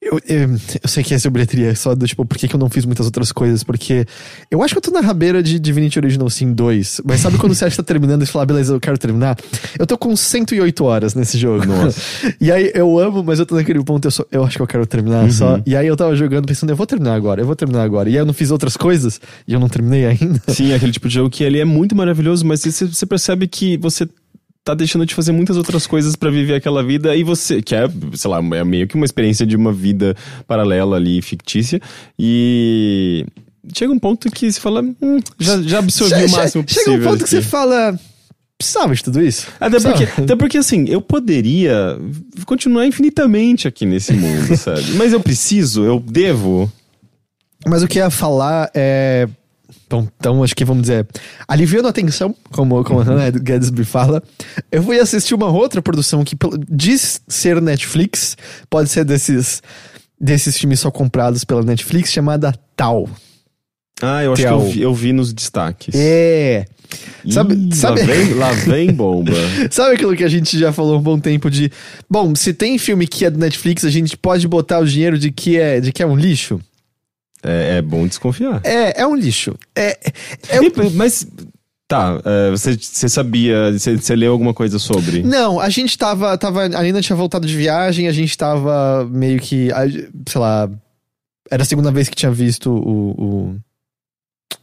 Eu, 0.00 0.20
eu, 0.28 0.50
eu, 0.52 0.88
sei 0.88 1.02
que 1.02 1.12
é 1.12 1.18
bilheteria, 1.30 1.74
só 1.74 1.92
do 1.92 2.06
tipo, 2.06 2.24
por 2.24 2.38
que, 2.38 2.46
que 2.46 2.54
eu 2.54 2.60
não 2.60 2.70
fiz 2.70 2.84
muitas 2.84 3.04
outras 3.04 3.32
coisas? 3.32 3.64
Porque 3.64 4.06
eu 4.48 4.62
acho 4.62 4.72
que 4.72 4.78
eu 4.78 4.82
tô 4.82 4.92
na 4.92 5.00
rabeira 5.00 5.42
de 5.42 5.58
Divinity 5.58 5.98
Original 5.98 6.30
Sin 6.30 6.52
2. 6.52 7.00
Mas 7.04 7.20
sabe 7.20 7.36
quando 7.36 7.52
você 7.52 7.64
acha 7.64 7.72
que 7.72 7.82
tá 7.82 7.82
terminando 7.82 8.22
e 8.22 8.26
fala, 8.26 8.44
ah, 8.44 8.46
beleza, 8.46 8.72
eu 8.72 8.80
quero 8.80 8.96
terminar? 8.96 9.36
Eu 9.76 9.86
tô 9.88 9.98
com 9.98 10.14
108 10.14 10.84
horas 10.84 11.14
nesse 11.16 11.36
jogo. 11.36 11.66
Nossa. 11.66 12.00
e 12.40 12.52
aí 12.52 12.70
eu 12.76 12.96
amo, 12.96 13.24
mas 13.24 13.40
eu 13.40 13.46
tô 13.46 13.56
naquele 13.56 13.82
ponto, 13.82 14.06
eu, 14.06 14.10
só, 14.12 14.24
eu 14.30 14.44
acho 14.44 14.56
que 14.56 14.62
eu 14.62 14.68
quero 14.68 14.86
terminar 14.86 15.24
uhum. 15.24 15.32
só. 15.32 15.60
E 15.66 15.74
aí 15.74 15.88
eu 15.88 15.96
tava 15.96 16.14
jogando 16.14 16.46
pensando, 16.46 16.70
eu 16.70 16.76
vou 16.76 16.86
terminar 16.86 17.14
agora, 17.14 17.42
eu 17.42 17.46
vou 17.46 17.56
terminar 17.56 17.82
agora. 17.82 18.08
E 18.08 18.12
aí 18.12 18.18
eu 18.18 18.26
não 18.26 18.32
fiz 18.32 18.52
outras 18.52 18.76
coisas 18.76 19.20
e 19.48 19.52
eu 19.52 19.58
não 19.58 19.68
terminei 19.68 20.06
ainda. 20.06 20.40
Sim, 20.46 20.72
aquele 20.72 20.92
tipo 20.92 21.08
de 21.08 21.14
jogo 21.14 21.28
que 21.28 21.42
ele 21.42 21.58
é 21.58 21.64
muito 21.64 21.96
maravilhoso, 21.96 22.46
mas 22.46 22.60
você, 22.60 22.86
você 22.86 23.04
percebe 23.04 23.48
que 23.48 23.76
você 23.76 24.08
tá 24.68 24.74
deixando 24.74 25.06
de 25.06 25.14
fazer 25.14 25.32
muitas 25.32 25.56
outras 25.56 25.86
coisas 25.86 26.14
para 26.14 26.30
viver 26.30 26.54
aquela 26.54 26.82
vida 26.82 27.16
e 27.16 27.24
você, 27.24 27.62
que 27.62 27.74
é, 27.74 27.88
sei 28.14 28.30
lá, 28.30 28.38
é 28.38 28.64
meio 28.64 28.86
que 28.86 28.96
uma 28.96 29.06
experiência 29.06 29.46
de 29.46 29.56
uma 29.56 29.72
vida 29.72 30.14
paralela 30.46 30.96
ali, 30.96 31.22
fictícia, 31.22 31.80
e 32.18 33.24
chega 33.74 33.92
um 33.92 33.98
ponto 33.98 34.30
que 34.30 34.50
você 34.52 34.60
fala, 34.60 34.82
hum, 34.82 35.20
já, 35.38 35.62
já 35.62 35.78
absorvi 35.78 36.24
o 36.24 36.30
máximo 36.30 36.64
possível. 36.64 36.92
Chega 36.92 36.98
um 36.98 37.10
ponto 37.10 37.24
que 37.24 37.30
você 37.30 37.40
fala, 37.40 37.98
precisava 38.58 38.94
de 38.94 39.02
tudo 39.02 39.22
isso? 39.22 39.46
Até 39.58 39.80
porque, 39.80 40.04
até 40.04 40.36
porque, 40.36 40.58
assim, 40.58 40.84
eu 40.88 41.00
poderia 41.00 41.98
continuar 42.44 42.86
infinitamente 42.86 43.66
aqui 43.66 43.86
nesse 43.86 44.12
mundo, 44.12 44.54
sabe? 44.56 44.92
Mas 44.96 45.14
eu 45.14 45.20
preciso, 45.20 45.82
eu 45.82 45.98
devo. 45.98 46.70
Mas 47.66 47.82
o 47.82 47.88
que 47.88 47.98
ia 47.98 48.10
falar 48.10 48.70
é 48.74 49.26
Bom, 49.90 50.06
então 50.18 50.42
acho 50.42 50.54
que 50.54 50.64
vamos 50.64 50.82
dizer, 50.82 51.06
aliviando 51.46 51.88
a 51.88 51.92
tensão, 51.92 52.34
como, 52.50 52.84
como 52.84 53.00
uhum. 53.00 53.04
a 53.04 53.08
Hannah 53.08 53.30
Gadsby 53.30 53.84
fala, 53.84 54.22
eu 54.70 54.82
fui 54.82 55.00
assistir 55.00 55.34
uma 55.34 55.48
outra 55.48 55.80
produção 55.80 56.22
que 56.22 56.36
diz 56.68 57.22
ser 57.26 57.60
Netflix, 57.62 58.36
pode 58.68 58.90
ser 58.90 59.04
desses, 59.04 59.62
desses 60.20 60.58
filmes 60.58 60.80
só 60.80 60.90
comprados 60.90 61.42
pela 61.42 61.62
Netflix, 61.62 62.12
chamada 62.12 62.54
Tal. 62.76 63.08
Ah, 64.02 64.22
eu 64.22 64.34
acho 64.34 64.42
Tal. 64.42 64.60
que 64.60 64.66
eu 64.66 64.70
vi, 64.70 64.80
eu 64.82 64.94
vi 64.94 65.12
nos 65.12 65.32
destaques. 65.32 65.94
É. 65.94 66.66
Sabe, 67.28 67.54
Ih, 67.54 67.74
sabe... 67.74 68.00
Lá, 68.00 68.06
vem, 68.06 68.34
lá 68.34 68.52
vem 68.52 68.92
bomba. 68.92 69.32
sabe 69.70 69.94
aquilo 69.94 70.16
que 70.16 70.24
a 70.24 70.28
gente 70.28 70.58
já 70.58 70.72
falou 70.72 70.98
um 70.98 71.02
bom 71.02 71.18
tempo 71.18 71.50
de. 71.50 71.70
Bom, 72.08 72.34
se 72.34 72.52
tem 72.52 72.78
filme 72.78 73.06
que 73.06 73.24
é 73.24 73.30
do 73.30 73.38
Netflix, 73.38 73.84
a 73.84 73.90
gente 73.90 74.16
pode 74.16 74.46
botar 74.46 74.80
o 74.80 74.86
dinheiro 74.86 75.18
de 75.18 75.30
que 75.30 75.58
é, 75.58 75.80
de 75.80 75.92
que 75.92 76.02
é 76.02 76.06
um 76.06 76.16
lixo? 76.16 76.60
É, 77.42 77.78
é 77.78 77.82
bom 77.82 78.06
desconfiar. 78.06 78.60
É, 78.64 79.02
é 79.02 79.06
um 79.06 79.14
lixo. 79.14 79.54
É, 79.74 79.98
é 80.48 80.60
um... 80.60 80.90
Mas 80.94 81.26
Tá, 81.88 82.16
uh, 82.16 82.50
você, 82.50 82.76
você 82.76 83.08
sabia, 83.08 83.72
você, 83.72 83.96
você, 83.96 84.14
leu 84.14 84.30
alguma 84.30 84.52
coisa 84.52 84.78
sobre? 84.78 85.22
Não, 85.22 85.58
a 85.58 85.70
gente 85.70 85.96
tava, 85.96 86.36
tava. 86.36 86.64
A 86.64 86.82
Nina 86.82 87.00
tinha 87.00 87.16
voltado 87.16 87.46
de 87.46 87.56
viagem, 87.56 88.06
a 88.06 88.12
gente 88.12 88.36
tava 88.36 89.08
meio 89.10 89.40
que. 89.40 89.70
Sei 90.28 90.38
lá. 90.38 90.68
Era 91.50 91.62
a 91.62 91.66
segunda 91.66 91.90
vez 91.90 92.10
que 92.10 92.14
tinha 92.14 92.30
visto 92.30 92.70
o. 92.70 93.56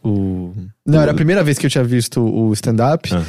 o, 0.04 0.08
o 0.08 0.56
não, 0.86 1.02
era 1.02 1.14
a 1.14 1.16
primeira 1.16 1.44
vez 1.44 1.58
que 1.58 1.66
eu 1.66 1.70
tinha 1.70 1.84
visto 1.84 2.22
o 2.22 2.54
stand-up. 2.54 3.12
Uhum. 3.12 3.24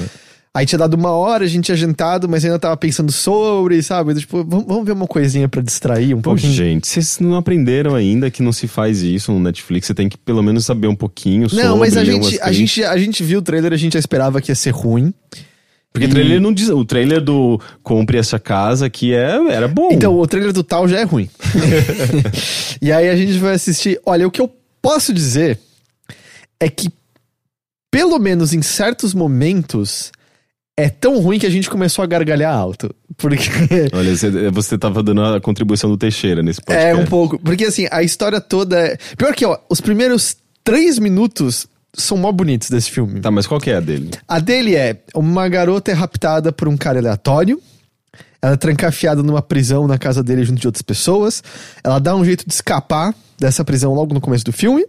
Aí 0.57 0.65
tinha 0.65 0.79
dado 0.79 0.95
uma 0.95 1.11
hora, 1.11 1.45
a 1.45 1.47
gente 1.47 1.67
tinha 1.67 1.77
jantado, 1.77 2.27
mas 2.27 2.43
ainda 2.43 2.59
tava 2.59 2.75
pensando 2.79 3.13
sobre, 3.13 3.83
sabe? 3.83 4.15
Tipo, 4.15 4.43
vamos, 4.43 4.65
vamos 4.67 4.87
ver 4.87 4.93
uma 4.93 5.07
coisinha 5.07 5.47
para 5.47 5.61
distrair 5.61 6.15
um 6.15 6.23
pouquinho. 6.23 6.51
gente, 6.51 6.89
vocês 6.89 7.19
não 7.21 7.37
aprenderam 7.37 7.95
ainda 7.95 8.31
que 8.31 8.43
não 8.43 8.53
se 8.53 8.67
faz 8.67 9.03
isso 9.03 9.31
no 9.33 9.39
Netflix? 9.39 9.87
Você 9.87 9.93
tem 9.93 10.09
que 10.09 10.17
pelo 10.17 10.43
menos 10.43 10.65
saber 10.65 10.87
um 10.89 10.95
pouquinho 10.97 11.47
sobre. 11.51 11.63
Não, 11.63 11.77
mas 11.77 11.95
a 11.95 12.03
gente, 12.03 12.41
a 12.41 12.51
gente, 12.53 12.83
a 12.83 12.97
gente 12.97 13.23
viu 13.23 13.41
o 13.41 13.43
trailer, 13.43 13.71
a 13.75 13.77
gente 13.77 13.93
já 13.93 13.99
esperava 13.99 14.41
que 14.41 14.51
ia 14.51 14.55
ser 14.55 14.71
ruim. 14.71 15.13
Porque 15.93 16.07
e... 16.07 16.09
o 16.09 16.11
trailer 16.11 16.41
não 16.41 16.55
diz. 16.55 16.71
O 16.71 16.87
trailer 16.87 17.21
do 17.21 17.61
Compre 17.83 18.17
essa 18.17 18.39
casa 18.39 18.89
que 18.89 19.13
é, 19.13 19.37
era 19.51 19.69
bom. 19.69 19.91
Então, 19.93 20.19
o 20.19 20.27
trailer 20.27 20.55
do 20.55 20.65
tal 20.65 20.89
já 20.89 21.01
é 21.01 21.05
ruim. 21.05 21.29
e 22.81 22.91
aí 22.91 23.11
a 23.11 23.15
gente 23.15 23.37
vai 23.37 23.53
assistir. 23.53 24.01
Olha, 24.07 24.27
o 24.27 24.31
que 24.31 24.41
eu 24.41 24.51
posso 24.81 25.13
dizer 25.13 25.59
é 26.59 26.71
que, 26.71 26.89
pelo 27.91 28.19
menos 28.19 28.55
em 28.55 28.63
certos 28.63 29.13
momentos, 29.13 30.13
é 30.77 30.91
tão 30.91 31.19
ruim 31.21 31.39
que 31.39 31.47
a 31.47 31.51
gente 31.51 31.71
começou 31.71 32.03
a 32.03 32.07
gargalhar 32.07 32.55
alto. 32.55 32.95
Porque. 33.17 33.49
Olha, 33.93 34.15
você, 34.15 34.51
você 34.51 34.77
tava 34.77 35.03
dando 35.03 35.25
a 35.25 35.41
contribuição 35.41 35.89
do 35.89 35.97
Teixeira 35.97 36.43
nesse 36.43 36.61
podcast. 36.61 36.91
É, 36.91 36.95
um 36.95 37.07
pouco. 37.07 37.39
Porque 37.39 37.65
assim, 37.65 37.87
a 37.91 38.03
história 38.03 38.41
toda. 38.41 38.79
É... 38.79 38.99
Pior 39.17 39.35
que, 39.35 39.47
ó, 39.47 39.59
os 39.71 39.81
primeiros 39.81 40.37
três 40.63 40.99
minutos 40.99 41.67
são 41.95 42.19
mó 42.19 42.31
bonitos 42.31 42.69
desse 42.69 42.91
filme. 42.91 43.21
Tá, 43.21 43.31
mas 43.31 43.47
qual 43.47 43.59
que 43.59 43.71
é 43.71 43.77
a 43.77 43.81
dele? 43.81 44.11
A 44.29 44.39
dele 44.39 44.77
é: 44.77 45.01
uma 45.15 45.49
garota 45.49 45.91
é 45.91 45.95
raptada 45.95 46.53
por 46.53 46.69
um 46.69 46.77
cara 46.77 46.99
aleatório. 46.99 47.61
Ela 48.43 48.53
é 48.53 48.57
trancafiada 48.57 49.23
numa 49.23 49.41
prisão 49.41 49.89
na 49.89 49.97
casa 49.97 50.23
dele 50.23 50.45
junto 50.45 50.61
de 50.61 50.69
outras 50.69 50.83
pessoas. 50.83 51.43
Ela 51.83 51.99
dá 51.99 52.15
um 52.15 52.25
jeito 52.25 52.47
de 52.47 52.53
escapar 52.53 53.15
dessa 53.39 53.65
prisão 53.65 53.95
logo 53.95 54.13
no 54.13 54.21
começo 54.21 54.45
do 54.45 54.53
filme. 54.53 54.85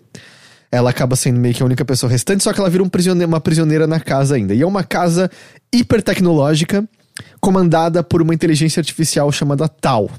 Ela 0.72 0.90
acaba 0.90 1.16
sendo 1.16 1.40
meio 1.40 1.54
que 1.56 1.64
a 1.64 1.66
única 1.66 1.86
pessoa 1.86 2.12
restante, 2.12 2.44
só 2.44 2.52
que 2.52 2.60
ela 2.60 2.70
vira 2.70 2.84
um 2.84 2.90
prisioneira, 2.90 3.28
uma 3.28 3.40
prisioneira 3.40 3.88
na 3.88 4.00
casa 4.00 4.36
ainda. 4.36 4.54
E 4.54 4.62
é 4.62 4.68
uma 4.68 4.84
casa 4.84 5.32
hiper 5.74 6.02
tecnológica, 6.04 6.84
comandada 7.40 8.04
por 8.04 8.22
uma 8.22 8.34
inteligência 8.34 8.80
artificial 8.80 9.32
chamada 9.32 9.68
Tal. 9.68 10.10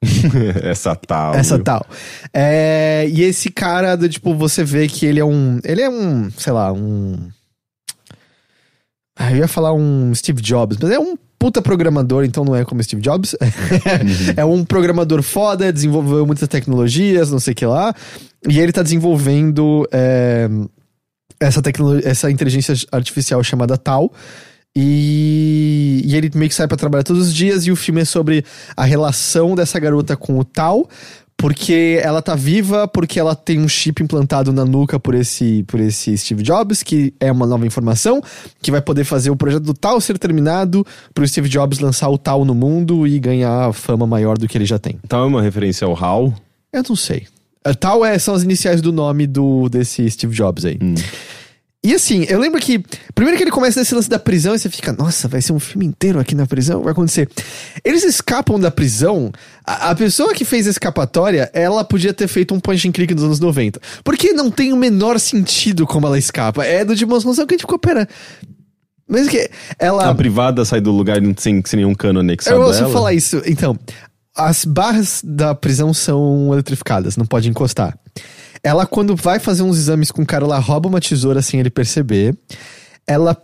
Essa 0.62 0.94
tal. 0.94 1.34
Essa 1.34 1.56
viu? 1.56 1.64
tal. 1.64 1.84
É, 2.32 3.06
e 3.10 3.22
esse 3.22 3.50
cara, 3.50 3.96
do, 3.96 4.08
tipo, 4.08 4.32
você 4.34 4.62
vê 4.62 4.86
que 4.86 5.04
ele 5.04 5.18
é 5.18 5.24
um. 5.24 5.58
Ele 5.64 5.82
é 5.82 5.90
um, 5.90 6.30
sei 6.30 6.52
lá, 6.52 6.72
um. 6.72 7.28
Ah, 9.16 9.32
Eu 9.32 9.38
ia 9.38 9.48
falar 9.48 9.72
um 9.72 10.14
Steve 10.14 10.40
Jobs, 10.40 10.78
mas 10.80 10.90
é 10.92 10.98
um 11.00 11.16
puta 11.38 11.62
programador, 11.62 12.24
então 12.24 12.44
não 12.44 12.56
é 12.56 12.64
como 12.64 12.82
Steve 12.82 13.00
Jobs. 13.00 13.36
é 14.36 14.44
um 14.44 14.64
programador 14.64 15.22
foda, 15.22 15.72
desenvolveu 15.72 16.26
muitas 16.26 16.48
tecnologias, 16.48 17.30
não 17.30 17.38
sei 17.38 17.52
o 17.52 17.56
que 17.56 17.66
lá. 17.66 17.94
E 18.48 18.58
ele 18.58 18.72
tá 18.72 18.82
desenvolvendo 18.82 19.88
é, 19.92 20.48
essa, 21.40 21.62
essa 22.04 22.30
inteligência 22.30 22.74
artificial 22.90 23.42
chamada 23.42 23.76
Tal. 23.76 24.12
E, 24.76 26.02
e 26.04 26.16
ele 26.16 26.30
meio 26.34 26.48
que 26.48 26.54
sai 26.54 26.68
pra 26.68 26.76
trabalhar 26.76 27.04
todos 27.04 27.28
os 27.28 27.34
dias. 27.34 27.66
E 27.66 27.70
o 27.70 27.76
filme 27.76 28.02
é 28.02 28.04
sobre 28.04 28.44
a 28.76 28.84
relação 28.84 29.54
dessa 29.54 29.78
garota 29.78 30.16
com 30.16 30.38
o 30.38 30.44
Tal. 30.44 30.88
Porque 31.38 32.00
ela 32.02 32.20
tá 32.20 32.34
viva, 32.34 32.88
porque 32.88 33.18
ela 33.18 33.34
tem 33.34 33.60
um 33.60 33.68
chip 33.68 34.02
implantado 34.02 34.52
na 34.52 34.64
nuca 34.64 34.98
por 34.98 35.14
esse, 35.14 35.62
por 35.68 35.78
esse 35.78 36.18
Steve 36.18 36.42
Jobs, 36.42 36.82
que 36.82 37.14
é 37.20 37.30
uma 37.30 37.46
nova 37.46 37.64
informação, 37.64 38.20
que 38.60 38.72
vai 38.72 38.82
poder 38.82 39.04
fazer 39.04 39.30
o 39.30 39.36
projeto 39.36 39.62
do 39.62 39.72
Tal 39.72 40.00
ser 40.00 40.18
terminado, 40.18 40.84
pro 41.14 41.26
Steve 41.26 41.48
Jobs 41.48 41.78
lançar 41.78 42.08
o 42.08 42.18
Tal 42.18 42.44
no 42.44 42.56
mundo 42.56 43.06
e 43.06 43.20
ganhar 43.20 43.72
fama 43.72 44.04
maior 44.04 44.36
do 44.36 44.48
que 44.48 44.58
ele 44.58 44.66
já 44.66 44.80
tem. 44.80 44.98
Tal 45.06 45.22
é 45.22 45.26
uma 45.26 45.40
referência 45.40 45.86
ao 45.86 45.94
HAL. 45.94 46.34
Eu 46.72 46.82
não 46.88 46.96
sei. 46.96 47.28
A 47.64 47.72
Tal 47.72 48.04
é, 48.04 48.18
são 48.18 48.34
as 48.34 48.42
iniciais 48.42 48.82
do 48.82 48.92
nome 48.92 49.24
do, 49.24 49.68
desse 49.68 50.10
Steve 50.10 50.34
Jobs 50.34 50.64
aí. 50.64 50.76
E 51.88 51.94
assim, 51.94 52.26
eu 52.28 52.38
lembro 52.38 52.60
que. 52.60 52.84
Primeiro 53.14 53.38
que 53.38 53.44
ele 53.44 53.50
começa 53.50 53.80
nesse 53.80 53.94
lance 53.94 54.10
da 54.10 54.18
prisão 54.18 54.54
e 54.54 54.58
você 54.58 54.68
fica, 54.68 54.92
nossa, 54.92 55.26
vai 55.26 55.40
ser 55.40 55.54
um 55.54 55.58
filme 55.58 55.86
inteiro 55.86 56.20
aqui 56.20 56.34
na 56.34 56.46
prisão? 56.46 56.82
Vai 56.82 56.92
acontecer. 56.92 57.26
Eles 57.82 58.04
escapam 58.04 58.60
da 58.60 58.70
prisão. 58.70 59.32
A, 59.66 59.88
a 59.88 59.94
pessoa 59.94 60.34
que 60.34 60.44
fez 60.44 60.66
a 60.66 60.70
escapatória, 60.70 61.50
ela 61.54 61.82
podia 61.82 62.12
ter 62.12 62.28
feito 62.28 62.54
um 62.54 62.60
point 62.60 62.86
and 62.86 62.92
click 62.92 63.14
nos 63.14 63.24
anos 63.24 63.40
90. 63.40 63.80
Porque 64.04 64.34
não 64.34 64.50
tem 64.50 64.70
o 64.70 64.76
menor 64.76 65.18
sentido 65.18 65.86
como 65.86 66.06
ela 66.06 66.18
escapa. 66.18 66.62
É 66.62 66.84
do 66.84 66.94
de 66.94 67.06
uma 67.06 67.18
que 67.18 67.30
a 67.30 67.32
gente 67.32 67.60
ficou, 67.60 67.78
pera. 67.78 68.06
Mas 69.08 69.26
que. 69.26 69.48
Ela. 69.78 70.10
A 70.10 70.14
privada 70.14 70.66
sai 70.66 70.82
do 70.82 70.92
lugar 70.92 71.16
sem, 71.38 71.62
sem 71.64 71.78
nenhum 71.78 71.94
cano 71.94 72.20
anexado 72.20 72.54
Eu 72.54 72.66
ouço 72.66 72.86
falar 72.90 73.14
isso. 73.14 73.40
Então, 73.46 73.74
as 74.36 74.66
barras 74.66 75.22
da 75.24 75.54
prisão 75.54 75.94
são 75.94 76.52
eletrificadas, 76.52 77.16
não 77.16 77.24
pode 77.24 77.48
encostar. 77.48 77.98
Ela, 78.62 78.86
quando 78.86 79.14
vai 79.14 79.38
fazer 79.38 79.62
uns 79.62 79.78
exames 79.78 80.10
com 80.10 80.22
o 80.22 80.26
cara, 80.26 80.44
ela 80.44 80.58
rouba 80.58 80.88
uma 80.88 81.00
tesoura 81.00 81.42
sem 81.42 81.60
ele 81.60 81.70
perceber. 81.70 82.36
Ela 83.06 83.34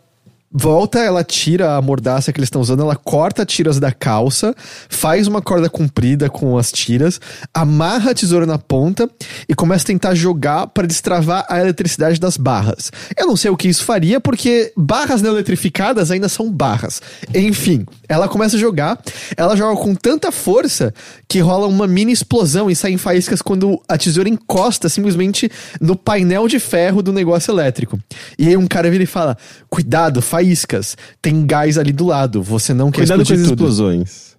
volta, 0.56 1.00
ela 1.00 1.24
tira 1.24 1.76
a 1.76 1.82
mordaça 1.82 2.32
que 2.32 2.38
eles 2.38 2.46
estão 2.46 2.62
usando, 2.62 2.82
ela 2.82 2.94
corta 2.94 3.44
tiras 3.44 3.80
da 3.80 3.90
calça, 3.90 4.54
faz 4.88 5.26
uma 5.26 5.42
corda 5.42 5.68
comprida 5.68 6.30
com 6.30 6.56
as 6.56 6.70
tiras, 6.70 7.20
amarra 7.52 8.12
a 8.12 8.14
tesoura 8.14 8.46
na 8.46 8.56
ponta 8.56 9.10
e 9.48 9.54
começa 9.54 9.82
a 9.82 9.86
tentar 9.88 10.14
jogar 10.14 10.68
para 10.68 10.86
destravar 10.86 11.44
a 11.48 11.58
eletricidade 11.60 12.20
das 12.20 12.36
barras. 12.36 12.92
Eu 13.16 13.26
não 13.26 13.36
sei 13.36 13.50
o 13.50 13.56
que 13.56 13.66
isso 13.66 13.82
faria, 13.82 14.20
porque 14.20 14.72
barras 14.76 15.20
não 15.20 15.32
eletrificadas 15.32 16.12
ainda 16.12 16.28
são 16.28 16.48
barras. 16.48 17.02
Enfim, 17.34 17.84
ela 18.08 18.28
começa 18.28 18.56
a 18.56 18.60
jogar, 18.60 19.00
ela 19.36 19.56
joga 19.56 19.80
com 19.80 19.94
tanta 19.94 20.30
força 20.30 20.94
que 21.28 21.40
rola 21.40 21.66
uma 21.66 21.86
mini 21.86 22.12
explosão 22.12 22.70
e 22.70 22.76
saem 22.76 22.96
faíscas 22.96 23.42
quando 23.42 23.82
a 23.88 23.98
tesoura 23.98 24.28
encosta 24.28 24.88
simplesmente 24.88 25.50
no 25.80 25.96
painel 25.96 26.46
de 26.46 26.60
ferro 26.60 27.02
do 27.02 27.12
negócio 27.12 27.50
elétrico. 27.50 27.98
E 28.38 28.46
aí 28.46 28.56
um 28.56 28.68
cara 28.68 28.88
vira 28.88 29.02
e 29.02 29.06
fala: 29.06 29.36
Cuidado, 29.68 30.22
faíscas, 30.44 30.96
tem 31.22 31.46
gás 31.46 31.78
ali 31.78 31.92
do 31.92 32.06
lado, 32.06 32.42
você 32.42 32.74
não 32.74 32.90
quer 32.90 33.00
Cuidado 33.00 33.18
com 33.18 33.22
explodir 33.22 33.42
as 33.44 33.50
tudo. 33.50 33.64
explosões. 33.64 34.33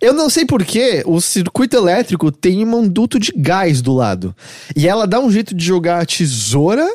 Eu 0.00 0.14
não 0.14 0.30
sei 0.30 0.46
porquê, 0.46 1.02
o 1.04 1.20
circuito 1.20 1.76
elétrico 1.76 2.32
tem 2.32 2.64
um 2.64 2.88
duto 2.88 3.18
de 3.18 3.32
gás 3.36 3.82
do 3.82 3.92
lado. 3.92 4.34
E 4.74 4.88
ela 4.88 5.06
dá 5.06 5.20
um 5.20 5.30
jeito 5.30 5.54
de 5.54 5.64
jogar 5.64 6.00
a 6.00 6.06
tesoura 6.06 6.86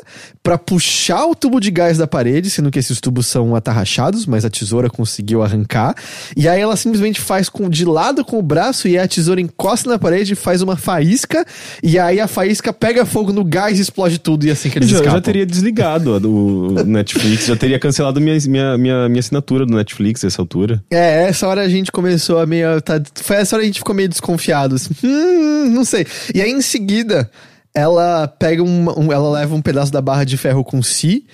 pra 0.42 0.58
puxar 0.58 1.24
o 1.26 1.34
tubo 1.34 1.60
de 1.60 1.70
gás 1.70 1.96
da 1.96 2.06
parede, 2.06 2.50
sendo 2.50 2.70
que 2.70 2.78
esses 2.78 3.00
tubos 3.00 3.26
são 3.26 3.54
atarrachados, 3.54 4.26
mas 4.26 4.44
a 4.44 4.50
tesoura 4.50 4.90
conseguiu 4.90 5.42
arrancar. 5.42 5.94
E 6.36 6.48
aí 6.48 6.60
ela 6.60 6.76
simplesmente 6.76 7.20
faz 7.20 7.48
com 7.48 7.68
de 7.68 7.84
lado 7.84 8.24
com 8.24 8.38
o 8.38 8.42
braço 8.42 8.88
e 8.88 8.98
a 8.98 9.06
tesoura 9.06 9.40
encosta 9.40 9.88
na 9.88 9.98
parede 9.98 10.32
e 10.32 10.36
faz 10.36 10.60
uma 10.60 10.76
faísca. 10.76 11.46
E 11.82 11.98
aí 11.98 12.20
a 12.20 12.26
faísca 12.26 12.72
pega 12.72 13.06
fogo 13.06 13.32
no 13.32 13.44
gás 13.44 13.78
e 13.78 13.82
explode 13.82 14.18
tudo. 14.18 14.46
E 14.46 14.50
assim 14.50 14.68
que 14.68 14.78
eles 14.78 14.88
Eu 14.88 14.92
já, 14.92 14.96
eu 14.96 15.00
escapam. 15.02 15.18
já 15.18 15.22
teria 15.22 15.46
desligado 15.46 16.18
do 16.18 16.74
Netflix, 16.84 17.46
já 17.46 17.56
teria 17.56 17.78
cancelado 17.78 18.20
minha, 18.20 18.36
minha, 18.46 18.76
minha, 18.76 19.08
minha 19.08 19.20
assinatura 19.20 19.64
do 19.64 19.74
Netflix 19.74 20.22
nessa 20.24 20.42
altura. 20.42 20.82
É, 20.90 21.28
essa 21.28 21.46
hora 21.46 21.62
a 21.62 21.68
gente 21.68 21.92
começou 21.92 22.38
a 22.38 22.46
meio. 22.46 22.63
Tá, 22.84 23.00
foi 23.16 23.36
essa 23.36 23.56
hora 23.56 23.62
a 23.62 23.66
gente 23.66 23.78
ficou 23.78 23.94
meio 23.94 24.08
desconfiado. 24.08 24.74
assim, 24.76 24.94
Hum, 25.02 25.70
não 25.70 25.84
sei. 25.84 26.06
E 26.34 26.40
aí 26.40 26.50
em 26.50 26.60
seguida, 26.60 27.30
ela 27.74 28.28
pega 28.28 28.62
uma, 28.62 28.98
um. 28.98 29.12
Ela 29.12 29.30
leva 29.30 29.54
um 29.54 29.62
pedaço 29.62 29.92
da 29.92 30.00
barra 30.00 30.24
de 30.24 30.36
ferro 30.36 30.64
com 30.64 30.82
si. 30.82 31.26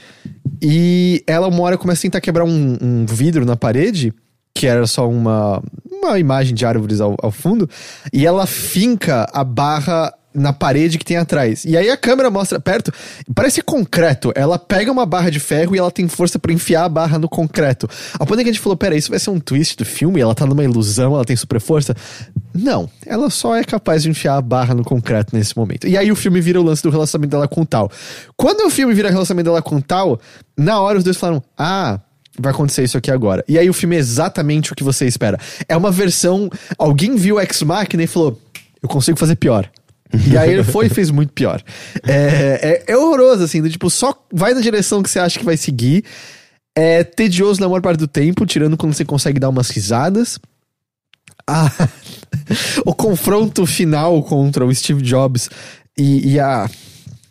E 0.62 1.22
ela, 1.26 1.48
uma 1.48 1.62
hora, 1.62 1.78
começa 1.78 2.00
a 2.00 2.02
tentar 2.02 2.20
quebrar 2.20 2.44
um, 2.44 2.78
um 2.80 3.06
vidro 3.06 3.44
na 3.44 3.56
parede. 3.56 4.12
Que 4.54 4.66
era 4.66 4.86
só 4.86 5.08
uma, 5.08 5.62
uma 5.90 6.18
imagem 6.18 6.54
de 6.54 6.66
árvores 6.66 7.00
ao, 7.00 7.16
ao 7.22 7.30
fundo. 7.30 7.68
E 8.12 8.26
ela 8.26 8.46
finca 8.46 9.26
a 9.32 9.44
barra 9.44 10.12
na 10.32 10.52
parede 10.52 10.98
que 10.98 11.04
tem 11.04 11.16
atrás. 11.16 11.64
E 11.64 11.76
aí 11.76 11.90
a 11.90 11.96
câmera 11.96 12.30
mostra 12.30 12.60
perto, 12.60 12.92
parece 13.34 13.62
concreto. 13.62 14.32
Ela 14.34 14.58
pega 14.58 14.90
uma 14.90 15.04
barra 15.04 15.30
de 15.30 15.40
ferro 15.40 15.74
e 15.74 15.78
ela 15.78 15.90
tem 15.90 16.08
força 16.08 16.38
pra 16.38 16.52
enfiar 16.52 16.84
a 16.84 16.88
barra 16.88 17.18
no 17.18 17.28
concreto. 17.28 17.88
A 18.14 18.24
ponto 18.24 18.36
que 18.36 18.42
a 18.48 18.52
gente 18.52 18.60
falou, 18.60 18.76
pera, 18.76 18.96
isso 18.96 19.10
vai 19.10 19.18
ser 19.18 19.30
um 19.30 19.40
twist 19.40 19.76
do 19.76 19.84
filme? 19.84 20.20
Ela 20.20 20.34
tá 20.34 20.46
numa 20.46 20.64
ilusão, 20.64 21.14
ela 21.14 21.24
tem 21.24 21.36
super 21.36 21.60
força? 21.60 21.94
Não, 22.54 22.88
ela 23.06 23.30
só 23.30 23.56
é 23.56 23.64
capaz 23.64 24.02
de 24.02 24.10
enfiar 24.10 24.36
a 24.36 24.42
barra 24.42 24.74
no 24.74 24.84
concreto 24.84 25.36
nesse 25.36 25.56
momento. 25.56 25.86
E 25.86 25.96
aí 25.96 26.10
o 26.10 26.16
filme 26.16 26.40
vira 26.40 26.60
o 26.60 26.64
lance 26.64 26.82
do 26.82 26.90
relacionamento 26.90 27.30
dela 27.30 27.48
com 27.48 27.62
o 27.62 27.66
tal. 27.66 27.90
Quando 28.36 28.66
o 28.66 28.70
filme 28.70 28.94
vira 28.94 29.08
o 29.08 29.12
relacionamento 29.12 29.50
dela 29.50 29.62
com 29.62 29.76
o 29.76 29.82
tal, 29.82 30.20
na 30.56 30.80
hora 30.80 30.98
os 30.98 31.04
dois 31.04 31.16
falaram, 31.16 31.42
ah, 31.58 32.00
vai 32.38 32.52
acontecer 32.52 32.84
isso 32.84 32.96
aqui 32.96 33.10
agora. 33.10 33.44
E 33.48 33.58
aí 33.58 33.68
o 33.68 33.74
filme 33.74 33.96
é 33.96 33.98
exatamente 33.98 34.72
o 34.72 34.76
que 34.76 34.84
você 34.84 35.06
espera. 35.06 35.38
É 35.68 35.76
uma 35.76 35.90
versão. 35.90 36.50
Alguém 36.78 37.16
viu 37.16 37.40
Ex 37.40 37.62
Machina 37.62 38.02
e 38.02 38.06
falou: 38.06 38.40
Eu 38.82 38.88
consigo 38.88 39.18
fazer 39.18 39.36
pior. 39.36 39.70
E 40.30 40.36
aí 40.36 40.52
ele 40.52 40.64
foi 40.64 40.86
e 40.86 40.90
fez 40.90 41.10
muito 41.10 41.32
pior. 41.32 41.62
É, 42.06 42.82
é, 42.86 42.92
é 42.92 42.96
horroroso, 42.96 43.44
assim, 43.44 43.62
do 43.62 43.70
tipo, 43.70 43.88
só 43.88 44.14
vai 44.32 44.54
na 44.54 44.60
direção 44.60 45.02
que 45.02 45.10
você 45.10 45.18
acha 45.18 45.38
que 45.38 45.44
vai 45.44 45.56
seguir. 45.56 46.04
É 46.74 47.04
tedioso 47.04 47.60
na 47.60 47.68
maior 47.68 47.80
parte 47.80 47.98
do 47.98 48.08
tempo, 48.08 48.46
tirando 48.46 48.76
quando 48.76 48.94
você 48.94 49.04
consegue 49.04 49.38
dar 49.38 49.48
umas 49.48 49.70
risadas. 49.70 50.38
Ah, 51.46 51.70
o 52.84 52.94
confronto 52.94 53.66
final 53.66 54.22
contra 54.22 54.64
o 54.64 54.74
Steve 54.74 55.02
Jobs 55.02 55.48
e, 55.96 56.32
e 56.34 56.40
a, 56.40 56.68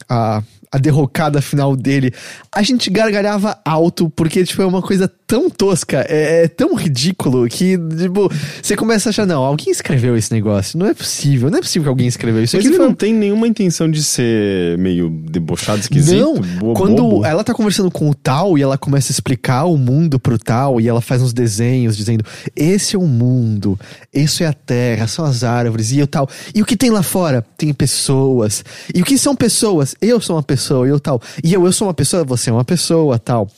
a, 0.08 0.44
a 0.72 0.78
derrocada 0.78 1.41
final 1.41 1.76
dele, 1.76 2.14
a 2.54 2.62
gente 2.62 2.90
gargalhava 2.91 3.60
alto, 3.66 4.10
porque, 4.16 4.44
tipo, 4.44 4.62
é 4.62 4.66
uma 4.66 4.82
coisa 4.84 5.12
tão 5.26 5.50
tosca, 5.50 6.06
é, 6.08 6.44
é 6.44 6.48
tão 6.48 6.76
ridículo 6.76 7.48
que, 7.48 7.78
tipo, 7.78 8.30
você 8.62 8.76
começa 8.76 9.10
a 9.10 9.12
achar, 9.12 9.26
não, 9.26 9.44
alguém 9.44 9.72
escreveu 9.72 10.16
esse 10.16 10.32
negócio, 10.32 10.78
não 10.78 10.86
é 10.86 10.94
possível, 10.94 11.50
não 11.50 11.58
é 11.58 11.62
possível 11.62 11.84
que 11.86 11.90
alguém 11.90 12.08
escreveu 12.08 12.44
isso 12.44 12.56
Mas 12.56 12.66
ele 12.66 12.76
foi- 12.76 12.86
não 12.86 12.94
tem 12.94 13.14
nenhuma 13.14 13.48
intenção 13.48 13.90
de 13.90 14.04
ser 14.04 14.78
meio 14.78 15.10
debochado, 15.10 15.80
esquisito, 15.80 16.16
não, 16.62 16.74
quando 16.74 17.26
ela 17.26 17.44
tá 17.44 17.54
conversando 17.54 17.90
com 17.90 18.08
o 18.10 18.14
Tal 18.14 18.58
e 18.58 18.62
ela 18.62 18.78
começa 18.78 19.12
a 19.12 19.14
explicar 19.14 19.66
o 19.66 19.76
mundo 19.78 20.20
pro 20.20 20.38
Tal 20.38 20.80
e 20.80 20.88
ela 20.88 21.02
faz 21.02 21.22
uns 21.22 21.34
desenhos 21.34 21.98
dizendo: 21.98 22.24
esse 22.56 22.96
é 22.96 23.00
o 23.00 23.08
mundo, 23.08 23.80
isso 24.14 24.44
é 24.44 24.48
a 24.48 24.54
terra, 24.54 25.08
são 25.08 25.26
as 25.26 25.44
árvores 25.44 25.91
e 25.91 26.02
o 26.02 26.08
tal. 26.08 26.28
E 26.54 26.62
o 26.62 26.66
que 26.66 26.76
tem 26.78 26.90
lá 26.91 27.02
fora? 27.02 27.44
Tem 27.58 27.74
pessoas. 27.74 28.64
E 28.94 29.02
o 29.02 29.06
que 29.06 29.18
são 29.18 29.36
pessoas? 29.36 29.96
Eu 30.02 30.20
sou 30.22 30.36
uma 30.36 30.44
pessoa 30.44 30.59
e 30.86 30.91
o 30.91 30.99
tal. 30.99 31.22
E 31.44 31.53
eu, 31.53 31.65
eu 31.65 31.72
sou 31.72 31.88
uma 31.88 31.94
pessoa, 31.94 32.23
você 32.23 32.49
é 32.49 32.53
uma 32.53 32.65
pessoa, 32.65 33.18
tal. 33.18 33.49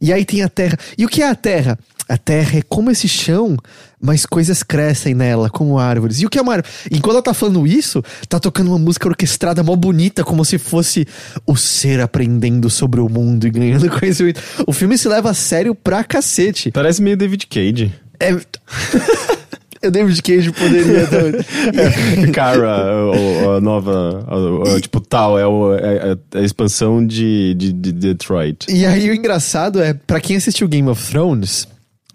E 0.00 0.12
aí 0.12 0.24
tem 0.24 0.42
a 0.42 0.48
terra. 0.48 0.78
E 0.96 1.04
o 1.04 1.08
que 1.08 1.22
é 1.22 1.28
a 1.28 1.34
terra? 1.34 1.78
A 2.08 2.18
terra 2.18 2.58
é 2.58 2.62
como 2.62 2.90
esse 2.90 3.06
chão, 3.06 3.56
mas 4.00 4.26
coisas 4.26 4.64
crescem 4.64 5.14
nela, 5.14 5.48
como 5.48 5.78
árvores. 5.78 6.20
E 6.20 6.26
o 6.26 6.28
que 6.28 6.38
é 6.38 6.42
uma 6.42 6.54
árvore? 6.54 6.72
Enquanto 6.90 7.14
ela 7.14 7.22
tá 7.22 7.32
falando 7.32 7.64
isso, 7.64 8.02
tá 8.28 8.40
tocando 8.40 8.68
uma 8.68 8.78
música 8.80 9.08
orquestrada 9.08 9.62
mó 9.62 9.76
bonita, 9.76 10.24
como 10.24 10.44
se 10.44 10.58
fosse 10.58 11.06
o 11.46 11.56
ser 11.56 12.00
aprendendo 12.00 12.68
sobre 12.68 13.00
o 13.00 13.08
mundo 13.08 13.46
e 13.46 13.50
ganhando 13.50 13.88
conhecimento. 13.96 14.40
O 14.66 14.72
filme 14.72 14.98
se 14.98 15.08
leva 15.08 15.30
a 15.30 15.34
sério 15.34 15.72
pra 15.72 16.02
cacete. 16.02 16.72
Parece 16.72 17.00
meio 17.00 17.16
David 17.16 17.46
Cage. 17.46 17.94
É. 18.18 18.34
Eu 19.82 19.90
David 19.90 20.22
Cage 20.22 20.52
poderia. 20.52 21.06
também. 21.08 22.32
Cara, 22.32 23.06
o- 23.10 23.50
a 23.56 23.60
nova. 23.60 24.26
a- 24.28 24.76
a- 24.76 24.80
tipo, 24.80 25.00
tal, 25.00 25.38
é, 25.38 25.46
o- 25.46 25.74
é- 25.74 26.16
é 26.32 26.38
a 26.38 26.42
expansão 26.42 27.04
de, 27.06 27.54
de, 27.54 27.72
de 27.72 27.92
Detroit. 27.92 28.66
E 28.68 28.84
aí 28.84 29.08
o 29.08 29.14
engraçado 29.14 29.80
é, 29.82 29.94
pra 29.94 30.20
quem 30.20 30.36
assistiu 30.36 30.68
Game 30.68 30.88
of 30.88 31.10
Thrones, 31.10 31.66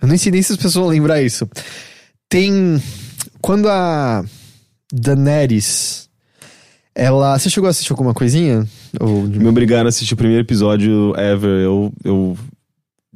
eu 0.02 0.08
nem 0.08 0.18
sei 0.18 0.32
nem 0.32 0.42
se 0.42 0.52
as 0.52 0.58
pessoas 0.58 0.76
vão 0.76 0.88
lembrar 0.88 1.22
isso. 1.24 1.50
Tem. 2.30 2.82
Quando 3.42 3.68
a 3.70 4.24
Daenerys. 4.94 6.06
Ela. 6.94 7.38
Você 7.38 7.50
chegou 7.50 7.68
a 7.68 7.72
assistir 7.72 7.92
alguma 7.92 8.14
coisinha? 8.14 8.66
Ou... 9.00 9.24
Me 9.24 9.48
obrigaram 9.48 9.88
a 9.88 9.90
assistir 9.90 10.14
o 10.14 10.18
primeiro 10.18 10.44
episódio 10.44 11.14
ever. 11.18 11.62
Eu. 11.64 11.92
eu 12.04 12.38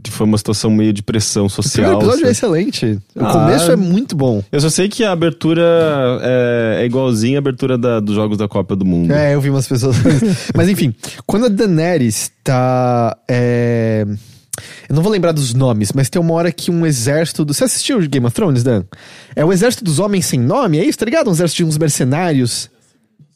foi 0.07 0.25
uma 0.25 0.37
situação 0.37 0.69
meio 0.71 0.93
de 0.93 1.01
pressão 1.03 1.45
O 1.45 1.49
social. 1.49 1.85
primeiro 1.85 1.99
episódio 1.99 2.25
é 2.27 2.29
assim. 2.29 2.31
excelente. 2.31 2.99
O 3.15 3.25
Ah. 3.25 3.31
começo 3.33 3.71
é 3.71 3.75
muito 3.75 4.15
bom. 4.15 4.43
Eu 4.51 4.61
só 4.61 4.69
sei 4.69 4.87
que 4.89 5.03
a 5.03 5.11
abertura 5.11 5.61
é, 6.21 6.77
é 6.81 6.85
igualzinha 6.85 7.37
à 7.37 7.39
abertura 7.39 7.77
da- 7.77 7.99
dos 7.99 8.15
jogos 8.15 8.37
da 8.37 8.47
Copa 8.47 8.75
do 8.75 8.85
Mundo. 8.85 9.11
É, 9.11 9.33
eu 9.35 9.41
vi 9.41 9.49
umas 9.49 9.67
pessoas. 9.67 9.95
Mas 10.55 10.69
enfim, 10.69 10.93
quando 11.25 11.45
a 11.45 11.49
Daenerys 11.49 12.31
tá. 12.43 13.17
é, 13.29 14.05
Eu 14.89 14.95
não 14.95 15.01
vou 15.03 15.11
lembrar 15.11 15.31
dos 15.31 15.53
nomes, 15.53 15.93
mas 15.93 16.09
tem 16.09 16.21
uma 16.21 16.33
hora 16.33 16.51
que 16.51 16.69
um 16.69 16.85
exército. 16.85 17.45
Do... 17.45 17.53
Você 17.53 17.63
assistiu 17.63 17.99
Game 18.09 18.25
of 18.25 18.35
Thrones, 18.35 18.61
Dan? 18.61 18.83
É 19.33 19.45
o 19.45 19.53
exército 19.53 19.85
dos 19.85 19.99
homens 19.99 20.25
sem 20.25 20.37
nome, 20.39 20.77
é 20.79 20.83
isso, 20.83 20.97
tá 20.97 21.05
ligado? 21.05 21.29
Um 21.29 21.31
exército 21.33 21.57
de 21.63 21.69
uns 21.69 21.77
mercenários. 21.77 22.69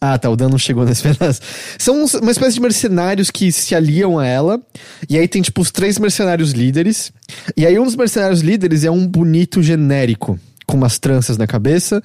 Ah, 0.05 0.17
tá, 0.17 0.29
o 0.29 0.35
Dan 0.35 0.49
não 0.49 0.57
chegou 0.57 0.83
nesse 0.83 1.01
pedaço. 1.07 1.39
São 1.79 2.03
uma 2.21 2.31
espécie 2.31 2.55
de 2.55 2.59
mercenários 2.59 3.31
que 3.31 3.49
se 3.53 3.73
aliam 3.73 4.19
a 4.19 4.25
ela. 4.25 4.61
E 5.09 5.17
aí 5.17 5.29
tem, 5.29 5.41
tipo, 5.41 5.61
os 5.61 5.71
três 5.71 5.97
mercenários 5.97 6.51
líderes. 6.51 7.13
E 7.55 7.65
aí 7.65 7.79
um 7.79 7.85
dos 7.85 7.95
mercenários 7.95 8.41
líderes 8.41 8.83
é 8.83 8.91
um 8.91 9.07
bonito 9.07 9.63
genérico, 9.63 10.37
com 10.65 10.75
umas 10.75 10.99
tranças 10.99 11.37
na 11.37 11.47
cabeça. 11.47 12.03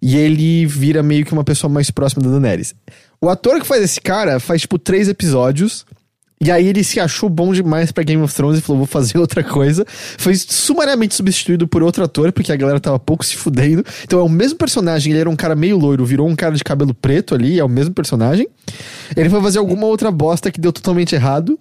E 0.00 0.16
ele 0.16 0.64
vira 0.64 1.02
meio 1.02 1.26
que 1.26 1.32
uma 1.32 1.42
pessoa 1.42 1.68
mais 1.68 1.90
próxima 1.90 2.22
da 2.22 2.30
Daenerys. 2.30 2.72
O 3.20 3.28
ator 3.28 3.58
que 3.58 3.66
faz 3.66 3.82
esse 3.82 4.00
cara 4.00 4.38
faz, 4.38 4.60
tipo, 4.60 4.78
três 4.78 5.08
episódios. 5.08 5.84
E 6.42 6.50
aí 6.50 6.68
ele 6.68 6.82
se 6.82 6.98
achou 6.98 7.28
bom 7.28 7.52
demais 7.52 7.92
pra 7.92 8.02
Game 8.02 8.22
of 8.22 8.34
Thrones 8.34 8.58
e 8.58 8.62
falou, 8.62 8.78
vou 8.78 8.86
fazer 8.86 9.18
outra 9.18 9.44
coisa. 9.44 9.84
Foi 10.16 10.34
sumariamente 10.34 11.14
substituído 11.14 11.68
por 11.68 11.82
outro 11.82 12.02
ator, 12.02 12.32
porque 12.32 12.50
a 12.50 12.56
galera 12.56 12.80
tava 12.80 12.98
pouco 12.98 13.22
se 13.26 13.36
fudendo. 13.36 13.84
Então 14.04 14.18
é 14.18 14.22
o 14.22 14.28
mesmo 14.28 14.56
personagem, 14.56 15.12
ele 15.12 15.20
era 15.20 15.28
um 15.28 15.36
cara 15.36 15.54
meio 15.54 15.76
loiro, 15.76 16.02
virou 16.02 16.26
um 16.26 16.34
cara 16.34 16.54
de 16.54 16.64
cabelo 16.64 16.94
preto 16.94 17.34
ali, 17.34 17.58
é 17.58 17.64
o 17.64 17.68
mesmo 17.68 17.92
personagem. 17.92 18.48
Ele 19.14 19.28
foi 19.28 19.42
fazer 19.42 19.58
alguma 19.58 19.86
outra 19.86 20.10
bosta 20.10 20.50
que 20.50 20.58
deu 20.58 20.72
totalmente 20.72 21.14
errado. 21.14 21.58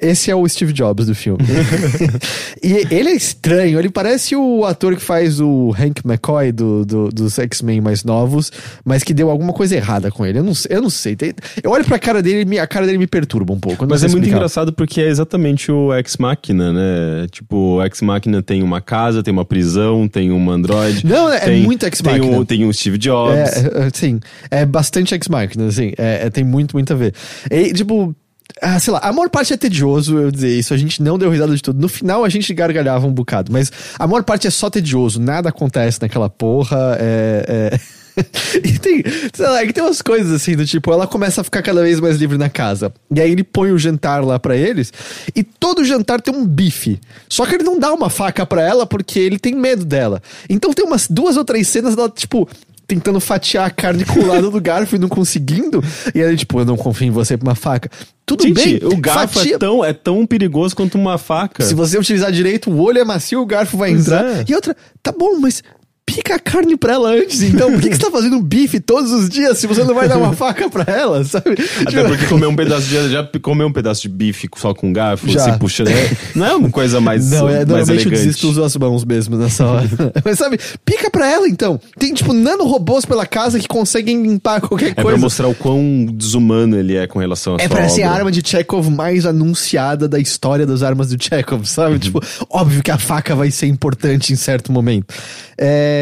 Esse 0.00 0.28
é 0.30 0.34
o 0.34 0.46
Steve 0.48 0.72
Jobs 0.72 1.06
do 1.06 1.14
filme. 1.14 1.38
e 2.62 2.72
ele 2.94 3.10
é 3.10 3.14
estranho, 3.14 3.78
ele 3.78 3.88
parece 3.88 4.34
o 4.34 4.64
ator 4.64 4.96
que 4.96 5.02
faz 5.02 5.40
o 5.40 5.72
Hank 5.78 6.00
McCoy 6.04 6.50
do, 6.50 6.84
do- 6.84 7.08
dos 7.10 7.38
X-Men 7.38 7.80
mais 7.80 8.02
novos, 8.04 8.50
mas 8.84 9.02
que 9.04 9.14
deu 9.14 9.30
alguma 9.30 9.52
coisa 9.52 9.76
errada 9.76 10.10
com 10.10 10.26
ele. 10.26 10.38
Eu 10.38 10.42
não, 10.42 10.54
sei- 10.54 10.76
eu 10.76 10.82
não 10.82 10.90
sei. 10.90 11.14
Tem- 11.14 11.32
eu 11.62 11.70
olho 11.70 11.84
pra 11.84 11.98
cara 11.98 12.20
dele 12.22 12.48
e 12.54 12.58
a 12.58 12.66
cara 12.66 12.86
dele 12.86 12.98
me 12.98 13.06
perturba 13.06 13.52
um 13.52 13.60
pouco. 13.60 13.86
Mas 13.88 14.02
é 14.02 14.06
muito 14.08 14.16
explicar. 14.18 14.36
engraçado 14.36 14.72
porque 14.72 15.00
é 15.00 15.08
exatamente 15.08 15.70
o 15.70 15.94
Ex 15.94 16.16
Machina, 16.16 16.72
né? 16.72 17.26
Tipo, 17.30 17.76
o 17.76 17.84
Ex 17.84 18.00
Machina 18.02 18.42
tem 18.42 18.62
uma 18.62 18.80
casa, 18.80 19.22
tem 19.22 19.32
uma 19.32 19.44
prisão, 19.44 20.08
tem 20.08 20.32
um 20.32 20.50
android. 20.50 21.06
Não, 21.06 21.32
é 21.32 21.38
tem, 21.40 21.62
muito 21.62 21.86
Ex 21.86 22.00
tem 22.00 22.20
um, 22.20 22.44
tem 22.44 22.64
um 22.66 22.72
Steve 22.72 22.98
Jobs. 22.98 23.36
É, 23.38 23.86
é, 23.86 23.90
sim. 23.92 24.18
É 24.50 24.66
bastante 24.66 25.14
X-Machina, 25.14 25.66
assim. 25.66 25.92
É, 25.96 26.26
é, 26.26 26.30
tem 26.30 26.42
muito, 26.42 26.72
muito 26.74 26.92
a 26.92 26.96
ver. 26.96 27.14
E, 27.50 27.72
tipo. 27.72 28.14
Ah, 28.60 28.78
sei 28.78 28.92
lá, 28.92 29.00
a 29.00 29.12
maior 29.12 29.28
parte 29.28 29.52
é 29.52 29.56
tedioso 29.56 30.18
eu 30.18 30.30
dizer 30.30 30.56
isso. 30.56 30.72
A 30.72 30.76
gente 30.76 31.02
não 31.02 31.18
deu 31.18 31.30
risada 31.30 31.54
de 31.54 31.62
tudo. 31.62 31.80
No 31.80 31.88
final 31.88 32.24
a 32.24 32.28
gente 32.28 32.52
gargalhava 32.54 33.06
um 33.06 33.12
bocado, 33.12 33.52
mas 33.52 33.70
a 33.98 34.06
maior 34.06 34.22
parte 34.22 34.46
é 34.46 34.50
só 34.50 34.70
tedioso. 34.70 35.20
Nada 35.20 35.48
acontece 35.48 36.00
naquela 36.00 36.30
porra. 36.30 36.96
É. 37.00 37.72
é... 37.72 38.04
e 38.62 38.78
tem, 38.78 39.02
sei 39.32 39.46
lá, 39.46 39.60
é 39.60 39.66
que 39.66 39.72
tem 39.72 39.82
umas 39.82 40.00
coisas 40.00 40.32
assim 40.32 40.54
do 40.54 40.64
tipo, 40.64 40.92
ela 40.92 41.06
começa 41.06 41.40
a 41.40 41.44
ficar 41.44 41.62
cada 41.62 41.82
vez 41.82 41.98
mais 41.98 42.16
livre 42.16 42.38
na 42.38 42.48
casa. 42.48 42.92
E 43.12 43.20
aí 43.20 43.30
ele 43.30 43.42
põe 43.42 43.72
o 43.72 43.78
jantar 43.78 44.24
lá 44.24 44.38
pra 44.38 44.56
eles, 44.56 44.92
e 45.34 45.42
todo 45.42 45.84
jantar 45.84 46.20
tem 46.20 46.32
um 46.32 46.46
bife. 46.46 47.00
Só 47.28 47.44
que 47.44 47.56
ele 47.56 47.64
não 47.64 47.78
dá 47.78 47.92
uma 47.92 48.08
faca 48.08 48.46
pra 48.46 48.62
ela 48.62 48.86
porque 48.86 49.18
ele 49.18 49.38
tem 49.38 49.54
medo 49.54 49.84
dela. 49.84 50.22
Então 50.48 50.72
tem 50.72 50.84
umas 50.84 51.08
duas 51.08 51.36
ou 51.36 51.44
três 51.44 51.66
cenas 51.66 51.96
dela, 51.96 52.08
tipo, 52.08 52.48
tentando 52.86 53.18
fatiar 53.20 53.66
a 53.66 53.70
carne 53.70 54.04
com 54.04 54.20
o 54.20 54.26
lado 54.26 54.50
do 54.50 54.60
garfo 54.60 54.96
e 54.96 54.98
não 54.98 55.08
conseguindo. 55.08 55.82
E 56.14 56.22
aí, 56.22 56.36
tipo, 56.36 56.60
eu 56.60 56.64
não 56.64 56.76
confio 56.76 57.06
em 57.06 57.10
você 57.10 57.36
pra 57.36 57.48
uma 57.48 57.54
faca. 57.54 57.90
Tudo 58.26 58.42
Gente, 58.42 58.54
bem, 58.80 58.80
o 58.84 58.96
garfo 58.96 59.34
fatia- 59.38 59.56
é, 59.56 59.58
tão, 59.58 59.84
é 59.84 59.92
tão 59.92 60.26
perigoso 60.26 60.74
quanto 60.76 60.96
uma 60.96 61.18
faca. 61.18 61.62
Se 61.64 61.74
você 61.74 61.98
utilizar 61.98 62.30
direito, 62.32 62.70
o 62.70 62.80
olho 62.80 62.98
é 62.98 63.04
macio, 63.04 63.40
o 63.40 63.46
garfo 63.46 63.76
vai 63.76 63.90
Pois 63.90 64.02
entrar. 64.06 64.24
é. 64.24 64.44
E 64.48 64.54
outra, 64.54 64.76
tá 65.02 65.12
bom, 65.12 65.38
mas 65.40 65.62
pica 66.06 66.34
a 66.36 66.38
carne 66.38 66.76
pra 66.76 66.94
ela 66.94 67.10
antes, 67.10 67.42
então. 67.42 67.72
Por 67.72 67.80
que, 67.80 67.88
que 67.90 67.96
você 67.96 68.02
tá 68.02 68.10
fazendo 68.10 68.40
bife 68.40 68.78
todos 68.80 69.10
os 69.10 69.28
dias 69.28 69.58
se 69.58 69.66
você 69.66 69.82
não 69.84 69.94
vai 69.94 70.08
dar 70.08 70.16
uma 70.18 70.32
faca 70.32 70.68
pra 70.70 70.84
ela, 70.92 71.24
sabe? 71.24 71.52
Até 71.52 71.84
Tipo, 71.90 72.04
porque 72.08 72.26
comer 72.26 72.46
um 72.46 72.54
pedaço 72.56 72.86
de. 72.86 73.10
Já 73.10 73.24
comeu 73.42 73.66
um 73.66 73.72
pedaço 73.72 74.02
de 74.02 74.08
bife 74.08 74.48
só 74.56 74.72
com 74.74 74.92
garfo, 74.92 75.28
Já. 75.28 75.40
se 75.52 75.58
puxando. 75.58 75.88
é- 75.88 76.10
não 76.34 76.46
é 76.46 76.54
uma 76.54 76.70
coisa 76.70 77.00
mais. 77.00 77.30
Não, 77.30 77.48
é, 77.48 77.56
mais 77.56 77.66
normalmente 77.68 78.04
eu 78.04 78.10
desisto 78.10 78.48
uso 78.48 78.62
as 78.62 78.76
mãos 78.76 79.04
mesmo 79.04 79.36
nessa 79.36 79.66
hora. 79.66 79.88
Mas 80.24 80.38
sabe, 80.38 80.58
pica 80.84 81.10
pra 81.10 81.30
ela 81.30 81.48
então. 81.48 81.80
Tem, 81.98 82.12
tipo, 82.14 82.32
nanorobôs 82.32 83.04
pela 83.04 83.26
casa 83.26 83.58
que 83.58 83.66
conseguem 83.66 84.22
limpar 84.22 84.60
qualquer 84.60 84.90
É 84.90 84.94
pra 84.94 85.04
coisa. 85.04 85.18
mostrar 85.18 85.48
o 85.48 85.54
quão 85.54 86.06
desumano 86.12 86.76
ele 86.78 86.96
é 86.96 87.06
com 87.06 87.18
relação 87.18 87.56
a 87.58 87.62
É 87.62 87.68
pra 87.68 87.88
ser 87.88 88.02
a 88.02 88.10
arma 88.12 88.30
de 88.30 88.46
Chekhov 88.46 88.88
mais 88.90 89.26
anunciada 89.26 90.06
da 90.08 90.18
história 90.18 90.66
das 90.66 90.82
armas 90.82 91.08
do 91.10 91.22
Chekhov, 91.22 91.64
sabe? 91.66 91.98
Tipo, 91.98 92.20
óbvio 92.50 92.82
que 92.82 92.90
a 92.90 92.98
faca 92.98 93.34
vai 93.34 93.50
ser 93.50 93.66
importante 93.66 94.32
em 94.32 94.36
certo 94.36 94.70
momento. 94.70 95.14
É, 95.56 95.93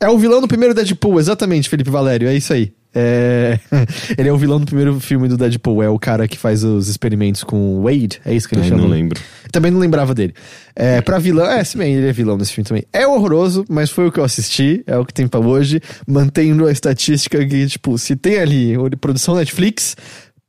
é 0.00 0.08
o 0.08 0.18
vilão 0.18 0.40
do 0.40 0.48
primeiro 0.48 0.74
Deadpool, 0.74 1.18
exatamente, 1.18 1.68
Felipe 1.68 1.90
Valério, 1.90 2.28
é 2.28 2.34
isso 2.34 2.52
aí. 2.52 2.72
É... 2.94 3.58
Ele 4.16 4.28
é 4.28 4.32
o 4.32 4.36
vilão 4.36 4.60
do 4.60 4.66
primeiro 4.66 5.00
filme 5.00 5.26
do 5.26 5.36
Deadpool, 5.36 5.82
é 5.82 5.88
o 5.88 5.98
cara 5.98 6.28
que 6.28 6.38
faz 6.38 6.62
os 6.62 6.88
experimentos 6.88 7.42
com 7.42 7.78
o 7.78 7.82
Wade, 7.82 8.20
é 8.24 8.32
isso 8.32 8.48
que 8.48 8.54
ele 8.54 8.62
Ai, 8.62 8.68
chama? 8.68 8.82
não 8.82 8.88
lembro. 8.88 9.20
Também 9.50 9.70
não 9.70 9.80
lembrava 9.80 10.14
dele. 10.14 10.34
É, 10.76 11.00
pra 11.00 11.18
vilão, 11.18 11.46
é, 11.46 11.62
se 11.64 11.76
bem, 11.76 11.94
ele 11.94 12.08
é 12.08 12.12
vilão 12.12 12.36
nesse 12.36 12.52
filme 12.52 12.66
também. 12.66 12.84
É 12.92 13.06
horroroso, 13.06 13.64
mas 13.68 13.90
foi 13.90 14.06
o 14.06 14.12
que 14.12 14.20
eu 14.20 14.24
assisti, 14.24 14.82
é 14.86 14.96
o 14.96 15.04
que 15.04 15.12
tem 15.12 15.26
pra 15.26 15.40
hoje, 15.40 15.80
mantendo 16.06 16.66
a 16.66 16.72
estatística 16.72 17.44
que, 17.44 17.66
tipo, 17.66 17.96
se 17.98 18.14
tem 18.16 18.38
ali 18.38 18.74
produção 19.00 19.34
Netflix, 19.36 19.96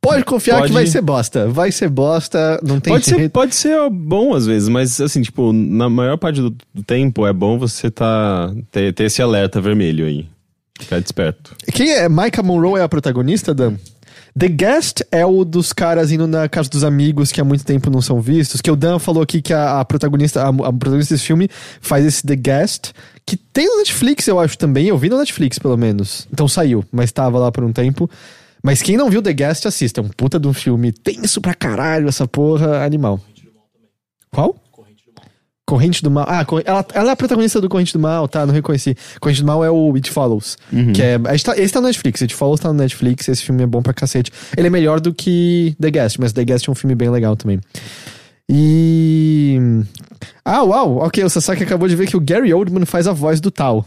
pode 0.06 0.26
confiar 0.26 0.58
Pode. 0.58 0.68
que 0.68 0.74
vai 0.74 0.88
ser 0.88 1.02
bosta. 1.02 1.48
Vai 1.48 1.72
ser 1.72 1.90
bosta, 1.90 2.60
não 2.64 2.80
tem 2.80 2.94
Pode 2.94 3.06
ser, 3.06 3.16
jeito. 3.16 3.32
pode 3.32 3.56
ser 3.56 3.90
bom 3.90 4.34
às 4.34 4.46
vezes, 4.46 4.70
mas 4.70 5.02
assim, 5.02 5.22
tipo, 5.22 5.52
na 5.52 5.90
maior 5.90 6.18
parte 6.18 6.42
do, 6.42 6.56
tempo 6.86 7.26
é 7.26 7.34
bom 7.34 7.58
você 7.58 7.90
tá, 7.90 8.54
ter, 8.72 8.94
ter 8.94 9.06
esse 9.06 9.22
alerta 9.22 9.60
vermelho 9.60 10.06
aí. 10.06 10.28
Ficar 10.80 11.00
desperto. 11.00 11.56
Quem 11.74 11.90
é? 11.92 12.10
Micah 12.10 12.44
Monroe 12.44 12.80
é 12.80 12.84
a 12.84 12.90
protagonista, 12.90 13.54
Dan? 13.54 13.76
The 14.38 14.50
Guest 14.50 15.02
é 15.14 15.26
o 15.26 15.46
dos 15.46 15.72
caras 15.72 16.12
indo 16.12 16.28
na 16.28 16.50
casa 16.50 16.70
dos 16.70 16.84
amigos 16.84 17.32
que 17.32 17.40
há 17.40 17.44
muito 17.44 17.64
tempo 17.64 17.90
não 17.90 18.02
são 18.02 18.20
vistos. 18.20 18.60
Que 18.60 18.70
o 18.70 18.76
Dan 18.76 19.00
falou 19.00 19.24
aqui 19.24 19.42
que 19.42 19.54
a, 19.54 19.80
a 19.80 19.86
protagonista, 19.86 20.44
a, 20.44 20.50
a 20.50 20.74
protagonista 20.74 21.14
desse 21.16 21.26
filme 21.26 21.50
faz 21.80 22.06
esse 22.06 22.22
The 22.28 22.36
Guest, 22.36 22.92
que 23.26 23.38
tem 23.38 23.66
no 23.70 23.78
Netflix, 23.78 24.28
eu 24.28 24.38
acho 24.38 24.58
também. 24.58 24.88
Eu 24.88 24.98
vi 24.98 25.08
no 25.08 25.18
Netflix, 25.18 25.58
pelo 25.58 25.78
menos. 25.78 26.28
Então 26.34 26.50
saiu, 26.50 26.84
mas 26.92 27.14
tava 27.14 27.40
lá 27.40 27.50
por 27.50 27.64
um 27.64 27.72
tempo. 27.72 28.10
Mas 28.66 28.82
quem 28.82 28.98
não 28.98 29.12
viu 29.12 29.22
The 29.22 29.32
Guest, 29.32 29.68
assista. 29.68 30.02
É 30.02 30.04
um 30.04 30.08
puta 30.10 30.40
de 30.40 30.48
um 30.48 30.54
filme 30.54 30.92
tenso 30.92 31.40
pra 31.40 31.54
caralho, 31.54 32.08
essa 32.10 32.28
porra, 32.28 32.84
animal. 32.84 33.20
Qual? 34.32 34.56
Corrente 35.68 36.02
do 36.02 36.10
Mal. 36.10 36.26
Ah, 36.28 36.44
ela, 36.66 36.86
ela 36.94 37.10
é 37.10 37.14
a 37.14 37.16
protagonista 37.16 37.62
do 37.62 37.70
Corrente 37.70 37.94
do 37.94 38.00
Mal, 38.00 38.28
tá? 38.28 38.44
Não 38.44 38.54
reconheci. 38.54 38.98
Corrente 39.20 39.42
do 39.42 39.46
Mal 39.48 39.64
é 39.64 39.70
o 39.70 39.94
It 39.94 40.10
Follows. 40.10 40.58
Que 40.94 41.02
é. 41.02 41.18
tá- 41.44 41.58
esse 41.58 41.74
tá 41.74 41.80
no 41.80 41.86
Netflix. 41.88 42.24
It 42.24 42.34
Follows 42.34 42.60
tá 42.60 42.70
no 42.70 42.74
Netflix. 42.80 43.28
Esse 43.28 43.44
filme 43.44 43.62
é 43.62 43.68
bom 43.68 43.84
pra 43.84 43.94
cacete. 43.94 44.32
Ele 44.58 44.66
é 44.66 44.70
melhor 44.70 45.00
do 45.00 45.14
que 45.14 45.76
The 45.80 45.92
Guest, 45.92 46.18
mas 46.20 46.34
The 46.34 46.44
Guest 46.44 46.68
é 46.68 46.72
um 46.72 46.76
filme 46.76 46.96
bem 46.96 47.10
legal 47.10 47.36
também. 47.36 47.60
E. 48.50 49.60
Ah, 50.44 50.64
uau! 50.64 50.98
Ok, 50.98 51.24
o 51.24 51.30
Sasaki 51.30 51.64
acabou 51.64 51.88
de 51.88 51.96
ver 51.96 52.08
que 52.08 52.18
o 52.18 52.22
Gary 52.22 52.54
Oldman 52.54 52.86
faz 52.86 53.08
a 53.08 53.14
voz 53.14 53.40
do 53.40 53.50
Tal. 53.52 53.86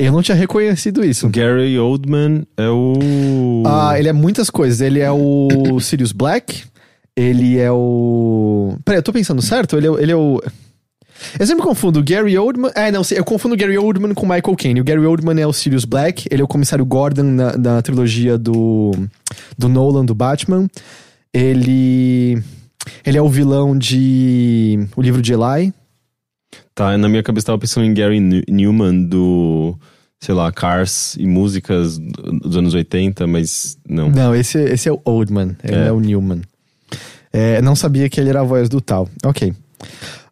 Eu 0.00 0.12
não 0.12 0.22
tinha 0.22 0.34
reconhecido 0.34 1.04
isso. 1.04 1.28
Gary 1.28 1.78
Oldman 1.78 2.46
é 2.56 2.70
o. 2.70 3.62
Ah, 3.66 3.98
ele 3.98 4.08
é 4.08 4.12
muitas 4.14 4.48
coisas. 4.48 4.80
Ele 4.80 4.98
é 4.98 5.12
o 5.12 5.48
Sirius 5.78 6.10
Black. 6.10 6.64
Ele 7.14 7.58
é 7.58 7.70
o. 7.70 8.78
Peraí, 8.82 8.98
eu 8.98 9.02
tô 9.02 9.12
pensando 9.12 9.42
certo? 9.42 9.76
Ele 9.76 9.86
é, 9.86 9.90
ele 10.02 10.12
é 10.12 10.16
o. 10.16 10.40
Eu 11.38 11.46
sempre 11.46 11.62
confundo 11.62 12.00
o 12.00 12.02
Gary 12.02 12.38
Oldman. 12.38 12.70
Ah, 12.74 12.90
não, 12.90 13.02
eu 13.10 13.22
confundo 13.22 13.54
o 13.54 13.58
Gary 13.58 13.76
Oldman 13.76 14.14
com 14.14 14.24
o 14.24 14.28
Michael 14.28 14.56
Caine. 14.56 14.80
O 14.80 14.84
Gary 14.84 15.04
Oldman 15.04 15.38
é 15.38 15.46
o 15.46 15.52
Sirius 15.52 15.84
Black. 15.84 16.26
Ele 16.30 16.40
é 16.40 16.44
o 16.44 16.48
comissário 16.48 16.86
Gordon 16.86 17.24
na, 17.24 17.58
na 17.58 17.82
trilogia 17.82 18.38
do, 18.38 18.92
do 19.58 19.68
Nolan, 19.68 20.06
do 20.06 20.14
Batman. 20.14 20.66
Ele. 21.32 22.42
Ele 23.04 23.18
é 23.18 23.22
o 23.22 23.28
vilão 23.28 23.76
de. 23.76 24.88
O 24.96 25.02
livro 25.02 25.20
de 25.20 25.34
Eli. 25.34 25.74
Tá, 26.74 26.96
na 26.96 27.08
minha 27.08 27.22
cabeça 27.22 27.46
tava 27.46 27.58
pensando 27.58 27.84
em 27.86 27.92
Gary 27.94 28.20
New- 28.20 28.44
Newman 28.48 29.04
do. 29.04 29.76
Sei 30.22 30.34
lá, 30.34 30.52
Cars 30.52 31.16
e 31.18 31.26
músicas 31.26 31.98
dos 31.98 32.54
anos 32.56 32.74
80, 32.74 33.26
mas 33.26 33.78
não. 33.88 34.10
Não, 34.10 34.34
esse, 34.34 34.58
esse 34.58 34.86
é 34.88 34.92
o 34.92 35.00
Oldman. 35.04 35.56
Ele 35.64 35.74
é, 35.76 35.86
É. 35.86 35.92
o 35.92 35.98
Newman. 35.98 36.42
É, 37.32 37.62
não 37.62 37.74
sabia 37.74 38.08
que 38.10 38.20
ele 38.20 38.28
era 38.28 38.40
a 38.40 38.44
voz 38.44 38.68
do 38.68 38.80
tal. 38.82 39.08
Ok. 39.24 39.54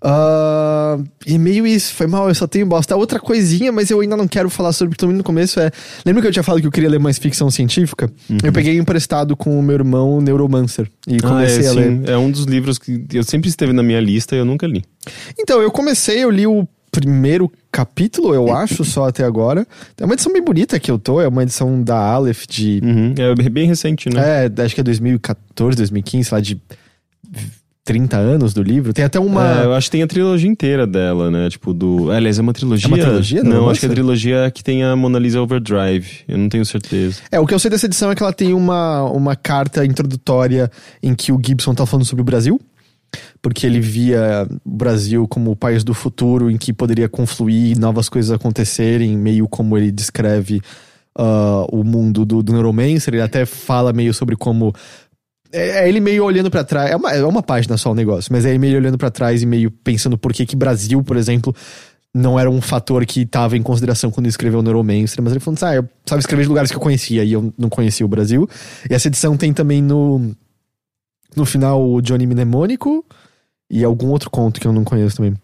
Ah, 0.01 0.97
e 1.27 1.37
meio 1.39 1.67
isso, 1.67 1.93
foi 1.95 2.07
mal, 2.07 2.29
eu 2.29 2.35
só 2.35 2.47
tenho 2.47 2.65
bosta. 2.67 2.97
Outra 2.97 3.19
coisinha, 3.19 3.73
mas 3.73 3.91
eu 3.91 4.01
ainda 4.01 4.17
não 4.17 4.29
quero 4.29 4.49
falar 4.49 4.73
sobre, 4.73 4.91
porque 4.91 5.01
também 5.01 5.17
no 5.17 5.25
começo 5.25 5.59
é. 5.59 5.71
Lembra 6.07 6.23
que 6.23 6.29
eu 6.29 6.33
tinha 6.33 6.43
falado 6.43 6.61
que 6.61 6.67
eu 6.67 6.71
queria 6.73 6.89
ler 6.89 7.01
mais 7.01 7.19
ficção 7.19 7.51
científica? 7.51 8.11
Eu 8.43 8.53
peguei 8.53 8.77
emprestado 8.79 9.37
com 9.37 9.59
o 9.59 9.63
meu 9.63 9.75
irmão 9.75 10.21
Neuromancer. 10.21 10.89
E 11.07 11.15
Ah, 11.15 11.17
é, 11.17 11.21
comecei 11.21 11.67
a 11.67 11.73
ler. 11.73 11.91
sim, 11.91 12.03
é 12.07 12.17
um 12.17 12.31
dos 12.31 12.45
livros 12.45 12.79
que 12.79 13.05
eu 13.13 13.23
sempre 13.25 13.49
esteve 13.49 13.73
na 13.73 13.83
minha 13.83 14.01
lista 14.01 14.37
e 14.37 14.39
eu 14.39 14.45
nunca 14.45 14.67
li. 14.67 14.85
Então, 15.39 15.61
eu 15.61 15.71
comecei, 15.71 16.23
eu 16.23 16.31
li 16.31 16.47
o 16.47 16.67
primeiro 16.91 17.51
capítulo, 17.71 18.35
eu 18.35 18.53
acho, 18.55 18.85
só 18.85 19.09
até 19.09 19.23
agora. 19.25 19.67
É 20.01 20.05
uma 20.05 20.15
edição 20.15 20.33
bem 20.33 20.43
bonita 20.43 20.79
que 20.81 20.91
eu 20.91 20.99
tô, 20.99 21.21
é 21.21 21.29
uma 21.29 21.43
edição 21.43 21.83
da 21.83 21.97
Aleph 21.99 22.45
de. 22.49 22.81
Uhum. 22.83 23.15
É 23.19 23.49
bem 23.51 23.67
recente, 23.67 24.09
né? 24.09 24.47
É, 24.47 24.63
acho 24.63 24.75
que 24.75 24.81
é 24.81 24.85
2014, 24.85 25.77
2015, 25.77 26.29
sei 26.29 26.37
lá, 26.37 26.41
de 26.41 26.61
30 27.89 28.19
anos 28.19 28.53
do 28.53 28.63
livro. 28.63 28.93
Tem 28.93 29.03
até 29.03 29.19
uma. 29.19 29.63
É, 29.63 29.65
eu 29.65 29.73
acho 29.73 29.87
que 29.87 29.93
tem 29.93 30.03
a 30.03 30.07
trilogia 30.07 30.47
inteira 30.47 30.87
dela, 30.87 31.31
né? 31.31 31.49
Tipo, 31.49 31.73
do. 31.73 32.11
Aliás, 32.11 32.39
é 32.39 32.43
uma 32.43 32.53
trilogia. 32.53 32.87
É 32.87 32.89
uma 32.89 32.99
trilogia? 32.99 33.43
Não, 33.43 33.63
Nossa. 33.63 33.71
acho 33.71 33.81
que 33.81 33.87
é 33.87 33.89
a 33.89 33.93
trilogia 33.93 34.51
que 34.51 34.63
tem 34.63 34.85
a 34.85 34.95
Mona 34.95 35.19
Lisa 35.19 35.41
Overdrive. 35.41 36.07
Eu 36.29 36.37
não 36.37 36.51
tenho 36.51 36.67
certeza. 36.67 37.23
É, 37.33 37.41
o 37.41 37.47
que 37.47 37.55
eu 37.55 37.59
sei 37.59 37.71
dessa 37.71 37.87
edição 37.87 38.11
é 38.11 38.15
que 38.15 38.23
ela 38.23 38.33
tem 38.33 38.53
uma, 38.53 39.05
uma 39.05 39.35
carta 39.35 39.87
introdutória 39.87 40.71
em 41.03 41.15
que 41.15 41.33
o 41.33 41.41
Gibson 41.43 41.75
tá 41.75 41.87
falando 41.87 42.05
sobre 42.05 42.21
o 42.21 42.25
Brasil. 42.25 42.61
Porque 43.41 43.67
ele 43.67 43.81
via 43.81 44.47
o 44.67 44.71
Brasil 44.71 45.27
como 45.27 45.53
o 45.53 45.57
país 45.57 45.83
do 45.83 45.95
futuro 45.95 46.51
em 46.51 46.59
que 46.59 46.75
poderia 46.75 47.09
confluir 47.09 47.79
novas 47.79 48.11
coisas 48.11 48.31
acontecerem, 48.31 49.17
meio 49.17 49.49
como 49.49 49.79
ele 49.79 49.91
descreve 49.91 50.61
ah, 51.17 51.65
o 51.73 51.83
mundo 51.83 52.27
do, 52.27 52.43
do 52.43 52.53
Neuromancer. 52.53 53.15
Ele 53.15 53.23
até 53.23 53.47
fala 53.47 53.95
meio 53.95 54.13
sobre 54.13 54.37
como. 54.37 54.75
É 55.53 55.85
é 55.85 55.89
ele 55.89 56.01
meio 56.01 56.25
olhando 56.25 56.51
pra 56.51 56.65
trás. 56.65 56.91
É 56.91 56.97
uma, 56.97 57.13
é 57.13 57.25
uma 57.25 57.43
página 57.43 57.77
só 57.77 57.93
o 57.93 57.95
negócio, 57.95 58.33
mas 58.33 58.45
é 58.45 58.51
ele 58.51 58.59
meio 58.59 58.77
olhando 58.77 58.99
pra 58.99 59.11
trás 59.11 59.43
e 59.43 59.47
meio 59.47 59.71
pensando 59.71 60.19
por 60.19 60.33
que 60.33 60.45
que 60.45 60.57
Brasil, 60.57 61.03
por 61.03 61.17
exemplo, 61.17 61.55
não 62.15 62.39
era 62.39 62.51
um 62.51 62.61
fator 62.61 63.05
que 63.07 63.23
estava 63.23 63.57
em 63.57 63.63
consideração 63.63 64.11
quando 64.11 64.27
escreveu 64.27 64.61
o 64.61 64.63
Neuromancer. 64.63 65.23
Mas 65.23 65.33
ele 65.33 65.41
falou 65.41 65.57
assim: 65.57 65.67
ah, 65.67 65.75
eu 65.77 65.89
sabe 66.07 66.21
escrever 66.21 66.43
de 66.43 66.49
lugares 66.49 66.71
que 66.71 66.77
eu 66.77 66.81
conhecia 66.81 67.25
e 67.25 67.33
eu 67.33 67.53
não 67.57 67.69
conhecia 67.69 68.05
o 68.05 68.09
Brasil. 68.09 68.49
E 68.91 68.95
essa 68.95 69.09
edição 69.09 69.37
tem 69.37 69.53
também 69.53 69.83
no. 69.83 70.35
No 71.37 71.45
final 71.45 71.87
o 71.87 72.01
Johnny 72.01 72.27
Mnemônico 72.27 73.05
e 73.71 73.85
algum 73.85 74.09
outro 74.09 74.31
conto 74.31 74.59
que 74.59 74.67
eu 74.67 74.73
não 74.73 74.83
conheço 74.83 75.17
também. 75.17 75.35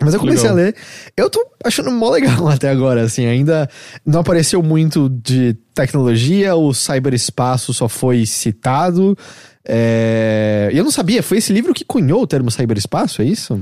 Mas 0.00 0.12
eu 0.12 0.20
comecei 0.20 0.50
Legal. 0.50 0.56
a 0.58 0.66
ler. 0.66 0.76
Eu 1.16 1.30
tô 1.30 1.44
achando 1.64 1.90
mó 1.90 2.10
legal 2.10 2.46
até 2.48 2.68
agora, 2.68 3.02
assim. 3.02 3.26
Ainda 3.26 3.68
não 4.04 4.20
apareceu 4.20 4.62
muito 4.62 5.08
de 5.08 5.56
tecnologia, 5.74 6.56
o 6.56 6.74
cyberespaço 6.74 7.72
só 7.72 7.88
foi 7.88 8.26
citado. 8.26 9.16
É... 9.66 10.70
Eu 10.72 10.84
não 10.84 10.90
sabia, 10.90 11.22
foi 11.22 11.38
esse 11.38 11.52
livro 11.52 11.72
que 11.72 11.84
cunhou 11.84 12.22
o 12.22 12.26
termo 12.26 12.50
cyberespaço, 12.50 13.22
é 13.22 13.24
isso? 13.24 13.60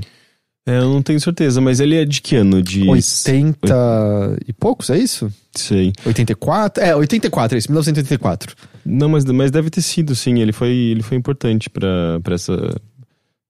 É, 0.65 0.77
eu 0.77 0.93
não 0.93 1.01
tenho 1.01 1.19
certeza, 1.19 1.59
mas 1.59 1.81
ele 1.81 1.95
é 1.95 2.05
de 2.05 2.21
que 2.21 2.37
ano? 2.37 2.63
De. 2.63 2.87
80 2.87 4.37
e 4.47 4.53
poucos, 4.53 4.89
é 4.89 4.97
isso? 4.97 5.31
Sei. 5.53 5.91
84? 6.05 6.81
É, 6.81 6.95
84, 6.95 7.57
é 7.57 7.59
isso, 7.59 7.69
1984. 7.69 8.55
Não, 8.85 9.09
mas, 9.09 9.25
mas 9.25 9.51
deve 9.51 9.69
ter 9.69 9.81
sido, 9.81 10.15
sim. 10.15 10.39
Ele 10.39 10.53
foi, 10.53 10.71
ele 10.71 11.03
foi 11.03 11.17
importante 11.17 11.69
pra 11.69 12.21
essa. 12.31 12.53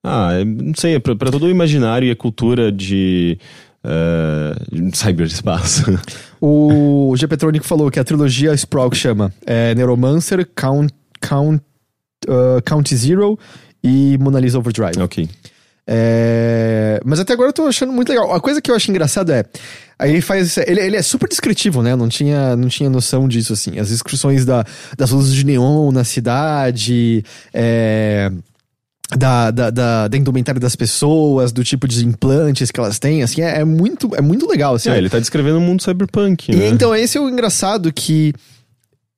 Ah, 0.03 0.33
é- 0.33 0.43
não 0.43 0.73
sei, 0.75 0.95
é 0.95 0.99
pra, 0.99 1.15
pra 1.15 1.31
todo 1.31 1.45
o 1.45 1.49
imaginário 1.49 2.07
e 2.07 2.11
a 2.11 2.15
cultura 2.15 2.71
de. 2.71 3.37
Uh, 3.85 4.91
cyberespaço. 4.95 5.83
O 6.45 7.15
G. 7.15 7.25
Petronico 7.25 7.65
falou 7.65 7.89
que 7.89 7.97
a 7.97 8.03
trilogia 8.03 8.53
Sprawl 8.53 8.89
que 8.89 8.97
chama 8.97 9.33
é 9.45 9.73
Neuromancer, 9.75 10.45
Count, 10.53 10.93
Count, 11.21 11.63
uh, 12.27 12.61
Count 12.65 12.93
Zero 12.93 13.39
e 13.81 14.17
Mona 14.19 14.41
Lisa 14.41 14.59
Overdrive. 14.59 14.99
ok. 15.01 15.29
É, 15.87 16.99
Mas 17.05 17.19
até 17.21 17.31
agora 17.33 17.49
eu 17.49 17.53
tô 17.53 17.63
achando 17.65 17.93
muito 17.93 18.09
legal. 18.09 18.33
A 18.33 18.41
coisa 18.41 18.61
que 18.61 18.69
eu 18.69 18.75
acho 18.75 18.89
engraçado 18.91 19.31
é. 19.31 19.45
Aí 19.97 20.11
ele 20.11 20.21
faz. 20.21 20.57
Ele, 20.57 20.81
ele 20.81 20.95
é 20.97 21.01
super 21.01 21.29
descritivo, 21.29 21.81
né? 21.81 21.95
Não 21.95 22.09
tinha, 22.09 22.55
não 22.57 22.67
tinha 22.67 22.89
noção 22.89 23.25
disso, 23.27 23.53
assim. 23.53 23.79
As 23.79 23.87
descrições 23.89 24.43
da, 24.45 24.65
das 24.97 25.11
luzes 25.11 25.33
de 25.33 25.45
neon 25.45 25.91
na 25.93 26.03
cidade. 26.03 27.23
É, 27.53 28.29
da, 29.17 29.51
da, 29.51 29.69
da, 29.69 30.07
da 30.07 30.17
indumentária 30.17 30.59
das 30.59 30.75
pessoas, 30.75 31.51
do 31.51 31.63
tipo 31.63 31.87
de 31.87 32.05
implantes 32.05 32.71
que 32.71 32.79
elas 32.79 32.99
têm, 32.99 33.21
assim, 33.21 33.41
é, 33.41 33.59
é 33.59 33.65
muito, 33.65 34.15
é 34.15 34.21
muito 34.21 34.47
legal, 34.47 34.75
assim. 34.75 34.89
É, 34.89 34.97
ele 34.97 35.09
tá 35.09 35.19
descrevendo 35.19 35.57
um 35.57 35.61
mundo 35.61 35.83
cyberpunk, 35.83 36.51
E 36.51 36.55
né? 36.55 36.67
então, 36.69 36.95
esse 36.95 37.17
é 37.17 37.21
o 37.21 37.29
engraçado 37.29 37.91
que. 37.91 38.33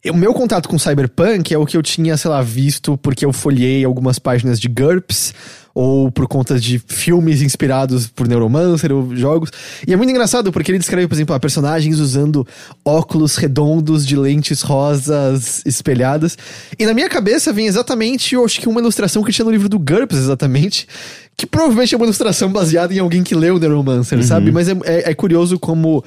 O 0.08 0.14
meu 0.16 0.36
contato 0.36 0.70
com 0.70 0.78
Cyberpunk 0.78 1.52
é 1.52 1.58
o 1.58 1.66
que 1.66 1.76
eu 1.76 1.82
tinha, 1.82 2.16
sei 2.16 2.30
lá, 2.30 2.40
visto 2.40 2.96
porque 2.96 3.26
eu 3.26 3.34
folhei 3.34 3.84
algumas 3.84 4.20
páginas 4.20 4.60
de 4.60 4.68
GURPS, 4.68 5.34
ou 5.78 6.10
por 6.10 6.26
conta 6.26 6.58
de 6.58 6.80
filmes 6.80 7.42
inspirados 7.42 8.08
por 8.08 8.30
Neuromancer, 8.30 8.94
ou 8.94 9.14
jogos. 9.14 9.52
E 9.86 9.92
é 9.92 9.98
muito 9.98 10.10
engraçado 10.10 10.50
porque 10.50 10.72
ele 10.72 10.80
descreve, 10.80 11.06
por 11.06 11.16
exemplo, 11.16 11.38
personagens 11.38 12.00
usando 12.00 12.48
óculos 12.86 13.36
redondos 13.36 14.08
de 14.08 14.16
lentes 14.16 14.62
rosas 14.62 15.62
espelhadas. 15.66 16.38
E 16.80 16.86
na 16.86 16.94
minha 16.94 17.10
cabeça 17.10 17.52
vem 17.52 17.68
exatamente, 17.68 18.36
eu 18.36 18.46
acho 18.46 18.62
que 18.62 18.70
uma 18.70 18.80
ilustração 18.80 19.22
que 19.22 19.34
tinha 19.34 19.44
no 19.44 19.52
livro 19.52 19.68
do 19.68 19.78
GURPS, 19.78 20.18
exatamente. 20.18 20.88
Que 21.36 21.46
provavelmente 21.46 21.94
é 21.94 21.98
uma 21.98 22.06
ilustração 22.06 22.50
baseada 22.50 22.94
em 22.94 23.00
alguém 23.00 23.22
que 23.22 23.36
leu 23.36 23.60
Neuromancer, 23.60 24.24
sabe? 24.26 24.54
Mas 24.54 24.70
é, 24.70 24.72
é- 24.86 25.12
é 25.12 25.14
curioso 25.14 25.60
como 25.60 26.02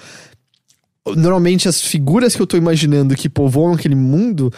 normalmente 1.14 1.68
as 1.68 1.80
figuras 1.80 2.34
que 2.34 2.40
eu 2.42 2.46
tô 2.46 2.56
imaginando 2.56 3.14
que 3.14 3.28
povoam 3.28 3.72
aquele 3.74 3.94
mundo 3.94 4.52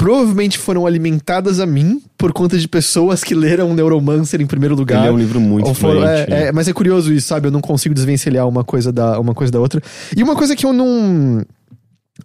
provavelmente 0.00 0.56
foram 0.58 0.86
alimentadas 0.86 1.60
a 1.60 1.66
mim 1.66 2.00
por 2.16 2.32
conta 2.32 2.58
de 2.58 2.66
pessoas 2.66 3.22
que 3.22 3.34
leram 3.34 3.74
Neuromancer 3.74 4.40
em 4.40 4.46
primeiro 4.46 4.74
lugar. 4.74 5.00
Ele 5.00 5.08
é 5.08 5.12
um 5.12 5.18
livro 5.18 5.38
muito 5.40 5.68
foram- 5.74 6.04
é, 6.06 6.26
é, 6.48 6.52
mas 6.52 6.66
é 6.68 6.72
curioso 6.72 7.12
isso, 7.12 7.28
sabe? 7.28 7.48
Eu 7.48 7.52
não 7.52 7.60
consigo 7.60 7.94
desvencilhar 7.94 8.48
uma 8.48 8.64
coisa 8.64 8.90
da, 8.90 9.20
uma 9.20 9.34
coisa 9.34 9.52
da 9.52 9.60
outra. 9.60 9.82
E 10.16 10.22
uma 10.22 10.34
coisa 10.34 10.56
que 10.56 10.64
eu 10.64 10.72
não. 10.72 11.44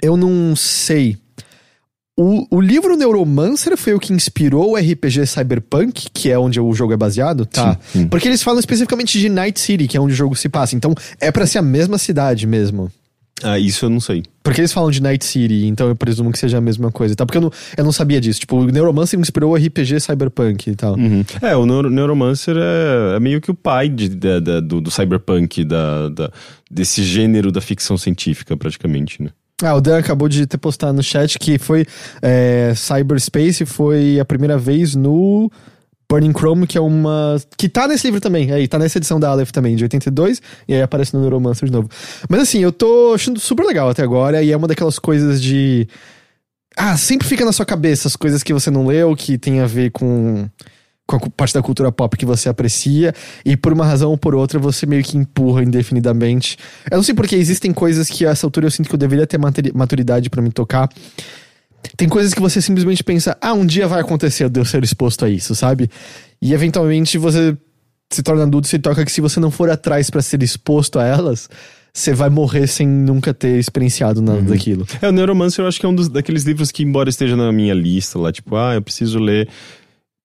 Eu 0.01 0.15
não 0.15 0.55
sei. 0.55 1.17
O, 2.17 2.47
o 2.49 2.61
livro 2.61 2.95
Neuromancer 2.95 3.75
foi 3.75 3.93
o 3.93 3.99
que 3.99 4.13
inspirou 4.13 4.71
o 4.71 4.75
RPG 4.77 5.27
Cyberpunk, 5.27 6.07
que 6.13 6.31
é 6.31 6.39
onde 6.39 6.61
o 6.61 6.71
jogo 6.73 6.93
é 6.93 6.97
baseado, 6.97 7.45
tá? 7.45 7.73
Sim, 7.73 7.99
sim. 7.99 8.07
Porque 8.07 8.29
eles 8.29 8.41
falam 8.41 8.57
especificamente 8.59 9.19
de 9.19 9.27
Night 9.27 9.59
City, 9.59 9.85
que 9.85 9.97
é 9.97 9.99
onde 9.99 10.13
o 10.13 10.15
jogo 10.15 10.33
se 10.33 10.47
passa. 10.47 10.77
Então 10.77 10.93
é 11.19 11.29
pra 11.29 11.45
ser 11.45 11.57
a 11.57 11.61
mesma 11.61 11.97
cidade 11.97 12.47
mesmo. 12.47 12.89
Ah, 13.43 13.59
isso 13.59 13.85
eu 13.85 13.89
não 13.89 13.99
sei. 13.99 14.23
Porque 14.41 14.61
eles 14.61 14.71
falam 14.71 14.89
de 14.89 15.01
Night 15.01 15.25
City, 15.25 15.65
então 15.65 15.87
eu 15.89 15.95
presumo 15.95 16.31
que 16.31 16.39
seja 16.39 16.57
a 16.57 16.61
mesma 16.61 16.89
coisa, 16.89 17.15
tá? 17.15 17.25
Porque 17.25 17.37
eu 17.37 17.41
não, 17.41 17.51
eu 17.77 17.83
não 17.83 17.91
sabia 17.91 18.21
disso. 18.21 18.39
Tipo, 18.39 18.57
o 18.57 18.65
Neuromancer 18.65 19.19
inspirou 19.19 19.51
o 19.51 19.55
RPG 19.57 19.99
Cyberpunk 19.99 20.69
e 20.69 20.75
tal. 20.75 20.95
Uhum. 20.95 21.23
É, 21.41 21.53
o 21.55 21.65
Neuro- 21.65 21.89
Neuromancer 21.89 22.55
é, 22.57 23.17
é 23.17 23.19
meio 23.19 23.41
que 23.41 23.51
o 23.51 23.53
pai 23.53 23.89
de- 23.89 24.07
da- 24.09 24.39
da- 24.39 24.59
do, 24.61 24.79
do 24.79 24.89
cyberpunk, 24.89 25.65
da, 25.65 26.07
da- 26.09 26.31
desse 26.71 27.03
gênero 27.03 27.51
da 27.51 27.59
ficção 27.59 27.97
científica, 27.97 28.55
praticamente, 28.55 29.21
né? 29.21 29.29
Ah, 29.61 29.75
o 29.75 29.81
Dan 29.81 29.97
acabou 29.99 30.27
de 30.29 30.45
ter 30.45 30.57
postado 30.57 30.93
no 30.93 31.03
chat 31.03 31.37
que 31.39 31.57
foi 31.57 31.85
é, 32.21 32.73
Cyberspace 32.75 33.65
foi 33.65 34.19
a 34.19 34.25
primeira 34.25 34.57
vez 34.57 34.95
no 34.95 35.49
Burning 36.09 36.33
Chrome, 36.33 36.67
que 36.67 36.77
é 36.77 36.81
uma. 36.81 37.37
que 37.57 37.67
tá 37.67 37.87
nesse 37.87 38.07
livro 38.07 38.21
também. 38.21 38.51
Aí, 38.51 38.67
tá 38.67 38.77
nessa 38.77 38.97
edição 38.97 39.19
da 39.19 39.29
Aleph 39.29 39.51
também, 39.51 39.75
de 39.75 39.83
82, 39.83 40.41
e 40.67 40.73
aí 40.73 40.81
aparece 40.81 41.13
no 41.13 41.21
Neuromancer 41.21 41.67
de 41.67 41.71
novo. 41.71 41.89
Mas 42.29 42.41
assim, 42.41 42.59
eu 42.59 42.71
tô 42.71 43.13
achando 43.13 43.39
super 43.39 43.65
legal 43.65 43.89
até 43.89 44.03
agora, 44.03 44.41
e 44.43 44.51
é 44.51 44.57
uma 44.57 44.67
daquelas 44.67 44.99
coisas 44.99 45.41
de. 45.41 45.87
Ah, 46.77 46.97
sempre 46.97 47.27
fica 47.27 47.45
na 47.45 47.51
sua 47.51 47.65
cabeça 47.65 48.07
as 48.07 48.15
coisas 48.15 48.43
que 48.43 48.53
você 48.53 48.69
não 48.69 48.85
leu, 48.85 49.15
que 49.15 49.37
tem 49.37 49.59
a 49.59 49.67
ver 49.67 49.91
com. 49.91 50.47
Com 51.07 51.17
a 51.17 51.19
parte 51.29 51.53
da 51.53 51.61
cultura 51.61 51.91
pop 51.91 52.17
que 52.17 52.25
você 52.25 52.49
aprecia, 52.49 53.13
e 53.45 53.55
por 53.55 53.71
uma 53.71 53.85
razão 53.85 54.09
ou 54.09 54.17
por 54.17 54.33
outra 54.33 54.57
você 54.57 54.87
meio 54.87 55.03
que 55.03 55.15
empurra 55.15 55.61
indefinidamente. 55.61 56.57
Eu 56.89 56.97
não 56.97 57.03
sei 57.03 57.13
porque 57.13 57.35
existem 57.35 57.71
coisas 57.71 58.09
que 58.09 58.25
a 58.25 58.31
essa 58.31 58.47
altura 58.47 58.65
eu 58.65 58.71
sinto 58.71 58.89
que 58.89 58.95
eu 58.95 58.97
deveria 58.97 59.27
ter 59.27 59.37
maturidade 59.37 60.31
pra 60.31 60.41
me 60.41 60.51
tocar. 60.51 60.89
Tem 61.97 62.07
coisas 62.09 62.33
que 62.33 62.41
você 62.41 62.61
simplesmente 62.61 63.03
pensa, 63.03 63.37
ah, 63.41 63.53
um 63.53 63.65
dia 63.65 63.87
vai 63.87 64.01
acontecer 64.01 64.49
de 64.49 64.59
eu 64.59 64.65
ser 64.65 64.83
exposto 64.83 65.25
a 65.25 65.29
isso, 65.29 65.55
sabe? 65.55 65.89
E 66.41 66.53
eventualmente 66.53 67.17
você 67.17 67.57
se 68.11 68.21
torna 68.21 68.43
adulto 68.43 68.67
e 68.67 68.69
se 68.69 68.79
toca 68.79 69.03
que 69.03 69.11
se 69.11 69.21
você 69.21 69.39
não 69.39 69.49
for 69.51 69.69
atrás 69.69 70.09
pra 70.09 70.21
ser 70.21 70.41
exposto 70.43 70.99
a 70.99 71.05
elas, 71.05 71.49
você 71.93 72.13
vai 72.13 72.29
morrer 72.29 72.67
sem 72.67 72.87
nunca 72.87 73.33
ter 73.33 73.57
experienciado 73.57 74.21
nada 74.21 74.41
daquilo. 74.41 74.85
É, 75.01 75.07
o 75.07 75.11
Neuromancer 75.11 75.63
eu 75.63 75.67
acho 75.67 75.79
que 75.79 75.85
é 75.85 75.89
um 75.89 75.95
dos, 75.95 76.09
daqueles 76.09 76.43
livros 76.43 76.71
que, 76.71 76.83
embora 76.83 77.09
esteja 77.09 77.35
na 77.35 77.51
minha 77.51 77.73
lista 77.73 78.19
lá, 78.19 78.31
tipo, 78.31 78.55
ah, 78.55 78.75
eu 78.75 78.81
preciso 78.81 79.17
ler. 79.17 79.47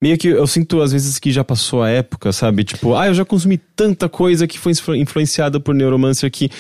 Meio 0.02 0.16
que 0.18 0.28
eu 0.28 0.46
sinto 0.46 0.80
às 0.80 0.92
vezes 0.92 1.18
que 1.18 1.30
já 1.30 1.44
passou 1.44 1.82
a 1.82 1.90
época, 1.90 2.32
sabe? 2.32 2.64
Tipo, 2.64 2.94
ah, 2.94 3.06
eu 3.06 3.14
já 3.14 3.24
consumi 3.24 3.58
tanta 3.58 4.08
coisa 4.08 4.46
que 4.46 4.58
foi 4.58 4.72
influ- 4.72 4.96
influenciada 4.96 5.60
por 5.60 5.74
Neuromancer 5.74 6.30
que 6.30 6.50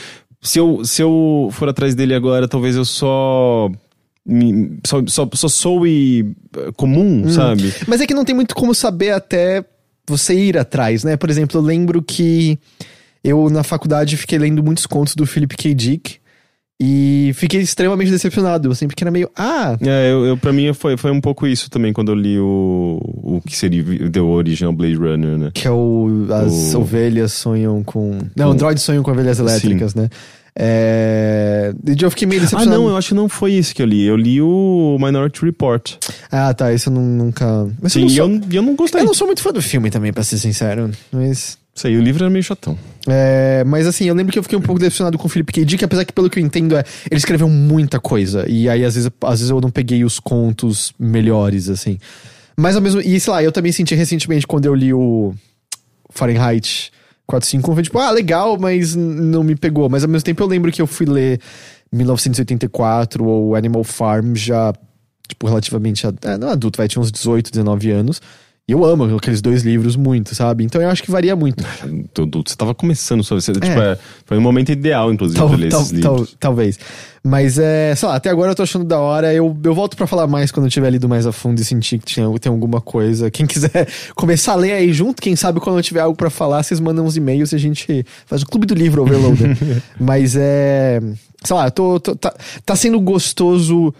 se 0.42 0.58
eu, 0.58 0.84
se 0.84 1.02
eu 1.02 1.48
for 1.52 1.68
atrás 1.68 1.94
dele 1.94 2.14
agora, 2.14 2.46
talvez 2.46 2.76
eu 2.76 2.84
só. 2.84 3.70
Só, 4.86 5.02
só, 5.06 5.28
só 5.34 5.48
soe 5.48 6.32
eh, 6.56 6.70
comum, 6.76 7.28
sabe? 7.30 7.72
Mas 7.86 8.00
é 8.00 8.06
que 8.06 8.14
não 8.14 8.24
tem 8.24 8.34
muito 8.34 8.54
como 8.54 8.74
saber 8.74 9.10
até 9.10 9.64
você 10.08 10.34
ir 10.34 10.58
atrás, 10.58 11.04
né? 11.04 11.16
Por 11.16 11.30
exemplo, 11.30 11.58
eu 11.58 11.62
lembro 11.64 12.02
que 12.02 12.58
eu 13.24 13.48
na 13.50 13.62
faculdade 13.62 14.16
fiquei 14.16 14.38
lendo 14.38 14.62
muitos 14.62 14.86
contos 14.86 15.14
do 15.14 15.26
Philip 15.26 15.56
K. 15.56 15.74
Dick 15.74 16.16
e 16.82 17.32
fiquei 17.34 17.60
extremamente 17.60 18.10
decepcionado. 18.10 18.68
Eu 18.68 18.74
sempre 18.74 18.96
que 18.96 19.04
era 19.04 19.10
meio, 19.10 19.30
ah, 19.36 19.76
É, 19.82 20.10
eu, 20.10 20.24
eu, 20.26 20.36
pra 20.36 20.52
mim 20.52 20.72
foi, 20.72 20.96
foi 20.96 21.10
um 21.10 21.20
pouco 21.20 21.46
isso 21.46 21.68
também 21.70 21.92
quando 21.92 22.10
eu 22.10 22.14
li 22.14 22.38
o, 22.40 22.98
o 23.02 23.40
que 23.46 23.54
seria 23.56 23.84
o 24.22 24.26
original 24.30 24.72
Blade 24.72 24.94
Runner, 24.94 25.36
né? 25.36 25.50
que 25.52 25.66
é 25.68 25.70
o 25.70 26.26
as 26.30 26.74
O- 26.74 26.80
ovelhas 26.80 27.32
sonham 27.32 27.82
com, 27.84 28.18
não, 28.34 28.46
Com- 28.46 28.52
androides 28.52 28.82
sonham 28.82 29.02
com 29.02 29.10
ovelhas 29.10 29.38
elétricas, 29.38 29.94
né? 29.94 30.08
É... 30.58 31.72
E 31.86 32.02
eu 32.02 32.10
fiquei 32.10 32.26
meio 32.26 32.40
Ah, 32.40 32.44
decepcionado. 32.44 32.82
não, 32.82 32.88
eu 32.90 32.96
acho 32.96 33.08
que 33.08 33.14
não 33.14 33.28
foi 33.28 33.52
isso 33.52 33.74
que 33.74 33.82
eu 33.82 33.86
li. 33.86 34.04
Eu 34.04 34.16
li 34.16 34.40
o 34.42 34.96
Minority 35.00 35.44
Report. 35.44 35.92
Ah, 36.30 36.52
tá, 36.54 36.72
isso 36.72 36.88
eu 36.88 36.94
não- 36.94 37.02
nunca. 37.02 37.68
Mas 37.80 37.92
Sim, 37.92 38.00
eu, 38.00 38.28
não 38.28 38.40
sou... 38.40 38.48
eu, 38.50 38.56
eu 38.56 38.62
não 38.62 38.74
gostei. 38.74 39.00
eu 39.00 39.04
não 39.06 39.14
sou 39.14 39.26
muito 39.26 39.42
fã 39.42 39.52
do 39.52 39.62
filme 39.62 39.90
também, 39.90 40.12
pra 40.12 40.22
ser 40.22 40.38
sincero. 40.38 40.90
Mas 41.12 41.58
Sei, 41.72 41.96
o 41.96 42.02
livro 42.02 42.24
era 42.24 42.30
meio 42.30 42.42
chatão. 42.42 42.76
É, 43.08 43.62
mas 43.64 43.86
assim, 43.86 44.04
eu 44.04 44.14
lembro 44.14 44.32
que 44.32 44.38
eu 44.38 44.42
fiquei 44.42 44.58
um 44.58 44.60
pouco 44.60 44.78
decepcionado 44.78 45.16
com 45.16 45.26
o 45.26 45.30
Philip 45.30 45.50
K. 45.50 45.64
Dick, 45.64 45.82
apesar 45.84 46.04
que, 46.04 46.12
pelo 46.12 46.28
que 46.28 46.38
eu 46.38 46.44
entendo, 46.44 46.76
é, 46.76 46.84
ele 47.10 47.16
escreveu 47.16 47.48
muita 47.48 47.98
coisa. 47.98 48.44
E 48.48 48.68
aí, 48.68 48.84
às 48.84 48.96
vezes, 48.96 49.10
às 49.22 49.38
vezes 49.38 49.50
eu 49.50 49.60
não 49.60 49.70
peguei 49.70 50.04
os 50.04 50.18
contos 50.20 50.92
melhores, 50.98 51.70
assim. 51.70 51.98
Mas 52.56 52.76
ao 52.76 52.82
mesmo. 52.82 53.00
E 53.00 53.18
sei 53.18 53.32
lá, 53.32 53.42
eu 53.42 53.52
também 53.52 53.72
senti 53.72 53.94
recentemente 53.94 54.46
quando 54.46 54.66
eu 54.66 54.74
li 54.74 54.92
o 54.92 55.32
Fahrenheit 56.10 56.90
451, 57.30 57.74
foi 57.74 57.82
tipo, 57.82 57.98
ah, 57.98 58.10
legal, 58.10 58.58
mas 58.58 58.96
não 58.96 59.44
me 59.44 59.54
pegou. 59.54 59.88
Mas 59.88 60.02
ao 60.02 60.10
mesmo 60.10 60.24
tempo 60.24 60.42
eu 60.42 60.46
lembro 60.46 60.72
que 60.72 60.82
eu 60.82 60.86
fui 60.86 61.06
ler 61.06 61.40
1984 61.92 63.24
ou 63.24 63.54
Animal 63.54 63.84
Farm 63.84 64.34
já, 64.34 64.72
tipo, 65.28 65.46
relativamente. 65.46 66.04
É, 66.06 66.36
não 66.36 66.48
adulto, 66.48 66.76
vai, 66.76 66.88
tinha 66.88 67.00
uns 67.00 67.12
18, 67.12 67.50
19 67.50 67.90
anos. 67.90 68.20
E 68.70 68.72
eu 68.72 68.84
amo 68.84 69.16
aqueles 69.16 69.42
dois 69.42 69.64
livros 69.64 69.96
muito, 69.96 70.32
sabe? 70.32 70.62
Então 70.62 70.80
eu 70.80 70.88
acho 70.88 71.02
que 71.02 71.10
varia 71.10 71.34
muito. 71.34 71.64
Você 72.46 72.54
tava 72.56 72.72
começando 72.72 73.24
só 73.24 73.34
você, 73.34 73.52
tipo, 73.52 73.66
é. 73.66 73.98
foi 74.24 74.38
um 74.38 74.40
momento 74.40 74.70
ideal, 74.70 75.12
inclusive, 75.12 75.40
tal, 75.40 75.48
pra 75.48 75.58
ler 75.58 75.70
tal, 75.70 75.80
esses 75.80 75.90
livros. 75.90 76.30
Tal, 76.30 76.38
talvez. 76.38 76.78
Mas 77.20 77.58
é, 77.58 77.92
sei 77.96 78.08
lá, 78.08 78.14
até 78.14 78.30
agora 78.30 78.52
eu 78.52 78.54
tô 78.54 78.62
achando 78.62 78.84
da 78.84 79.00
hora. 79.00 79.34
Eu, 79.34 79.58
eu 79.64 79.74
volto 79.74 79.96
para 79.96 80.06
falar 80.06 80.28
mais 80.28 80.52
quando 80.52 80.66
eu 80.66 80.70
tiver 80.70 80.88
lido 80.88 81.08
mais 81.08 81.26
a 81.26 81.32
fundo 81.32 81.60
e 81.60 81.64
sentir 81.64 81.98
que 81.98 82.04
tinha, 82.04 82.30
tem 82.38 82.52
alguma 82.52 82.80
coisa. 82.80 83.28
Quem 83.28 83.44
quiser 83.44 83.88
começar 84.14 84.52
a 84.52 84.56
ler 84.56 84.70
aí 84.74 84.92
junto, 84.92 85.20
quem 85.20 85.34
sabe 85.34 85.58
quando 85.58 85.80
eu 85.80 85.82
tiver 85.82 86.02
algo 86.02 86.16
para 86.16 86.30
falar, 86.30 86.62
vocês 86.62 86.78
mandam 86.78 87.04
uns 87.04 87.16
e-mails 87.16 87.50
e 87.50 87.56
a 87.56 87.58
gente 87.58 88.06
faz 88.24 88.42
o 88.42 88.46
clube 88.46 88.68
do 88.68 88.74
livro 88.74 89.02
Overloader. 89.02 89.56
Mas 89.98 90.36
é. 90.38 91.00
Sei 91.42 91.56
lá, 91.56 91.66
eu 91.66 91.70
tô, 91.72 91.98
tô 91.98 92.14
tá, 92.14 92.32
tá 92.64 92.76
sendo 92.76 93.00
gostoso 93.00 93.92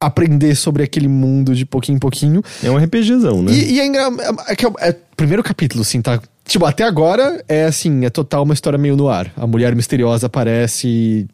aprender 0.00 0.54
sobre 0.54 0.82
aquele 0.82 1.08
mundo 1.08 1.54
de 1.54 1.64
pouquinho 1.64 1.96
em 1.96 1.98
pouquinho. 1.98 2.42
É 2.62 2.70
um 2.70 2.76
RPGzão, 2.76 3.42
né? 3.42 3.52
E, 3.52 3.74
e 3.74 3.80
é, 3.80 3.86
é, 3.86 3.98
é, 3.98 4.88
é, 4.88 4.96
primeiro 5.16 5.42
capítulo, 5.42 5.82
assim, 5.82 6.02
tá? 6.02 6.20
Tipo, 6.44 6.64
até 6.66 6.84
agora 6.84 7.42
é 7.48 7.64
assim, 7.64 8.04
é 8.04 8.10
total 8.10 8.42
uma 8.42 8.54
história 8.54 8.78
meio 8.78 8.96
no 8.96 9.08
ar. 9.08 9.32
A 9.36 9.46
mulher 9.46 9.74
misteriosa 9.74 10.26
aparece 10.26 10.88
e 10.88 11.26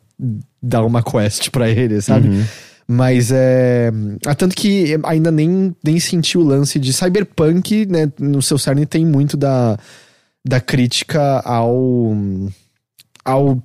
dá 0.62 0.84
uma 0.84 1.02
quest 1.02 1.51
para 1.51 1.68
ele, 1.68 2.01
sabe? 2.01 2.28
Uhum. 2.28 2.44
Mas 2.86 3.30
é. 3.32 3.90
Ah, 4.26 4.34
tanto 4.34 4.55
que 4.55 4.98
ainda 5.05 5.30
nem, 5.30 5.74
nem 5.84 5.98
senti 5.98 6.39
o 6.39 6.43
lance 6.43 6.78
de 6.78 6.93
cyberpunk, 6.93 7.86
né? 7.86 8.10
No 8.18 8.43
seu 8.43 8.59
cerne 8.59 8.86
tem 8.86 9.05
muito 9.05 9.36
da, 9.36 9.78
da 10.44 10.60
crítica 10.60 11.40
ao 11.40 12.16
ao 13.24 13.53
uh, 13.53 13.62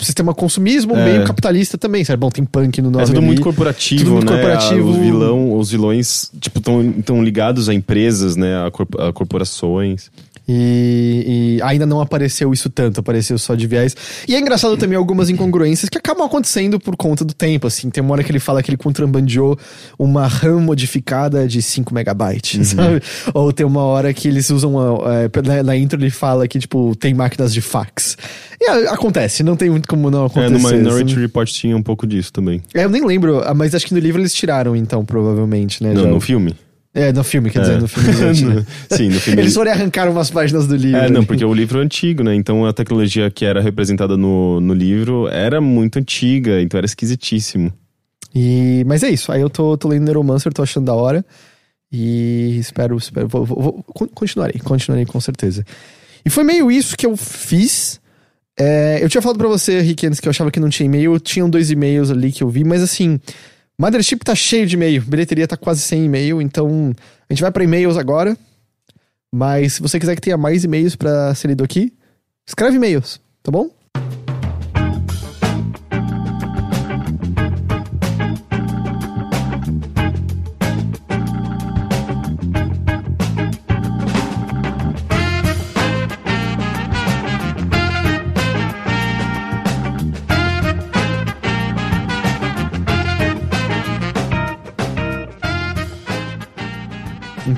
sistema 0.00 0.34
consumismo 0.34 0.94
é. 0.94 1.04
meio 1.04 1.24
capitalista 1.24 1.78
também, 1.78 2.04
sabe? 2.04 2.20
Bom, 2.20 2.30
tem 2.30 2.44
punk 2.44 2.80
no 2.82 2.90
nome. 2.90 3.02
É 3.02 3.06
tudo 3.06 3.18
ali, 3.18 3.26
muito 3.26 3.42
corporativo, 3.42 4.04
tudo 4.04 4.12
muito 4.12 4.32
né? 4.32 4.40
Corporativo. 4.40 4.90
os, 4.90 4.96
vilão, 4.96 5.58
os 5.58 5.70
vilões, 5.70 6.30
tipo, 6.38 6.58
estão 6.98 7.22
ligados 7.22 7.68
a 7.68 7.74
empresas, 7.74 8.36
né? 8.36 8.66
A, 8.66 8.70
corp 8.70 8.94
a 9.00 9.12
corporações. 9.12 10.10
E, 10.54 11.56
e, 11.56 11.62
ainda 11.62 11.86
não 11.86 11.98
apareceu 11.98 12.52
isso 12.52 12.68
tanto, 12.68 13.00
apareceu 13.00 13.38
só 13.38 13.54
de 13.54 13.66
viés. 13.66 13.96
E 14.28 14.34
é 14.34 14.38
engraçado 14.38 14.76
também 14.76 14.98
algumas 14.98 15.30
incongruências 15.30 15.88
que 15.88 15.96
acabam 15.96 16.26
acontecendo 16.26 16.78
por 16.78 16.94
conta 16.94 17.24
do 17.24 17.32
tempo, 17.32 17.66
assim. 17.66 17.88
Tem 17.88 18.04
uma 18.04 18.12
hora 18.12 18.22
que 18.22 18.30
ele 18.30 18.38
fala 18.38 18.62
que 18.62 18.70
ele 18.70 18.76
contrabandeou 18.76 19.58
uma 19.98 20.26
RAM 20.26 20.60
modificada 20.60 21.48
de 21.48 21.62
5 21.62 21.94
megabytes, 21.94 22.72
uhum. 22.72 22.76
sabe? 22.76 23.02
Ou 23.32 23.50
tem 23.50 23.64
uma 23.64 23.82
hora 23.82 24.12
que 24.12 24.28
eles 24.28 24.50
usam, 24.50 24.76
é, 25.06 25.30
na, 25.42 25.62
na, 25.62 25.76
intro 25.76 25.98
ele 25.98 26.10
fala 26.10 26.46
que, 26.46 26.58
tipo, 26.58 26.94
tem 26.96 27.14
máquinas 27.14 27.54
de 27.54 27.62
fax. 27.62 28.18
E 28.60 28.68
acontece, 28.88 29.42
não 29.42 29.56
tem 29.56 29.70
muito 29.70 29.88
como 29.88 30.10
não 30.10 30.26
acontecer. 30.26 30.54
É, 30.54 30.78
no 30.78 30.84
Minority. 30.84 31.14
Report 31.18 31.50
tinha 31.50 31.76
um 31.76 31.82
pouco 31.82 32.06
disso 32.06 32.30
também. 32.30 32.62
É, 32.74 32.84
eu 32.84 32.90
nem 32.90 33.04
lembro, 33.06 33.42
mas 33.56 33.74
acho 33.74 33.86
que 33.86 33.94
no 33.94 34.00
livro 34.00 34.20
eles 34.20 34.34
tiraram, 34.34 34.76
então, 34.76 35.02
provavelmente, 35.02 35.82
né? 35.82 35.94
Não, 35.94 36.02
Já... 36.02 36.10
no 36.10 36.20
filme? 36.20 36.54
É, 36.94 37.10
no 37.10 37.24
filme, 37.24 37.48
quer 37.48 37.60
dizer, 37.60 37.74
é. 37.74 37.78
no 37.78 37.88
filme. 37.88 38.12
Né? 38.54 38.66
Sim, 38.90 39.08
no 39.08 39.20
filme. 39.20 39.40
Eles 39.40 39.54
foram 39.54 39.70
e 39.70 39.74
arrancaram 39.74 40.12
umas 40.12 40.30
páginas 40.30 40.66
do 40.66 40.76
livro. 40.76 40.98
É, 40.98 41.08
não, 41.08 41.24
porque 41.24 41.44
o 41.44 41.54
livro 41.54 41.78
é 41.78 41.82
antigo, 41.82 42.22
né? 42.22 42.34
Então 42.34 42.66
a 42.66 42.72
tecnologia 42.72 43.30
que 43.30 43.44
era 43.44 43.60
representada 43.60 44.16
no, 44.16 44.60
no 44.60 44.74
livro 44.74 45.26
era 45.28 45.60
muito 45.60 45.98
antiga, 45.98 46.60
então 46.60 46.76
era 46.76 46.84
esquisitíssimo. 46.84 47.72
E, 48.34 48.84
mas 48.86 49.02
é 49.02 49.10
isso, 49.10 49.30
aí 49.30 49.40
eu 49.40 49.50
tô, 49.50 49.76
tô 49.76 49.88
lendo 49.88 50.04
Neuromancer, 50.04 50.52
tô 50.52 50.62
achando 50.62 50.86
da 50.86 50.94
hora. 50.94 51.24
E 51.90 52.58
espero, 52.58 52.96
espero 52.96 53.28
vou, 53.28 53.44
vou, 53.44 53.60
vou, 53.60 53.84
continuarei, 54.14 54.58
continuarei 54.60 55.04
com 55.04 55.20
certeza. 55.20 55.64
E 56.24 56.30
foi 56.30 56.42
meio 56.44 56.70
isso 56.70 56.96
que 56.96 57.04
eu 57.04 57.16
fiz. 57.16 58.00
É, 58.58 58.98
eu 59.02 59.08
tinha 59.08 59.20
falado 59.20 59.36
para 59.36 59.48
você, 59.48 59.80
Rick, 59.80 60.06
antes 60.06 60.20
que 60.20 60.26
eu 60.26 60.30
achava 60.30 60.50
que 60.50 60.60
não 60.60 60.70
tinha 60.70 60.86
e-mail. 60.86 61.18
Tinham 61.20 61.50
dois 61.50 61.70
e-mails 61.70 62.10
ali 62.10 62.32
que 62.32 62.42
eu 62.42 62.48
vi, 62.48 62.64
mas 62.64 62.82
assim, 62.82 63.20
Mothership 63.82 64.20
tá 64.24 64.32
cheio 64.32 64.64
de 64.64 64.76
e-mail, 64.76 65.02
bilheteria 65.02 65.48
tá 65.48 65.56
quase 65.56 65.80
sem 65.80 66.04
e-mail, 66.04 66.40
então 66.40 66.92
a 67.28 67.32
gente 67.32 67.42
vai 67.42 67.50
para 67.50 67.64
e-mails 67.64 67.96
agora. 67.96 68.38
Mas 69.34 69.72
se 69.72 69.82
você 69.82 69.98
quiser 69.98 70.14
que 70.14 70.20
tenha 70.20 70.36
mais 70.36 70.62
e-mails 70.62 70.94
para 70.94 71.34
ser 71.34 71.48
lido 71.48 71.64
aqui, 71.64 71.92
escreve 72.46 72.76
e-mails, 72.76 73.20
tá 73.42 73.50
bom? 73.50 73.68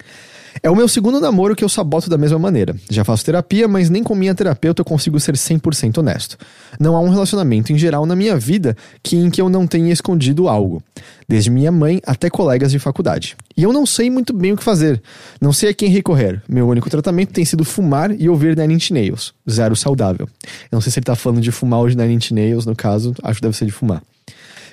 É 0.62 0.70
o 0.70 0.76
meu 0.76 0.88
segundo 0.88 1.20
namoro 1.20 1.56
que 1.56 1.64
eu 1.64 1.70
saboto 1.70 2.10
da 2.10 2.18
mesma 2.18 2.40
maneira. 2.40 2.76
Já 2.90 3.04
faço 3.04 3.26
terapia, 3.26 3.68
mas 3.68 3.90
nem 3.90 4.04
com 4.04 4.16
minha 4.16 4.34
terapeuta 4.36 4.82
eu 4.82 4.86
consigo 4.86 5.20
ser 5.20 5.36
100% 5.36 6.00
honesto. 6.00 6.38
Não 6.80 6.96
há 6.96 7.00
um 7.00 7.10
relacionamento 7.10 7.72
em 7.72 7.78
geral 7.78 8.06
na 8.06 8.16
minha 8.16 8.38
vida 8.38 8.76
que 9.04 9.16
em 9.16 9.30
que 9.30 9.42
eu 9.42 9.50
não 9.50 9.66
tenha 9.68 9.92
escondido 9.92 10.48
algo, 10.48 10.82
desde 11.28 11.50
minha 11.50 11.72
mãe 11.72 12.02
até 12.06 12.30
colegas 12.30 12.72
de 12.72 12.80
faculdade. 12.80 13.36
E 13.56 13.64
eu 13.64 13.74
não 13.74 13.86
sei 13.86 14.10
muito 14.10 14.34
bem 14.34 14.54
o 14.54 14.58
que 14.58 14.64
fazer. 14.64 15.02
Não 15.40 15.54
sei 15.54 15.70
a 15.70 15.74
quem 15.74 15.90
recorrer. 15.90 16.42
Meu 16.48 16.68
único 16.68 16.90
tratamento 16.90 17.34
tem 17.34 17.46
sido 17.46 17.64
fumar 17.64 18.12
e 18.12 18.30
ouvir 18.30 18.58
Nine 18.58 18.76
Inch 18.76 18.92
Nails. 18.92 19.34
Zero 19.50 19.76
saudável. 19.76 20.28
Eu 20.72 20.76
não 20.76 20.82
sei 20.82 20.92
se 20.92 21.00
ele 21.00 21.06
tá 21.06 21.16
falando 21.16 21.42
de 21.42 21.52
fumar 21.52 21.80
ou 21.80 21.90
de 21.90 21.98
Nine 21.98 22.16
Inch 22.16 22.32
Nails, 22.32 22.66
no 22.66 22.76
caso, 22.76 23.14
acho 23.24 23.36
que 23.36 23.42
deve 23.44 23.58
ser 23.58 23.66
de 23.66 23.72
fumar. 23.72 24.02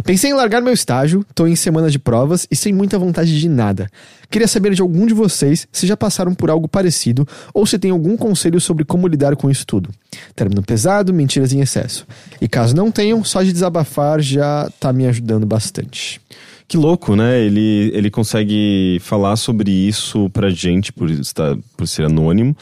Pensei 0.04 0.30
em 0.30 0.34
largar 0.34 0.62
meu 0.62 0.72
estágio, 0.72 1.24
tô 1.34 1.46
em 1.46 1.56
semana 1.56 1.90
de 1.90 1.98
provas 1.98 2.46
e 2.50 2.56
sem 2.56 2.72
muita 2.72 2.98
vontade 2.98 3.38
de 3.38 3.48
nada. 3.48 3.88
Queria 4.30 4.48
saber 4.48 4.74
de 4.74 4.82
algum 4.82 5.06
de 5.06 5.14
vocês 5.14 5.68
se 5.70 5.86
já 5.86 5.96
passaram 5.96 6.34
por 6.34 6.50
algo 6.50 6.68
parecido 6.68 7.26
ou 7.54 7.64
se 7.66 7.78
tem 7.78 7.90
algum 7.90 8.16
conselho 8.16 8.60
sobre 8.60 8.84
como 8.84 9.06
lidar 9.06 9.36
com 9.36 9.50
isso 9.50 9.66
tudo. 9.66 9.90
Término 10.34 10.62
pesado, 10.62 11.12
mentiras 11.12 11.52
em 11.52 11.60
excesso. 11.60 12.06
E 12.40 12.48
caso 12.48 12.74
não 12.74 12.90
tenham, 12.90 13.22
só 13.24 13.42
de 13.42 13.52
desabafar 13.52 14.20
já 14.20 14.70
tá 14.80 14.92
me 14.92 15.06
ajudando 15.06 15.46
bastante. 15.46 16.20
Que 16.68 16.76
louco, 16.76 17.14
né? 17.14 17.40
Ele, 17.40 17.92
ele 17.94 18.10
consegue 18.10 18.98
falar 19.00 19.36
sobre 19.36 19.70
isso 19.70 20.28
pra 20.30 20.50
gente 20.50 20.92
por, 20.92 21.08
estar, 21.10 21.56
por 21.76 21.86
ser 21.86 22.04
anônimo, 22.04 22.56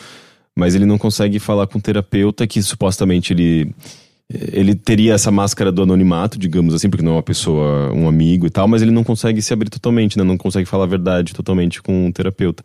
mas 0.55 0.75
ele 0.75 0.85
não 0.85 0.99
consegue 0.99 1.39
falar 1.39 1.67
com 1.67 1.79
o 1.79 1.83
terapeuta 1.83 2.47
que 2.47 2.63
supostamente 2.63 3.33
ele 3.33 3.75
ele 4.31 4.75
teria 4.75 5.15
essa 5.15 5.31
máscara 5.31 5.71
do 5.71 5.83
anonimato, 5.83 6.39
digamos 6.39 6.75
assim, 6.75 6.89
porque 6.89 7.05
não 7.05 7.13
é 7.13 7.17
uma 7.17 7.23
pessoa, 7.23 7.93
um 7.93 8.09
amigo 8.09 8.47
e 8.47 8.51
tal, 8.51 8.67
mas 8.67 8.81
ele 8.83 8.91
não 8.91 9.05
consegue 9.05 9.43
se 9.43 9.53
abrir 9.53 9.69
totalmente, 9.69 10.17
né? 10.17 10.25
Não 10.25 10.37
consegue 10.37 10.67
falar 10.67 10.85
a 10.85 10.89
verdade 10.89 11.35
totalmente 11.35 11.83
com 11.83 12.07
um 12.07 12.13
terapeuta. 12.13 12.63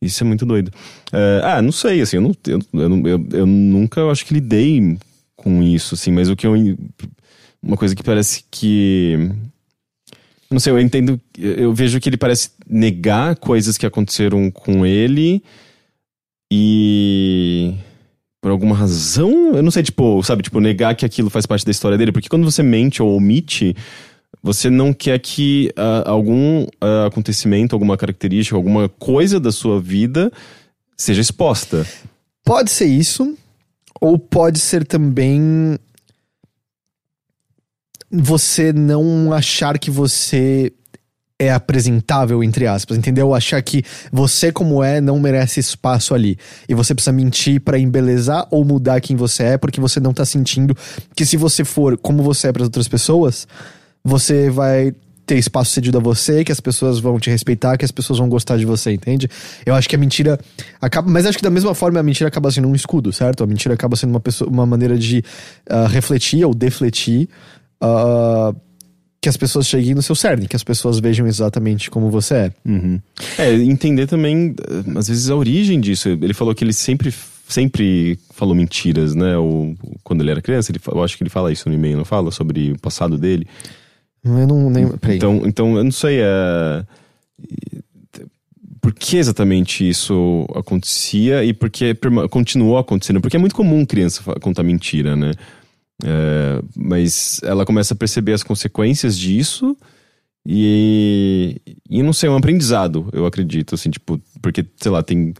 Isso 0.00 0.22
é 0.22 0.26
muito 0.26 0.46
doido. 0.46 0.72
É, 1.12 1.40
ah, 1.44 1.62
não 1.62 1.72
sei, 1.72 2.00
assim, 2.00 2.16
eu, 2.16 2.22
não, 2.22 2.34
eu, 2.44 3.06
eu, 3.06 3.26
eu, 3.32 3.46
nunca, 3.46 4.04
acho 4.10 4.24
que 4.24 4.34
lidei 4.34 4.96
com 5.36 5.62
isso, 5.62 5.94
assim, 5.94 6.10
mas 6.10 6.28
o 6.28 6.36
que 6.36 6.46
eu. 6.46 6.54
Uma 7.62 7.76
coisa 7.76 7.94
que 7.94 8.02
parece 8.02 8.44
que. 8.50 9.30
Não 10.50 10.58
sei, 10.58 10.72
eu 10.72 10.80
entendo. 10.80 11.20
Eu 11.38 11.72
vejo 11.72 12.00
que 12.00 12.08
ele 12.08 12.16
parece 12.16 12.50
negar 12.66 13.36
coisas 13.36 13.78
que 13.78 13.86
aconteceram 13.86 14.50
com 14.50 14.84
ele 14.84 15.42
e. 16.52 17.74
Por 18.42 18.50
alguma 18.50 18.74
razão, 18.74 19.54
eu 19.54 19.62
não 19.62 19.70
sei, 19.70 19.84
tipo, 19.84 20.20
sabe, 20.24 20.42
tipo, 20.42 20.58
negar 20.58 20.96
que 20.96 21.06
aquilo 21.06 21.30
faz 21.30 21.46
parte 21.46 21.64
da 21.64 21.70
história 21.70 21.96
dele, 21.96 22.10
porque 22.10 22.28
quando 22.28 22.44
você 22.44 22.60
mente 22.60 23.00
ou 23.00 23.16
omite, 23.16 23.76
você 24.42 24.68
não 24.68 24.92
quer 24.92 25.20
que 25.20 25.72
uh, 25.78 26.10
algum 26.10 26.64
uh, 26.64 27.06
acontecimento, 27.06 27.72
alguma 27.72 27.96
característica, 27.96 28.56
alguma 28.56 28.88
coisa 28.88 29.38
da 29.38 29.52
sua 29.52 29.80
vida 29.80 30.32
seja 30.96 31.20
exposta. 31.20 31.86
Pode 32.44 32.72
ser 32.72 32.86
isso, 32.86 33.38
ou 34.00 34.18
pode 34.18 34.58
ser 34.58 34.84
também 34.84 35.78
você 38.10 38.72
não 38.72 39.32
achar 39.32 39.78
que 39.78 39.90
você 39.90 40.72
é 41.38 41.52
apresentável, 41.52 42.42
entre 42.42 42.66
aspas, 42.66 42.96
entendeu? 42.96 43.34
Achar 43.34 43.60
que 43.62 43.82
você, 44.12 44.52
como 44.52 44.82
é, 44.82 45.00
não 45.00 45.18
merece 45.18 45.60
espaço 45.60 46.14
ali. 46.14 46.38
E 46.68 46.74
você 46.74 46.94
precisa 46.94 47.12
mentir 47.12 47.60
para 47.60 47.78
embelezar 47.78 48.46
ou 48.50 48.64
mudar 48.64 49.00
quem 49.00 49.16
você 49.16 49.44
é, 49.44 49.58
porque 49.58 49.80
você 49.80 49.98
não 49.98 50.12
tá 50.12 50.24
sentindo 50.24 50.76
que 51.16 51.26
se 51.26 51.36
você 51.36 51.64
for 51.64 51.98
como 51.98 52.22
você 52.22 52.48
é 52.48 52.52
para 52.52 52.62
outras 52.62 52.86
pessoas, 52.86 53.46
você 54.04 54.50
vai 54.50 54.94
ter 55.24 55.36
espaço 55.36 55.72
cedido 55.72 55.98
a 55.98 56.00
você, 56.00 56.44
que 56.44 56.52
as 56.52 56.60
pessoas 56.60 56.98
vão 56.98 57.18
te 57.18 57.30
respeitar, 57.30 57.76
que 57.76 57.84
as 57.84 57.92
pessoas 57.92 58.18
vão 58.18 58.28
gostar 58.28 58.56
de 58.56 58.64
você, 58.64 58.92
entende? 58.92 59.28
Eu 59.64 59.74
acho 59.74 59.88
que 59.88 59.96
a 59.96 59.98
mentira 59.98 60.38
acaba. 60.80 61.10
Mas 61.10 61.26
acho 61.26 61.38
que 61.38 61.44
da 61.44 61.50
mesma 61.50 61.74
forma 61.74 61.98
a 61.98 62.02
mentira 62.02 62.28
acaba 62.28 62.50
sendo 62.50 62.68
um 62.68 62.74
escudo, 62.74 63.12
certo? 63.12 63.42
A 63.42 63.46
mentira 63.46 63.74
acaba 63.74 63.96
sendo 63.96 64.10
uma, 64.10 64.20
pessoa, 64.20 64.50
uma 64.50 64.66
maneira 64.66 64.98
de 64.98 65.24
uh, 65.70 65.86
refletir 65.88 66.44
ou 66.44 66.54
defletir. 66.54 67.28
Uh, 67.82 68.54
que 69.22 69.28
as 69.28 69.36
pessoas 69.36 69.68
cheguem 69.68 69.94
no 69.94 70.02
seu 70.02 70.16
cerne, 70.16 70.48
que 70.48 70.56
as 70.56 70.64
pessoas 70.64 70.98
vejam 70.98 71.28
exatamente 71.28 71.88
como 71.88 72.10
você 72.10 72.34
é. 72.34 72.52
Uhum. 72.64 73.00
É, 73.38 73.54
entender 73.54 74.08
também, 74.08 74.52
às 74.96 75.06
vezes, 75.06 75.30
a 75.30 75.36
origem 75.36 75.80
disso. 75.80 76.08
Ele 76.08 76.34
falou 76.34 76.52
que 76.52 76.64
ele 76.64 76.72
sempre 76.72 77.14
sempre 77.48 78.18
falou 78.30 78.52
mentiras, 78.54 79.14
né? 79.14 79.36
Ou, 79.36 79.76
quando 80.02 80.22
ele 80.22 80.30
era 80.32 80.42
criança, 80.42 80.72
ele, 80.72 80.80
eu 80.84 81.04
acho 81.04 81.16
que 81.16 81.22
ele 81.22 81.30
fala 81.30 81.52
isso 81.52 81.68
no 81.68 81.74
e-mail, 81.74 81.98
não 81.98 82.04
fala? 82.04 82.32
Sobre 82.32 82.72
o 82.72 82.78
passado 82.80 83.16
dele. 83.16 83.46
Eu 84.24 84.46
não 84.46 84.68
lembro. 84.68 84.98
Então, 85.08 85.42
então, 85.46 85.76
eu 85.76 85.84
não 85.84 85.92
sei. 85.92 86.18
É... 86.20 86.84
Por 88.80 88.92
que 88.92 89.18
exatamente 89.18 89.88
isso 89.88 90.44
acontecia 90.52 91.44
e 91.44 91.54
por 91.54 91.70
que 91.70 91.94
continuou 92.28 92.76
acontecendo? 92.76 93.20
Porque 93.20 93.36
é 93.36 93.40
muito 93.40 93.54
comum 93.54 93.86
criança 93.86 94.20
contar 94.40 94.64
mentira, 94.64 95.14
né? 95.14 95.30
É, 96.04 96.62
mas 96.76 97.40
ela 97.42 97.64
começa 97.64 97.94
a 97.94 97.96
perceber 97.96 98.32
as 98.32 98.42
consequências 98.42 99.16
disso 99.16 99.76
e, 100.46 101.60
e 101.88 102.02
não 102.02 102.12
sei, 102.12 102.28
é 102.28 102.32
um 102.32 102.36
aprendizado, 102.36 103.08
eu 103.12 103.24
acredito, 103.26 103.74
assim, 103.74 103.90
tipo, 103.90 104.20
porque, 104.40 104.66
sei 104.76 104.90
lá, 104.90 105.02
tem 105.02 105.32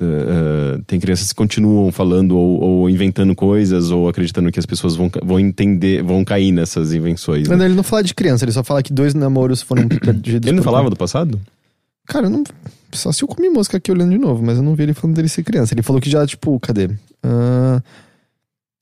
Uh, 0.00 0.82
tem 0.84 0.98
crianças 0.98 1.28
que 1.28 1.34
continuam 1.36 1.92
falando 1.92 2.36
ou, 2.36 2.60
ou, 2.60 2.90
inventando 2.90 3.36
coisas 3.36 3.92
ou 3.92 4.08
acreditando 4.08 4.50
que 4.50 4.58
as 4.58 4.66
pessoas 4.66 4.96
vão, 4.96 5.08
vão 5.22 5.38
entender, 5.38 6.02
vão 6.02 6.24
cair 6.24 6.50
nessas 6.50 6.92
invenções. 6.92 7.46
Né? 7.46 7.54
Não, 7.54 7.64
ele 7.64 7.74
não 7.74 7.84
fala 7.84 8.02
de 8.02 8.12
criança, 8.12 8.44
ele 8.44 8.50
só 8.50 8.64
fala 8.64 8.82
que 8.82 8.92
dois 8.92 9.14
namoros 9.14 9.62
foram 9.62 9.86
perdidos. 10.00 10.48
Ele 10.48 10.56
não 10.56 10.62
falava 10.64 10.90
do 10.90 10.96
passado? 10.96 11.40
Cara, 12.06 12.28
não. 12.28 12.42
Só 12.90 13.12
se 13.12 13.22
eu 13.22 13.28
comi 13.28 13.48
mosca 13.48 13.76
aqui 13.76 13.92
olhando 13.92 14.10
de 14.10 14.18
novo, 14.18 14.42
mas 14.42 14.56
eu 14.56 14.64
não 14.64 14.74
vi 14.74 14.82
ele 14.82 14.94
falando 14.94 15.14
dele 15.14 15.28
ser 15.28 15.44
criança. 15.44 15.72
Ele 15.72 15.82
falou 15.82 16.02
que 16.02 16.10
já, 16.10 16.26
tipo, 16.26 16.58
cadê? 16.58 16.86
Uh, 16.86 17.80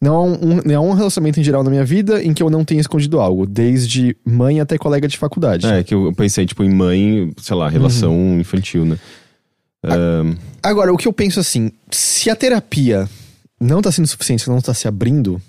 não 0.00 0.16
há, 0.16 0.22
um, 0.24 0.60
não 0.64 0.76
há 0.76 0.80
um 0.80 0.92
relacionamento 0.92 1.38
em 1.38 1.44
geral 1.44 1.62
na 1.62 1.70
minha 1.70 1.84
vida 1.84 2.22
em 2.22 2.32
que 2.32 2.42
eu 2.42 2.48
não 2.48 2.64
tenha 2.64 2.80
escondido 2.80 3.20
algo, 3.20 3.46
desde 3.46 4.16
mãe 4.24 4.60
até 4.60 4.78
colega 4.78 5.06
de 5.06 5.18
faculdade. 5.18 5.66
É, 5.66 5.84
que 5.84 5.94
eu 5.94 6.12
pensei, 6.14 6.46
tipo, 6.46 6.64
em 6.64 6.70
mãe, 6.70 7.32
sei 7.38 7.54
lá, 7.54 7.68
relação 7.68 8.12
uhum. 8.12 8.40
infantil, 8.40 8.86
né? 8.86 8.98
Agora, 10.62 10.92
o 10.92 10.96
que 10.96 11.06
eu 11.06 11.12
penso 11.12 11.40
assim, 11.40 11.70
se 11.90 12.30
a 12.30 12.36
terapia 12.36 13.08
não 13.60 13.82
tá 13.82 13.92
sendo 13.92 14.06
suficiente, 14.06 14.42
se 14.42 14.48
não 14.48 14.60
tá 14.60 14.72
se 14.72 14.88
abrindo, 14.88 15.40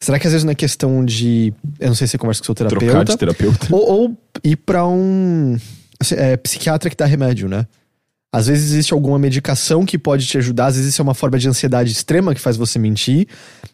será 0.00 0.18
que 0.18 0.26
às 0.26 0.32
vezes 0.32 0.44
não 0.44 0.52
é 0.52 0.54
questão 0.54 1.04
de. 1.04 1.52
Eu 1.80 1.88
não 1.88 1.94
sei 1.94 2.06
se 2.06 2.12
você 2.12 2.18
conversa 2.18 2.40
com 2.40 2.44
o 2.44 2.46
seu 2.46 2.54
terapeuta. 2.54 2.86
Trocar 2.86 3.04
de 3.04 3.16
terapeuta. 3.16 3.66
Ou, 3.70 3.90
ou 3.90 4.16
ir 4.44 4.56
pra 4.56 4.86
um 4.86 5.56
é, 6.12 6.36
psiquiatra 6.36 6.90
que 6.90 6.96
dá 6.96 7.06
remédio, 7.06 7.48
né? 7.48 7.66
Às 8.30 8.46
vezes 8.46 8.72
existe 8.72 8.92
alguma 8.92 9.18
medicação 9.18 9.86
que 9.86 9.98
pode 9.98 10.26
te 10.26 10.36
ajudar, 10.36 10.66
às 10.66 10.76
vezes 10.76 10.92
isso 10.92 11.00
é 11.00 11.04
uma 11.04 11.14
forma 11.14 11.38
de 11.38 11.48
ansiedade 11.48 11.90
extrema 11.90 12.34
que 12.34 12.40
faz 12.40 12.58
você 12.58 12.78
mentir, 12.78 13.26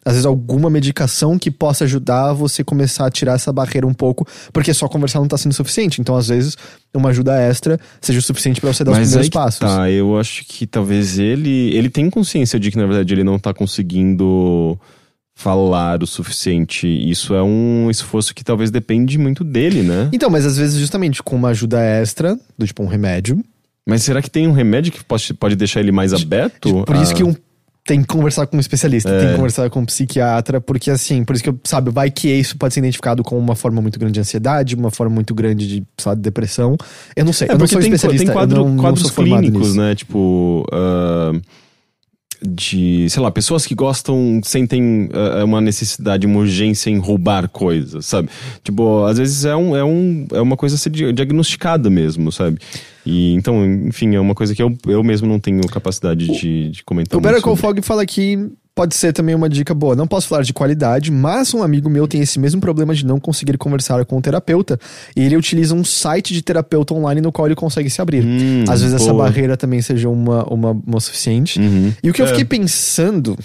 às 0.04 0.12
vezes 0.12 0.24
alguma 0.24 0.70
medicação 0.70 1.36
que 1.36 1.50
possa 1.50 1.82
ajudar 1.84 2.32
você 2.34 2.62
começar 2.62 3.06
a 3.06 3.10
tirar 3.10 3.34
essa 3.34 3.52
barreira 3.52 3.84
um 3.84 3.92
pouco, 3.92 4.24
porque 4.52 4.72
só 4.72 4.86
conversar 4.86 5.18
não 5.18 5.26
tá 5.26 5.36
sendo 5.36 5.52
suficiente. 5.52 6.00
Então, 6.00 6.14
às 6.14 6.28
vezes, 6.28 6.56
uma 6.94 7.08
ajuda 7.08 7.36
extra 7.36 7.80
seja 8.00 8.20
o 8.20 8.22
suficiente 8.22 8.60
para 8.60 8.72
você 8.72 8.84
dar 8.84 8.92
Mas 8.92 9.00
os 9.00 9.08
primeiros 9.08 9.28
passos. 9.28 9.58
Tá, 9.58 9.90
eu 9.90 10.16
acho 10.16 10.44
que 10.44 10.68
talvez 10.68 11.18
ele, 11.18 11.74
ele 11.74 11.90
tem 11.90 12.08
consciência 12.08 12.60
de 12.60 12.70
que 12.70 12.76
na 12.76 12.86
verdade 12.86 13.12
ele 13.12 13.24
não 13.24 13.40
tá 13.40 13.52
conseguindo 13.52 14.78
falar 15.34 16.00
o 16.00 16.06
suficiente. 16.06 16.86
Isso 16.86 17.34
é 17.34 17.42
um 17.42 17.90
esforço 17.90 18.32
que 18.32 18.44
talvez 18.44 18.70
depende 18.70 19.18
muito 19.18 19.42
dele, 19.42 19.82
né? 19.82 20.08
Então, 20.12 20.30
mas 20.30 20.46
às 20.46 20.56
vezes 20.56 20.78
justamente 20.78 21.20
com 21.24 21.34
uma 21.34 21.48
ajuda 21.48 21.80
extra, 21.80 22.38
do 22.56 22.64
tipo 22.64 22.84
um 22.84 22.86
remédio, 22.86 23.44
mas 23.86 24.02
será 24.02 24.22
que 24.22 24.30
tem 24.30 24.46
um 24.46 24.52
remédio 24.52 24.92
que 24.92 25.04
pode, 25.04 25.34
pode 25.34 25.56
deixar 25.56 25.80
ele 25.80 25.92
mais 25.92 26.12
aberto? 26.12 26.84
Por 26.84 26.96
isso 26.96 27.14
que 27.14 27.24
um 27.24 27.34
tem 27.86 28.00
que 28.00 28.06
conversar 28.06 28.46
com 28.46 28.56
um 28.56 28.60
especialista, 28.60 29.10
é. 29.10 29.18
tem 29.18 29.28
que 29.28 29.34
conversar 29.34 29.68
com 29.68 29.80
um 29.80 29.84
psiquiatra, 29.84 30.58
porque 30.58 30.90
assim, 30.90 31.22
por 31.22 31.34
isso 31.34 31.44
que 31.44 31.50
eu, 31.50 31.60
sabe, 31.64 31.90
vai 31.90 32.10
que 32.10 32.28
isso 32.32 32.56
pode 32.56 32.72
ser 32.72 32.80
identificado 32.80 33.22
como 33.22 33.38
uma 33.38 33.54
forma 33.54 33.82
muito 33.82 33.98
grande 33.98 34.14
de 34.14 34.20
ansiedade, 34.20 34.74
uma 34.74 34.90
forma 34.90 35.14
muito 35.14 35.34
grande 35.34 35.66
de, 35.66 35.82
sabe, 35.98 36.22
depressão. 36.22 36.78
Eu 37.14 37.26
não 37.26 37.32
sei, 37.34 37.46
é, 37.46 37.52
eu 37.52 37.58
não 37.58 37.66
sou 37.66 37.78
tem, 37.80 37.88
especialista. 37.88 38.24
Tem 38.24 38.32
quadro, 38.32 38.64
não, 38.64 38.76
quadros 38.78 39.04
não 39.04 39.10
clínicos, 39.10 39.76
né? 39.76 39.94
Tipo. 39.94 40.64
Uh 40.72 41.42
de, 42.46 43.08
sei 43.08 43.22
lá, 43.22 43.30
pessoas 43.30 43.66
que 43.66 43.74
gostam, 43.74 44.40
sentem 44.42 45.08
uh, 45.12 45.44
uma 45.44 45.60
necessidade, 45.60 46.26
uma 46.26 46.38
urgência 46.38 46.90
em 46.90 46.98
roubar 46.98 47.48
coisas, 47.48 48.06
sabe? 48.06 48.28
Tipo, 48.62 49.04
às 49.04 49.18
vezes 49.18 49.44
é, 49.44 49.56
um, 49.56 49.74
é, 49.76 49.84
um, 49.84 50.26
é 50.32 50.40
uma 50.40 50.56
coisa 50.56 50.74
a 50.74 50.78
ser 50.78 50.90
diagnosticada 50.90 51.88
mesmo, 51.88 52.30
sabe? 52.30 52.58
E 53.06 53.34
então, 53.34 53.64
enfim, 53.64 54.14
é 54.14 54.20
uma 54.20 54.34
coisa 54.34 54.54
que 54.54 54.62
eu, 54.62 54.76
eu 54.86 55.02
mesmo 55.02 55.26
não 55.26 55.38
tenho 55.38 55.66
capacidade 55.68 56.26
de, 56.26 56.70
de 56.70 56.84
comentar. 56.84 57.18
O 57.18 57.20
Better 57.20 57.56
Fog 57.56 57.80
fala 57.82 58.04
que 58.06 58.50
pode 58.74 58.94
ser 58.96 59.12
também 59.12 59.34
uma 59.34 59.48
dica 59.48 59.72
boa. 59.72 59.94
Não 59.94 60.06
posso 60.06 60.26
falar 60.26 60.42
de 60.42 60.52
qualidade, 60.52 61.10
mas 61.10 61.54
um 61.54 61.62
amigo 61.62 61.88
meu 61.88 62.08
tem 62.08 62.20
esse 62.20 62.38
mesmo 62.38 62.60
problema 62.60 62.94
de 62.94 63.06
não 63.06 63.20
conseguir 63.20 63.56
conversar 63.56 64.04
com 64.04 64.18
o 64.18 64.20
terapeuta. 64.20 64.78
E 65.14 65.22
ele 65.22 65.36
utiliza 65.36 65.74
um 65.74 65.84
site 65.84 66.34
de 66.34 66.42
terapeuta 66.42 66.92
online 66.92 67.20
no 67.20 67.30
qual 67.30 67.46
ele 67.46 67.54
consegue 67.54 67.88
se 67.88 68.02
abrir. 68.02 68.24
Hum, 68.24 68.64
Às 68.68 68.82
vezes 68.82 68.96
boa. 68.96 69.10
essa 69.10 69.14
barreira 69.14 69.56
também 69.56 69.80
seja 69.80 70.08
uma, 70.08 70.44
uma, 70.52 70.70
uma 70.70 71.00
suficiente. 71.00 71.60
Uhum. 71.60 71.92
E 72.02 72.10
o 72.10 72.12
que 72.12 72.20
é. 72.20 72.24
eu 72.24 72.28
fiquei 72.28 72.44
pensando. 72.44 73.38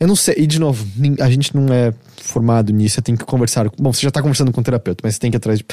Eu 0.00 0.06
não 0.06 0.16
sei, 0.16 0.36
e 0.38 0.46
de 0.46 0.60
novo, 0.60 0.86
a 1.20 1.28
gente 1.28 1.54
não 1.56 1.74
é 1.74 1.92
formado 2.22 2.72
nisso, 2.72 2.94
você 2.94 3.02
tem 3.02 3.16
que 3.16 3.24
conversar. 3.24 3.68
Bom, 3.78 3.92
você 3.92 4.02
já 4.02 4.10
tá 4.12 4.22
conversando 4.22 4.52
com 4.52 4.60
o 4.60 4.64
terapeuta, 4.64 5.00
mas 5.02 5.14
você 5.14 5.20
tem 5.20 5.30
que 5.30 5.36
ir 5.36 5.38
atrás 5.38 5.58
de. 5.58 5.66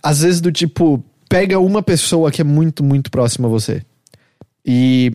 Às 0.00 0.20
vezes, 0.20 0.40
do 0.40 0.52
tipo, 0.52 1.04
pega 1.28 1.58
uma 1.58 1.82
pessoa 1.82 2.30
que 2.30 2.40
é 2.40 2.44
muito, 2.44 2.84
muito 2.84 3.10
próxima 3.10 3.48
a 3.48 3.50
você. 3.50 3.82
E 4.64 5.12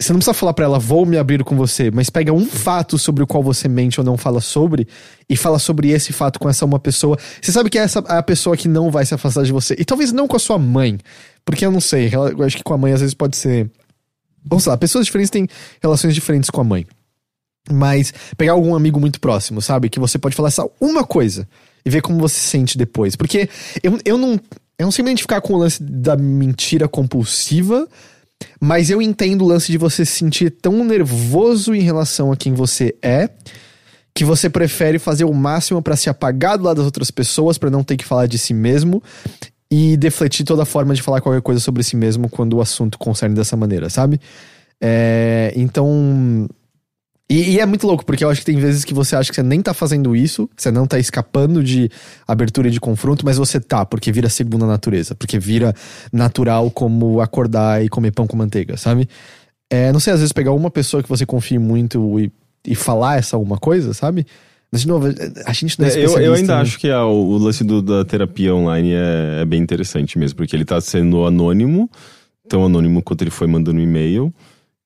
você 0.00 0.12
não 0.12 0.18
precisa 0.18 0.34
falar 0.34 0.54
para 0.54 0.64
ela, 0.64 0.78
vou 0.78 1.04
me 1.04 1.16
abrir 1.16 1.42
com 1.42 1.56
você, 1.56 1.90
mas 1.90 2.08
pega 2.08 2.32
um 2.32 2.46
fato 2.46 2.96
sobre 2.96 3.24
o 3.24 3.26
qual 3.26 3.42
você 3.42 3.66
mente 3.66 3.98
ou 3.98 4.06
não 4.06 4.16
fala 4.16 4.40
sobre 4.40 4.86
e 5.28 5.36
fala 5.36 5.58
sobre 5.58 5.90
esse 5.90 6.12
fato 6.12 6.38
com 6.38 6.48
essa 6.48 6.64
uma 6.64 6.78
pessoa. 6.78 7.18
Você 7.42 7.50
sabe 7.50 7.68
que 7.68 7.76
essa 7.76 7.98
é 8.08 8.18
a 8.18 8.22
pessoa 8.22 8.56
que 8.56 8.68
não 8.68 8.92
vai 8.92 9.04
se 9.04 9.12
afastar 9.12 9.42
de 9.42 9.50
você. 9.50 9.74
E 9.76 9.84
talvez 9.84 10.12
não 10.12 10.28
com 10.28 10.36
a 10.36 10.38
sua 10.38 10.56
mãe, 10.56 10.98
porque 11.44 11.66
eu 11.66 11.72
não 11.72 11.80
sei, 11.80 12.10
eu 12.12 12.44
acho 12.44 12.56
que 12.56 12.62
com 12.62 12.74
a 12.74 12.78
mãe 12.78 12.92
às 12.92 13.00
vezes 13.00 13.14
pode 13.14 13.36
ser. 13.36 13.68
Vamos 14.44 14.64
lá, 14.66 14.76
pessoas 14.76 15.04
diferentes 15.04 15.30
têm 15.30 15.48
relações 15.82 16.14
diferentes 16.14 16.48
com 16.48 16.60
a 16.60 16.64
mãe. 16.64 16.86
Mas 17.70 18.14
pegar 18.36 18.52
algum 18.52 18.76
amigo 18.76 19.00
muito 19.00 19.20
próximo, 19.20 19.60
sabe? 19.60 19.90
Que 19.90 19.98
você 19.98 20.16
pode 20.16 20.36
falar 20.36 20.52
só 20.52 20.70
uma 20.80 21.04
coisa 21.04 21.46
e 21.84 21.90
ver 21.90 22.02
como 22.02 22.20
você 22.20 22.36
se 22.36 22.46
sente 22.46 22.78
depois. 22.78 23.16
Porque 23.16 23.48
eu, 23.82 23.98
eu 24.04 24.16
não. 24.16 24.40
Eu 24.78 24.84
não 24.84 24.92
sei 24.92 25.04
me 25.04 25.10
identificar 25.10 25.40
com 25.40 25.54
o 25.54 25.58
lance 25.58 25.82
da 25.82 26.16
mentira 26.16 26.86
compulsiva 26.86 27.88
mas 28.60 28.90
eu 28.90 29.00
entendo 29.00 29.44
o 29.44 29.48
lance 29.48 29.70
de 29.70 29.78
você 29.78 30.04
se 30.04 30.12
sentir 30.12 30.50
tão 30.50 30.84
nervoso 30.84 31.74
em 31.74 31.80
relação 31.80 32.32
a 32.32 32.36
quem 32.36 32.52
você 32.52 32.94
é 33.02 33.30
que 34.14 34.24
você 34.24 34.50
prefere 34.50 34.98
fazer 34.98 35.24
o 35.24 35.32
máximo 35.32 35.80
para 35.80 35.94
se 35.94 36.10
apagar 36.10 36.58
do 36.58 36.64
lado 36.64 36.78
das 36.78 36.86
outras 36.86 37.08
pessoas, 37.08 37.56
para 37.56 37.70
não 37.70 37.84
ter 37.84 37.96
que 37.96 38.04
falar 38.04 38.26
de 38.26 38.36
si 38.36 38.52
mesmo 38.52 39.00
e 39.70 39.96
defletir 39.96 40.44
toda 40.44 40.64
forma 40.64 40.92
de 40.92 41.02
falar 41.02 41.20
qualquer 41.20 41.40
coisa 41.40 41.60
sobre 41.60 41.84
si 41.84 41.94
mesmo 41.94 42.28
quando 42.28 42.54
o 42.54 42.60
assunto 42.60 42.98
concerne 42.98 43.36
dessa 43.36 43.56
maneira, 43.56 43.88
sabe? 43.88 44.20
É, 44.80 45.52
então, 45.54 46.48
E, 47.30 47.50
e 47.56 47.60
é 47.60 47.66
muito 47.66 47.86
louco, 47.86 48.06
porque 48.06 48.24
eu 48.24 48.30
acho 48.30 48.40
que 48.40 48.46
tem 48.46 48.56
vezes 48.56 48.84
que 48.84 48.94
você 48.94 49.14
acha 49.14 49.28
que 49.30 49.34
você 49.36 49.42
nem 49.42 49.60
tá 49.60 49.74
fazendo 49.74 50.16
isso, 50.16 50.48
você 50.56 50.70
não 50.70 50.86
tá 50.86 50.98
escapando 50.98 51.62
de 51.62 51.90
abertura 52.26 52.68
e 52.68 52.70
de 52.70 52.80
confronto, 52.80 53.22
mas 53.24 53.36
você 53.36 53.60
tá, 53.60 53.84
porque 53.84 54.10
vira 54.10 54.30
segunda 54.30 54.66
natureza, 54.66 55.14
porque 55.14 55.38
vira 55.38 55.74
natural 56.10 56.70
como 56.70 57.20
acordar 57.20 57.84
e 57.84 57.88
comer 57.90 58.12
pão 58.12 58.26
com 58.26 58.34
manteiga, 58.36 58.78
sabe? 58.78 59.06
É, 59.70 59.92
não 59.92 60.00
sei, 60.00 60.14
às 60.14 60.20
vezes 60.20 60.32
pegar 60.32 60.52
uma 60.52 60.70
pessoa 60.70 61.02
que 61.02 61.08
você 61.08 61.26
confie 61.26 61.58
muito 61.58 62.18
e, 62.18 62.32
e 62.66 62.74
falar 62.74 63.18
essa 63.18 63.36
uma 63.36 63.58
coisa, 63.58 63.92
sabe? 63.92 64.26
Mas, 64.72 64.80
de 64.82 64.88
novo, 64.88 65.08
a 65.44 65.52
gente 65.52 65.78
não 65.78 65.86
é, 65.86 65.90
É, 65.92 66.04
eu, 66.06 66.18
eu 66.18 66.32
ainda 66.34 66.56
né? 66.56 66.62
acho 66.62 66.78
que 66.78 66.90
a- 66.90 67.04
o, 67.04 67.30
o 67.32 67.36
lance 67.38 67.62
do- 67.62 67.82
da 67.82 68.04
terapia 68.06 68.54
online 68.54 68.92
é, 68.92 69.40
é 69.42 69.44
bem 69.44 69.60
interessante 69.60 70.18
mesmo, 70.18 70.36
porque 70.38 70.56
ele 70.56 70.64
tá 70.64 70.80
sendo 70.80 71.26
anônimo, 71.26 71.90
tão 72.48 72.64
anônimo 72.64 73.02
quanto 73.02 73.20
ele 73.22 73.30
foi 73.30 73.46
mandando 73.46 73.80
e-mail. 73.80 74.32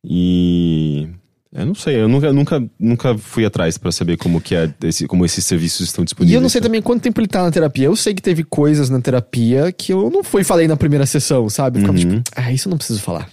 E. 0.05 1.09
Eu 1.55 1.67
não 1.67 1.75
sei, 1.75 1.97
eu 2.01 2.09
nunca, 2.09 2.33
nunca, 2.33 2.65
nunca 2.81 3.19
fui 3.19 3.45
atrás 3.45 3.77
pra 3.77 3.93
saber 3.93 4.17
como 4.17 4.41
que 4.41 4.55
é 4.55 4.71
esse, 4.85 5.07
como 5.07 5.25
esses 5.25 5.45
serviços 5.45 5.87
estão 5.89 6.03
E 6.03 6.07
disponíveis. 6.07 6.35
eu 6.35 6.41
não 6.41 6.49
sei 6.49 6.61
também 6.63 6.81
quanto 6.81 7.03
tempo 7.03 7.21
ele 7.21 7.29
tá 7.29 7.43
na 7.43 7.51
terapia. 7.51 7.85
Eu 7.87 7.95
sei 7.97 8.15
que 8.15 8.23
teve 8.23 8.43
coisas 8.43 8.89
na 8.89 9.01
terapia 9.01 9.71
que 9.71 9.93
eu 9.93 10.09
não 10.11 10.25
fui 10.25 10.41
e 10.41 10.45
falei 10.45 10.67
na 10.67 10.77
primeira 10.77 11.05
sessão, 11.05 11.49
sabe? 11.51 11.81
Ficava 11.81 11.99
Uhum. 11.99 12.21
tipo, 12.23 12.31
ah, 12.35 12.51
isso 12.51 12.69
eu 12.69 12.71
não 12.71 12.79
preciso 12.79 13.01
falar. 13.03 13.29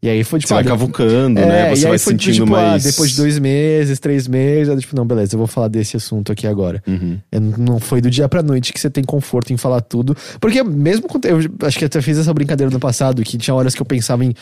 E 0.00 0.08
aí 0.08 0.22
foi 0.22 0.38
tipo. 0.38 0.48
Você 0.48 0.54
vai 0.54 0.62
ah, 0.62 0.66
cavucando, 0.66 1.40
É, 1.40 1.46
né? 1.46 1.72
e 1.72 1.76
Você 1.76 1.88
vai 1.88 1.98
foi, 1.98 2.12
sentindo 2.12 2.34
tipo, 2.44 2.54
ah, 2.54 2.60
mais. 2.72 2.84
depois 2.84 3.10
de 3.10 3.16
dois 3.16 3.38
meses, 3.38 3.98
três 3.98 4.28
meses, 4.28 4.68
eu, 4.68 4.78
tipo, 4.78 4.94
não, 4.94 5.06
beleza, 5.06 5.34
eu 5.34 5.38
vou 5.38 5.46
falar 5.46 5.68
desse 5.68 5.96
assunto 5.96 6.30
aqui 6.30 6.46
agora. 6.46 6.82
Uhum. 6.86 7.18
Eu 7.32 7.40
não 7.40 7.80
foi 7.80 8.00
do 8.02 8.10
dia 8.10 8.28
pra 8.28 8.42
noite 8.42 8.70
que 8.72 8.78
você 8.78 8.90
tem 8.90 9.02
conforto 9.02 9.50
em 9.52 9.56
falar 9.56 9.80
tudo. 9.80 10.14
Porque 10.38 10.62
mesmo 10.62 11.08
quando. 11.08 11.24
Eu 11.24 11.38
acho 11.62 11.78
que 11.78 11.86
até 11.86 12.02
fiz 12.02 12.18
essa 12.18 12.34
brincadeira 12.34 12.70
no 12.70 12.78
passado, 12.78 13.22
que 13.24 13.38
tinha 13.38 13.54
horas 13.54 13.74
que 13.74 13.80
eu 13.80 13.86
pensava 13.86 14.22
em 14.24 14.34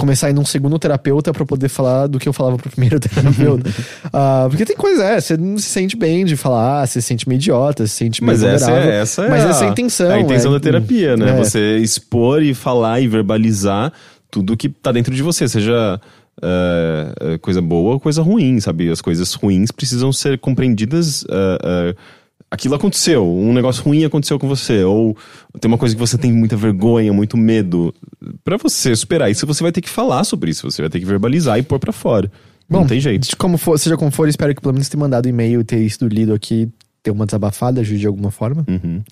começar 0.00 0.26
a 0.26 0.30
ir 0.30 0.32
num 0.32 0.44
segundo 0.44 0.78
terapeuta 0.78 1.32
pra 1.32 1.44
poder 1.44 1.68
falar 1.68 2.06
do 2.06 2.18
que 2.18 2.28
eu 2.28 2.32
falava 2.32 2.56
pro 2.56 2.70
primeiro 2.70 2.98
terapeuta. 3.00 3.70
Ah, 4.12 4.46
porque 4.48 4.64
tem 4.64 4.76
coisa, 4.76 5.04
é, 5.04 5.20
você 5.20 5.36
não 5.36 5.56
se 5.58 5.68
sente 5.68 5.96
bem 5.96 6.24
de 6.24 6.36
falar, 6.36 6.86
você 6.86 7.00
se 7.00 7.06
sente 7.06 7.28
meio 7.28 7.38
idiota, 7.38 7.86
se 7.86 7.94
sente 7.94 8.22
meio 8.24 8.32
Mas 8.32 8.42
essa 8.42 8.70
é, 8.72 9.00
essa 9.00 9.22
é 9.24 9.28
Mas 9.28 9.44
a, 9.44 9.48
essa 9.50 9.64
é 9.64 9.68
a 9.68 9.70
intenção. 9.70 10.10
a 10.10 10.20
intenção 10.20 10.50
é- 10.50 10.54
da 10.54 10.60
terapia, 10.60 11.16
né? 11.16 11.30
é. 11.30 11.36
Você 11.36 11.76
expor 11.78 12.42
e 12.42 12.54
falar 12.54 13.00
e 13.00 13.06
verbalizar 13.06 13.92
tudo 14.30 14.56
que 14.56 14.68
tá 14.68 14.90
dentro 14.90 15.14
de 15.14 15.22
você, 15.22 15.46
seja 15.48 16.00
é, 16.42 17.12
é, 17.34 17.38
coisa 17.38 17.60
boa 17.60 17.94
ou 17.94 18.00
coisa 18.00 18.22
ruim, 18.22 18.58
sabe? 18.60 18.90
As 18.90 19.00
coisas 19.00 19.32
ruins 19.34 19.70
precisam 19.70 20.12
ser 20.12 20.38
compreendidas. 20.38 21.24
é, 21.30 21.58
é, 21.90 21.94
aquilo 22.50 22.74
aconteceu, 22.74 23.24
um 23.26 23.52
negócio 23.52 23.82
ruim 23.84 24.04
aconteceu 24.04 24.38
com 24.38 24.48
você, 24.48 24.82
ou 24.82 25.16
tem 25.60 25.68
uma 25.70 25.78
coisa 25.78 25.94
que 25.94 26.00
você 26.00 26.18
tem 26.18 26.32
muita 26.32 26.56
vergonha, 26.56 27.12
muito 27.12 27.36
medo. 27.36 27.94
Pra 28.42 28.56
você 28.56 28.94
superar 28.96 29.30
isso, 29.30 29.46
você 29.46 29.62
vai 29.62 29.70
ter 29.72 29.80
que 29.80 29.88
falar 29.88 30.24
sobre 30.24 30.50
isso, 30.50 30.68
você 30.68 30.82
vai 30.82 30.90
ter 30.90 30.98
que 30.98 31.06
verbalizar 31.06 31.58
e 31.58 31.62
pôr 31.62 31.78
pra 31.78 31.92
fora. 31.92 32.30
Bom, 32.68 32.80
Não 32.80 32.86
tem 32.86 33.00
jeito. 33.00 33.36
como 33.36 33.58
for, 33.58 33.78
seja 33.78 33.96
como 33.96 34.10
for, 34.10 34.28
espero 34.28 34.54
que 34.54 34.60
pelo 34.60 34.72
menos 34.74 34.88
tenha 34.88 35.00
mandado 35.00 35.28
e-mail 35.28 35.60
e 35.60 35.64
ter 35.64 35.88
sido 35.90 36.06
lido 36.08 36.32
aqui, 36.32 36.68
ter 37.02 37.10
uma 37.10 37.26
desabafada, 37.26 37.80
ajude 37.80 38.00
de 38.00 38.06
alguma 38.06 38.30
forma. 38.30 38.64
Uhum. 38.68 39.02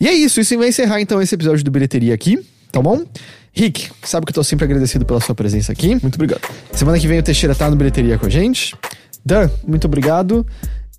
E 0.00 0.08
é 0.08 0.12
isso, 0.12 0.40
isso 0.40 0.56
vai 0.58 0.68
encerrar 0.68 1.00
então 1.00 1.22
esse 1.22 1.34
episódio 1.34 1.64
do 1.64 1.70
Bilheteria 1.70 2.12
aqui, 2.14 2.38
tá 2.72 2.82
bom? 2.82 3.04
Rick, 3.52 3.88
sabe 4.02 4.26
que 4.26 4.30
eu 4.30 4.34
tô 4.34 4.44
sempre 4.44 4.64
agradecido 4.66 5.06
pela 5.06 5.20
sua 5.20 5.34
presença 5.34 5.72
aqui. 5.72 5.90
Muito 6.02 6.16
obrigado. 6.16 6.42
Semana 6.72 6.98
que 6.98 7.08
vem 7.08 7.18
o 7.18 7.22
Teixeira 7.22 7.54
tá 7.54 7.70
no 7.70 7.76
Bilheteria 7.76 8.18
com 8.18 8.26
a 8.26 8.28
gente. 8.28 8.74
Dan, 9.24 9.48
muito 9.66 9.86
obrigado. 9.86 10.46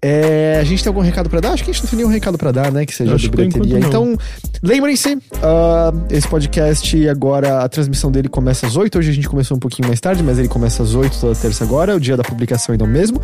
É, 0.01 0.57
a 0.59 0.63
gente 0.63 0.83
tem 0.83 0.89
algum 0.89 1.01
recado 1.01 1.29
pra 1.29 1.39
dar? 1.39 1.53
Acho 1.53 1.63
que 1.63 1.71
a 1.71 1.73
gente 1.73 1.83
não 1.83 1.89
tem 1.89 1.97
nenhum 1.97 2.09
recado 2.09 2.37
pra 2.37 2.51
dar, 2.51 2.71
né? 2.71 2.85
Que 2.85 2.93
seja 2.93 3.17
por 3.17 3.35
Bilheteria. 3.35 3.79
Então, 3.79 4.15
lembrem-se, 4.61 5.17
ah, 5.41 5.91
esse 6.09 6.27
podcast 6.27 7.09
agora, 7.09 7.63
a 7.63 7.69
transmissão 7.69 8.11
dele 8.11 8.29
começa 8.29 8.67
às 8.67 8.75
8. 8.75 8.99
Hoje 8.99 9.09
a 9.09 9.13
gente 9.13 9.27
começou 9.27 9.57
um 9.57 9.59
pouquinho 9.59 9.87
mais 9.87 9.99
tarde, 9.99 10.21
mas 10.21 10.37
ele 10.37 10.47
começa 10.47 10.83
às 10.83 10.93
8 10.93 11.19
toda 11.19 11.35
terça 11.35 11.63
agora. 11.63 11.95
O 11.95 11.99
dia 11.99 12.15
da 12.15 12.23
publicação 12.23 12.73
ainda 12.73 12.85
é 12.85 12.87
o 12.87 12.89
mesmo. 12.89 13.19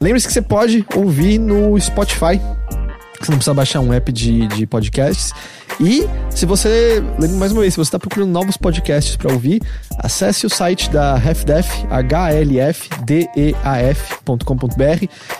Lembre-se 0.00 0.26
que 0.26 0.32
você 0.32 0.42
pode 0.42 0.84
ouvir 0.94 1.38
no 1.38 1.78
Spotify. 1.78 2.40
Você 3.20 3.30
não 3.30 3.38
precisa 3.38 3.54
baixar 3.54 3.80
um 3.80 3.92
app 3.92 4.12
de, 4.12 4.46
de 4.48 4.66
podcasts. 4.66 5.32
E 5.80 6.06
se 6.30 6.46
você, 6.46 7.02
lembre 7.18 7.36
mais 7.36 7.52
uma 7.52 7.62
vez, 7.62 7.74
se 7.74 7.78
você 7.78 7.88
está 7.88 7.98
procurando 7.98 8.30
novos 8.30 8.56
podcasts 8.56 9.16
para 9.16 9.32
ouvir, 9.32 9.60
acesse 9.98 10.46
o 10.46 10.50
site 10.50 10.88
da 10.90 11.14
HalfDef, 11.14 11.84
hlfdeaf.com.br, 11.88 13.06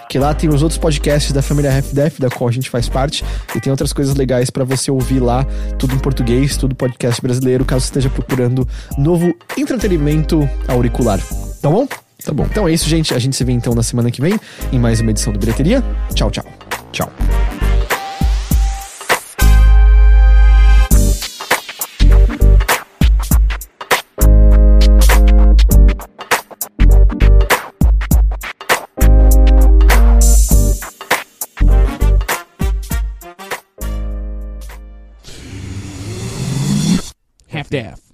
que 0.09 0.19
lá 0.19 0.35
tem 0.35 0.51
os 0.51 0.63
outros 0.63 0.79
podcasts 0.79 1.31
da 1.33 1.43
família 1.43 1.71
HalfDef, 1.71 2.21
da 2.21 2.29
qual 2.31 2.49
a 2.49 2.53
gente 2.53 2.69
faz 2.69 2.89
parte, 2.89 3.25
e 3.55 3.61
tem 3.61 3.71
outras 3.71 3.93
coisas 3.93 4.15
legais 4.15 4.51
para 4.51 4.65
você 4.65 4.91
ouvir 4.91 5.21
lá, 5.21 5.45
tudo 5.79 5.95
em 5.95 5.99
português, 5.99 6.57
tudo 6.57 6.75
podcast 6.75 7.23
brasileiro, 7.23 7.65
caso 7.65 7.83
você 7.83 7.89
esteja 7.89 8.11
procurando 8.11 8.67
novo 8.99 9.33
entretenimento 9.57 10.49
auricular. 10.67 11.21
Tá 11.61 11.71
bom? 11.71 11.87
Tá 12.25 12.33
bom. 12.33 12.47
Então 12.51 12.67
é 12.67 12.73
isso, 12.73 12.89
gente. 12.89 13.13
A 13.15 13.19
gente 13.19 13.37
se 13.37 13.45
vê 13.45 13.53
então 13.53 13.75
na 13.75 13.83
semana 13.83 14.11
que 14.11 14.21
vem 14.21 14.41
em 14.73 14.79
mais 14.79 15.01
uma 15.01 15.11
edição 15.11 15.33
do 15.33 15.39
Bilheteria. 15.39 15.85
Tchau, 16.15 16.31
tchau. 16.31 16.45
Tchau. 16.91 17.13
staff. 37.75 38.14